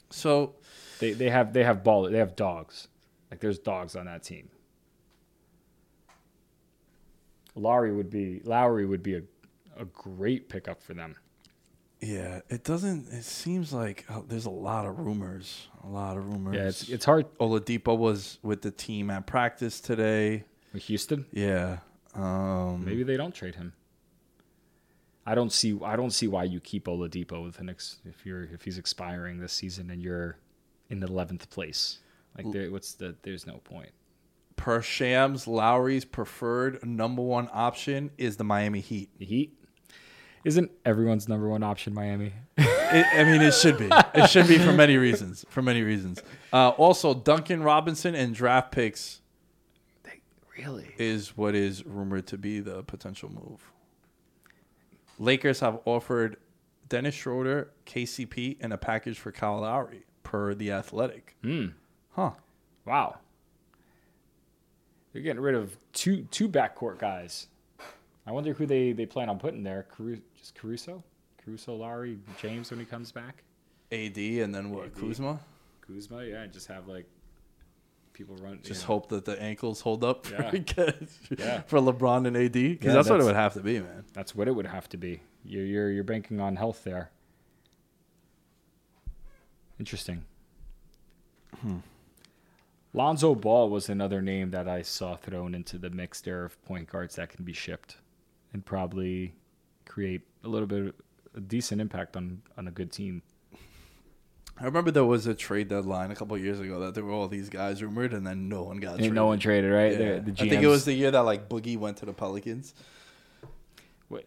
So 0.09 0.55
they 0.99 1.11
they 1.13 1.29
have 1.29 1.53
they 1.53 1.63
have 1.63 1.83
ball 1.83 2.09
they 2.09 2.17
have 2.19 2.35
dogs. 2.35 2.87
Like 3.31 3.39
there's 3.39 3.59
dogs 3.59 3.95
on 3.95 4.05
that 4.05 4.23
team. 4.23 4.49
Lowry 7.55 7.93
would 7.93 8.09
be 8.09 8.41
Lowry 8.43 8.85
would 8.85 9.03
be 9.03 9.15
a 9.15 9.21
a 9.77 9.85
great 9.85 10.47
pickup 10.49 10.81
for 10.81 10.93
them. 10.93 11.15
yeah, 11.99 12.39
it 12.49 12.63
doesn't. 12.63 13.09
It 13.11 13.23
seems 13.25 13.73
like 13.73 14.05
oh, 14.09 14.23
there's 14.27 14.45
a 14.45 14.49
lot 14.49 14.85
of 14.85 14.99
rumors. 14.99 15.67
A 15.83 15.87
lot 15.87 16.17
of 16.17 16.25
rumors. 16.27 16.55
Yeah, 16.55 16.63
it's 16.67 16.89
it's 16.89 17.05
hard 17.05 17.25
Oladipo 17.39 17.97
was 17.97 18.39
with 18.41 18.61
the 18.61 18.71
team 18.71 19.09
at 19.09 19.25
practice 19.27 19.79
today. 19.81 20.43
with 20.73 20.83
Houston. 20.83 21.25
Yeah. 21.31 21.79
Um, 22.15 22.85
Maybe 22.85 23.03
they 23.03 23.17
don't 23.17 23.33
trade 23.33 23.55
him. 23.55 23.73
I 25.25 25.35
don't 25.35 25.51
see. 25.51 25.77
I 25.83 25.95
don't 25.95 26.11
see 26.11 26.27
why 26.27 26.43
you 26.43 26.59
keep 26.59 26.85
Oladipo 26.85 27.43
with 27.43 27.59
an 27.59 27.69
ex, 27.69 27.97
if 28.05 28.25
you're 28.25 28.43
if 28.43 28.63
he's 28.63 28.77
expiring 28.77 29.39
this 29.39 29.53
season 29.53 29.89
and 29.89 30.01
you're 30.01 30.37
in 30.89 30.99
the 30.99 31.07
eleventh 31.07 31.49
place. 31.49 31.99
Like, 32.37 32.51
there, 32.51 32.69
what's 32.71 32.93
the? 32.93 33.15
There's 33.23 33.47
no 33.47 33.57
point. 33.63 33.89
per 34.55 34.81
Shams, 34.81 35.47
Lowry's 35.47 36.05
preferred 36.05 36.85
number 36.85 37.21
one 37.21 37.49
option 37.51 38.11
is 38.17 38.37
the 38.37 38.43
Miami 38.43 38.81
Heat. 38.81 39.09
The 39.17 39.25
Heat 39.25 39.57
isn't 40.43 40.69
everyone's 40.85 41.27
number 41.27 41.49
one 41.49 41.63
option. 41.63 41.93
Miami. 41.93 42.33
It, 42.57 43.05
I 43.13 43.23
mean, 43.23 43.41
it 43.41 43.53
should 43.55 43.79
be. 43.79 43.89
It 44.13 44.29
should 44.29 44.47
be 44.47 44.59
for 44.59 44.71
many 44.71 44.97
reasons. 44.97 45.43
For 45.49 45.63
many 45.63 45.81
reasons. 45.81 46.21
Uh, 46.53 46.69
also, 46.69 47.15
Duncan 47.15 47.63
Robinson 47.63 48.13
and 48.13 48.35
draft 48.35 48.71
picks 48.71 49.21
really? 50.57 50.93
is 50.97 51.35
what 51.37 51.55
is 51.55 51.85
rumored 51.85 52.27
to 52.27 52.37
be 52.37 52.59
the 52.59 52.83
potential 52.83 53.29
move. 53.29 53.71
Lakers 55.17 55.59
have 55.61 55.79
offered 55.85 56.37
Dennis 56.89 57.15
Schroeder, 57.15 57.71
KCP, 57.85 58.57
and 58.59 58.73
a 58.73 58.77
package 58.77 59.17
for 59.17 59.31
Kyle 59.31 59.61
Lowry, 59.61 60.05
per 60.23 60.53
the 60.53 60.71
Athletic. 60.71 61.35
Hmm. 61.41 61.67
Huh. 62.11 62.31
Wow. 62.85 63.17
They're 65.13 65.21
getting 65.21 65.41
rid 65.41 65.55
of 65.55 65.77
two 65.93 66.27
two 66.31 66.49
backcourt 66.49 66.99
guys. 66.99 67.47
I 68.27 68.31
wonder 68.31 68.53
who 68.53 68.65
they, 68.65 68.91
they 68.91 69.05
plan 69.05 69.29
on 69.29 69.39
putting 69.39 69.63
there. 69.63 69.85
Caru- 69.95 70.21
just 70.37 70.55
Caruso, 70.55 71.03
Caruso, 71.43 71.75
Lowry, 71.75 72.17
James 72.41 72.71
when 72.71 72.79
he 72.79 72.85
comes 72.85 73.11
back. 73.11 73.43
AD 73.91 74.17
and 74.17 74.53
then 74.53 74.71
what? 74.71 74.85
AD. 74.87 74.95
Kuzma. 74.95 75.39
Kuzma, 75.87 76.25
yeah, 76.25 76.45
just 76.47 76.67
have 76.67 76.87
like 76.87 77.05
people 78.15 78.35
run. 78.37 78.59
Just 78.63 78.81
yeah. 78.81 78.87
hope 78.87 79.09
that 79.09 79.25
the 79.25 79.39
ankles 79.41 79.81
hold 79.81 80.03
up 80.03 80.25
for, 80.25 80.33
Yeah. 81.37 81.61
for 81.67 81.79
LeBron 81.79 82.25
and 82.25 82.35
AD 82.35 82.53
because 82.53 82.85
Yeah, 82.87 82.93
that's, 82.93 83.09
what 83.09 83.19
it 83.19 83.25
would 83.25 83.35
have 83.35 83.53
to 83.53 83.59
be, 83.59 83.79
man. 83.79 84.05
That's 84.13 84.33
what 84.33 84.47
it 84.47 84.55
would 84.55 84.65
have 84.65 84.89
to 84.89 84.97
be. 84.97 85.21
You're 85.43 85.65
you're, 85.65 85.91
you're 85.91 86.03
banking 86.03 86.39
on 86.39 86.55
health 86.55 86.83
there. 86.83 87.11
Interesting. 89.79 90.23
Hmm. 91.61 91.77
Lonzo 92.93 93.35
Ball 93.35 93.69
was 93.69 93.89
another 93.89 94.21
name 94.21 94.51
that 94.51 94.69
I 94.69 94.81
saw 94.81 95.17
thrown 95.17 95.53
into 95.53 95.77
the 95.77 95.89
mix 95.89 96.21
there 96.21 96.45
of 96.45 96.63
point 96.63 96.89
guards 96.89 97.15
that 97.15 97.29
can 97.29 97.43
be 97.43 97.51
shipped 97.51 97.97
and 98.53 98.65
probably 98.65 99.33
create 99.85 100.21
a 100.45 100.47
little 100.47 100.67
bit 100.67 100.87
of 100.87 100.93
a 101.35 101.41
decent 101.41 101.81
impact 101.81 102.15
on 102.15 102.41
on 102.57 102.67
a 102.67 102.71
good 102.71 102.91
team. 102.91 103.21
I 104.57 104.63
remember 104.65 104.89
there 104.91 105.03
was 105.05 105.27
a 105.27 105.33
trade 105.33 105.67
deadline 105.67 106.11
a 106.11 106.15
couple 106.15 106.35
of 106.35 106.43
years 106.43 106.59
ago 106.61 106.79
that 106.79 106.93
there 106.95 107.03
were 107.03 107.11
all 107.11 107.27
these 107.27 107.49
guys 107.49 107.83
rumored, 107.83 108.13
and 108.13 108.25
then 108.25 108.47
no 108.47 108.63
one 108.63 108.77
got 108.77 108.91
And 108.91 108.99
traded. 108.99 109.13
no 109.13 109.25
one 109.25 109.39
traded, 109.39 109.71
right? 109.71 109.91
Yeah. 109.91 110.13
The, 110.19 110.31
the 110.31 110.43
I 110.43 110.49
think 110.49 110.63
it 110.63 110.67
was 110.67 110.85
the 110.85 110.93
year 110.93 111.11
that 111.11 111.19
like 111.21 111.49
Boogie 111.49 111.77
went 111.77 111.97
to 111.97 112.05
the 112.05 112.13
Pelicans. 112.13 112.73
Wait, 114.09 114.25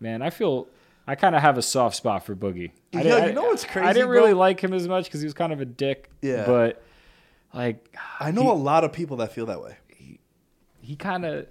Man, 0.00 0.20
I 0.22 0.30
feel 0.30 0.68
I 1.06 1.14
kind 1.14 1.34
of 1.34 1.40
have 1.42 1.56
a 1.56 1.62
soft 1.62 1.96
spot 1.96 2.26
for 2.26 2.34
Boogie. 2.36 2.72
I 2.94 3.26
you 3.26 3.32
know 3.32 3.44
what's 3.44 3.64
crazy? 3.64 3.88
I 3.88 3.92
didn't 3.92 4.08
really 4.10 4.32
bro? 4.32 4.38
like 4.40 4.60
him 4.60 4.74
as 4.74 4.86
much 4.86 5.06
because 5.06 5.20
he 5.20 5.26
was 5.26 5.34
kind 5.34 5.52
of 5.52 5.60
a 5.60 5.64
dick. 5.64 6.10
Yeah. 6.20 6.44
but 6.46 6.82
like 7.54 7.94
I 8.20 8.32
know 8.32 8.50
a 8.50 8.54
lot 8.54 8.84
of 8.84 8.92
people 8.92 9.16
that 9.18 9.32
feel 9.32 9.46
that 9.46 9.62
way. 9.62 9.76
he 10.82 10.96
kind 10.96 11.24
of 11.24 11.46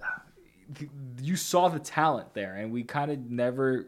you 1.20 1.36
saw 1.36 1.68
the 1.68 1.78
talent 1.78 2.32
there, 2.34 2.54
and 2.54 2.72
we 2.72 2.84
kind 2.84 3.10
of 3.10 3.30
never 3.30 3.86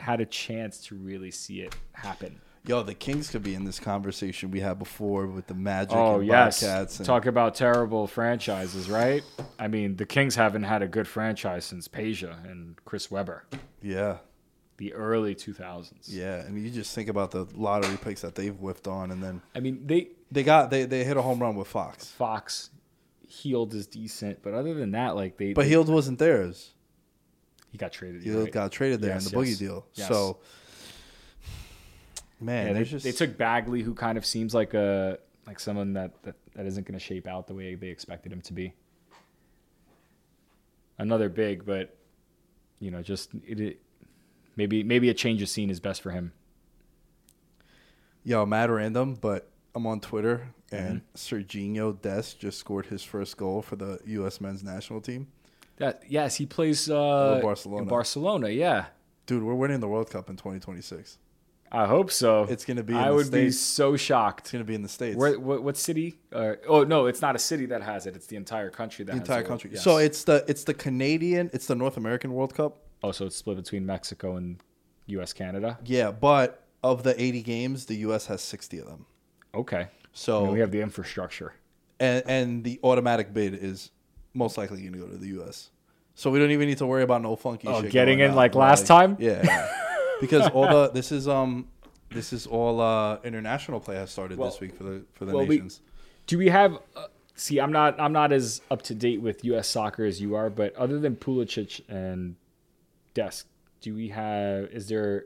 had 0.00 0.20
a 0.20 0.26
chance 0.26 0.84
to 0.86 0.94
really 0.94 1.30
see 1.30 1.60
it 1.62 1.74
happen. 1.92 2.40
Yo, 2.66 2.82
the 2.82 2.94
Kings 2.94 3.30
could 3.30 3.42
be 3.42 3.54
in 3.54 3.64
this 3.64 3.80
conversation 3.80 4.50
we 4.50 4.60
had 4.60 4.78
before 4.78 5.26
with 5.26 5.46
the 5.46 5.54
Magic 5.54 5.96
Oh 5.96 6.16
and 6.18 6.26
yes, 6.26 6.60
Bobcats. 6.60 6.98
And, 6.98 7.06
talk 7.06 7.24
about 7.26 7.54
terrible 7.54 8.06
franchises, 8.06 8.90
right? 8.90 9.22
I 9.58 9.68
mean, 9.68 9.96
the 9.96 10.04
Kings 10.04 10.34
haven't 10.34 10.64
had 10.64 10.82
a 10.82 10.88
good 10.88 11.08
franchise 11.08 11.64
since 11.64 11.88
Peja 11.88 12.36
and 12.50 12.76
Chris 12.84 13.10
Webber, 13.10 13.44
yeah, 13.80 14.18
the 14.76 14.92
early 14.92 15.34
2000s. 15.34 15.92
yeah, 16.08 16.40
and 16.40 16.62
you 16.62 16.70
just 16.70 16.94
think 16.94 17.08
about 17.08 17.30
the 17.30 17.46
lottery 17.54 17.96
picks 17.96 18.20
that 18.20 18.34
they've 18.34 18.54
whiffed 18.54 18.86
on, 18.86 19.10
and 19.12 19.22
then 19.22 19.40
I 19.54 19.60
mean, 19.60 19.86
they 19.86 20.08
they 20.30 20.42
got 20.42 20.70
they 20.70 20.84
they 20.84 21.04
hit 21.04 21.16
a 21.16 21.22
home 21.22 21.38
run 21.40 21.54
with 21.56 21.68
Fox, 21.68 22.06
Fox 22.10 22.68
Hield 23.26 23.72
is 23.72 23.86
decent, 23.86 24.42
but 24.42 24.52
other 24.52 24.74
than 24.74 24.90
that, 24.90 25.16
like 25.16 25.38
they 25.38 25.54
but 25.54 25.62
they- 25.62 25.68
Hield 25.68 25.88
wasn't 25.88 26.18
theirs. 26.18 26.74
he 27.72 27.78
got 27.78 27.92
traded. 27.92 28.22
He 28.22 28.30
right. 28.30 28.52
got 28.52 28.72
traded 28.72 29.00
there 29.00 29.12
Yes, 29.14 29.26
in 29.26 29.32
the 29.32 29.44
Boogie 29.44 29.58
deal. 29.58 29.86
yes. 29.94 30.08
So, 30.08 30.38
man, 32.40 32.68
Yeah, 32.68 32.72
they, 32.72 32.84
just 32.84 33.04
they 33.04 33.12
took 33.12 33.36
Bagley, 33.36 33.82
who 33.82 33.94
kind 33.94 34.18
of 34.18 34.24
seems 34.26 34.54
like 34.54 34.74
a 34.74 35.18
like 35.46 35.60
someone 35.60 35.94
that 35.94 36.22
that, 36.22 36.36
that 36.54 36.66
isn't 36.66 36.86
going 36.86 36.98
to 36.98 37.04
shape 37.04 37.26
out 37.26 37.46
the 37.46 37.54
way 37.54 37.74
they 37.74 37.88
expected 37.88 38.32
him 38.32 38.40
to 38.42 38.52
be. 38.52 38.74
Another 40.98 41.28
big, 41.28 41.64
but 41.64 41.96
you 42.80 42.90
know, 42.90 43.02
just 43.02 43.30
it, 43.46 43.60
it 43.60 43.80
maybe 44.56 44.82
maybe 44.82 45.08
a 45.10 45.14
change 45.14 45.42
of 45.42 45.48
scene 45.48 45.70
is 45.70 45.80
best 45.80 46.02
for 46.02 46.10
him. 46.10 46.32
yo 48.24 48.44
mad 48.44 48.70
random, 48.70 49.14
but 49.14 49.48
I'm 49.74 49.86
on 49.86 50.00
Twitter 50.00 50.48
and 50.72 51.00
Mm-hmm. 51.00 51.16
Serginho 51.16 52.00
Dest 52.00 52.40
just 52.40 52.58
scored 52.58 52.86
his 52.86 53.02
first 53.02 53.36
goal 53.36 53.62
for 53.62 53.76
the 53.76 53.98
U.S. 54.04 54.40
men's 54.40 54.62
national 54.62 55.00
team. 55.00 55.28
That 55.76 56.02
yes, 56.08 56.34
he 56.36 56.46
plays 56.46 56.90
uh, 56.90 57.38
Barcelona. 57.42 57.82
In 57.84 57.88
Barcelona, 57.88 58.48
yeah. 58.50 58.86
Dude, 59.26 59.42
we're 59.42 59.54
winning 59.54 59.80
the 59.80 59.88
World 59.88 60.10
Cup 60.10 60.28
in 60.28 60.36
2026. 60.36 61.18
I 61.70 61.86
hope 61.86 62.10
so. 62.10 62.44
It's 62.48 62.64
gonna 62.64 62.82
be 62.82 62.94
in 62.94 62.98
I 62.98 63.10
would 63.10 63.30
be 63.30 63.50
so 63.50 63.96
shocked. 63.96 64.40
It's 64.40 64.52
gonna 64.52 64.64
be 64.64 64.74
in 64.74 64.82
the 64.82 64.88
states. 64.88 65.16
Where 65.16 65.38
what, 65.38 65.62
what 65.62 65.76
city? 65.76 66.18
Uh, 66.32 66.54
oh 66.66 66.84
no, 66.84 67.06
it's 67.06 67.20
not 67.20 67.36
a 67.36 67.38
city 67.38 67.66
that 67.66 67.82
has 67.82 68.06
it. 68.06 68.16
It's 68.16 68.26
the 68.26 68.36
entire 68.36 68.70
country 68.70 69.04
that 69.04 69.12
the 69.12 69.18
has 69.18 69.28
entire 69.28 69.42
it. 69.42 69.46
country. 69.48 69.70
Yes. 69.74 69.82
So 69.84 69.98
it's 69.98 70.24
the 70.24 70.44
it's 70.48 70.64
the 70.64 70.74
Canadian, 70.74 71.50
it's 71.52 71.66
the 71.66 71.74
North 71.74 71.96
American 71.96 72.32
World 72.32 72.54
Cup. 72.54 72.78
oh, 73.02 73.12
so 73.12 73.26
it's 73.26 73.36
split 73.36 73.56
between 73.56 73.84
Mexico 73.84 74.36
and 74.36 74.62
U.S. 75.06 75.32
Canada. 75.32 75.78
Yeah, 75.84 76.10
but 76.10 76.64
of 76.82 77.02
the 77.02 77.20
80 77.20 77.42
games, 77.42 77.86
the 77.86 77.96
U.S. 77.96 78.26
has 78.26 78.40
60 78.42 78.78
of 78.78 78.86
them. 78.86 79.06
Okay. 79.54 79.80
I 79.82 79.88
So 80.12 80.44
mean, 80.44 80.52
we 80.54 80.60
have 80.60 80.70
the 80.70 80.80
infrastructure. 80.80 81.52
and 82.00 82.22
and 82.26 82.64
the 82.64 82.78
automatic 82.82 83.34
bid 83.34 83.54
is 83.54 83.90
most 84.34 84.56
likely 84.58 84.80
going 84.80 84.92
to 84.92 84.98
go 84.98 85.06
to 85.08 85.16
the 85.16 85.28
U.S. 85.38 85.70
So 86.14 86.30
we 86.30 86.38
don't 86.38 86.50
even 86.50 86.68
need 86.68 86.78
to 86.78 86.86
worry 86.86 87.02
about 87.02 87.22
no 87.22 87.36
funky. 87.36 87.68
Oh, 87.68 87.82
shit 87.82 87.90
getting 87.92 88.18
going 88.18 88.26
in 88.26 88.30
on. 88.30 88.36
like 88.36 88.54
last 88.54 88.86
time? 88.86 89.16
Yeah. 89.20 89.42
because 90.20 90.48
all 90.48 90.68
the 90.68 90.90
this 90.94 91.12
is 91.12 91.26
um 91.28 91.68
this 92.10 92.32
is 92.32 92.46
all 92.46 92.80
uh 92.80 93.18
international 93.24 93.80
play 93.80 93.96
has 93.96 94.10
started 94.10 94.38
Well- 94.38 94.50
this 94.50 94.60
week 94.60 94.74
for 94.76 94.84
the 94.84 95.04
for 95.14 95.24
the 95.24 95.34
well, 95.34 95.46
we- 95.46 95.56
nations. 95.56 95.80
Do 96.26 96.36
we 96.36 96.48
have? 96.50 96.74
Uh, 96.94 97.06
see, 97.36 97.58
I'm 97.58 97.72
not. 97.72 97.98
I'm 97.98 98.12
not 98.12 98.32
as 98.32 98.60
up 98.70 98.82
to 98.82 98.94
date 98.94 99.22
with 99.22 99.44
U.S. 99.46 99.66
soccer 99.66 100.04
as 100.04 100.20
you 100.20 100.34
are. 100.34 100.50
But 100.50 100.74
other 100.76 100.98
than 101.00 101.16
Pulisic 101.16 101.80
and 101.88 102.36
Dest, 103.14 103.46
do 103.80 103.94
we 103.94 104.08
have? 104.08 104.64
Is 104.64 104.88
there 104.88 105.24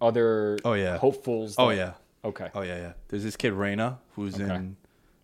other? 0.00 0.58
Oh, 0.64 0.72
yeah. 0.72 0.98
hopefuls. 0.98 1.54
Oh 1.56 1.70
yeah, 1.70 1.92
Okay. 2.24 2.48
oh 2.52 2.62
yeah, 2.62 2.78
yeah. 2.78 2.92
There's 3.06 3.22
this 3.22 3.36
kid 3.36 3.52
Reyna 3.52 4.00
who's 4.16 4.34
Okay. 4.34 4.42
Mm-hmm. 4.42 4.54
in 4.56 4.76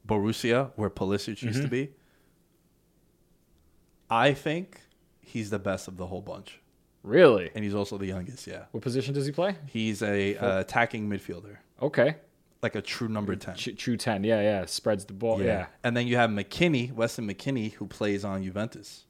Borussia 0.06 0.70
where 0.77 0.90
Pulisic 0.90 1.43
used 1.43 1.62
to 1.62 1.68
be. 1.68 1.90
I 4.09 4.32
think 4.32 4.81
he's 5.20 5.51
the 5.51 5.59
best 5.59 5.89
of 5.89 5.97
the 5.97 6.06
whole 6.06 6.20
bunch, 6.22 6.60
Really? 7.02 7.51
and 7.55 7.64
he's 7.64 7.74
also 7.74 7.97
the 7.98 8.06
youngest. 8.06 8.47
Yeah, 8.47 8.64
What 8.72 8.82
position 8.82 9.14
does 9.14 9.27
he 9.27 9.32
play? 9.32 9.56
he's 9.66 10.02
a 10.02 10.36
uh, 10.36 10.60
attacking 10.60 11.09
midfielder, 11.09 11.56
Okay. 11.81 12.16
like 12.62 12.74
a 12.74 12.82
true 12.82 13.09
number 13.09 13.35
ten. 13.36 13.55
Ch- 13.55 13.74
true 13.77 13.97
ten. 13.97 14.22
Yeah, 14.24 14.40
yeah. 14.43 14.66
Spreads 14.66 15.05
the 15.06 15.14
ball. 15.14 15.40
Yeah. 15.43 15.66
And 15.82 15.97
then 15.97 16.06
you 16.06 16.16
have 16.16 16.28
McKennie, 16.31 16.93
Weston 16.93 17.27
McKennie, 17.27 17.72
who 17.74 17.86
plays 17.86 18.24
on 18.24 18.43
Juventus. 18.43 19.05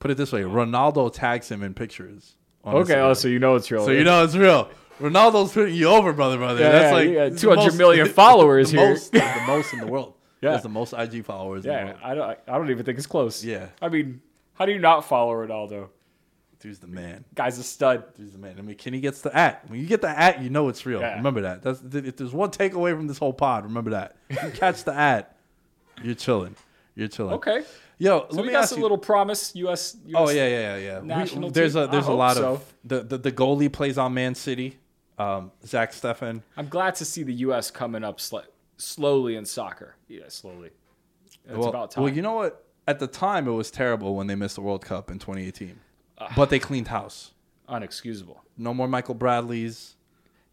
Put 0.00 0.10
it 0.10 0.16
this 0.16 0.32
way: 0.32 0.42
Ronaldo 0.42 1.12
tags 1.12 1.50
him 1.50 1.62
in 1.62 1.74
pictures. 1.74 2.34
on 2.64 2.74
Okay. 2.76 2.94
Instagram. 2.94 3.02
Oh, 3.04 3.14
so 3.14 3.28
you 3.28 3.38
know 3.38 3.54
it's 3.56 3.70
real. 3.70 3.84
so 3.84 3.90
you 3.92 4.04
know 4.04 4.24
it's 4.24 4.34
real. 4.36 4.68
Ronaldo's 5.00 5.52
putting 5.52 5.74
you 5.74 5.88
over, 5.88 6.12
brother, 6.12 6.38
brother. 6.38 6.60
Yeah, 6.60 6.70
That's 6.72 6.84
yeah, 6.90 6.92
like 6.92 7.08
you 7.08 7.14
got 7.30 7.38
200 7.38 7.56
most- 7.64 7.78
million 7.78 8.08
followers 8.22 8.70
the 8.70 8.78
here. 8.78 8.88
Most, 8.90 9.12
the 9.12 9.42
most 9.46 9.72
in 9.72 9.80
the 9.80 9.86
world. 9.86 10.14
Yeah. 10.40 10.52
Has 10.52 10.62
the 10.62 10.68
most 10.68 10.92
IG 10.92 11.24
followers. 11.24 11.64
in 11.64 11.70
the 11.70 11.74
Yeah. 11.78 11.84
world. 11.86 11.98
I 12.04 12.14
don't. 12.14 12.38
I 12.48 12.58
don't 12.58 12.70
even 12.70 12.84
think 12.84 12.98
it's 12.98 13.06
close. 13.06 13.42
Yeah. 13.42 13.68
I 13.80 13.88
mean, 13.88 14.20
how 14.52 14.66
do 14.66 14.72
you 14.72 14.78
not 14.78 15.06
follow 15.06 15.32
Ronaldo? 15.32 15.88
Dude's 16.64 16.78
the 16.78 16.86
man. 16.86 17.26
Guy's 17.34 17.58
a 17.58 17.62
stud. 17.62 18.14
Dude's 18.16 18.32
the 18.32 18.38
man. 18.38 18.58
And 18.58 18.66
McKennie 18.66 19.02
gets 19.02 19.20
the 19.20 19.36
at. 19.36 19.68
When 19.68 19.78
you 19.78 19.86
get 19.86 20.00
the 20.00 20.08
at, 20.08 20.40
you 20.42 20.48
know 20.48 20.70
it's 20.70 20.86
real. 20.86 21.00
Yeah. 21.00 21.16
Remember 21.16 21.42
that. 21.42 21.60
That's 21.60 21.82
if 21.94 22.16
there's 22.16 22.32
one 22.32 22.48
takeaway 22.50 22.96
from 22.96 23.06
this 23.06 23.18
whole 23.18 23.34
pod. 23.34 23.64
Remember 23.64 23.90
that. 23.90 24.16
You 24.30 24.50
catch 24.54 24.82
the 24.84 24.94
at, 24.94 25.36
you're 26.02 26.14
chilling. 26.14 26.56
You're 26.94 27.08
chilling. 27.08 27.34
Okay. 27.34 27.64
Yo, 27.98 28.26
So 28.30 28.36
let 28.36 28.46
me 28.46 28.52
got 28.52 28.62
ask 28.62 28.70
some 28.70 28.78
you. 28.78 28.82
little 28.82 28.96
promise. 28.96 29.54
U.S. 29.56 29.98
Oh 30.14 30.30
yeah, 30.30 30.46
yeah, 30.48 30.48
yeah, 30.48 30.76
yeah. 30.78 31.00
We- 31.00 31.06
national 31.06 31.50
there's 31.50 31.76
a 31.76 31.86
there's 31.86 32.08
I 32.08 32.12
a 32.12 32.14
lot 32.14 32.36
hope 32.38 32.60
of 32.60 32.74
the, 32.82 33.02
the 33.02 33.18
the 33.18 33.32
goalie 33.32 33.70
plays 33.70 33.98
on 33.98 34.14
Man 34.14 34.34
City. 34.34 34.78
Um, 35.18 35.52
Zach 35.66 35.92
Steffen. 35.92 36.40
I'm 36.56 36.68
glad 36.68 36.94
to 36.94 37.04
see 37.04 37.24
the 37.24 37.34
U.S. 37.34 37.70
coming 37.70 38.02
up 38.02 38.20
sl- 38.20 38.38
slowly 38.78 39.36
in 39.36 39.44
soccer. 39.44 39.96
Yeah, 40.08 40.22
slowly. 40.28 40.70
It's 41.26 41.38
well, 41.58 41.68
about 41.68 41.90
time. 41.90 42.04
well, 42.04 42.12
you 42.12 42.22
know 42.22 42.32
what? 42.36 42.64
At 42.88 43.00
the 43.00 43.06
time, 43.06 43.46
it 43.46 43.52
was 43.52 43.70
terrible 43.70 44.16
when 44.16 44.28
they 44.28 44.34
missed 44.34 44.54
the 44.54 44.62
World 44.62 44.82
Cup 44.84 45.10
in 45.10 45.18
2018, 45.18 45.78
but 46.36 46.50
they 46.50 46.58
cleaned 46.58 46.88
house. 46.88 47.32
Unexcusable. 47.68 48.38
No 48.56 48.74
more 48.74 48.88
Michael 48.88 49.14
Bradleys. 49.14 49.94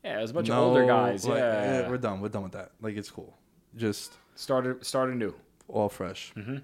Yeah, 0.03 0.19
it 0.19 0.21
was 0.21 0.31
a 0.31 0.33
bunch 0.33 0.47
no, 0.47 0.53
of 0.53 0.59
older 0.69 0.85
guys. 0.85 1.27
like, 1.27 1.37
yeah. 1.37 1.89
we're 1.89 1.97
done. 1.97 2.21
We're 2.21 2.29
done 2.29 2.43
with 2.43 2.53
that. 2.53 2.71
Like 2.81 2.97
it's 2.97 3.11
cool. 3.11 3.37
Just 3.75 4.13
started 4.35 4.85
started 4.85 5.17
new. 5.17 5.35
all 5.67 5.89
fresh. 5.89 6.33
Mm-hmm. 6.35 6.57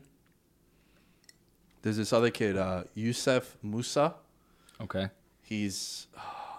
There's 1.82 1.98
this 1.98 2.11
other 2.11 2.30
kid, 2.30 2.57
uh, 2.57 2.84
Youssef 2.95 3.56
Musah. 3.64 4.15
Okay. 4.82 5.10
He's, 5.41 6.07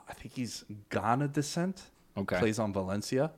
I 0.09 0.15
think 0.15 0.35
he's 0.35 0.65
Ghana 0.91 1.29
descent. 1.29 1.83
Okay. 2.17 2.39
Plays 2.39 2.59
on 2.59 2.73
Valencia. 2.73 3.33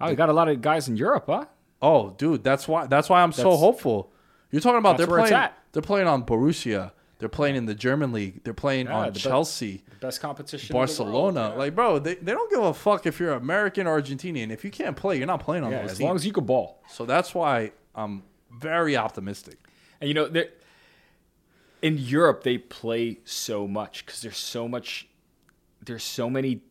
Oh, 0.00 0.08
you 0.08 0.16
got 0.16 0.28
a 0.28 0.32
lot 0.32 0.48
of 0.48 0.60
guys 0.60 0.88
in 0.88 0.96
Europe, 0.96 1.24
huh? 1.26 1.46
Oh, 1.82 2.10
dude, 2.10 2.44
that's 2.44 2.68
why 2.68 2.86
that's 2.86 3.08
why 3.08 3.22
I'm 3.22 3.32
so 3.32 3.56
hopeful. 3.56 4.12
You're 4.50 4.60
talking 4.60 4.78
about 4.78 4.98
That's 4.98 5.08
they're 5.08 5.26
playing 5.26 5.48
they're 5.72 5.82
playing 5.82 6.06
on 6.06 6.24
Borussia. 6.24 6.92
They're 7.20 7.28
playing 7.28 7.54
in 7.54 7.66
the 7.66 7.74
German 7.74 8.12
league. 8.12 8.42
They're 8.42 8.52
playing 8.54 8.86
Yeah, 8.86 8.96
on 8.96 9.12
the 9.12 9.18
Chelsea, 9.20 9.84
Best 10.00 10.20
competition. 10.20 10.66
in 10.66 10.72
the 10.72 10.76
world, 10.78 10.88
Barcelona. 10.88 11.48
yeah. 11.52 11.58
Like, 11.58 11.74
bro, 11.76 11.98
they, 12.00 12.14
they 12.16 12.32
don't 12.32 12.50
give 12.50 12.60
a 12.62 12.74
fuck 12.74 13.06
if 13.06 13.20
you're 13.20 13.32
American 13.34 13.86
or 13.86 14.00
Argentinian. 14.00 14.50
If 14.50 14.64
you 14.64 14.70
can't 14.70 14.96
play, 14.96 15.18
you're 15.18 15.26
not 15.26 15.40
playing 15.40 15.62
on 15.64 15.70
yeah, 15.70 15.82
those 15.82 15.92
as 15.92 15.98
teams. 15.98 16.06
long 16.06 16.16
as 16.16 16.26
you 16.26 16.32
can 16.32 16.44
ball. 16.44 16.82
so 16.88 17.04
that's 17.06 17.34
why 17.34 17.72
I'm 17.94 18.22
very 18.50 18.96
optimistic. 18.96 19.58
And 20.00 20.08
you 20.08 20.14
know, 20.14 20.28
in 21.82 21.98
Europe 21.98 22.42
they 22.42 22.58
play 22.58 23.18
so 23.24 23.68
much 23.68 24.04
because 24.04 24.22
there's 24.22 24.36
so 24.38 24.66
much, 24.66 25.06
there's 25.84 26.02
so 26.04 26.28
many 26.30 26.62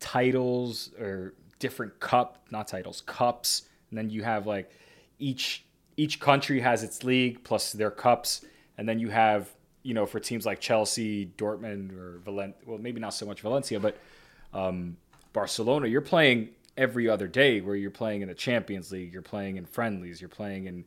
titles 0.00 0.90
or 0.98 1.34
different 1.58 1.98
cup, 2.00 2.46
not 2.50 2.68
titles, 2.68 3.02
cups, 3.06 3.62
and 3.90 3.98
then 3.98 4.10
you 4.10 4.22
have 4.22 4.46
like 4.46 4.70
each 5.18 5.64
each 5.96 6.18
country 6.20 6.60
has 6.60 6.82
its 6.82 7.04
league 7.04 7.44
plus 7.44 7.72
their 7.72 7.90
cups, 7.90 8.44
and 8.76 8.88
then 8.88 8.98
you 8.98 9.10
have 9.10 9.48
you 9.84 9.94
know 9.94 10.06
for 10.06 10.18
teams 10.18 10.44
like 10.44 10.60
Chelsea, 10.60 11.26
Dortmund, 11.38 11.96
or 11.96 12.18
Valencia. 12.24 12.56
Well, 12.66 12.78
maybe 12.78 13.00
not 13.00 13.14
so 13.14 13.26
much 13.26 13.42
Valencia, 13.42 13.78
but 13.78 13.96
um, 14.52 14.96
Barcelona. 15.32 15.86
You're 15.86 16.00
playing 16.00 16.48
every 16.76 17.08
other 17.08 17.28
day, 17.28 17.60
where 17.60 17.76
you're 17.76 17.90
playing 17.90 18.22
in 18.22 18.28
the 18.28 18.34
Champions 18.34 18.90
League, 18.90 19.12
you're 19.12 19.22
playing 19.22 19.56
in 19.56 19.66
friendlies, 19.66 20.20
you're 20.20 20.28
playing 20.28 20.66
in 20.66 20.84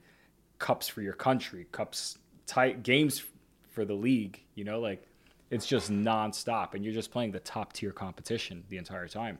cups 0.59 0.87
for 0.87 1.01
your 1.01 1.13
country, 1.13 1.67
cups 1.71 2.17
tight 2.45 2.83
games 2.83 3.23
for 3.69 3.85
the 3.85 3.93
league. 3.93 4.41
You 4.55 4.65
know, 4.65 4.79
like 4.79 5.07
it's 5.51 5.67
just 5.67 5.91
nonstop, 5.91 6.73
and 6.73 6.83
you're 6.83 6.93
just 6.93 7.11
playing 7.11 7.31
the 7.31 7.39
top 7.39 7.73
tier 7.73 7.91
competition 7.91 8.63
the 8.69 8.77
entire 8.77 9.07
time. 9.07 9.37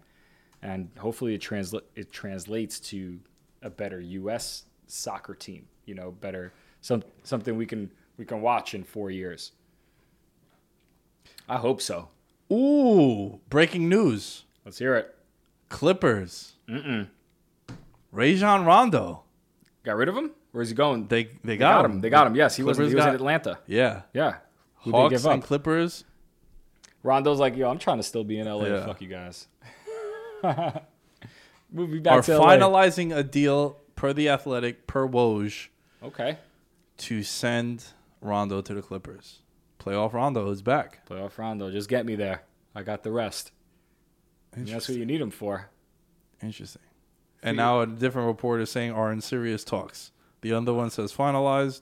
And 0.61 0.89
hopefully, 0.97 1.33
it 1.33 1.41
transla- 1.41 1.81
it 1.95 2.11
translates 2.11 2.79
to 2.91 3.19
a 3.63 3.69
better 3.71 3.99
U.S. 3.99 4.65
soccer 4.85 5.33
team. 5.33 5.65
You 5.85 5.95
know, 5.95 6.11
better 6.11 6.53
some 6.81 7.03
something 7.23 7.57
we 7.57 7.65
can 7.65 7.91
we 8.17 8.25
can 8.25 8.41
watch 8.41 8.73
in 8.73 8.83
four 8.83 9.09
years. 9.11 9.51
I 11.49 11.57
hope 11.57 11.81
so. 11.81 12.09
Ooh, 12.51 13.39
breaking 13.49 13.87
news. 13.89 14.43
Let's 14.65 14.79
hear 14.79 14.95
it. 14.95 15.15
Clippers. 15.69 16.53
Mm-mm. 16.69 17.07
Rajon 18.11 18.65
Rondo. 18.65 19.23
Got 19.83 19.95
rid 19.97 20.09
of 20.09 20.15
him? 20.17 20.31
Where 20.51 20.61
is 20.61 20.69
he 20.69 20.75
going? 20.75 21.07
They 21.07 21.25
they 21.25 21.31
They 21.43 21.57
got, 21.57 21.83
got 21.83 21.91
him. 21.91 22.01
They 22.01 22.09
got 22.09 22.27
him. 22.27 22.35
Yes, 22.35 22.55
he 22.55 22.63
was. 22.63 22.77
He 22.77 22.83
was 22.85 22.93
got- 22.93 23.09
in 23.09 23.15
Atlanta. 23.15 23.59
Yeah. 23.67 24.01
Yeah. 24.13 24.37
Who 24.81 24.91
Hawks 24.91 25.11
give 25.13 25.25
and? 25.25 25.43
Clippers. 25.43 26.03
Rondo's 27.03 27.39
like, 27.39 27.55
yo, 27.55 27.69
I'm 27.69 27.77
trying 27.79 27.97
to 27.97 28.03
still 28.03 28.23
be 28.23 28.39
in 28.39 28.47
LA. 28.47 28.65
Yeah. 28.65 28.85
Fuck 28.85 29.01
you 29.01 29.07
guys. 29.07 29.47
we'll 30.43 31.87
be 31.87 31.99
back 31.99 32.17
are 32.17 32.21
finalizing 32.21 33.15
a 33.15 33.23
deal 33.23 33.77
per 33.95 34.13
the 34.13 34.29
Athletic 34.29 34.87
per 34.87 35.07
Woj 35.07 35.67
Okay. 36.03 36.37
to 36.97 37.23
send 37.23 37.85
Rondo 38.27 38.61
to 38.61 38.73
the 38.73 38.81
Clippers. 38.81 39.39
Playoff 39.79 40.13
Rondo 40.13 40.49
is 40.49 40.61
back. 40.61 41.05
Playoff 41.07 41.37
Rondo. 41.37 41.71
Just 41.71 41.89
get 41.89 42.05
me 42.05 42.15
there. 42.15 42.43
I 42.75 42.83
got 42.83 43.03
the 43.03 43.11
rest. 43.11 43.51
And 44.53 44.67
that's 44.67 44.87
what 44.87 44.97
you 44.97 45.05
need 45.05 45.21
him 45.21 45.31
for. 45.31 45.69
Interesting. 46.41 46.81
And 47.43 47.57
now 47.57 47.81
a 47.81 47.87
different 47.87 48.27
report 48.27 48.61
is 48.61 48.69
saying 48.69 48.91
are 48.91 49.11
in 49.11 49.21
serious 49.21 49.63
talks. 49.63 50.11
The 50.41 50.53
other 50.53 50.73
one 50.73 50.89
says 50.89 51.13
finalized. 51.13 51.81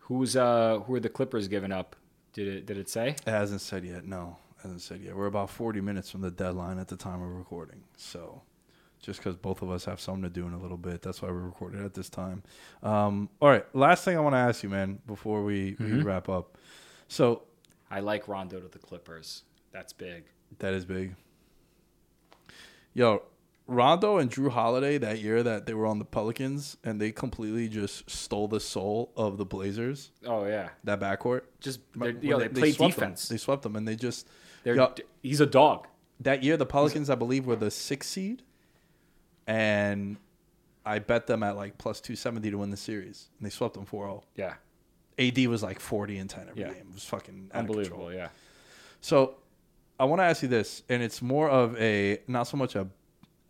Who's 0.00 0.36
uh 0.36 0.80
who 0.86 0.94
are 0.94 1.00
the 1.00 1.08
Clippers 1.08 1.48
giving 1.48 1.72
up? 1.72 1.96
Did 2.32 2.48
it 2.48 2.66
did 2.66 2.78
it 2.78 2.88
say? 2.88 3.10
It 3.10 3.30
hasn't 3.30 3.60
said 3.60 3.84
yet. 3.84 4.04
No, 4.04 4.36
it 4.58 4.62
hasn't 4.62 4.82
said 4.82 5.00
yet. 5.00 5.16
We're 5.16 5.26
about 5.26 5.50
40 5.50 5.80
minutes 5.80 6.10
from 6.10 6.22
the 6.22 6.30
deadline 6.30 6.78
at 6.78 6.88
the 6.88 6.96
time 6.96 7.22
of 7.22 7.28
recording. 7.36 7.82
So 7.96 8.42
just 9.02 9.18
because 9.18 9.36
both 9.36 9.60
of 9.62 9.70
us 9.70 9.84
have 9.84 10.00
something 10.00 10.22
to 10.22 10.30
do 10.30 10.46
in 10.46 10.52
a 10.54 10.58
little 10.58 10.76
bit, 10.78 11.02
that's 11.02 11.20
why 11.20 11.28
we 11.28 11.36
recorded 11.38 11.84
at 11.84 11.92
this 11.92 12.08
time. 12.08 12.42
Um, 12.82 13.28
all 13.40 13.50
right. 13.50 13.66
Last 13.74 14.04
thing 14.04 14.16
I 14.16 14.20
want 14.20 14.34
to 14.34 14.38
ask 14.38 14.62
you, 14.62 14.68
man, 14.70 15.00
before 15.06 15.42
we, 15.44 15.76
we 15.78 16.00
wrap 16.02 16.28
up. 16.28 16.56
So 17.08 17.42
I 17.90 18.00
like 18.00 18.28
Rondo 18.28 18.60
to 18.60 18.68
the 18.68 18.78
Clippers. 18.78 19.42
That's 19.72 19.92
big. 19.92 20.24
That 20.60 20.72
is 20.72 20.84
big. 20.84 21.14
Yo, 22.94 23.22
Rondo 23.66 24.18
and 24.18 24.30
Jrue 24.30 24.50
Holiday 24.50 24.98
that 24.98 25.20
year 25.20 25.42
that 25.42 25.66
they 25.66 25.74
were 25.74 25.86
on 25.86 25.98
the 25.98 26.04
Pelicans 26.04 26.76
and 26.84 27.00
they 27.00 27.10
completely 27.10 27.68
just 27.68 28.08
stole 28.10 28.48
the 28.48 28.60
soul 28.60 29.12
of 29.16 29.38
the 29.38 29.44
Blazers. 29.44 30.10
Oh 30.26 30.44
yeah. 30.46 30.70
That 30.84 31.00
backcourt. 31.00 31.42
Just 31.60 31.80
When 31.94 32.20
they're, 32.20 32.24
yo, 32.24 32.38
they, 32.48 32.72
defense. 32.72 33.28
Them. 33.28 33.34
They 33.34 33.38
swept 33.38 33.62
them 33.62 33.76
and 33.76 33.86
they 33.88 33.96
just. 33.96 34.28
They're, 34.64 34.76
Yo, 34.76 34.94
he's 35.22 35.40
a 35.40 35.46
dog. 35.46 35.88
that 36.20 36.42
year 36.44 36.56
the 36.56 36.66
Pelicans 36.66 37.10
I 37.10 37.14
believe 37.16 37.46
were 37.46 37.56
the 37.56 37.70
sixth 37.70 38.10
seed, 38.10 38.42
and 39.46 40.16
I 40.84 40.98
bet 40.98 41.26
them 41.26 41.42
at 41.42 41.56
like 41.56 41.78
plus 41.78 42.00
two 42.00 42.16
seventy 42.16 42.50
to 42.50 42.58
win 42.58 42.70
the 42.70 42.76
series, 42.76 43.28
and 43.38 43.46
they 43.46 43.50
swept 43.50 43.74
them 43.74 43.86
4-0. 43.86 44.22
Yeah. 44.36 44.54
AD 45.18 45.46
was 45.46 45.62
like 45.62 45.78
forty 45.78 46.18
and 46.18 46.28
ten 46.28 46.48
every 46.48 46.62
Yeah. 46.62 46.68
game. 46.68 46.86
It 46.88 46.94
was 46.94 47.04
fucking 47.04 47.50
out 47.52 47.60
of 47.62 47.66
control. 47.66 47.78
Unbelievable. 47.78 48.12
Yeah. 48.14 48.28
So, 49.00 49.36
I 50.00 50.04
want 50.04 50.20
to 50.20 50.24
ask 50.24 50.42
you 50.42 50.48
this, 50.48 50.82
and 50.88 51.02
it's 51.02 51.20
more 51.20 51.50
of 51.50 51.76
a 51.78 52.20
not 52.26 52.44
so 52.44 52.56
much 52.56 52.74
a 52.74 52.88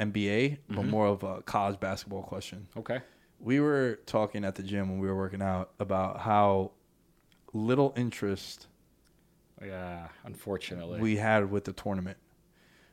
NBA, 0.01 0.59
but 0.69 0.79
mm-hmm. 0.79 0.91
more 0.91 1.07
of 1.07 1.23
a 1.23 1.43
college 1.43 1.79
basketball 1.79 2.23
question. 2.23 2.67
Okay. 2.77 3.01
We 3.39 3.61
were 3.61 4.01
talking 4.07 4.45
at 4.45 4.57
the 4.57 4.63
gym 4.63 4.89
when 4.91 4.99
we 4.99 5.07
were 5.07 5.17
working 5.17 5.41
out 5.43 5.71
about 5.79 6.19
how 6.21 6.73
little 7.53 7.93
interest 7.97 8.67
Yeah. 9.65 10.09
Unfortunately. 10.25 11.01
we 11.01 11.17
had 11.17 11.51
with 11.51 11.65
the 11.65 11.73
tournament. 11.73 12.19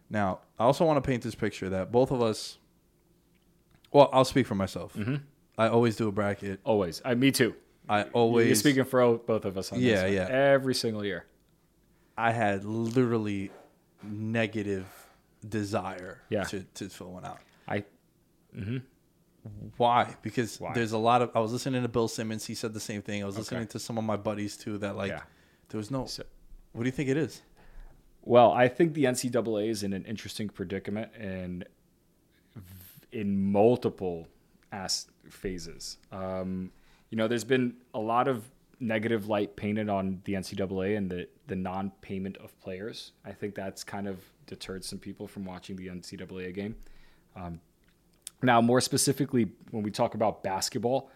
Now, 0.10 0.40
I 0.60 0.64
also 0.66 0.86
want 0.86 1.04
to 1.04 1.08
paint 1.08 1.24
this 1.24 1.36
picture 1.36 1.70
that 1.70 1.92
both 1.92 2.12
of 2.12 2.22
us. 2.22 2.59
Well, 3.92 4.10
I'll 4.14 4.26
speak 4.26 4.46
for 4.48 4.56
myself. 4.56 4.94
Mm-hmm. 4.96 5.16
I 5.58 5.68
always 5.68 5.96
do 5.96 6.08
a 6.08 6.12
bracket. 6.12 6.60
always. 6.64 7.02
I, 7.04 7.16
me 7.16 7.32
too. 7.32 7.56
I 7.88 8.04
always. 8.04 8.48
You're 8.48 8.56
speaking 8.56 8.86
for 8.86 9.18
both 9.18 9.46
of 9.46 9.58
us 9.58 9.72
on 9.72 9.80
Yeah, 9.80 10.04
this. 10.04 10.14
yeah. 10.14 10.28
Every 10.30 10.76
single 10.76 11.04
year. 11.04 11.26
I 12.18 12.32
had 12.32 12.64
literally 12.66 13.52
negative 14.04 14.86
desire 15.48 16.22
Yeah. 16.30 16.44
to, 16.46 16.64
to 16.76 16.90
fill 16.90 17.12
one 17.12 17.26
out. 17.26 17.40
I 17.68 17.84
mm-hmm. 18.56 18.78
Why? 19.78 20.16
Because 20.22 20.60
Why? 20.60 20.74
there's 20.74 20.92
a 20.92 20.98
lot 20.98 21.22
of. 21.22 21.32
I 21.34 21.40
was 21.40 21.52
listening 21.54 21.82
to 21.82 21.88
Bill 21.88 22.08
Simmons. 22.08 22.46
He 22.46 22.56
said 22.56 22.74
the 22.74 22.80
same 22.80 23.02
thing. 23.02 23.24
I 23.24 23.26
was 23.26 23.38
listening 23.38 23.62
Okay. 23.62 23.72
to 23.72 23.80
some 23.80 23.98
of 23.98 24.04
my 24.04 24.18
buddies 24.18 24.58
too. 24.58 24.78
That 24.78 24.96
like, 24.96 25.10
Yeah. 25.12 25.22
there 25.70 25.78
was 25.78 25.90
no. 25.90 26.06
So- 26.06 26.24
what 26.74 26.84
do 26.84 26.88
you 26.88 26.92
think 26.92 27.10
it 27.10 27.18
is? 27.18 27.42
Well, 28.22 28.52
I 28.52 28.68
think 28.68 28.94
the 28.94 29.06
NCAA 29.06 29.70
is 29.70 29.82
in 29.82 29.94
an 29.94 30.06
interesting 30.06 30.50
predicament 30.50 31.12
and 31.18 31.66
in 33.12 33.52
multiple 33.52 34.28
as 34.72 35.08
phases. 35.30 35.98
Um, 36.12 36.72
you 37.10 37.18
know, 37.18 37.28
there's 37.28 37.44
been 37.44 37.76
a 37.94 38.00
lot 38.00 38.28
of 38.28 38.46
negative 38.80 39.28
light 39.28 39.56
painted 39.56 39.90
on 39.90 40.22
the 40.26 40.34
NCAA 40.34 40.98
and 40.98 41.10
the, 41.10 41.28
the 41.48 41.56
non-payment 41.56 42.38
of 42.38 42.58
players. 42.62 43.12
I 43.26 43.32
think 43.32 43.56
that's 43.56 43.84
kind 43.84 44.08
of 44.08 44.20
deterred 44.48 44.86
some 44.86 45.00
people 45.00 45.28
from 45.28 45.46
watching 45.46 45.76
the 45.76 45.88
NCAA 45.88 46.54
game. 46.54 46.76
Um, 47.36 47.60
now, 48.42 48.62
more 48.62 48.80
specifically, 48.80 49.50
when 49.72 49.84
we 49.84 49.92
talk 49.92 50.14
about 50.14 50.44
basketball, 50.44 51.12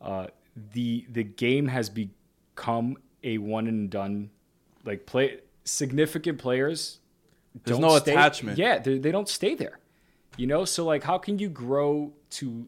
uh, 0.00 0.28
the 0.72 1.04
the 1.10 1.24
game 1.24 1.66
has 1.68 1.90
become 1.90 2.96
a 3.22 3.38
one 3.38 3.66
and 3.66 3.90
done. 3.90 4.30
Like 4.84 5.06
play 5.06 5.40
significant 5.64 6.38
players. 6.38 7.00
There's 7.64 7.78
don't 7.78 7.88
no 7.88 7.98
stay- 7.98 8.12
attachment. 8.12 8.58
Yeah, 8.58 8.78
they, 8.78 8.98
they 8.98 9.12
don't 9.12 9.28
stay 9.28 9.54
there. 9.54 9.78
You 10.36 10.46
know, 10.46 10.64
so 10.64 10.84
like, 10.84 11.04
how 11.04 11.18
can 11.18 11.38
you 11.38 11.48
grow 11.48 12.12
to 12.30 12.66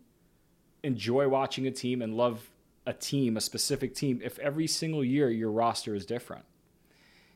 enjoy 0.82 1.28
watching 1.28 1.66
a 1.66 1.70
team 1.70 2.02
and 2.02 2.14
love 2.14 2.48
a 2.86 2.93
team, 2.93 3.36
a 3.36 3.40
specific 3.40 3.94
team, 3.94 4.20
if 4.22 4.38
every 4.38 4.66
single 4.66 5.05
year 5.05 5.28
your 5.30 5.51
roster 5.51 5.94
is 5.94 6.06
different? 6.06 6.44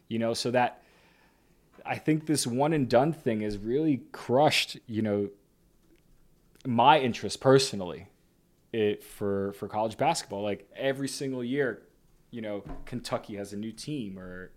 You 0.08 0.18
know, 0.18 0.34
so 0.34 0.50
that 0.50 0.82
I 1.84 1.96
think 1.96 2.26
this 2.26 2.46
one 2.46 2.72
and 2.72 2.88
done 2.88 3.12
thing 3.12 3.40
has 3.40 3.58
really 3.58 4.02
crushed. 4.12 4.76
You 4.86 5.02
know, 5.02 5.30
my 6.66 6.98
interest 6.98 7.40
personally 7.40 8.08
it 8.72 9.02
for 9.02 9.52
for 9.54 9.66
college 9.68 9.96
basketball 9.96 10.42
like 10.42 10.68
every 10.76 11.08
single 11.08 11.42
year 11.42 11.82
you 12.30 12.40
know 12.40 12.62
Kentucky 12.84 13.36
has 13.36 13.52
a 13.52 13.56
new 13.56 13.72
team 13.72 14.18
or 14.18 14.50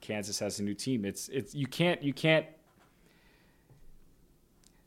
Kansas 0.00 0.38
has 0.38 0.60
a 0.60 0.62
new 0.62 0.74
team 0.74 1.04
it's 1.04 1.28
it's 1.28 1.54
you 1.54 1.66
can't 1.66 2.02
you 2.02 2.12
can't 2.12 2.46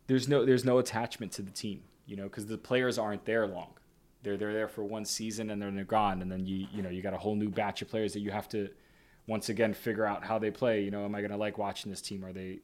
there's 0.08 0.28
no 0.28 0.46
there's 0.46 0.66
no 0.66 0.78
attachment 0.78 1.32
to 1.32 1.42
the 1.42 1.52
team 1.52 1.82
you 2.06 2.16
know 2.16 2.24
because 2.24 2.46
the 2.48 2.58
players 2.58 2.98
aren't 2.98 3.26
there 3.26 3.48
long 3.48 3.74
they're 4.24 4.38
they're 4.38 4.54
there 4.54 4.68
for 4.68 4.84
one 4.84 5.06
season 5.06 5.50
and 5.50 5.62
then 5.62 5.76
they're 5.76 5.86
gone 5.86 6.22
and 6.22 6.32
then 6.32 6.46
you 6.46 6.68
you 6.74 6.82
know 6.82 6.90
you 6.90 7.02
got 7.02 7.14
a 7.14 7.18
whole 7.18 7.36
new 7.36 7.50
batch 7.50 7.82
of 7.82 7.90
players 7.90 8.14
that 8.14 8.20
you 8.20 8.32
have 8.32 8.48
to 8.48 8.70
once 9.28 9.50
again 9.50 9.74
figure 9.74 10.06
out 10.06 10.24
how 10.24 10.38
they 10.38 10.52
play 10.52 10.82
you 10.82 10.92
know 10.92 11.06
am 11.06 11.16
I 11.16 11.22
to 11.22 11.38
like 11.38 11.58
watching 11.58 11.92
this 11.92 12.02
team 12.02 12.26
are 12.26 12.34
they 12.34 12.60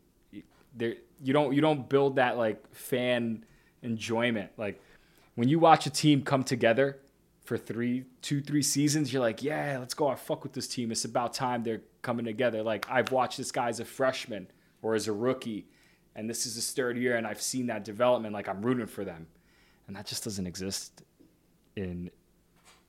they 0.76 0.98
you 1.22 1.34
don't 1.34 1.54
you 1.54 1.62
don't 1.62 1.88
build 1.88 2.18
that 2.18 2.38
like 2.38 2.74
fan 2.74 3.46
enjoyment 3.82 4.52
like 4.58 4.82
when 5.36 5.48
you 5.48 5.60
watch 5.60 5.86
a 5.86 5.92
team 5.92 6.24
come 6.24 6.44
together 6.44 6.98
for 7.48 7.58
three, 7.58 8.04
two, 8.22 8.42
three 8.42 8.62
seasons, 8.62 9.14
you're 9.14 9.22
like, 9.22 9.42
yeah, 9.42 9.78
let's 9.80 9.94
go. 9.94 10.10
I 10.10 10.16
fuck 10.16 10.44
with 10.44 10.52
this 10.52 10.68
team. 10.68 10.92
It's 10.92 11.06
about 11.06 11.34
time 11.34 11.64
they're 11.64 11.82
coming 12.02 12.26
together. 12.26 12.62
Like 12.62 12.86
I've 12.90 13.14
watched 13.14 13.38
this 13.38 13.54
guy 13.54 13.70
as 13.70 13.80
a 13.80 13.86
freshman 13.86 14.48
or 14.82 14.96
as 14.96 15.08
a 15.08 15.14
rookie, 15.14 15.66
and 16.18 16.28
this 16.28 16.46
is 16.48 16.56
his 16.56 16.72
third 16.72 16.98
year, 16.98 17.16
and 17.16 17.26
I've 17.26 17.42
seen 17.42 17.68
that 17.68 17.86
development. 17.86 18.34
Like 18.34 18.50
I'm 18.50 18.62
rooting 18.62 18.88
for 18.88 19.06
them, 19.06 19.28
and 19.88 19.96
that 19.96 20.08
just 20.08 20.24
doesn't 20.24 20.48
exist 20.48 21.04
in 21.76 22.10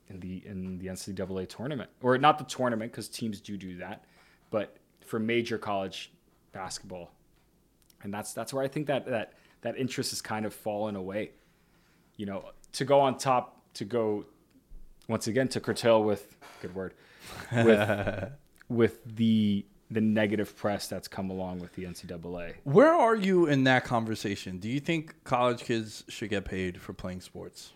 in 0.09 0.19
the 0.19 0.41
in 0.45 0.79
the 0.79 0.87
NCAA 0.87 1.47
tournament, 1.47 1.91
or 2.01 2.17
not 2.17 2.39
the 2.39 2.43
tournament 2.43 2.91
because 2.91 3.07
teams 3.07 3.39
do 3.39 3.55
do 3.55 3.77
that, 3.77 4.03
but 4.49 4.75
for 5.05 5.19
major 5.19 5.59
college 5.59 6.11
basketball, 6.51 7.11
and 8.01 8.11
that's 8.11 8.33
that's 8.33 8.51
where 8.51 8.63
I 8.63 8.67
think 8.67 8.87
that 8.87 9.05
that 9.05 9.33
that 9.61 9.77
interest 9.77 10.09
has 10.09 10.21
kind 10.21 10.45
of 10.45 10.53
fallen 10.53 10.95
away. 10.95 11.31
You 12.17 12.25
know, 12.25 12.49
to 12.73 12.83
go 12.83 12.99
on 12.99 13.17
top, 13.17 13.61
to 13.75 13.85
go 13.85 14.25
once 15.07 15.27
again 15.27 15.47
to 15.49 15.59
curtail 15.59 16.03
with 16.03 16.35
good 16.61 16.73
word 16.73 16.95
with 17.51 18.31
with 18.69 18.99
the 19.05 19.65
the 19.91 20.01
negative 20.01 20.55
press 20.55 20.87
that's 20.87 21.07
come 21.07 21.29
along 21.29 21.59
with 21.59 21.73
the 21.73 21.83
NCAA. 21.83 22.53
Where 22.63 22.93
are 22.93 23.15
you 23.15 23.47
in 23.47 23.63
that 23.63 23.85
conversation? 23.85 24.59
Do 24.59 24.69
you 24.69 24.79
think 24.79 25.23
college 25.23 25.63
kids 25.63 26.03
should 26.07 26.29
get 26.29 26.45
paid 26.45 26.79
for 26.79 26.93
playing 26.93 27.21
sports? 27.21 27.73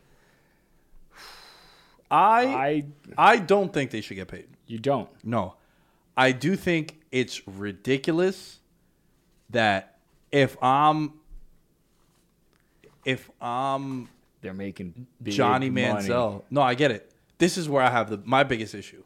I 2.12 2.46
I 2.46 2.86
I 3.18 3.38
don't 3.38 3.74
think 3.74 3.92
they 3.92 4.02
should 4.02 4.16
get 4.16 4.28
paid. 4.28 4.48
you 4.68 4.78
don't. 4.78 5.10
No. 5.24 5.56
I 6.16 6.32
do 6.32 6.56
think 6.56 7.00
it's 7.12 7.42
ridiculous 7.48 8.60
that 9.50 9.98
if 10.32 10.56
I'm 10.62 11.14
if 13.04 13.30
I'm 13.42 14.10
They're 14.42 14.54
making 14.54 15.08
big 15.22 15.34
Johnny 15.34 15.72
money 15.72 16.08
Manziel. 16.08 16.44
No, 16.52 16.62
I 16.62 16.76
get 16.76 16.92
it. 16.92 17.12
This 17.40 17.58
is 17.58 17.68
where 17.68 17.82
I 17.82 17.90
have 17.90 18.10
the 18.12 18.22
my 18.24 18.44
biggest 18.44 18.76
issue. 18.76 19.04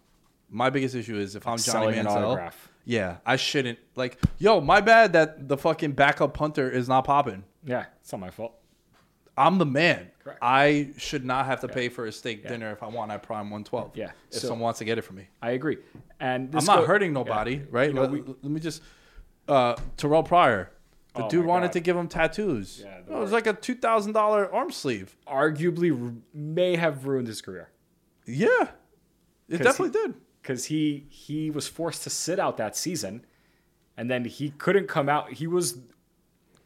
My 0.50 0.70
biggest 0.70 0.96
issue 0.96 1.18
is 1.18 1.36
if 1.36 1.48
I'm 1.48 1.58
Johnny 1.58 1.94
Manziel. 1.94 2.52
Yeah, 2.90 3.18
I 3.26 3.36
shouldn't 3.36 3.80
like. 3.96 4.18
Yo, 4.38 4.62
my 4.62 4.80
bad 4.80 5.12
that 5.14 5.50
the 5.50 5.58
fucking 5.58 5.92
backup 5.92 6.34
punter 6.34 6.70
is 6.72 6.88
not 6.88 7.04
popping. 7.04 7.44
Yeah, 7.66 7.86
it's 8.00 8.12
not 8.14 8.22
my 8.22 8.30
fault. 8.30 8.54
I'm 9.38 9.58
the 9.58 9.66
man. 9.66 10.10
Correct. 10.24 10.40
I 10.42 10.92
should 10.98 11.26
not 11.26 11.46
have 11.48 11.60
to 11.62 11.68
pay 11.68 11.90
for 11.90 12.06
a 12.06 12.12
steak 12.14 12.48
dinner 12.48 12.72
if 12.72 12.82
I 12.82 12.88
want 12.88 13.12
at 13.12 13.22
Prime 13.24 13.50
112. 13.52 13.92
Yeah. 13.96 14.12
If 14.32 14.40
So- 14.40 14.48
someone 14.48 14.62
wants 14.62 14.80
to 14.80 14.86
get 14.86 14.98
it 14.98 15.02
for 15.04 15.14
me. 15.14 15.28
I 15.42 15.52
agree. 15.52 15.78
And 16.22 16.56
I'm 16.56 16.64
not 16.66 16.80
go- 16.80 16.86
hurting 16.86 17.12
yeah. 17.12 17.14
nobody, 17.24 17.62
right? 17.70 17.90
You 17.90 17.94
know, 17.94 18.02
let, 18.04 18.12
we- 18.12 18.22
let 18.22 18.44
me 18.46 18.60
just. 18.62 18.82
Uh, 19.50 19.76
Terrelle 19.98 20.26
Pryor. 20.26 20.72
The 21.16 21.26
Oh 21.26 21.30
dude 21.30 21.46
wanted 21.46 21.68
God. 21.68 21.74
to 21.74 21.80
give 21.82 21.98
him 21.98 22.08
tattoos. 22.08 22.82
Yeah, 22.86 23.00
it 23.00 23.10
was 23.20 23.32
like 23.34 23.48
a 23.48 23.54
two 23.54 23.76
thousand 23.76 24.14
dollar 24.14 24.54
arm 24.54 24.72
sleeve. 24.72 25.18
arguably 25.28 26.22
may 26.34 26.76
have 26.78 27.06
ruined 27.06 27.28
his 27.28 27.42
career 27.42 27.70
Yeah, 28.26 28.48
it 29.50 29.58
definitely 29.58 30.00
he- 30.00 30.08
did. 30.08 30.16
Because 30.48 30.66
he 30.66 31.06
he 31.10 31.52
was 31.52 31.68
forced 31.68 32.04
to 32.04 32.10
sit 32.10 32.40
out 32.40 32.56
that 32.56 32.76
season, 32.78 33.26
and 33.98 34.10
then 34.10 34.24
he 34.24 34.52
couldn't 34.52 34.88
come 34.88 35.10
out. 35.10 35.34
He 35.34 35.46
was 35.46 35.80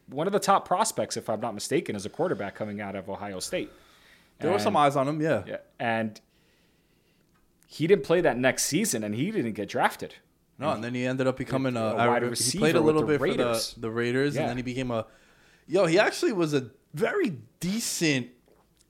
one 0.06 0.28
of 0.28 0.32
the 0.32 0.38
top 0.38 0.66
prospects, 0.66 1.16
if 1.16 1.28
I'm 1.28 1.40
not 1.40 1.52
mistaken, 1.54 1.96
as 1.96 2.06
a 2.06 2.10
quarterback 2.10 2.54
coming 2.54 2.80
out 2.80 2.94
of 2.94 3.08
Ohio 3.10 3.40
State. 3.40 3.70
There 4.38 4.50
were 4.52 4.58
some 4.60 4.76
eyes 4.76 4.94
on 4.96 5.08
him. 5.08 5.20
Yeah. 5.20 5.42
Yeah, 5.46 5.56
and 5.80 6.20
he 7.66 7.86
didn't 7.86 8.04
play 8.04 8.20
that 8.20 8.38
next 8.38 8.64
season, 8.64 9.02
and 9.02 9.14
he 9.14 9.30
didn't 9.30 9.52
get 9.52 9.68
drafted. 9.68 10.14
No, 10.58 10.70
and 10.70 10.84
then 10.84 10.94
he 10.94 11.04
ended 11.06 11.26
up 11.26 11.36
becoming 11.36 11.76
a 11.76 11.94
wide 11.96 12.22
receiver. 12.22 12.52
He 12.52 12.58
played 12.72 12.76
a 12.76 12.80
little 12.80 13.02
bit 13.02 13.18
for 13.18 13.32
the 13.34 13.74
the 13.78 13.90
Raiders, 13.90 14.34
Yeah. 14.36 14.42
and 14.42 14.50
then 14.50 14.56
he 14.58 14.62
became 14.62 14.90
a. 14.92 15.06
Yo, 15.66 15.86
he 15.86 15.98
actually 15.98 16.32
was 16.32 16.54
a 16.54 16.70
very 16.94 17.38
decent 17.60 18.28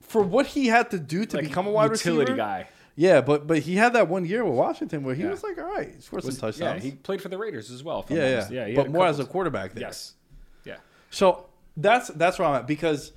for 0.01 0.21
what 0.21 0.45
he 0.47 0.67
had 0.67 0.91
to 0.91 0.99
do 0.99 1.25
to 1.25 1.37
Like 1.37 1.47
become 1.47 1.65
a 1.65 1.71
wide 1.71 1.91
utility 1.91 2.33
receiver. 2.33 2.37
guy. 2.37 2.67
Yeah, 2.95 3.21
but 3.21 3.47
but 3.47 3.59
he 3.59 3.75
had 3.75 3.93
that 3.93 4.07
one 4.07 4.23
year 4.25 4.43
with 4.45 4.53
Washington 4.53 5.03
where 5.03 5.15
he 5.15 5.23
Yeah. 5.23 5.31
was 5.31 5.43
like, 5.43 5.57
all 5.57 5.63
right, 5.65 6.01
scored 6.03 6.23
Was- 6.23 6.37
some 6.37 6.47
yeah, 6.47 6.51
touchdowns. 6.51 6.83
he 6.83 6.91
played 6.91 7.21
for 7.21 7.29
the 7.29 7.37
Raiders 7.37 7.71
as 7.71 7.83
well. 7.83 8.01
if 8.01 8.11
I'm 8.11 8.17
yeah, 8.17 8.27
yeah, 8.29 8.47
yeah. 8.51 8.67
he 8.67 8.75
but 8.75 8.91
more 8.91 9.05
as 9.07 9.17
a 9.19 9.23
couple- 9.23 9.31
quarterback 9.33 9.73
there. 9.73 9.81
Yes. 9.83 10.13
Yeah. 10.63 10.77
So 11.09 11.47
that's 11.75 12.09
that's 12.09 12.37
where 12.37 12.47
I'm 12.47 12.55
at 12.55 12.67
because 12.67 13.13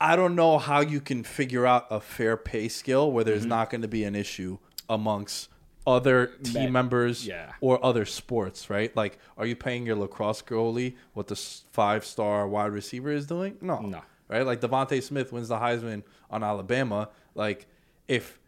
I 0.00 0.14
don't 0.16 0.34
know 0.34 0.58
how 0.58 0.80
you 0.80 1.00
can 1.00 1.24
figure 1.24 1.66
out 1.66 1.86
a 1.90 2.00
fair 2.00 2.36
pay 2.36 2.68
scale 2.68 3.10
where 3.10 3.24
Mm-hmm. 3.24 3.30
there's 3.30 3.46
not 3.46 3.70
going 3.70 3.82
to 3.82 3.88
be 3.88 4.04
an 4.04 4.14
issue 4.14 4.58
amongst 4.88 5.48
other 5.86 6.26
team 6.42 6.72
members 6.72 7.26
yeah. 7.26 7.52
or 7.60 7.82
other 7.84 8.04
sports, 8.04 8.68
right? 8.68 8.94
Like, 8.96 9.18
are 9.38 9.46
you 9.46 9.54
paying 9.56 9.86
your 9.86 9.94
lacrosse 9.96 10.42
goalie 10.42 10.96
what 11.14 11.28
the 11.28 11.36
five 11.36 12.04
star 12.04 12.46
wide 12.48 12.72
receiver 12.72 13.10
is 13.10 13.26
doing? 13.26 13.56
No, 13.60 13.78
No. 13.80 14.02
right? 14.28 14.44
Like 14.44 14.60
DeVonta 14.60 15.00
Smith 15.02 15.32
wins 15.32 15.48
the 15.48 15.56
Heisman 15.56 16.02
on 16.30 16.42
Alabama. 16.42 17.08
Like, 17.34 17.66
if 18.08 18.38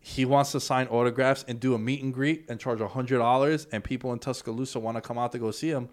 he 0.00 0.24
wants 0.24 0.52
to 0.52 0.60
sign 0.60 0.86
autographs 0.88 1.44
and 1.48 1.58
do 1.58 1.74
a 1.74 1.78
meet 1.78 2.02
and 2.02 2.12
greet 2.12 2.44
and 2.48 2.60
charge 2.60 2.80
hundred 2.80 3.18
dollars, 3.18 3.66
and 3.72 3.82
people 3.82 4.12
in 4.12 4.18
Tuscaloosa 4.18 4.78
want 4.78 4.96
to 4.96 5.00
come 5.00 5.16
out 5.18 5.32
to 5.32 5.38
go 5.38 5.50
see 5.50 5.70
him, 5.70 5.88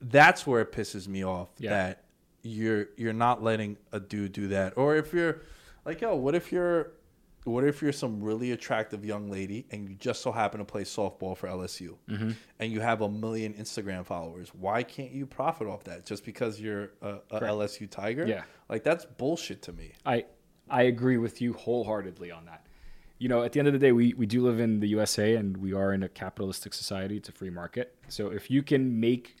that's 0.00 0.46
where 0.46 0.60
it 0.60 0.72
pisses 0.72 1.06
me 1.08 1.24
off. 1.24 1.48
Yeah. 1.58 1.70
That 1.70 2.04
you're 2.42 2.88
you're 2.96 3.12
not 3.12 3.42
letting 3.42 3.76
a 3.92 4.00
dude 4.00 4.32
do 4.32 4.48
that. 4.48 4.76
Or 4.76 4.96
if 4.96 5.12
you're 5.12 5.42
like, 5.84 6.00
yo, 6.00 6.14
what 6.16 6.34
if 6.34 6.50
you're 6.52 6.92
what 7.44 7.62
if 7.62 7.82
you're 7.82 7.92
some 7.92 8.22
really 8.22 8.52
attractive 8.52 9.04
young 9.04 9.30
lady 9.30 9.66
and 9.70 9.86
you 9.88 9.94
just 9.96 10.22
so 10.22 10.32
happen 10.32 10.58
to 10.60 10.64
play 10.64 10.82
softball 10.82 11.36
for 11.36 11.46
LSU 11.46 11.94
Mm-hmm. 12.08 12.30
and 12.58 12.72
you 12.72 12.80
have 12.80 13.02
a 13.02 13.08
million 13.08 13.52
Instagram 13.54 14.04
followers? 14.04 14.50
Why 14.54 14.82
can't 14.82 15.12
you 15.12 15.26
profit 15.26 15.68
off 15.68 15.84
that 15.84 16.04
just 16.06 16.24
because 16.24 16.58
you're 16.60 16.90
a, 17.02 17.18
a 17.30 17.40
LSU 17.40 17.88
Tiger? 17.88 18.26
Yeah. 18.26 18.42
like 18.68 18.82
that's 18.82 19.04
bullshit 19.04 19.62
to 19.62 19.72
me. 19.72 19.92
I 20.06 20.24
I 20.68 20.82
agree 20.82 21.16
with 21.16 21.40
you 21.40 21.52
wholeheartedly 21.52 22.30
on 22.30 22.46
that. 22.46 22.66
You 23.18 23.28
know, 23.28 23.42
at 23.42 23.52
the 23.52 23.58
end 23.58 23.68
of 23.68 23.72
the 23.72 23.78
day, 23.78 23.92
we, 23.92 24.12
we 24.14 24.26
do 24.26 24.42
live 24.42 24.60
in 24.60 24.80
the 24.80 24.88
USA 24.88 25.36
and 25.36 25.56
we 25.56 25.72
are 25.72 25.92
in 25.92 26.02
a 26.02 26.08
capitalistic 26.08 26.74
society. 26.74 27.16
It's 27.16 27.28
a 27.28 27.32
free 27.32 27.50
market. 27.50 27.94
So 28.08 28.28
if 28.28 28.50
you 28.50 28.62
can 28.62 28.98
make 28.98 29.36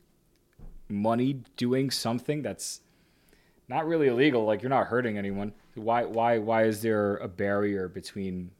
money 0.88 1.42
doing 1.56 1.90
something 1.90 2.42
that's 2.42 2.80
not 3.68 3.86
really 3.86 4.08
illegal, 4.08 4.44
like 4.44 4.62
you're 4.62 4.70
not 4.70 4.86
hurting 4.86 5.18
anyone, 5.18 5.52
why 5.74 6.04
why 6.04 6.38
why 6.38 6.64
is 6.64 6.82
there 6.82 7.16
a 7.16 7.28
barrier 7.28 7.88
between? 7.88 8.50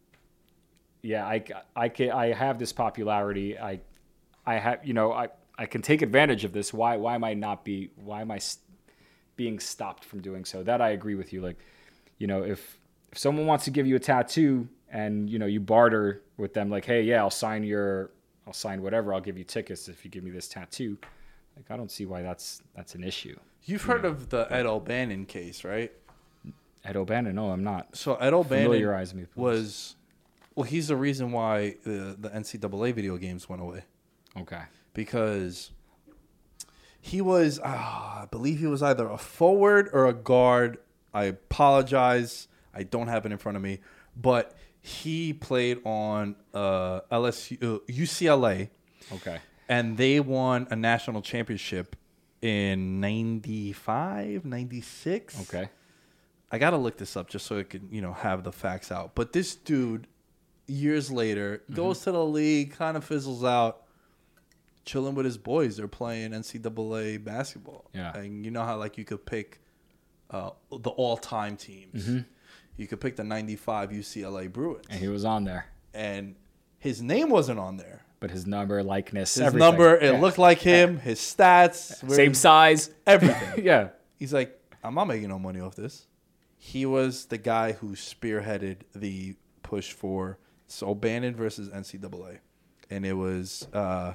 Yeah, 1.02 1.26
I 1.26 1.44
I 1.76 1.88
can 1.88 2.10
I 2.10 2.32
have 2.32 2.58
this 2.58 2.72
popularity. 2.72 3.58
I 3.58 3.80
I 4.46 4.54
have 4.54 4.84
you 4.84 4.94
know 4.94 5.12
I 5.12 5.28
I 5.56 5.66
can 5.66 5.82
take 5.82 6.02
advantage 6.02 6.44
of 6.44 6.52
this. 6.52 6.72
Why 6.72 6.96
why 6.96 7.14
am 7.14 7.24
I 7.24 7.34
not 7.34 7.64
be 7.64 7.90
why 7.96 8.22
am 8.22 8.30
I 8.30 8.40
being 9.36 9.60
stopped 9.60 10.04
from 10.04 10.20
doing 10.20 10.44
so? 10.44 10.62
That 10.62 10.80
I 10.80 10.90
agree 10.90 11.14
with 11.14 11.32
you. 11.32 11.40
Like, 11.40 11.58
you 12.18 12.26
know, 12.26 12.42
if 12.42 12.78
if 13.12 13.18
someone 13.18 13.46
wants 13.46 13.64
to 13.66 13.70
give 13.70 13.86
you 13.86 13.96
a 13.96 14.00
tattoo 14.00 14.68
and 14.90 15.28
you 15.30 15.38
know 15.38 15.46
you 15.46 15.60
barter 15.60 16.22
with 16.36 16.54
them, 16.54 16.70
like, 16.70 16.84
hey, 16.84 17.02
yeah, 17.02 17.18
I'll 17.20 17.30
sign 17.30 17.64
your 17.64 18.10
I'll 18.46 18.52
sign 18.52 18.82
whatever. 18.82 19.14
I'll 19.14 19.20
give 19.20 19.38
you 19.38 19.44
tickets 19.44 19.88
if 19.88 20.04
you 20.04 20.10
give 20.10 20.24
me 20.24 20.30
this 20.30 20.48
tattoo. 20.48 20.98
Like, 21.56 21.70
I 21.70 21.76
don't 21.76 21.90
see 21.90 22.06
why 22.06 22.22
that's 22.22 22.62
that's 22.74 22.94
an 22.94 23.04
issue. 23.04 23.36
You've 23.64 23.82
heard 23.82 24.04
of 24.04 24.28
the 24.30 24.46
Ed 24.50 24.66
O'Bannon 24.66 25.24
case, 25.26 25.64
right? 25.64 25.90
Ed 26.84 26.96
O'Bannon, 26.96 27.34
no, 27.34 27.50
I'm 27.50 27.64
not. 27.64 27.96
So 27.96 28.16
Ed 28.16 28.34
O'Bannon 28.34 28.66
Familiarize 28.66 29.14
me, 29.14 29.22
please. 29.24 29.40
was 29.40 29.96
well, 30.54 30.64
he's 30.64 30.88
the 30.88 30.96
reason 30.96 31.32
why 31.32 31.76
the 31.84 32.14
the 32.18 32.28
NCAA 32.30 32.92
video 32.94 33.16
games 33.16 33.48
went 33.48 33.62
away 33.62 33.84
Okay. 34.36 34.60
because 34.92 35.70
he 37.00 37.20
was, 37.20 37.60
ah, 37.64 38.22
I 38.22 38.26
believe 38.26 38.58
he 38.60 38.66
was 38.66 38.82
either 38.82 39.08
a 39.08 39.18
forward 39.18 39.88
or 39.92 40.06
a 40.06 40.12
guard. 40.14 40.78
I 41.14 41.24
apologize, 41.24 42.48
I 42.74 42.82
don't 42.82 43.08
have 43.08 43.24
it 43.24 43.32
in 43.32 43.38
front 43.38 43.56
of 43.56 43.62
me, 43.62 43.78
but 44.16 44.54
he 44.80 45.32
played 45.32 45.80
on 45.86 46.36
uh, 46.52 47.00
LSU, 47.10 47.56
uh, 47.62 47.78
UCLA, 47.88 48.68
Okay. 49.12 49.38
and 49.68 49.96
they 49.96 50.20
won 50.20 50.66
a 50.70 50.76
national 50.76 51.22
championship 51.22 51.96
in 52.42 53.00
95, 53.00 54.44
96. 54.44 55.40
Okay. 55.42 55.68
I 56.50 56.58
gotta 56.58 56.76
look 56.76 56.98
this 56.98 57.16
up 57.16 57.28
just 57.30 57.46
so 57.46 57.58
I 57.58 57.62
can, 57.62 57.88
you 57.90 58.02
know, 58.02 58.12
have 58.12 58.44
the 58.44 58.52
facts 58.52 58.92
out. 58.92 59.14
But 59.14 59.32
this 59.32 59.54
dude, 59.54 60.06
years 60.66 61.10
later, 61.10 61.62
Mm-hmm. 61.64 61.74
goes 61.74 62.00
to 62.02 62.12
the 62.12 62.24
league, 62.24 62.72
kind 62.74 62.96
of 62.96 63.04
fizzles 63.04 63.42
out, 63.44 63.82
chilling 64.84 65.14
with 65.14 65.24
his 65.24 65.38
boys. 65.38 65.76
They're 65.78 65.88
playing 65.88 66.32
NCAA 66.32 67.24
basketball. 67.24 67.86
Yeah. 67.94 68.16
and 68.16 68.44
you 68.44 68.50
know 68.50 68.64
how 68.64 68.76
like 68.78 68.98
you 68.98 69.04
could 69.04 69.24
pick 69.24 69.60
uh, 70.30 70.50
the 70.70 70.90
all-time 70.90 71.56
teams. 71.56 72.22
You 72.76 72.86
could 72.86 73.00
pick 73.00 73.16
the 73.16 73.24
'95 73.24 73.90
UCLA 73.90 74.52
Bruins, 74.52 74.82
Mm-hmm. 74.86 74.92
And 74.92 75.00
he 75.00 75.08
was 75.08 75.24
on 75.24 75.44
there, 75.44 75.66
and 75.92 76.34
his 76.78 77.00
name 77.02 77.28
wasn't 77.30 77.58
on 77.60 77.76
there. 77.76 78.00
but 78.20 78.30
his 78.30 78.46
number, 78.46 78.82
likeness, 78.82 79.34
His 79.34 79.42
everything. 79.42 79.58
number, 79.68 79.96
it 79.96 80.14
Yeah. 80.14 80.20
looked 80.20 80.38
like 80.38 80.58
him. 80.58 80.98
His 80.98 81.18
stats, 81.20 82.02
were- 82.02 82.14
same 82.14 82.32
size. 82.34 82.90
everything. 83.06 83.64
yeah. 83.64 83.88
He's 84.18 84.32
like, 84.32 84.58
I'm 84.82 84.94
not 84.94 85.04
making 85.04 85.28
no 85.28 85.38
money 85.38 85.60
off 85.60 85.74
this. 85.76 86.06
He 86.56 86.86
was 86.86 87.26
the 87.26 87.36
guy 87.36 87.72
who 87.72 87.88
spearheaded 87.90 88.78
the 88.94 89.36
push 89.62 89.92
for 89.92 90.38
so 90.66 90.88
O'Bannon 90.88 91.34
versus 91.36 91.68
NCAA, 91.68 92.38
and 92.88 93.04
it 93.04 93.12
was 93.12 93.68
uh, 93.74 94.14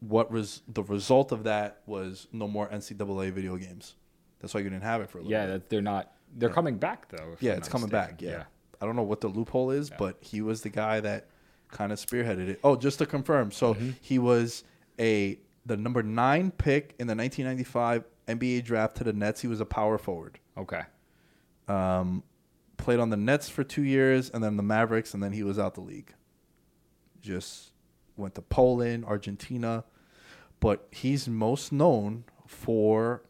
what 0.00 0.30
was 0.30 0.62
the 0.68 0.82
result 0.84 1.32
of 1.32 1.44
that 1.44 1.80
was 1.86 2.28
no 2.32 2.46
more 2.46 2.68
NCAA 2.68 3.32
video 3.32 3.56
games. 3.56 3.94
That's 4.40 4.52
why 4.54 4.60
you 4.60 4.68
didn't 4.70 4.82
have 4.84 5.00
it 5.00 5.10
for 5.10 5.18
a 5.18 5.20
little 5.22 5.32
Yeah, 5.32 5.46
bit. 5.46 5.52
that 5.52 5.68
they're 5.70 5.82
not. 5.82 6.12
They're 6.34 6.50
coming 6.50 6.76
back 6.78 7.08
though. 7.08 7.32
if 7.32 7.42
Yeah, 7.42 7.52
I'm 7.52 7.58
it's 7.58 7.68
not 7.68 7.72
coming 7.72 7.90
mistaken. 7.90 8.16
back. 8.16 8.22
Yeah. 8.22 8.44
I 8.80 8.84
don't 8.86 8.96
know 8.96 9.02
what 9.02 9.20
the 9.22 9.28
loophole 9.28 9.70
is, 9.70 9.88
but 9.90 10.18
he 10.20 10.42
was 10.42 10.60
the 10.62 10.68
guy 10.68 11.00
that 11.00 11.28
kind 11.70 11.92
of 11.92 11.98
spearheaded 11.98 12.48
it. 12.48 12.60
Oh, 12.62 12.76
just 12.76 12.98
to 12.98 13.06
confirm, 13.06 13.50
so 13.50 13.74
Mm-hmm. 13.74 13.90
he 14.02 14.18
was 14.18 14.64
a 15.00 15.38
the 15.64 15.76
number 15.76 16.02
nine 16.02 16.50
pick 16.50 16.94
in 16.98 17.06
the 17.06 17.14
1995 17.16 18.04
NBA 18.28 18.64
draft 18.64 18.96
to 18.98 19.04
the 19.04 19.12
Nets. 19.12 19.40
He 19.40 19.48
was 19.48 19.60
a 19.60 19.64
power 19.64 19.98
forward. 19.98 20.38
Okay. 20.58 20.82
Played 22.78 23.00
on 23.00 23.08
the 23.10 23.16
Nets 23.16 23.48
for 23.48 23.64
two 23.64 23.82
years, 23.82 24.28
and 24.30 24.44
then 24.44 24.56
the 24.58 24.62
Mavericks, 24.62 25.14
and 25.14 25.22
then 25.22 25.32
he 25.32 25.42
was 25.42 25.58
out 25.58 25.74
the 25.74 25.80
league. 25.80 26.12
Just 27.22 27.72
went 28.16 28.34
to 28.36 28.42
Poland, 28.42 29.04
Argentina, 29.06 29.84
but 30.60 30.86
he's 30.90 31.26
most 31.26 31.72
known 31.72 32.24
for 32.46 33.22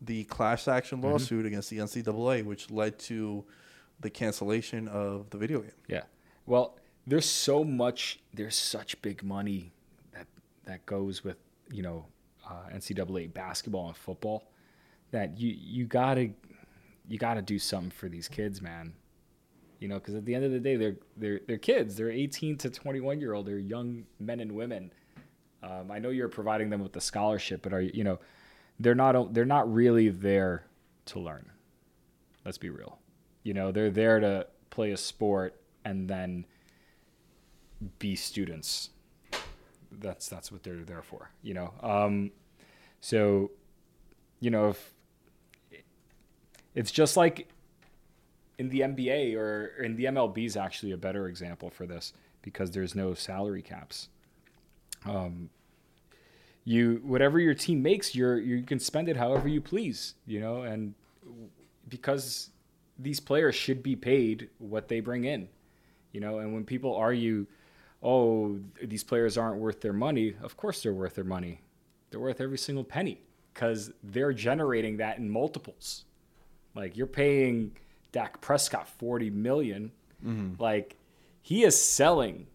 the 0.00 0.24
class 0.24 0.66
action 0.68 0.98
Mm-hmm. 0.98 1.10
lawsuit 1.10 1.46
against 1.46 1.70
the 1.70 1.78
NCAA, 1.78 2.44
which 2.44 2.70
led 2.70 2.98
to 3.00 3.44
the 4.00 4.10
cancellation 4.10 4.88
of 4.88 5.28
the 5.30 5.38
video 5.38 5.60
game. 5.60 5.72
Yeah. 5.88 6.02
Well, 6.46 6.76
there's 7.06 7.26
so 7.26 7.64
much. 7.64 8.20
There's 8.32 8.56
such 8.56 9.00
big 9.02 9.22
money 9.22 9.72
that 10.12 10.26
that 10.64 10.86
goes 10.86 11.22
with 11.24 11.36
you 11.70 11.82
know 11.82 12.06
uh, 12.48 12.68
NCAA 12.74 13.32
basketball 13.32 13.88
and 13.88 13.96
football 13.96 14.50
that 15.10 15.38
you 15.38 15.54
you 15.58 15.84
gotta 15.86 16.30
you 17.08 17.18
gotta 17.18 17.42
do 17.42 17.58
something 17.58 17.90
for 17.90 18.08
these 18.08 18.28
kids, 18.28 18.62
man. 18.62 18.92
You 19.80 19.88
know, 19.88 19.94
because 19.94 20.14
at 20.14 20.24
the 20.26 20.34
end 20.34 20.44
of 20.44 20.50
the 20.52 20.60
day, 20.60 20.76
they're 20.76 20.96
they're 21.16 21.40
they're 21.46 21.58
kids. 21.58 21.96
They're 21.96 22.10
18 22.10 22.56
to 22.58 22.70
21 22.70 23.20
year 23.20 23.32
old. 23.34 23.46
They're 23.46 23.58
young 23.58 24.04
men 24.18 24.40
and 24.40 24.52
women. 24.52 24.92
Um, 25.62 25.90
I 25.90 25.98
know 25.98 26.08
you're 26.10 26.28
providing 26.28 26.70
them 26.70 26.82
with 26.82 26.92
the 26.92 27.00
scholarship, 27.00 27.62
but 27.62 27.72
are 27.72 27.80
you 27.82 27.90
you 27.94 28.04
know 28.04 28.18
they're 28.80 28.94
not 28.94 29.34
they're 29.34 29.44
not 29.44 29.72
really 29.72 30.08
there 30.08 30.64
to 31.06 31.20
learn. 31.20 31.50
Let's 32.44 32.58
be 32.58 32.70
real. 32.70 32.98
You 33.42 33.54
know, 33.54 33.70
they're 33.70 33.90
there 33.90 34.18
to 34.18 34.46
play 34.70 34.90
a 34.92 34.96
sport 34.96 35.60
and 35.84 36.08
then 36.08 36.46
be 37.98 38.16
students. 38.16 38.90
That's 39.92 40.28
that's 40.28 40.50
what 40.50 40.62
they're 40.62 40.84
there 40.84 41.02
for. 41.02 41.30
You 41.42 41.54
know, 41.54 41.74
um, 41.82 42.30
so 43.00 43.50
you 44.40 44.50
know 44.50 44.70
if 44.70 44.94
it's 46.74 46.90
just 46.90 47.16
like 47.16 47.48
in 48.58 48.70
the 48.70 48.80
NBA 48.80 49.36
or 49.36 49.66
in 49.82 49.96
the 49.96 50.04
MLB 50.04 50.46
is 50.46 50.56
actually 50.56 50.92
a 50.92 50.96
better 50.96 51.28
example 51.28 51.68
for 51.68 51.86
this 51.86 52.14
because 52.40 52.70
there's 52.70 52.94
no 52.94 53.12
salary 53.12 53.62
caps. 53.62 54.08
Um, 55.04 55.50
you 56.64 57.00
whatever 57.04 57.38
your 57.38 57.54
team 57.54 57.82
makes, 57.82 58.14
you're 58.14 58.38
you 58.38 58.62
can 58.62 58.78
spend 58.78 59.08
it 59.08 59.16
however 59.16 59.48
you 59.48 59.60
please, 59.60 60.14
you 60.26 60.40
know, 60.40 60.62
and 60.62 60.94
because 61.88 62.50
these 62.98 63.20
players 63.20 63.54
should 63.54 63.82
be 63.82 63.96
paid 63.96 64.48
what 64.58 64.88
they 64.88 65.00
bring 65.00 65.24
in, 65.24 65.48
you 66.12 66.20
know, 66.20 66.38
and 66.38 66.52
when 66.52 66.64
people 66.64 66.94
argue, 66.94 67.46
oh, 68.02 68.58
these 68.82 69.04
players 69.04 69.38
aren't 69.38 69.60
worth 69.60 69.80
their 69.80 69.92
money, 69.92 70.34
of 70.42 70.56
course 70.56 70.82
they're 70.82 70.92
worth 70.92 71.14
their 71.14 71.24
money. 71.24 71.60
They're 72.10 72.20
worth 72.20 72.40
every 72.40 72.58
single 72.58 72.84
penny 72.84 73.20
because 73.54 73.92
they're 74.02 74.32
generating 74.32 74.98
that 74.98 75.18
in 75.18 75.30
multiples. 75.30 76.04
Like 76.74 76.96
you're 76.96 77.06
paying 77.06 77.72
Dak 78.12 78.40
Prescott 78.40 78.88
40 78.88 79.30
million. 79.30 79.92
Mm-hmm. 80.24 80.62
Like 80.62 80.96
he 81.42 81.64
is 81.64 81.80
selling 81.80 82.46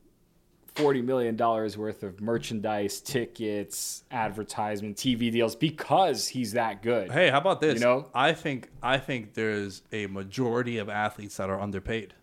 40 0.76 1.02
million 1.02 1.36
dollars 1.36 1.78
worth 1.78 2.04
of 2.04 2.20
merchandise, 2.22 3.00
tickets, 3.00 4.04
advertisement, 4.12 4.98
TV 4.98 5.32
deals 5.32 5.56
because 5.56 6.28
he's 6.28 6.52
that 6.54 6.82
good. 6.82 7.12
Hey, 7.12 7.30
how 7.30 7.38
about 7.40 7.62
this? 7.62 7.76
You 7.76 7.80
know? 7.86 8.10
I 8.14 8.34
think 8.34 8.70
I 8.84 8.98
think 8.98 9.34
there's 9.34 9.84
a 9.92 10.08
majority 10.08 10.78
of 10.78 10.90
athletes 10.90 11.38
that 11.38 11.50
are 11.50 11.60
underpaid, 11.60 12.14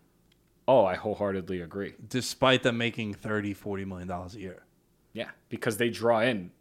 Oh, 0.67 0.85
I 0.85 0.95
wholeheartedly 0.95 1.61
agree. 1.61 1.93
despite 2.07 2.63
them 2.63 2.77
making 2.77 3.15
30, 3.15 3.53
40 3.53 3.85
million 3.85 4.07
dollars 4.07 4.35
a 4.35 4.39
year. 4.39 4.63
Yeah, 5.13 5.29
because 5.49 5.77
they 5.77 5.89
draw 5.89 6.21
in 6.21 6.51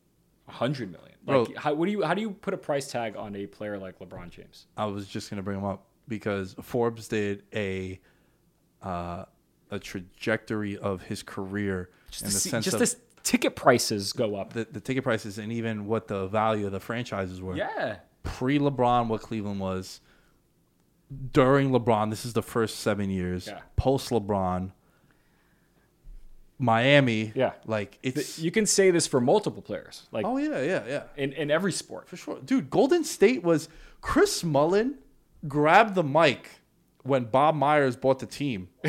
100 0.47 0.90
million. 0.90 1.12
Bro. 1.24 1.43
Like 1.44 1.56
how 1.56 1.74
what 1.74 1.86
do 1.86 1.93
you 1.93 2.02
how 2.02 2.14
do 2.14 2.20
you 2.23 2.31
put 2.31 2.55
a 2.55 2.59
price 2.59 2.90
tag 2.90 3.16
on 3.16 3.36
a 3.36 3.47
player 3.47 3.78
like 3.78 3.98
LeBron 3.98 4.31
James? 4.31 4.66
I 4.77 4.86
was 4.86 5.06
just 5.06 5.31
gonna 5.31 5.43
bring 5.43 5.59
him 5.59 5.64
up 5.64 5.85
because 6.09 6.56
Forbes 6.62 7.06
did 7.06 7.44
a 7.55 8.01
uh, 8.82 9.24
a 9.73 9.78
trajectory 9.81 10.77
of 10.78 11.03
his 11.03 11.23
career 11.23 11.90
Just 12.11 12.23
in 12.23 12.28
the 12.28 12.32
see, 12.35 12.51
sense 12.51 12.65
just 12.66 12.74
of 12.74 12.81
the 12.81 12.97
ticket 13.24 13.57
prices 13.57 14.12
go 14.12 14.36
up. 14.36 14.53
the, 14.53 14.66
the 14.70 14.81
ticket 14.81 15.03
prices 15.03 15.39
and 15.39 15.51
even 15.51 15.86
what 15.86 16.07
the 16.09 16.27
value 16.28 16.66
of 16.66 16.73
the 16.73 16.81
franchises 16.81 17.40
were. 17.40 17.57
yeah. 17.57 17.97
Pre 18.23 18.59
LeBron, 18.61 19.09
what 19.09 19.20
Cleveland 19.20 19.59
was. 19.59 20.01
During 21.32 21.70
LeBron, 21.70 22.09
this 22.11 22.24
is 22.24 22.32
the 22.35 22.43
first 22.43 22.78
seven 22.81 23.11
years. 23.11 23.49
Yeah. 23.49 23.61
Post 23.77 24.11
LeBron, 24.11 24.70
Miami. 26.59 27.32
Yeah. 27.35 27.53
Like 27.66 27.99
it's. 28.03 28.39
You 28.39 28.51
can 28.51 28.66
say 28.66 28.90
this 28.90 29.07
for 29.07 29.20
multiple 29.20 29.62
players. 29.62 30.07
Like 30.12 30.24
oh 30.24 30.36
yeah, 30.36 30.62
yeah, 30.62 30.82
yeah. 30.86 31.03
in, 31.16 31.32
in 31.32 31.51
every 31.51 31.73
sport. 31.73 32.09
For 32.09 32.16
sure. 32.16 32.39
Dude, 32.44 32.70
Golden 32.70 33.05
State 33.05 33.43
was 33.43 33.69
Chris 34.01 34.44
Mullin 34.44 34.99
grabbed 35.49 35.94
the 35.94 36.05
mic 36.05 36.49
when 37.03 37.24
Bob 37.24 37.57
Myers 37.57 37.97
bought 37.97 38.20
the 38.20 38.27
team. 38.27 38.69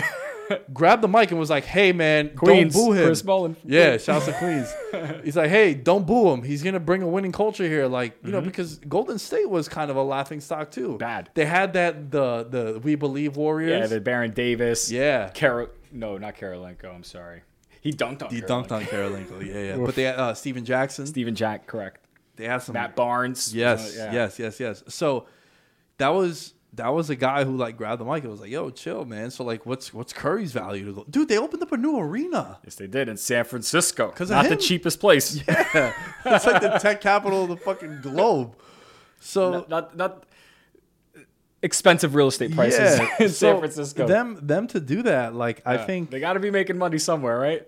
grabbed 0.74 1.02
the 1.02 1.08
mic 1.08 1.32
and 1.32 1.40
was 1.40 1.50
like, 1.50 1.66
"Hey 1.66 1.92
man, 1.92 2.36
Queens, 2.36 2.74
don't 2.74 2.86
boo 2.86 2.94
him." 2.94 3.06
Chris 3.06 3.24
Mullin. 3.24 3.56
Yeah, 3.64 3.98
shouts 3.98 4.26
to 4.26 4.34
Queens. 4.34 4.74
He's 5.24 5.36
like, 5.36 5.50
"Hey, 5.50 5.74
don't 5.74 6.06
boo 6.06 6.32
him. 6.32 6.44
He's 6.44 6.64
gonna 6.64 6.80
bring 6.80 7.02
a 7.02 7.08
winning 7.08 7.32
culture 7.32 7.68
here." 7.68 7.88
Like, 7.88 8.18
you 8.24 8.32
know, 8.32 8.42
because 8.42 8.78
Golden 8.80 9.20
State 9.20 9.50
was 9.50 9.68
kind 9.68 9.92
of 9.92 9.98
a 9.98 10.04
laughing 10.04 10.42
stock 10.42 10.72
too. 10.72 10.90
Mm-hmm. 10.90 10.98
Bad. 10.98 11.30
They 11.34 11.46
had 11.46 11.74
that 11.74 12.12
the 12.12 12.44
the 12.44 12.80
We 12.84 12.96
Believe 12.96 13.38
Warriors. 13.38 13.82
Yeah, 13.82 13.88
the 13.88 14.02
Baron 14.02 14.32
Davis. 14.32 14.92
Yeah. 14.92 15.30
Carol 15.30 15.70
no, 15.94 16.18
not 16.18 16.36
Kirilenko, 16.36 16.94
I'm 16.94 17.04
sorry. 17.04 17.44
He 17.82 17.92
dunked 17.92 18.24
on 18.24 18.30
he 18.30 18.42
Kirilenko. 18.42 18.48
dunked 18.48 18.72
on 18.72 18.84
Kirilenko. 18.86 19.46
Yeah, 19.46 19.76
yeah. 19.76 19.78
But 19.78 19.96
they 19.96 20.04
had 20.04 20.16
uh, 20.16 20.34
Stephen 20.34 20.66
Jackson. 20.66 21.06
Steven 21.06 21.36
Jack, 21.36 21.68
correct. 21.68 22.00
They 22.36 22.46
had 22.46 22.64
some 22.64 22.74
Matt 22.74 22.96
Barnes. 22.96 23.54
Yes, 23.54 23.96
uh, 23.96 24.06
yeah. 24.06 24.14
yes, 24.14 24.40
yes, 24.40 24.60
yes. 24.60 24.84
So 24.88 25.28
that 25.98 26.10
was 26.10 26.56
that 26.76 26.90
was 26.90 27.10
a 27.10 27.16
guy 27.16 27.44
who 27.44 27.56
like 27.56 27.78
grabbed 27.78 28.02
the 28.02 28.06
mic 28.06 28.24
and 28.24 28.32
was 28.32 28.42
like, 28.42 28.50
"Yo, 28.50 28.70
chill, 28.70 29.06
man." 29.06 29.30
So 29.32 29.44
like, 29.44 29.66
what's 29.66 29.94
what's 29.94 30.12
Curry's 30.14 30.52
value 30.52 30.86
to 30.86 30.94
go? 30.94 31.06
Dude, 31.10 31.28
they 31.28 31.38
opened 31.38 31.62
up 31.62 31.72
a 31.72 31.78
new 31.78 32.00
arena. 32.00 32.60
Yes, 32.64 32.76
they 32.76 32.88
did 32.88 33.10
in 33.10 33.18
San 33.18 33.46
Francisco. 33.46 34.10
'Cause 34.10 34.32
of 34.32 34.38
not 34.38 34.50
the 34.50 34.56
cheapest 34.56 35.00
place. 35.00 35.42
Yeah, 35.48 35.94
it's 36.26 36.46
like 36.46 36.62
the 36.62 36.78
tech 36.80 37.02
capital 37.02 37.44
of 37.44 37.50
the 37.50 37.58
fucking 37.58 38.02
globe. 38.02 38.56
So 39.20 39.52
not, 39.52 39.70
not 39.70 39.98
not 39.98 40.24
expensive 41.62 42.14
real 42.16 42.28
estate 42.28 42.54
prices 42.54 43.00
yeah, 43.00 43.16
in 43.20 43.30
so 43.30 43.52
San 43.54 43.60
Francisco. 43.60 44.08
Them 44.08 44.40
them 44.42 44.68
to 44.68 44.80
do 44.80 45.02
that, 45.04 45.34
like 45.34 45.62
I 45.66 45.78
think 45.78 46.10
they 46.12 46.20
got 46.20 46.34
to 46.34 46.40
be 46.40 46.52
making 46.52 46.78
money 46.78 46.98
somewhere, 46.98 47.40
right? 47.40 47.68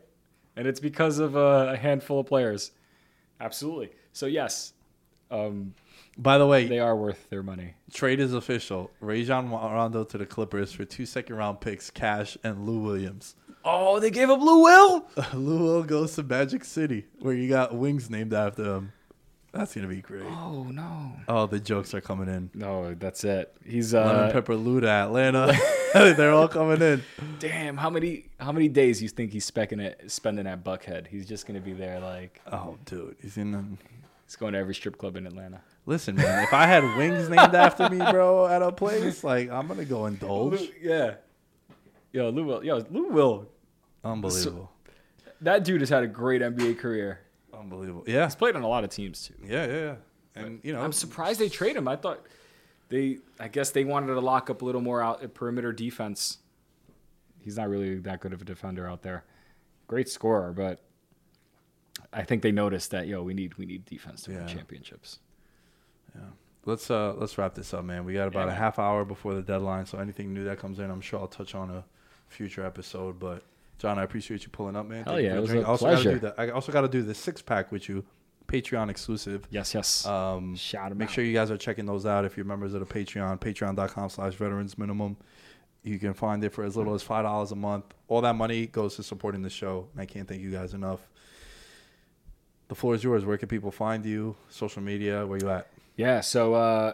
And 0.56 0.68
it's 0.68 0.80
because 0.80 1.20
of 1.20 1.36
uh, 1.36 1.72
a 1.74 1.78
handful 1.78 2.20
of 2.20 2.28
players. 2.28 2.72
Absolutely. 3.40 3.92
So 4.14 4.26
yes, 4.26 4.74
um, 5.32 5.74
By 6.18 6.38
the 6.38 6.48
way, 6.48 6.66
they 6.66 6.80
are 6.80 6.96
worth 6.96 7.30
their 7.30 7.44
money. 7.44 7.74
trade 7.94 8.20
is 8.20 8.34
official. 8.34 8.92
Rajon 9.00 9.50
Rondo 9.50 10.04
to 10.06 10.18
the 10.18 10.26
Clippers 10.26 10.72
for 10.72 10.86
two 10.86 11.06
second 11.06 11.36
round 11.36 11.60
picks, 11.62 11.90
cash, 11.90 12.38
and 12.44 12.66
Lou 12.66 12.80
Williams. 12.80 13.36
Oh, 13.64 14.00
they 14.00 14.12
gave 14.12 14.30
up 14.30 14.40
Lou 14.40 14.64
Will. 14.64 15.08
Lou 15.34 15.64
Will 15.64 15.84
goes 15.84 16.16
to 16.16 16.24
Magic 16.24 16.64
City, 16.64 17.06
where 17.20 17.34
you 17.34 17.50
got 17.50 17.76
wings 17.76 18.10
named 18.10 18.34
after 18.34 18.64
him. 18.64 18.94
That's 19.52 19.74
gonna 19.74 19.88
be 19.88 20.02
great. 20.02 20.26
Oh 20.26 20.64
no. 20.64 21.14
Oh, 21.30 21.46
the 21.48 21.62
jokes 21.62 21.94
are 21.94 22.02
coming 22.02 22.28
in. 22.28 22.50
No, 22.54 22.94
that's 22.94 23.24
it. 23.24 23.56
He's 23.66 23.94
Lemon 23.94 24.16
uh 24.16 24.32
Pepper 24.32 24.56
Lou 24.56 24.82
to 24.82 24.88
Atlanta. 24.90 25.58
They're 25.94 26.34
all 26.34 26.50
coming 26.50 26.82
in. 26.82 27.04
damn, 27.40 27.78
how 27.78 27.90
many 27.90 28.26
how 28.38 28.52
many 28.52 28.68
days 28.68 29.02
you 29.02 29.08
think 29.08 29.32
he's 29.32 29.50
specking 29.50 29.80
it 29.82 30.12
spending 30.12 30.46
at 30.46 30.64
Buckhead? 30.64 31.08
He's 31.08 31.26
just 31.26 31.48
gonna 31.48 31.62
be 31.62 31.72
there 31.72 32.02
like 32.02 32.42
Oh, 32.52 32.78
dude, 32.84 33.16
he's 33.22 33.38
in. 33.38 33.52
The... 33.52 33.64
he's 34.26 34.36
going 34.36 34.54
to 34.54 34.60
every 34.60 34.76
strip 34.76 34.98
club 34.98 35.16
in 35.16 35.26
Atlanta. 35.26 35.62
Listen, 35.86 36.16
man. 36.16 36.44
If 36.44 36.54
I 36.54 36.66
had 36.66 36.84
wings 36.98 37.30
named 37.30 37.54
after 37.54 37.90
me, 37.90 37.98
bro, 37.98 38.48
at 38.48 38.62
a 38.62 38.72
place, 38.72 39.24
like 39.24 39.50
I'm 39.50 39.68
gonna 39.68 39.86
go 39.86 40.08
indulge. 40.08 40.62
yeah. 40.82 41.16
Yo, 42.12 42.30
Lou 42.30 42.46
Will 42.46 42.64
yo, 42.64 42.84
Lou 42.90 43.10
Will. 43.10 43.50
Unbelievable. 44.04 44.72
That 45.42 45.64
dude 45.64 45.82
has 45.82 45.90
had 45.90 46.04
a 46.04 46.08
great 46.08 46.42
NBA 46.42 46.80
career. 46.80 47.20
Unbelievable. 47.54 48.04
Yeah. 48.08 48.26
He's 48.26 48.36
played 48.36 48.56
on 48.56 48.64
a 48.64 48.68
lot 48.68 48.84
of 48.84 48.90
teams 48.90 49.28
too. 49.28 49.34
Yeah, 49.44 49.66
yeah, 49.66 49.74
yeah. 49.74 49.96
And 50.36 50.60
you 50.64 50.74
know, 50.74 50.82
I'm 50.82 50.92
surprised 50.92 51.40
they 51.40 51.50
trade 51.50 51.76
him. 51.76 51.88
I 51.88 51.96
thought 51.96 52.26
they 52.90 53.20
I 53.40 53.48
guess 53.48 53.72
they 53.72 53.84
wanted 53.84 54.08
to 54.08 54.20
lock 54.20 54.50
up 54.50 54.62
a 54.62 54.66
little 54.66 54.82
more 54.82 55.02
out 55.02 55.24
at 55.24 55.34
perimeter 55.34 55.72
defense. 55.72 56.40
He's 57.42 57.58
not 57.58 57.70
really 57.70 57.98
that 58.00 58.22
good 58.22 58.34
of 58.34 58.42
a 58.42 58.46
defender 58.46 58.88
out 58.88 59.04
there. 59.04 59.24
Great 59.88 60.10
scorer, 60.10 60.52
but 60.52 60.82
I 62.12 62.24
think 62.24 62.42
they 62.42 62.52
noticed 62.52 62.92
that 62.92 63.08
yo, 63.08 63.22
we 63.22 63.34
need 63.34 63.56
we 63.56 63.66
need 63.66 63.86
defense 63.86 64.24
to 64.24 64.32
win 64.32 64.48
Yeah. 66.16 66.22
let's 66.66 66.90
uh 66.90 67.14
let's 67.18 67.38
wrap 67.38 67.56
this 67.56 67.74
up, 67.74 67.84
man. 67.86 68.06
We 68.06 68.14
got 68.14 68.28
about 68.28 68.48
Yeah, 68.48 68.54
a 68.54 68.58
half 68.58 68.80
hour 68.80 69.06
before 69.06 69.34
the 69.34 69.42
deadline, 69.42 69.86
so 69.86 69.98
anything 70.00 70.34
new 70.34 70.44
that 70.46 70.60
comes 70.60 70.80
in, 70.80 70.90
I'm 70.90 71.02
sure 71.02 71.20
I'll 71.20 71.28
touch 71.28 71.54
on 71.56 71.70
a 71.70 71.84
future 72.28 72.66
episode. 72.66 73.20
But 73.20 73.44
John, 73.78 74.00
I 74.00 74.04
appreciate 74.04 74.44
you 74.44 74.50
pulling 74.50 74.76
up, 74.76 74.86
man. 74.88 75.04
Hell 75.06 75.16
Thank 75.16 75.26
yeah, 75.26 75.36
it 75.38 75.42
was 75.42 75.50
drink. 75.50 75.66
a 75.66 75.68
I 75.68 75.72
also 75.72 75.86
gotta 75.86 75.96
pleasure. 75.98 76.14
do 76.14 76.20
the, 76.20 76.42
I 76.42 76.50
also 76.50 76.72
got 76.72 76.82
to 76.82 76.88
do 76.88 77.02
the 77.04 77.14
six 77.14 77.42
pack 77.42 77.72
with 77.74 77.90
you, 77.90 78.06
Patreon 78.48 78.90
exclusive. 78.90 79.48
Yes, 79.50 79.74
yes. 79.74 80.06
Um, 80.06 80.56
Shout 80.56 80.96
make 80.96 81.10
out. 81.10 81.14
sure 81.14 81.24
you 81.26 81.34
guys 81.34 81.52
are 81.52 81.58
checking 81.58 81.86
those 81.86 82.06
out 82.06 82.24
if 82.26 82.38
you're 82.38 82.46
members 82.46 82.74
of 82.74 82.80
the 82.80 82.86
Patreon, 82.86 83.40
patreon.com 83.42 84.10
slash 84.10 84.34
veterans 84.36 84.78
minimum. 84.78 85.18
You 85.84 86.00
can 86.00 86.14
find 86.16 86.44
it 86.44 86.52
for 86.52 86.64
as 86.64 86.76
little 86.76 86.96
as 86.96 87.04
$5 87.04 87.52
a 87.52 87.56
month. 87.56 87.86
All 88.08 88.22
that 88.22 88.36
money 88.36 88.66
goes 88.66 88.96
to 88.96 89.04
supporting 89.04 89.44
the 89.44 89.52
show. 89.52 89.88
And 89.94 90.02
I 90.02 90.06
can't 90.08 90.28
thank 90.28 90.42
you 90.42 90.50
guys 90.52 90.74
enough. 90.74 91.00
The 92.70 92.76
floor 92.76 92.96
is 92.96 93.04
yours. 93.04 93.24
Where 93.24 93.38
can 93.38 93.48
people 93.50 93.70
find 93.70 94.04
you? 94.04 94.36
Social 94.50 94.82
media, 94.82 95.28
where 95.28 95.38
you 95.38 95.48
at? 95.52 95.68
Yeah, 95.98 96.22
so 96.22 96.54
uh, 96.54 96.94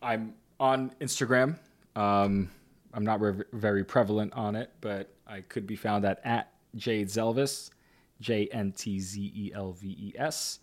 I'm 0.00 0.34
on 0.60 0.92
Instagram. 1.00 1.58
Um, 1.96 2.50
I'm 2.94 3.04
not 3.04 3.20
re- 3.20 3.44
very 3.52 3.84
prevalent 3.84 4.32
on 4.34 4.54
it, 4.56 4.70
but 4.80 5.12
I 5.26 5.40
could 5.40 5.66
be 5.66 5.76
found 5.76 6.04
at 6.04 6.20
at 6.24 6.52
Jade 6.76 7.08
Zelvis, 7.08 7.70
J 8.20 8.48
N 8.52 8.72
T 8.72 9.00
Z 9.00 9.32
E 9.34 9.52
L 9.54 9.72
V 9.72 9.88
E 9.88 10.12
S, 10.16 10.60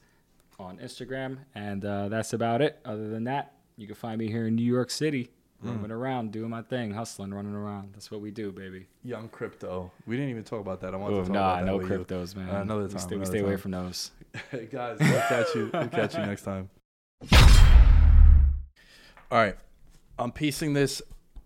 on 0.60 0.78
Instagram, 0.78 1.38
and 1.56 1.84
uh, 1.86 2.10
that's 2.10 2.34
about 2.34 2.62
it. 2.62 2.80
Other 2.86 3.10
than 3.10 3.26
that, 3.26 3.54
you 3.78 3.88
can 3.88 3.96
find 3.96 4.20
me 4.20 4.28
here 4.28 4.48
in 4.48 4.56
New 4.56 4.64
York 4.64 4.92
City, 4.92 5.30
roaming 5.62 5.92
around, 5.92 6.32
doing 6.32 6.50
my 6.50 6.62
thing, 6.62 6.92
hustling, 6.92 7.34
running 7.34 7.56
around. 7.56 7.90
That's 7.94 8.10
what 8.12 8.22
we 8.22 8.32
do, 8.32 8.52
baby. 8.52 8.88
Young 9.04 9.30
crypto. 9.30 9.92
We 10.06 10.16
didn't 10.16 10.32
even 10.32 10.44
talk 10.44 10.62
about 10.62 10.82
that. 10.82 10.94
I 10.94 10.98
want 10.98 11.14
to 11.14 11.22
talk 11.24 11.30
nah, 11.32 11.40
about 11.40 11.60
that 11.60 11.66
no 11.66 11.78
with 11.78 11.90
you. 11.90 11.98
cryptos, 12.00 12.36
man. 12.36 12.50
Uh, 12.50 12.62
another 12.62 12.84
We 12.84 12.90
time, 12.90 13.00
stay, 13.00 13.16
we 13.18 13.26
stay 13.26 13.40
away 13.40 13.58
from 13.58 13.72
those. 13.72 14.12
guys, 14.72 14.98
we'll 15.00 15.22
catch 15.22 15.48
you. 15.56 15.70
We'll 15.74 15.88
catch 15.88 16.16
you 16.16 16.26
next 16.26 16.44
time. 16.44 16.70
All 19.32 19.38
right, 19.38 19.56
I'm 20.18 20.32
piecing 20.32 20.74
this 20.74 21.02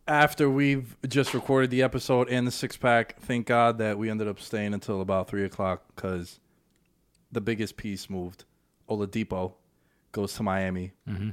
after 0.07 0.49
we've 0.49 0.95
just 1.07 1.33
recorded 1.33 1.69
the 1.69 1.81
episode 1.81 2.29
and 2.29 2.45
the 2.45 2.51
six 2.51 2.77
pack. 2.77 3.19
Thank 3.19 3.47
God 3.47 3.77
that 3.79 3.97
we 3.97 4.09
ended 4.09 4.27
up 4.27 4.39
staying 4.39 4.73
until 4.73 5.01
about 5.01 5.27
three 5.27 5.43
o'clock 5.43 5.83
because 5.95 6.39
the 7.31 7.41
biggest 7.41 7.77
piece 7.77 8.09
moved. 8.09 8.45
Oladipo 8.89 9.53
goes 10.11 10.33
to 10.35 10.43
Miami. 10.43 10.91
Mm-hmm. 11.09 11.31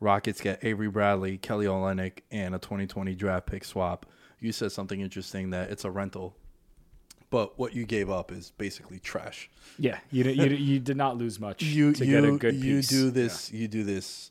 Rockets 0.00 0.40
get 0.40 0.64
Avery 0.64 0.88
Bradley, 0.88 1.38
Kelly 1.38 1.66
Olynyk, 1.66 2.20
and 2.30 2.54
a 2.54 2.58
2020 2.58 3.14
draft 3.14 3.46
pick 3.46 3.64
swap. 3.64 4.06
You 4.38 4.52
said 4.52 4.72
something 4.72 5.00
interesting 5.00 5.50
that 5.50 5.70
it's 5.70 5.84
a 5.84 5.90
rental, 5.90 6.36
but 7.30 7.58
what 7.58 7.74
you 7.74 7.84
gave 7.86 8.10
up 8.10 8.30
is 8.32 8.52
basically 8.58 8.98
trash. 8.98 9.48
Yeah, 9.78 9.98
you, 10.10 10.24
you, 10.24 10.44
you 10.50 10.78
did 10.80 10.96
not 10.96 11.16
lose 11.16 11.40
much 11.40 11.62
you 11.62 11.92
to 11.94 12.04
you 12.04 12.20
get 12.20 12.28
a 12.28 12.36
good 12.36 12.54
you 12.56 12.76
piece. 12.76 12.88
do 12.88 13.10
this 13.10 13.50
you 13.52 13.66
do 13.68 13.82
this 13.84 14.30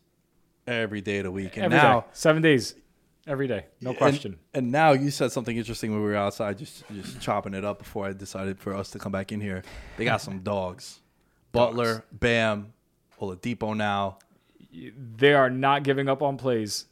every 0.68 1.02
day 1.02 1.18
of 1.20 1.24
the 1.24 1.32
week. 1.32 1.56
And 1.58 1.66
Every 1.66 1.78
day. 1.78 1.84
now, 1.84 2.06
seven 2.12 2.42
days, 2.44 2.76
every 3.26 3.48
day, 3.48 3.66
no 3.82 3.94
question. 3.94 4.38
And, 4.54 4.66
and 4.66 4.72
now 4.72 4.92
you 4.92 5.10
said 5.12 5.32
something 5.32 5.56
interesting 5.58 5.92
when 5.92 6.02
we 6.02 6.08
were 6.10 6.16
outside, 6.16 6.58
just 6.60 6.84
just 6.94 7.20
chopping 7.22 7.54
it 7.56 7.66
up 7.66 7.80
before 7.80 8.06
I 8.06 8.14
decided 8.14 8.60
for 8.60 8.76
us 8.76 8.92
to 8.92 9.00
come 9.00 9.12
back 9.12 9.32
in 9.32 9.42
here. 9.42 9.64
They 9.98 10.06
got 10.06 10.22
some 10.22 10.40
dogs. 10.40 11.00
Butler, 11.52 12.04
Bam, 12.12 12.74
Oladipo 13.20 13.76
now. 13.76 14.20
they 15.18 15.34
are 15.34 15.50
not 15.50 15.82
giving 15.84 16.08
up 16.08 16.22
on 16.22 16.38
plays. 16.38 16.86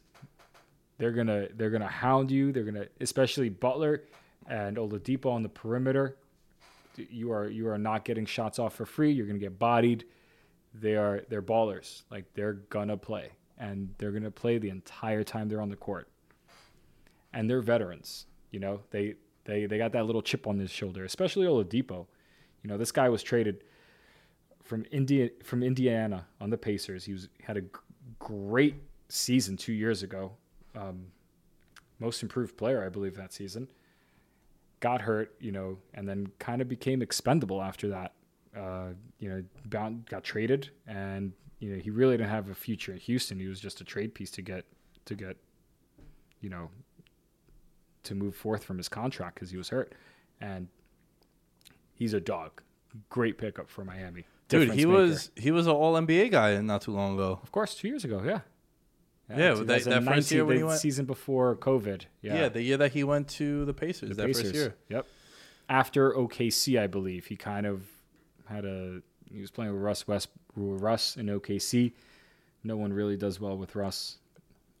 They're 0.98 1.12
gonna 1.12 1.46
they're 1.54 1.70
gonna 1.70 1.86
hound 1.86 2.32
you. 2.32 2.50
They're 2.50 2.64
gonna 2.64 2.86
especially 3.00 3.50
Butler 3.50 4.02
and 4.48 4.76
Oladipo 4.76 5.26
on 5.26 5.42
the 5.42 5.48
perimeter. 5.48 6.16
You 6.96 7.30
are 7.30 7.48
you 7.48 7.68
are 7.68 7.78
not 7.78 8.04
getting 8.04 8.26
shots 8.26 8.58
off 8.58 8.74
for 8.74 8.86
free. 8.86 9.12
You're 9.12 9.26
gonna 9.26 9.38
get 9.38 9.58
bodied. 9.58 10.04
They 10.74 10.96
are 10.96 11.22
they're 11.28 11.42
ballers. 11.42 12.02
Like 12.10 12.24
they're 12.34 12.54
gonna 12.54 12.96
play 12.96 13.30
and 13.58 13.94
they're 13.98 14.10
gonna 14.10 14.30
play 14.30 14.58
the 14.58 14.70
entire 14.70 15.22
time 15.22 15.48
they're 15.48 15.60
on 15.60 15.68
the 15.68 15.76
court. 15.76 16.08
And 17.32 17.48
they're 17.48 17.60
veterans. 17.60 18.26
You 18.50 18.60
know 18.60 18.80
they 18.90 19.14
they 19.44 19.66
they 19.66 19.78
got 19.78 19.92
that 19.92 20.06
little 20.06 20.22
chip 20.22 20.46
on 20.46 20.58
his 20.58 20.70
shoulder, 20.70 21.04
especially 21.04 21.46
Oladipo. 21.46 22.06
You 22.62 22.70
know 22.70 22.78
this 22.78 22.90
guy 22.90 23.08
was 23.08 23.22
traded 23.22 23.62
from 24.64 24.84
India 24.90 25.30
from 25.44 25.62
Indiana 25.62 26.26
on 26.40 26.50
the 26.50 26.58
Pacers. 26.58 27.04
He 27.04 27.12
was 27.12 27.28
had 27.42 27.58
a 27.58 27.60
g- 27.62 27.68
great 28.18 28.74
season 29.08 29.56
two 29.56 29.72
years 29.72 30.02
ago, 30.02 30.32
um, 30.74 31.06
most 32.00 32.22
improved 32.22 32.56
player 32.56 32.84
I 32.84 32.88
believe 32.88 33.16
that 33.16 33.32
season. 33.32 33.68
Got 34.80 35.00
hurt, 35.02 35.34
you 35.40 35.50
know, 35.52 35.78
and 35.94 36.08
then 36.08 36.28
kind 36.38 36.62
of 36.62 36.68
became 36.68 37.02
expendable 37.02 37.60
after 37.62 37.88
that. 37.88 38.12
Uh, 38.56 38.88
you 39.18 39.28
know, 39.28 39.42
bound, 39.66 40.06
got 40.06 40.24
traded, 40.24 40.70
and 40.86 41.32
you 41.58 41.70
know 41.70 41.78
he 41.80 41.90
really 41.90 42.16
didn't 42.16 42.30
have 42.30 42.48
a 42.48 42.54
future 42.54 42.92
in 42.92 42.98
Houston. 42.98 43.38
He 43.38 43.46
was 43.46 43.60
just 43.60 43.80
a 43.80 43.84
trade 43.84 44.14
piece 44.14 44.30
to 44.32 44.42
get 44.42 44.64
to 45.06 45.14
get, 45.14 45.36
you 46.40 46.48
know, 46.48 46.70
to 48.04 48.14
move 48.14 48.34
forth 48.34 48.64
from 48.64 48.76
his 48.78 48.88
contract 48.88 49.34
because 49.34 49.50
he 49.50 49.56
was 49.56 49.68
hurt, 49.68 49.94
and 50.40 50.68
he's 51.94 52.14
a 52.14 52.20
dog. 52.20 52.62
Great 53.10 53.36
pickup 53.38 53.68
for 53.68 53.84
Miami. 53.84 54.24
Dude, 54.48 54.60
Difference 54.60 54.80
he 54.80 54.86
maker. 54.86 54.98
was 54.98 55.30
he 55.36 55.50
was 55.50 55.66
an 55.66 55.72
All 55.72 55.94
NBA 55.94 56.30
guy 56.30 56.58
not 56.60 56.82
too 56.82 56.92
long 56.92 57.14
ago. 57.14 57.38
Of 57.42 57.52
course, 57.52 57.74
two 57.74 57.88
years 57.88 58.04
ago, 58.04 58.22
yeah. 58.24 58.40
Yeah, 59.30 59.54
that- 59.54 59.84
that 59.84 60.04
first 60.04 60.30
year 60.30 60.44
when 60.44 60.56
he 60.56 60.60
the 60.62 60.66
went- 60.68 60.80
season 60.80 61.04
before 61.06 61.56
COVID. 61.56 62.02
Yeah. 62.22 62.34
Yeah, 62.42 62.48
the 62.48 62.62
year 62.62 62.76
that 62.78 62.92
he 62.92 63.04
went 63.04 63.28
to 63.30 63.64
the 63.64 63.74
Pacers, 63.74 64.10
the 64.10 64.14
that 64.16 64.26
Pacers. 64.26 64.42
first 64.44 64.54
year. 64.54 64.74
Yep. 64.88 65.06
After 65.68 66.12
OKC, 66.14 66.78
I 66.78 66.86
believe 66.86 67.26
he 67.26 67.36
kind 67.36 67.66
of 67.66 67.82
had 68.46 68.64
a. 68.64 69.02
He 69.30 69.40
was 69.40 69.50
playing 69.50 69.72
with 69.74 69.82
Russ 69.82 70.08
West, 70.08 70.28
Russ 70.56 71.16
in 71.18 71.26
OKC. 71.26 71.92
No 72.64 72.76
one 72.78 72.92
really 72.92 73.16
does 73.18 73.38
well 73.38 73.58
with 73.58 73.76
Russ. 73.76 74.16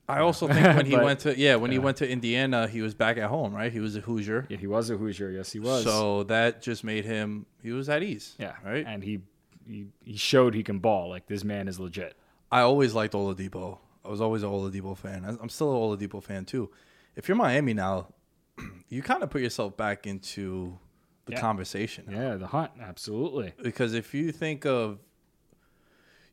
I 0.08 0.20
also 0.20 0.48
think 0.48 0.64
when 0.66 0.86
he 0.86 0.92
But- 0.96 1.04
went 1.04 1.20
to 1.20 1.38
yeah 1.38 1.56
when 1.56 1.70
he 1.70 1.78
went 1.78 1.98
to 1.98 2.08
Indiana, 2.08 2.66
he 2.66 2.80
was 2.80 2.94
back 2.94 3.18
at 3.18 3.28
home, 3.28 3.52
right? 3.54 3.70
He 3.70 3.80
was 3.80 3.94
a 3.96 4.00
Hoosier, 4.00 4.46
Yeah, 4.48 4.56
he 4.56 4.66
was 4.66 4.88
a 4.88 4.96
Hoosier. 4.96 5.30
Yes, 5.30 5.52
he 5.52 5.58
was. 5.60 5.84
so 5.84 6.22
that 6.24 6.62
just 6.62 6.82
made 6.82 7.04
him 7.04 7.44
he 7.62 7.72
was 7.72 7.90
at 7.90 8.02
ease. 8.02 8.34
yeah, 8.38 8.54
right. 8.64 8.86
And 8.86 9.04
he, 9.04 9.20
he 9.68 9.88
he 10.02 10.16
showed 10.16 10.54
he 10.54 10.62
can 10.62 10.78
ball. 10.78 11.10
Like 11.10 11.26
this 11.26 11.44
man 11.44 11.68
is 11.68 11.78
legit. 11.78 12.16
I 12.50 12.62
always 12.62 12.94
liked 12.94 13.12
Oladipo. 13.12 13.80
I 14.08 14.10
was 14.10 14.20
always 14.22 14.42
an 14.42 14.48
Oladipo 14.48 14.96
fan. 14.96 15.24
I- 15.24 15.36
I'm 15.40 15.48
still 15.50 15.70
an 15.70 15.98
Oladipo 15.98 16.22
fan 16.22 16.44
too. 16.46 16.70
If 17.14 17.28
you're 17.28 17.36
Miami 17.36 17.74
now, 17.74 18.08
you 18.88 19.02
kind 19.02 19.22
of 19.22 19.28
put 19.30 19.42
yourself 19.42 19.76
back 19.76 20.06
into 20.06 20.78
the 21.26 21.32
Yeah. 21.32 21.40
conversation 21.40 22.06
now. 22.08 22.20
Yeah, 22.20 22.34
the 22.36 22.46
hunt, 22.46 22.72
absolutely. 22.80 23.52
because 23.62 23.92
if 23.94 24.14
you 24.14 24.32
think 24.32 24.64
of 24.64 24.98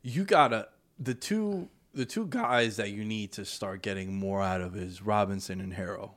you 0.02 0.24
gotta 0.24 0.68
the 0.98 1.14
two 1.14 1.68
the 1.92 2.04
two 2.06 2.26
guys 2.26 2.76
that 2.76 2.90
you 2.92 3.04
need 3.04 3.32
to 3.32 3.44
start 3.44 3.82
getting 3.82 4.14
more 4.14 4.42
out 4.42 4.60
of 4.60 4.76
is 4.76 5.02
Robinson 5.02 5.60
and 5.60 5.72
Herro. 5.74 6.12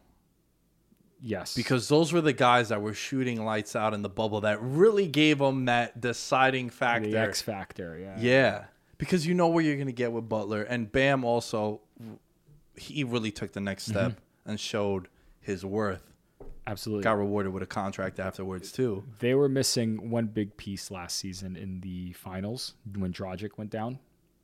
Yes, 1.22 1.54
Because 1.54 1.90
those 1.90 2.14
were 2.14 2.22
the 2.22 2.32
guys 2.34 2.70
that 2.70 2.82
were 2.82 2.94
shooting 2.94 3.44
lights 3.44 3.76
out 3.76 3.94
in 3.94 4.02
the 4.04 4.10
bubble 4.10 4.40
that 4.42 4.62
really 4.62 5.06
gave 5.08 5.40
them 5.40 5.66
that 5.66 6.00
deciding 6.00 6.70
factor. 6.70 7.10
the 7.12 7.18
X 7.20 7.42
factor. 7.42 7.98
Yeah, 8.00 8.18
Yeah. 8.20 8.66
Because 9.00 9.26
you 9.26 9.34
know 9.34 9.48
where 9.48 9.64
you're 9.64 9.76
going 9.76 9.88
to 9.88 9.92
get 9.94 10.12
with 10.12 10.30
Butler. 10.30 10.62
And 10.62 10.92
Bam 10.92 11.24
also, 11.26 11.82
he 12.76 13.04
really 13.04 13.32
took 13.32 13.54
the 13.54 13.60
next 13.62 13.86
step 13.88 14.12
Mm-hmm. 14.12 14.50
and 14.52 14.60
showed 14.60 15.08
his 15.42 15.66
worth. 15.66 16.04
absolutely. 16.68 17.04
Got 17.04 17.18
rewarded 17.18 17.52
with 17.52 17.64
a 17.64 17.66
contract 17.66 18.20
afterwards, 18.20 18.72
too. 18.72 19.04
They 19.20 19.34
were 19.34 19.50
missing 19.50 20.12
one 20.12 20.28
big 20.28 20.56
piece 20.58 20.92
last 20.92 21.18
season 21.18 21.56
in 21.56 21.82
the 21.82 22.14
finals 22.14 22.76
when 22.96 23.12
Dragic 23.12 23.58
went 23.58 23.72
down. 23.72 23.98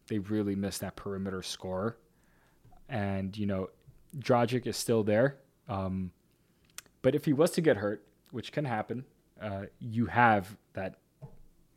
They 0.08 0.18
really 0.20 0.56
missed 0.56 0.82
that 0.82 0.96
perimeter 0.96 1.44
scorer. 1.44 1.98
And, 2.90 3.38
you 3.38 3.46
know, 3.46 3.70
Dragic 4.18 4.66
is 4.68 4.78
still 4.78 5.04
there. 5.04 5.38
Um, 5.68 6.12
but 7.02 7.14
if 7.16 7.26
he 7.26 7.34
was 7.34 7.52
to 7.52 7.62
get 7.62 7.78
hurt, 7.78 8.04
which 8.32 8.52
can 8.52 8.66
happen, 8.66 9.06
uh, 9.42 9.64
you 9.80 10.06
have 10.08 10.56
that 10.74 10.96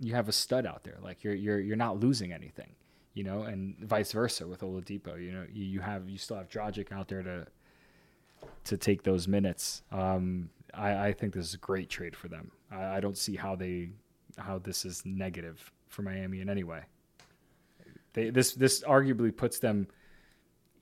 you 0.01 0.15
have 0.15 0.29
a 0.29 0.33
stud 0.33 0.67
out 0.67 0.85
there. 0.85 0.99
Like 1.03 1.25
you're 1.25 1.35
you're 1.35 1.61
you're 1.61 1.77
not 1.77 1.99
losing 2.01 2.33
anything, 2.33 2.71
you 3.15 3.25
know, 3.25 3.43
and 3.43 3.77
vice 3.79 4.13
versa 4.13 4.47
with 4.47 4.61
Oladipo. 4.61 5.23
You 5.23 5.33
know, 5.33 5.47
you, 5.53 5.65
you 5.65 5.81
have 5.81 6.09
you 6.09 6.19
still 6.19 6.37
have 6.37 6.49
Dragic 6.49 6.93
out 6.93 7.09
there 7.09 7.23
to 7.23 7.47
to 8.65 8.77
take 8.77 9.03
those 9.03 9.27
minutes. 9.27 9.83
Um, 9.91 10.51
I, 10.75 11.09
I 11.09 11.13
think 11.13 11.35
this 11.35 11.47
is 11.47 11.55
a 11.55 11.59
great 11.59 11.89
trade 11.89 12.15
for 12.15 12.29
them. 12.29 12.51
I, 12.71 12.97
I 12.97 13.01
don't 13.01 13.17
see 13.17 13.37
how 13.37 13.57
they 13.57 13.91
how 14.37 14.59
this 14.59 14.85
is 14.85 15.05
negative 15.05 15.73
for 15.89 16.03
Miami 16.03 16.41
in 16.41 16.49
any 16.49 16.65
way. 16.65 16.83
They 18.13 18.31
this 18.31 18.55
this 18.55 18.83
arguably 18.85 19.37
puts 19.37 19.59
them 19.59 19.89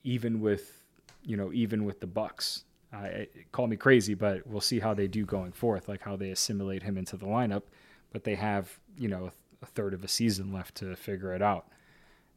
even 0.03 0.39
with 0.41 0.83
you 1.23 1.37
know 1.37 1.51
even 1.53 1.85
with 1.85 1.99
the 1.99 2.07
Bucks. 2.07 2.63
Uh, 2.93 3.25
call 3.51 3.67
me 3.67 3.75
crazy, 3.75 4.13
but 4.13 4.47
we'll 4.47 4.61
see 4.61 4.79
how 4.79 4.93
they 4.93 5.07
do 5.07 5.25
going 5.25 5.51
forth, 5.51 5.89
like 5.89 6.01
how 6.01 6.15
they 6.15 6.29
assimilate 6.29 6.83
him 6.83 6.97
into 6.97 7.17
the 7.17 7.25
lineup. 7.25 7.63
But 8.11 8.23
they 8.23 8.35
have 8.35 8.79
you 8.97 9.07
know 9.07 9.31
a 9.61 9.65
third 9.65 9.93
of 9.93 10.03
a 10.03 10.07
season 10.07 10.51
left 10.53 10.75
to 10.75 10.95
figure 10.95 11.33
it 11.33 11.41
out, 11.41 11.67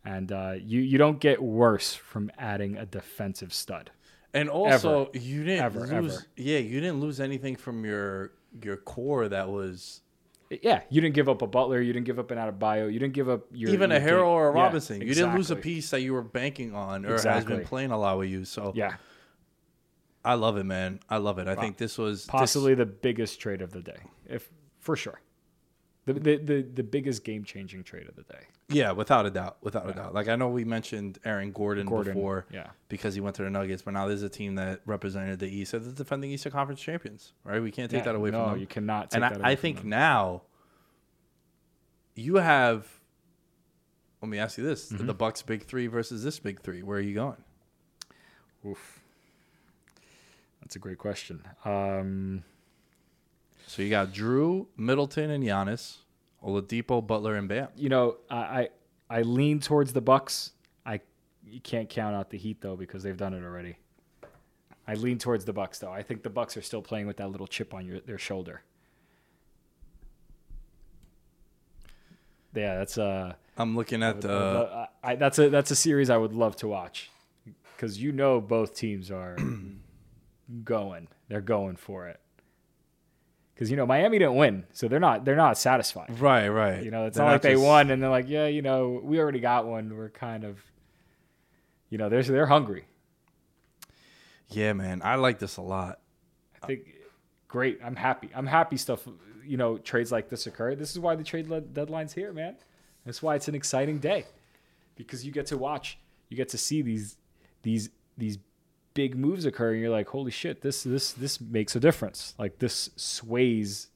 and 0.05 0.31
uh, 0.33 0.55
you 0.59 0.81
you 0.81 0.99
don't 0.99 1.21
get 1.21 1.43
worse 1.43 1.95
from 1.95 2.31
adding 2.39 2.77
a 2.77 2.87
defensive 2.87 3.53
stud. 3.53 3.91
And 4.33 4.49
also, 4.49 5.07
Ever. 5.07 5.19
you 5.19 5.43
didn't 5.45 5.65
Ever, 5.65 5.81
lose. 5.81 5.91
ever. 5.93 6.27
Yeah, 6.37 6.59
you 6.59 6.81
didn't 6.81 7.01
lose 7.01 7.19
anything 7.21 7.57
from 7.57 7.85
your 7.85 8.33
your 8.63 8.77
core 8.77 9.29
that 9.29 9.49
was 9.49 10.03
Yeah, 10.63 10.83
you 10.89 11.01
didn't 11.01 11.15
give 11.15 11.29
up 11.29 11.43
a 11.43 11.47
Butler, 11.49 11.81
you 11.81 11.93
didn't 11.93 12.07
give 12.07 12.19
up 12.19 12.31
an 12.31 12.39
Adebayo, 12.39 12.93
you 12.93 12.99
didn't 12.99 13.15
give 13.15 13.29
up 13.29 13.43
your 13.53 13.71
even 13.71 13.91
a 13.93 13.99
Herro 14.01 14.27
or 14.29 14.51
a 14.51 14.57
Yeah, 14.57 14.63
Robinson. 14.63 15.01
You 15.01 15.15
didn't 15.15 15.35
lose 15.35 15.51
a 15.51 15.57
piece 15.57 15.91
that 15.91 16.01
you 16.03 16.13
were 16.13 16.23
banking 16.23 16.75
on 16.75 17.05
or 17.07 17.13
has 17.13 17.21
Exactly. 17.25 17.57
been 17.57 17.65
playing 17.67 17.91
a 17.93 17.99
lot 17.99 18.19
with 18.19 18.29
you. 18.29 18.45
So 18.45 18.73
Yeah, 18.75 18.97
I 20.25 20.35
love 20.35 20.57
it, 20.57 20.65
man. 20.65 21.01
I 21.09 21.17
love 21.19 21.39
it. 21.39 21.49
I 21.49 21.55
think 21.55 21.77
this 21.77 21.97
was 21.99 22.21
this- 22.23 22.27
possibly 22.31 22.75
the 22.75 22.87
biggest 22.87 23.41
trade 23.41 23.63
of 23.63 23.73
the 23.73 23.81
day, 23.83 24.01
if 24.27 24.49
for 24.81 24.97
sure. 24.97 25.21
The 26.07 26.15
the 26.15 26.37
the, 26.39 26.63
the 26.63 26.83
biggest 26.83 27.25
game 27.25 27.45
changing 27.45 27.85
trade 27.85 28.09
of 28.09 28.17
the 28.17 28.23
day. 28.23 28.41
Yeah, 28.69 28.93
without 28.93 29.27
a 29.27 29.31
doubt, 29.31 29.57
without 29.63 29.91
a 29.91 29.93
doubt. 29.93 30.15
Like 30.15 30.29
I 30.29 30.37
know 30.37 30.49
we 30.49 30.65
mentioned 30.65 31.19
Aaron 31.25 31.51
Gordon, 31.53 31.87
Gordon, 31.87 32.15
before, 32.15 32.47
yeah. 32.53 32.69
because 32.89 33.15
he 33.15 33.21
went 33.21 33.35
to 33.37 33.43
the 33.43 33.51
Nuggets, 33.51 33.83
but 33.83 33.93
now 33.95 34.07
there's 34.07 34.23
a 34.23 34.29
team 34.29 34.55
that 34.55 34.81
represented 34.87 35.41
the 35.41 35.49
East, 35.49 35.75
as 35.75 35.87
the 35.87 35.93
defending 35.93 36.31
Eastern 36.31 36.53
Conference 36.53 36.81
champions, 36.81 37.33
right? 37.45 37.61
We 37.61 37.71
can't 37.73 37.91
take 37.91 37.99
Yeah, 38.01 38.05
that 38.13 38.15
away 38.15 38.31
no, 38.31 38.43
from 38.45 38.51
them. 38.53 38.61
you 38.61 38.67
cannot 38.69 39.11
take 39.11 39.17
and 39.17 39.23
that 39.25 39.33
I, 39.33 39.35
away 39.37 39.45
I 39.53 39.55
think 39.57 39.79
them. 39.81 39.89
now 39.91 40.43
you 42.15 42.37
have. 42.37 42.87
Let 44.23 44.29
me 44.29 44.39
ask 44.39 44.57
you 44.57 44.65
this: 44.65 44.93
Mm-hmm. 44.93 45.07
the 45.07 45.15
Bucks' 45.15 45.43
big 45.43 45.65
three 45.65 45.87
versus 45.89 46.23
this 46.23 46.39
big 46.39 46.61
three. 46.61 46.83
Where 46.83 46.99
are 46.99 47.03
you 47.03 47.15
going? 47.15 47.43
Oof. 48.67 49.01
That's 50.61 50.77
a 50.77 50.79
great 50.79 50.99
question. 50.99 51.43
Um, 51.65 52.45
So 53.71 53.83
you 53.83 53.91
got 53.91 54.13
Jrue, 54.13 54.67
Middleton, 54.77 55.31
and 55.31 55.45
Giannis, 55.45 55.99
Oladipo, 56.45 57.07
Butler, 57.07 57.37
and 57.37 57.49
Bam. 57.49 57.69
you 57.77 57.89
know, 57.89 58.17
I, 58.29 58.37
I 58.37 58.69
I 59.09 59.23
lean 59.23 59.61
towards 59.61 59.93
the 59.93 60.01
Bucks. 60.01 60.51
I 60.85 60.99
you 61.47 61.61
can't 61.61 61.89
count 61.89 62.17
out 62.17 62.31
the 62.31 62.37
Heat 62.37 62.61
though 62.61 62.75
because 62.75 63.05
they've 63.05 63.17
done 63.17 63.33
it 63.33 63.45
already. 63.45 63.77
I 64.89 64.95
lean 64.95 65.19
towards 65.19 65.45
the 65.45 65.53
Bucks 65.53 65.79
though. 65.79 65.93
I 65.93 66.03
think 66.03 66.25
the 66.25 66.31
Bucks 66.31 66.57
are 66.57 66.63
still 66.63 66.83
playing 66.83 67.07
with 67.07 67.19
that 67.19 67.31
little 67.31 67.47
chip 67.47 67.73
on 67.73 67.87
your, 67.87 68.01
their 68.01 68.19
shoulder. 68.19 68.63
Yeah, 72.57 72.79
that's 72.79 72.99
uh, 72.99 73.35
I'm 73.57 73.77
looking 73.77 74.03
at 74.03 74.21
the. 74.21 74.89
I, 75.05 75.13
I, 75.13 75.15
that's 75.15 75.39
a 75.39 75.49
that's 75.49 75.71
a 75.71 75.77
series 75.77 76.11
I 76.11 76.17
would 76.17 76.33
love 76.33 76.57
to 76.57 76.67
watch 76.67 77.09
because 77.77 78.03
you 78.03 78.11
know 78.11 78.41
both 78.41 78.75
teams 78.75 79.13
are 79.13 79.39
going. 80.65 81.07
They're 81.29 81.41
going 81.41 81.77
for 81.77 82.09
it. 82.09 82.19
Because 83.61 83.71
you 83.71 83.77
know 83.77 83.85
Miami 83.85 84.19
didn't 84.19 84.37
win, 84.37 84.65
so 84.73 84.89
they're 84.89 84.99
not 84.99 85.27
they're 85.27 85.37
not 85.37 85.59
satisfied. 85.59 86.19
Right, 86.19 86.49
right. 86.49 86.83
You 86.83 86.91
know, 86.91 87.05
it's 87.05 87.19
They're 87.19 87.27
not 87.27 87.33
like 87.33 87.43
they 87.43 87.57
won 87.57 87.91
and 87.91 88.03
they're 88.03 88.09
like, 88.09 88.27
yeah, 88.27 88.47
you 88.47 88.63
know, 88.63 88.99
we 89.05 89.19
already 89.21 89.39
got 89.39 89.67
one. 89.67 89.95
We're 89.95 90.09
kind 90.09 90.45
of, 90.45 90.65
you 91.91 91.99
know, 91.99 92.09
they're 92.09 92.23
they're 92.23 92.47
hungry. 92.47 92.87
Yeah, 94.49 94.73
man, 94.73 95.03
I 95.05 95.17
like 95.17 95.41
this 95.41 95.59
a 95.59 95.61
lot. 95.61 95.99
I 96.63 96.69
think 96.69 96.89
great. 97.49 97.81
I'm 97.85 97.97
happy. 97.97 98.31
I'm 98.35 98.47
happy 98.47 98.79
stuff. 98.79 99.07
You 99.45 99.59
know, 99.59 99.77
trades 99.77 100.11
like 100.11 100.31
this 100.31 100.47
occur. 100.47 100.75
This 100.75 100.93
is 100.93 100.99
why 100.99 101.15
the 101.15 101.23
trade 101.23 101.47
deadline's 101.75 102.15
here, 102.15 102.33
man. 102.33 102.57
That's 103.05 103.23
why 103.23 103.35
it's 103.35 103.49
an 103.49 103.55
exciting 103.55 103.99
day 103.99 104.25
because 104.97 105.27
you 105.27 105.33
get 105.33 105.45
to 105.49 105.59
watch. 105.59 105.99
you 106.31 106.37
get 106.39 106.49
to 106.49 106.59
see 106.59 106.81
these 106.81 107.19
these 107.61 107.91
these 108.17 108.39
big 109.01 109.17
moves 109.17 109.47
occur 109.47 109.73
and 109.73 109.81
you're 109.81 109.91
like 109.91 110.09
holy 110.09 110.31
shit 110.31 110.61
this 110.61 110.83
this 110.83 111.13
this 111.13 111.41
makes 111.41 111.75
a 111.75 111.81
difference 111.81 112.35
like 112.39 112.59
this 112.59 112.91
sways 112.97 113.89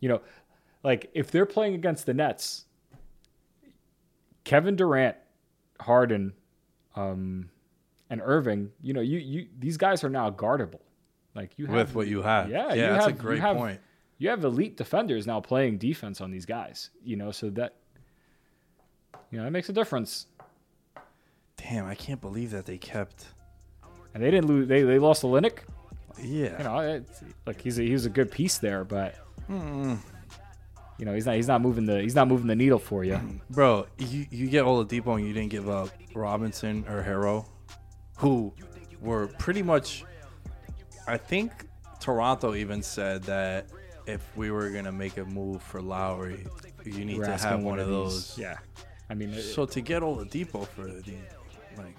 you 0.00 0.08
know 0.08 0.20
like 0.82 1.10
if 1.14 1.30
they're 1.30 1.46
playing 1.46 1.74
against 1.74 2.04
the 2.04 2.12
nets 2.12 2.66
kevin 4.44 4.76
durant 4.76 5.16
harden 5.80 6.32
um 6.96 7.48
and 8.10 8.20
irving 8.22 8.70
you 8.82 8.92
know 8.92 9.00
you 9.00 9.18
you 9.18 9.46
these 9.58 9.76
guys 9.76 10.04
are 10.04 10.10
now 10.10 10.28
guardable 10.28 10.82
like 11.38 11.52
you 11.56 11.66
have 11.66 11.74
with 11.74 11.94
what 11.94 12.08
you 12.08 12.20
have. 12.22 12.50
yeah, 12.50 12.68
yeah, 12.68 12.74
you 12.74 12.80
that's 12.80 13.04
have, 13.06 13.14
a 13.14 13.22
great 13.22 13.36
you 13.36 13.42
have, 13.42 13.56
point. 13.56 13.80
You 14.18 14.30
have 14.30 14.44
elite 14.44 14.76
defenders 14.76 15.24
now 15.24 15.40
playing 15.40 15.78
defense 15.78 16.20
on 16.20 16.32
these 16.32 16.44
guys, 16.44 16.90
you 17.04 17.14
know, 17.14 17.30
so 17.30 17.48
that 17.50 17.76
you 19.30 19.38
know, 19.38 19.46
it 19.46 19.50
makes 19.50 19.68
a 19.68 19.72
difference. 19.72 20.26
Damn, 21.56 21.86
I 21.86 21.94
can't 21.94 22.20
believe 22.20 22.50
that 22.50 22.66
they 22.66 22.76
kept. 22.76 23.26
And 24.14 24.22
they 24.22 24.30
didn't 24.30 24.46
lose 24.48 24.68
they 24.68 24.82
they 24.82 24.98
lost 24.98 25.20
to 25.22 25.26
Olynyk. 25.28 25.58
Yeah, 26.20 26.58
You 26.58 26.64
know, 26.64 27.04
like 27.46 27.60
he's 27.60 27.78
a, 27.78 27.82
he 27.82 27.92
was 27.92 28.04
a 28.06 28.10
good 28.10 28.30
piece 28.32 28.58
there, 28.58 28.82
but 28.84 29.14
Hmm. 29.46 29.94
you 30.98 31.04
know, 31.04 31.14
he's 31.14 31.26
not 31.26 31.36
he's 31.36 31.46
not 31.48 31.60
moving 31.60 31.86
the 31.86 32.00
he's 32.02 32.14
not 32.16 32.26
moving 32.28 32.48
the 32.48 32.56
needle 32.56 32.78
for 32.80 33.04
you. 33.04 33.20
bro, 33.50 33.86
you 33.98 34.26
you 34.30 34.48
get 34.48 34.64
Oladipo 34.64 35.16
and 35.16 35.26
you 35.26 35.32
didn't 35.32 35.50
give 35.50 35.68
up 35.68 35.90
Robinson 36.14 36.84
or 36.88 37.02
Herro, 37.02 37.46
who 38.16 38.52
were 39.00 39.28
pretty 39.38 39.62
much. 39.62 40.04
I 41.06 41.16
think 41.16 41.52
Toronto 42.00 42.54
even 42.54 42.82
said 42.82 43.22
that 43.24 43.66
if 44.06 44.20
we 44.36 44.50
were 44.50 44.70
gonna 44.70 44.92
make 44.92 45.16
a 45.18 45.24
move 45.24 45.62
for 45.62 45.80
Lowry, 45.80 46.46
you 46.84 47.04
need 47.04 47.18
We're 47.18 47.26
to 47.26 47.36
have 47.36 47.62
one 47.62 47.78
of 47.78 47.86
these- 47.86 47.94
those. 47.96 48.38
Yeah. 48.38 48.56
I 49.08 49.14
mean, 49.14 49.30
it- 49.32 49.42
So 49.54 49.64
to 49.66 49.80
get 49.80 50.02
Oladipo 50.02 50.66
for 50.66 50.82
the 50.86 51.14
like, 51.76 51.94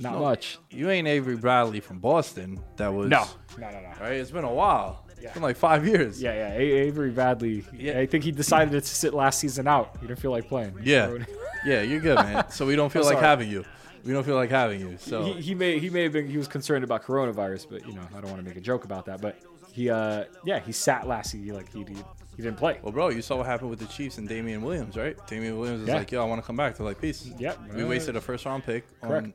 not 0.00 0.18
much. 0.20 0.58
You 0.70 0.90
ain't 0.90 1.06
Avery 1.08 1.36
Bradley 1.36 1.80
from 1.80 1.98
Boston. 1.98 2.60
That 2.76 2.92
was 2.92 3.08
No. 3.08 3.24
No, 3.58 3.70
no, 3.70 3.80
no. 3.80 3.88
Right, 4.00 4.12
it's 4.14 4.30
been 4.30 4.44
a 4.44 4.52
while. 4.52 5.06
Yeah. 5.20 5.24
It's 5.28 5.34
been 5.34 5.42
like 5.42 5.56
five 5.56 5.86
years. 5.86 6.20
Yeah, 6.20 6.32
yeah. 6.34 6.52
A- 6.54 6.58
Avery 6.88 7.10
Bradley. 7.10 7.64
Yeah. 7.72 7.98
I 8.00 8.06
think 8.06 8.24
he 8.24 8.32
decided 8.32 8.72
to 8.72 8.80
sit 8.88 9.14
last 9.14 9.38
season 9.38 9.68
out. 9.68 9.96
He 10.00 10.06
didn't 10.08 10.18
feel 10.18 10.32
like 10.32 10.48
playing. 10.48 10.74
Yeah, 10.82 11.16
yeah, 11.64 11.82
you're 11.82 12.00
good, 12.00 12.16
man. 12.16 12.44
So 12.50 12.66
we 12.66 12.74
don't 12.76 12.90
feel 12.92 13.02
I'm 13.02 13.06
like 13.06 13.14
sorry. 13.16 13.26
having 13.26 13.48
you. 13.50 13.64
We 14.04 14.12
don't 14.12 14.24
feel 14.24 14.34
like 14.34 14.50
having 14.50 14.80
you. 14.80 14.96
So 14.98 15.22
he, 15.22 15.40
he 15.40 15.54
may 15.54 15.78
he 15.78 15.88
may 15.90 16.02
have 16.02 16.12
been 16.12 16.28
he 16.28 16.36
was 16.36 16.48
concerned 16.48 16.82
about 16.82 17.04
coronavirus, 17.04 17.68
but 17.70 17.86
you 17.86 17.92
know 17.94 18.02
I 18.16 18.20
don't 18.20 18.30
want 18.30 18.38
to 18.38 18.42
make 18.42 18.56
a 18.56 18.60
joke 18.60 18.84
about 18.84 19.04
that. 19.06 19.20
But 19.20 19.38
he 19.70 19.90
uh 19.90 20.24
yeah 20.44 20.58
he 20.58 20.72
sat 20.72 21.06
last 21.06 21.32
year 21.34 21.54
like 21.54 21.72
he 21.72 21.84
he, 21.84 21.94
he 22.36 22.42
didn't 22.42 22.56
play. 22.56 22.80
Well, 22.82 22.90
bro, 22.90 23.10
you 23.10 23.22
saw 23.22 23.36
what 23.36 23.46
happened 23.46 23.70
with 23.70 23.78
the 23.78 23.86
Chiefs 23.86 24.18
and 24.18 24.28
Damien 24.28 24.60
Williams, 24.62 24.96
right? 24.96 25.16
Damien 25.28 25.56
Williams 25.56 25.82
is 25.82 25.88
Yeah. 25.88 25.98
like, 25.98 26.10
yo, 26.10 26.20
I 26.20 26.24
want 26.26 26.40
to 26.42 26.46
come 26.46 26.56
back. 26.56 26.76
They're 26.76 26.84
like, 26.86 27.00
peace. 27.00 27.30
Yep. 27.38 27.58
We 27.76 27.84
wasted 27.84 28.16
a 28.16 28.20
first 28.20 28.44
round 28.44 28.64
pick 28.64 28.84
on 29.04 29.08
Correct. 29.08 29.26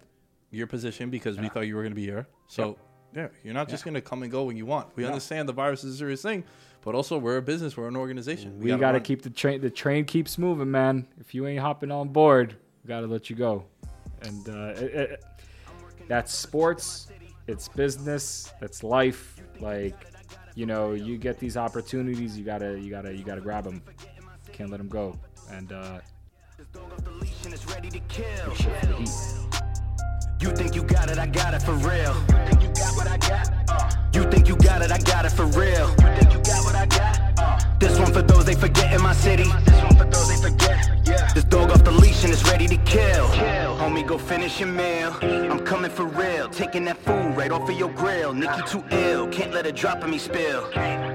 Your 0.51 0.67
position 0.67 1.09
because 1.09 1.37
we 1.37 1.49
thought 1.49 1.67
you 1.67 1.75
were 1.75 1.81
going 1.81 1.91
to 1.91 1.95
be 1.95 2.05
here. 2.05 2.27
So, 2.47 2.77
yeah, 3.15 3.27
you're 3.43 3.53
not 3.53 3.69
just 3.69 3.83
going 3.83 3.93
to 3.93 4.01
come 4.01 4.23
and 4.23 4.31
go 4.31 4.43
when 4.43 4.57
you 4.57 4.65
want. 4.65 4.95
We 4.95 5.05
understand 5.05 5.49
the 5.49 5.53
virus 5.53 5.83
is 5.83 5.95
a 5.95 5.97
serious 5.97 6.21
thing, 6.21 6.43
but 6.81 6.95
also 6.95 7.17
we're 7.17 7.37
a 7.37 7.41
business, 7.41 7.75
we're 7.75 7.87
an 7.87 7.95
organization. 7.95 8.59
We 8.59 8.69
gotta 8.69 8.79
got 8.79 8.91
to 8.93 8.99
keep 8.99 9.21
the 9.21 9.29
train 9.29 9.61
the 9.61 9.69
train 9.69 10.05
keeps 10.05 10.37
moving, 10.37 10.71
man. 10.71 11.07
If 11.19 11.33
you 11.33 11.47
ain't 11.47 11.59
hopping 11.59 11.91
on 11.91 12.09
board, 12.09 12.55
we 12.83 12.87
got 12.87 13.01
to 13.01 13.07
let 13.07 13.29
you 13.29 13.35
go. 13.35 13.65
And 14.21 14.49
uh, 14.49 14.73
it, 14.75 14.95
it, 14.95 15.23
that's 16.07 16.33
sports. 16.33 17.07
It's 17.47 17.67
business. 17.67 18.51
It's 18.61 18.83
life. 18.83 19.41
Like 19.59 19.95
you 20.55 20.65
know, 20.65 20.93
you 20.93 21.17
get 21.17 21.39
these 21.39 21.55
opportunities, 21.55 22.37
you 22.37 22.43
gotta 22.43 22.79
you 22.79 22.89
gotta 22.89 23.15
you 23.15 23.23
gotta 23.23 23.41
grab 23.41 23.63
them. 23.63 23.81
Can't 24.51 24.69
let 24.69 24.77
them 24.77 24.89
go. 24.89 25.17
And 25.51 25.71
uh, 25.71 25.99
You 30.39 30.51
think 30.51 30.75
you 30.75 30.83
got 30.83 31.09
it, 31.09 31.17
I 31.17 31.25
got 31.25 31.55
it 31.55 31.63
for 31.63 31.73
real. 31.73 32.13
You 32.29 32.45
think 32.45 32.61
you 32.61 32.69
got 32.69 32.95
what 32.95 33.07
I 33.07 33.17
got? 33.17 33.49
Uh. 33.69 33.89
You 34.13 34.23
think 34.29 34.47
you 34.47 34.55
got 34.55 34.81
it, 34.83 34.91
I 34.91 34.99
got 34.99 35.25
it 35.25 35.31
for 35.31 35.45
real. 35.45 35.89
You 35.89 36.15
think 36.15 36.31
you 36.31 36.39
got 36.39 36.63
what 36.63 36.75
I 36.75 36.85
got? 36.85 37.39
Uh. 37.39 37.59
This 37.79 37.97
one 37.97 38.13
for 38.13 38.21
those 38.21 38.45
they 38.45 38.53
forget 38.53 38.93
in 38.93 39.01
my 39.01 39.13
city. 39.13 39.45
This 39.65 39.81
one 39.83 39.95
for 39.97 40.05
those 40.05 40.27
they 40.29 40.49
forget. 40.49 40.89
Yeah. 41.05 41.33
This 41.33 41.43
dog 41.43 41.71
off 41.71 41.83
the 41.83 41.91
leash 41.91 42.23
and 42.23 42.31
it's 42.31 42.43
ready 42.43 42.67
to 42.67 42.77
kill. 42.77 43.27
kill. 43.31 43.75
Homie, 43.77 44.05
go 44.05 44.19
finish 44.19 44.59
your 44.59 44.69
meal. 44.69 45.15
I'm 45.21 45.59
coming 45.65 45.89
for 45.89 46.05
real. 46.05 46.49
Taking 46.49 46.85
that 46.85 46.97
food 46.97 47.35
right 47.35 47.51
off 47.51 47.67
of 47.67 47.77
your 47.77 47.89
grill. 47.89 48.33
Nikki 48.33 48.61
too 48.67 48.83
ill. 48.91 49.27
Can't 49.29 49.53
let 49.53 49.65
a 49.65 49.71
drop 49.71 50.03
of 50.03 50.09
me 50.09 50.19
spill. 50.19 50.69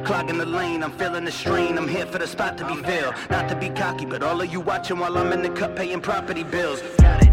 Clogging 0.05 0.39
the 0.39 0.47
lane, 0.47 0.83
I'm 0.83 0.93
feeling 0.93 1.25
the 1.25 1.33
strain. 1.33 1.79
I'm 1.79 1.87
here 1.87 2.07
for 2.07 2.19
the 2.19 2.27
spot 2.27 2.59
to 2.59 2.67
be 2.67 2.75
filled. 2.83 3.15
Not 3.31 3.49
to 3.51 3.55
be 3.55 3.69
cocky, 3.71 4.05
but 4.05 4.25
all 4.25 4.41
of 4.41 4.53
you 4.53 4.61
watching 4.61 4.99
while 4.99 5.17
I'm 5.17 5.33
in 5.33 5.43
the 5.43 5.51
cut 5.51 5.77
paying 5.77 6.01
property 6.01 6.43
bills. 6.43 6.83
Got 6.99 7.23
it. 7.23 7.33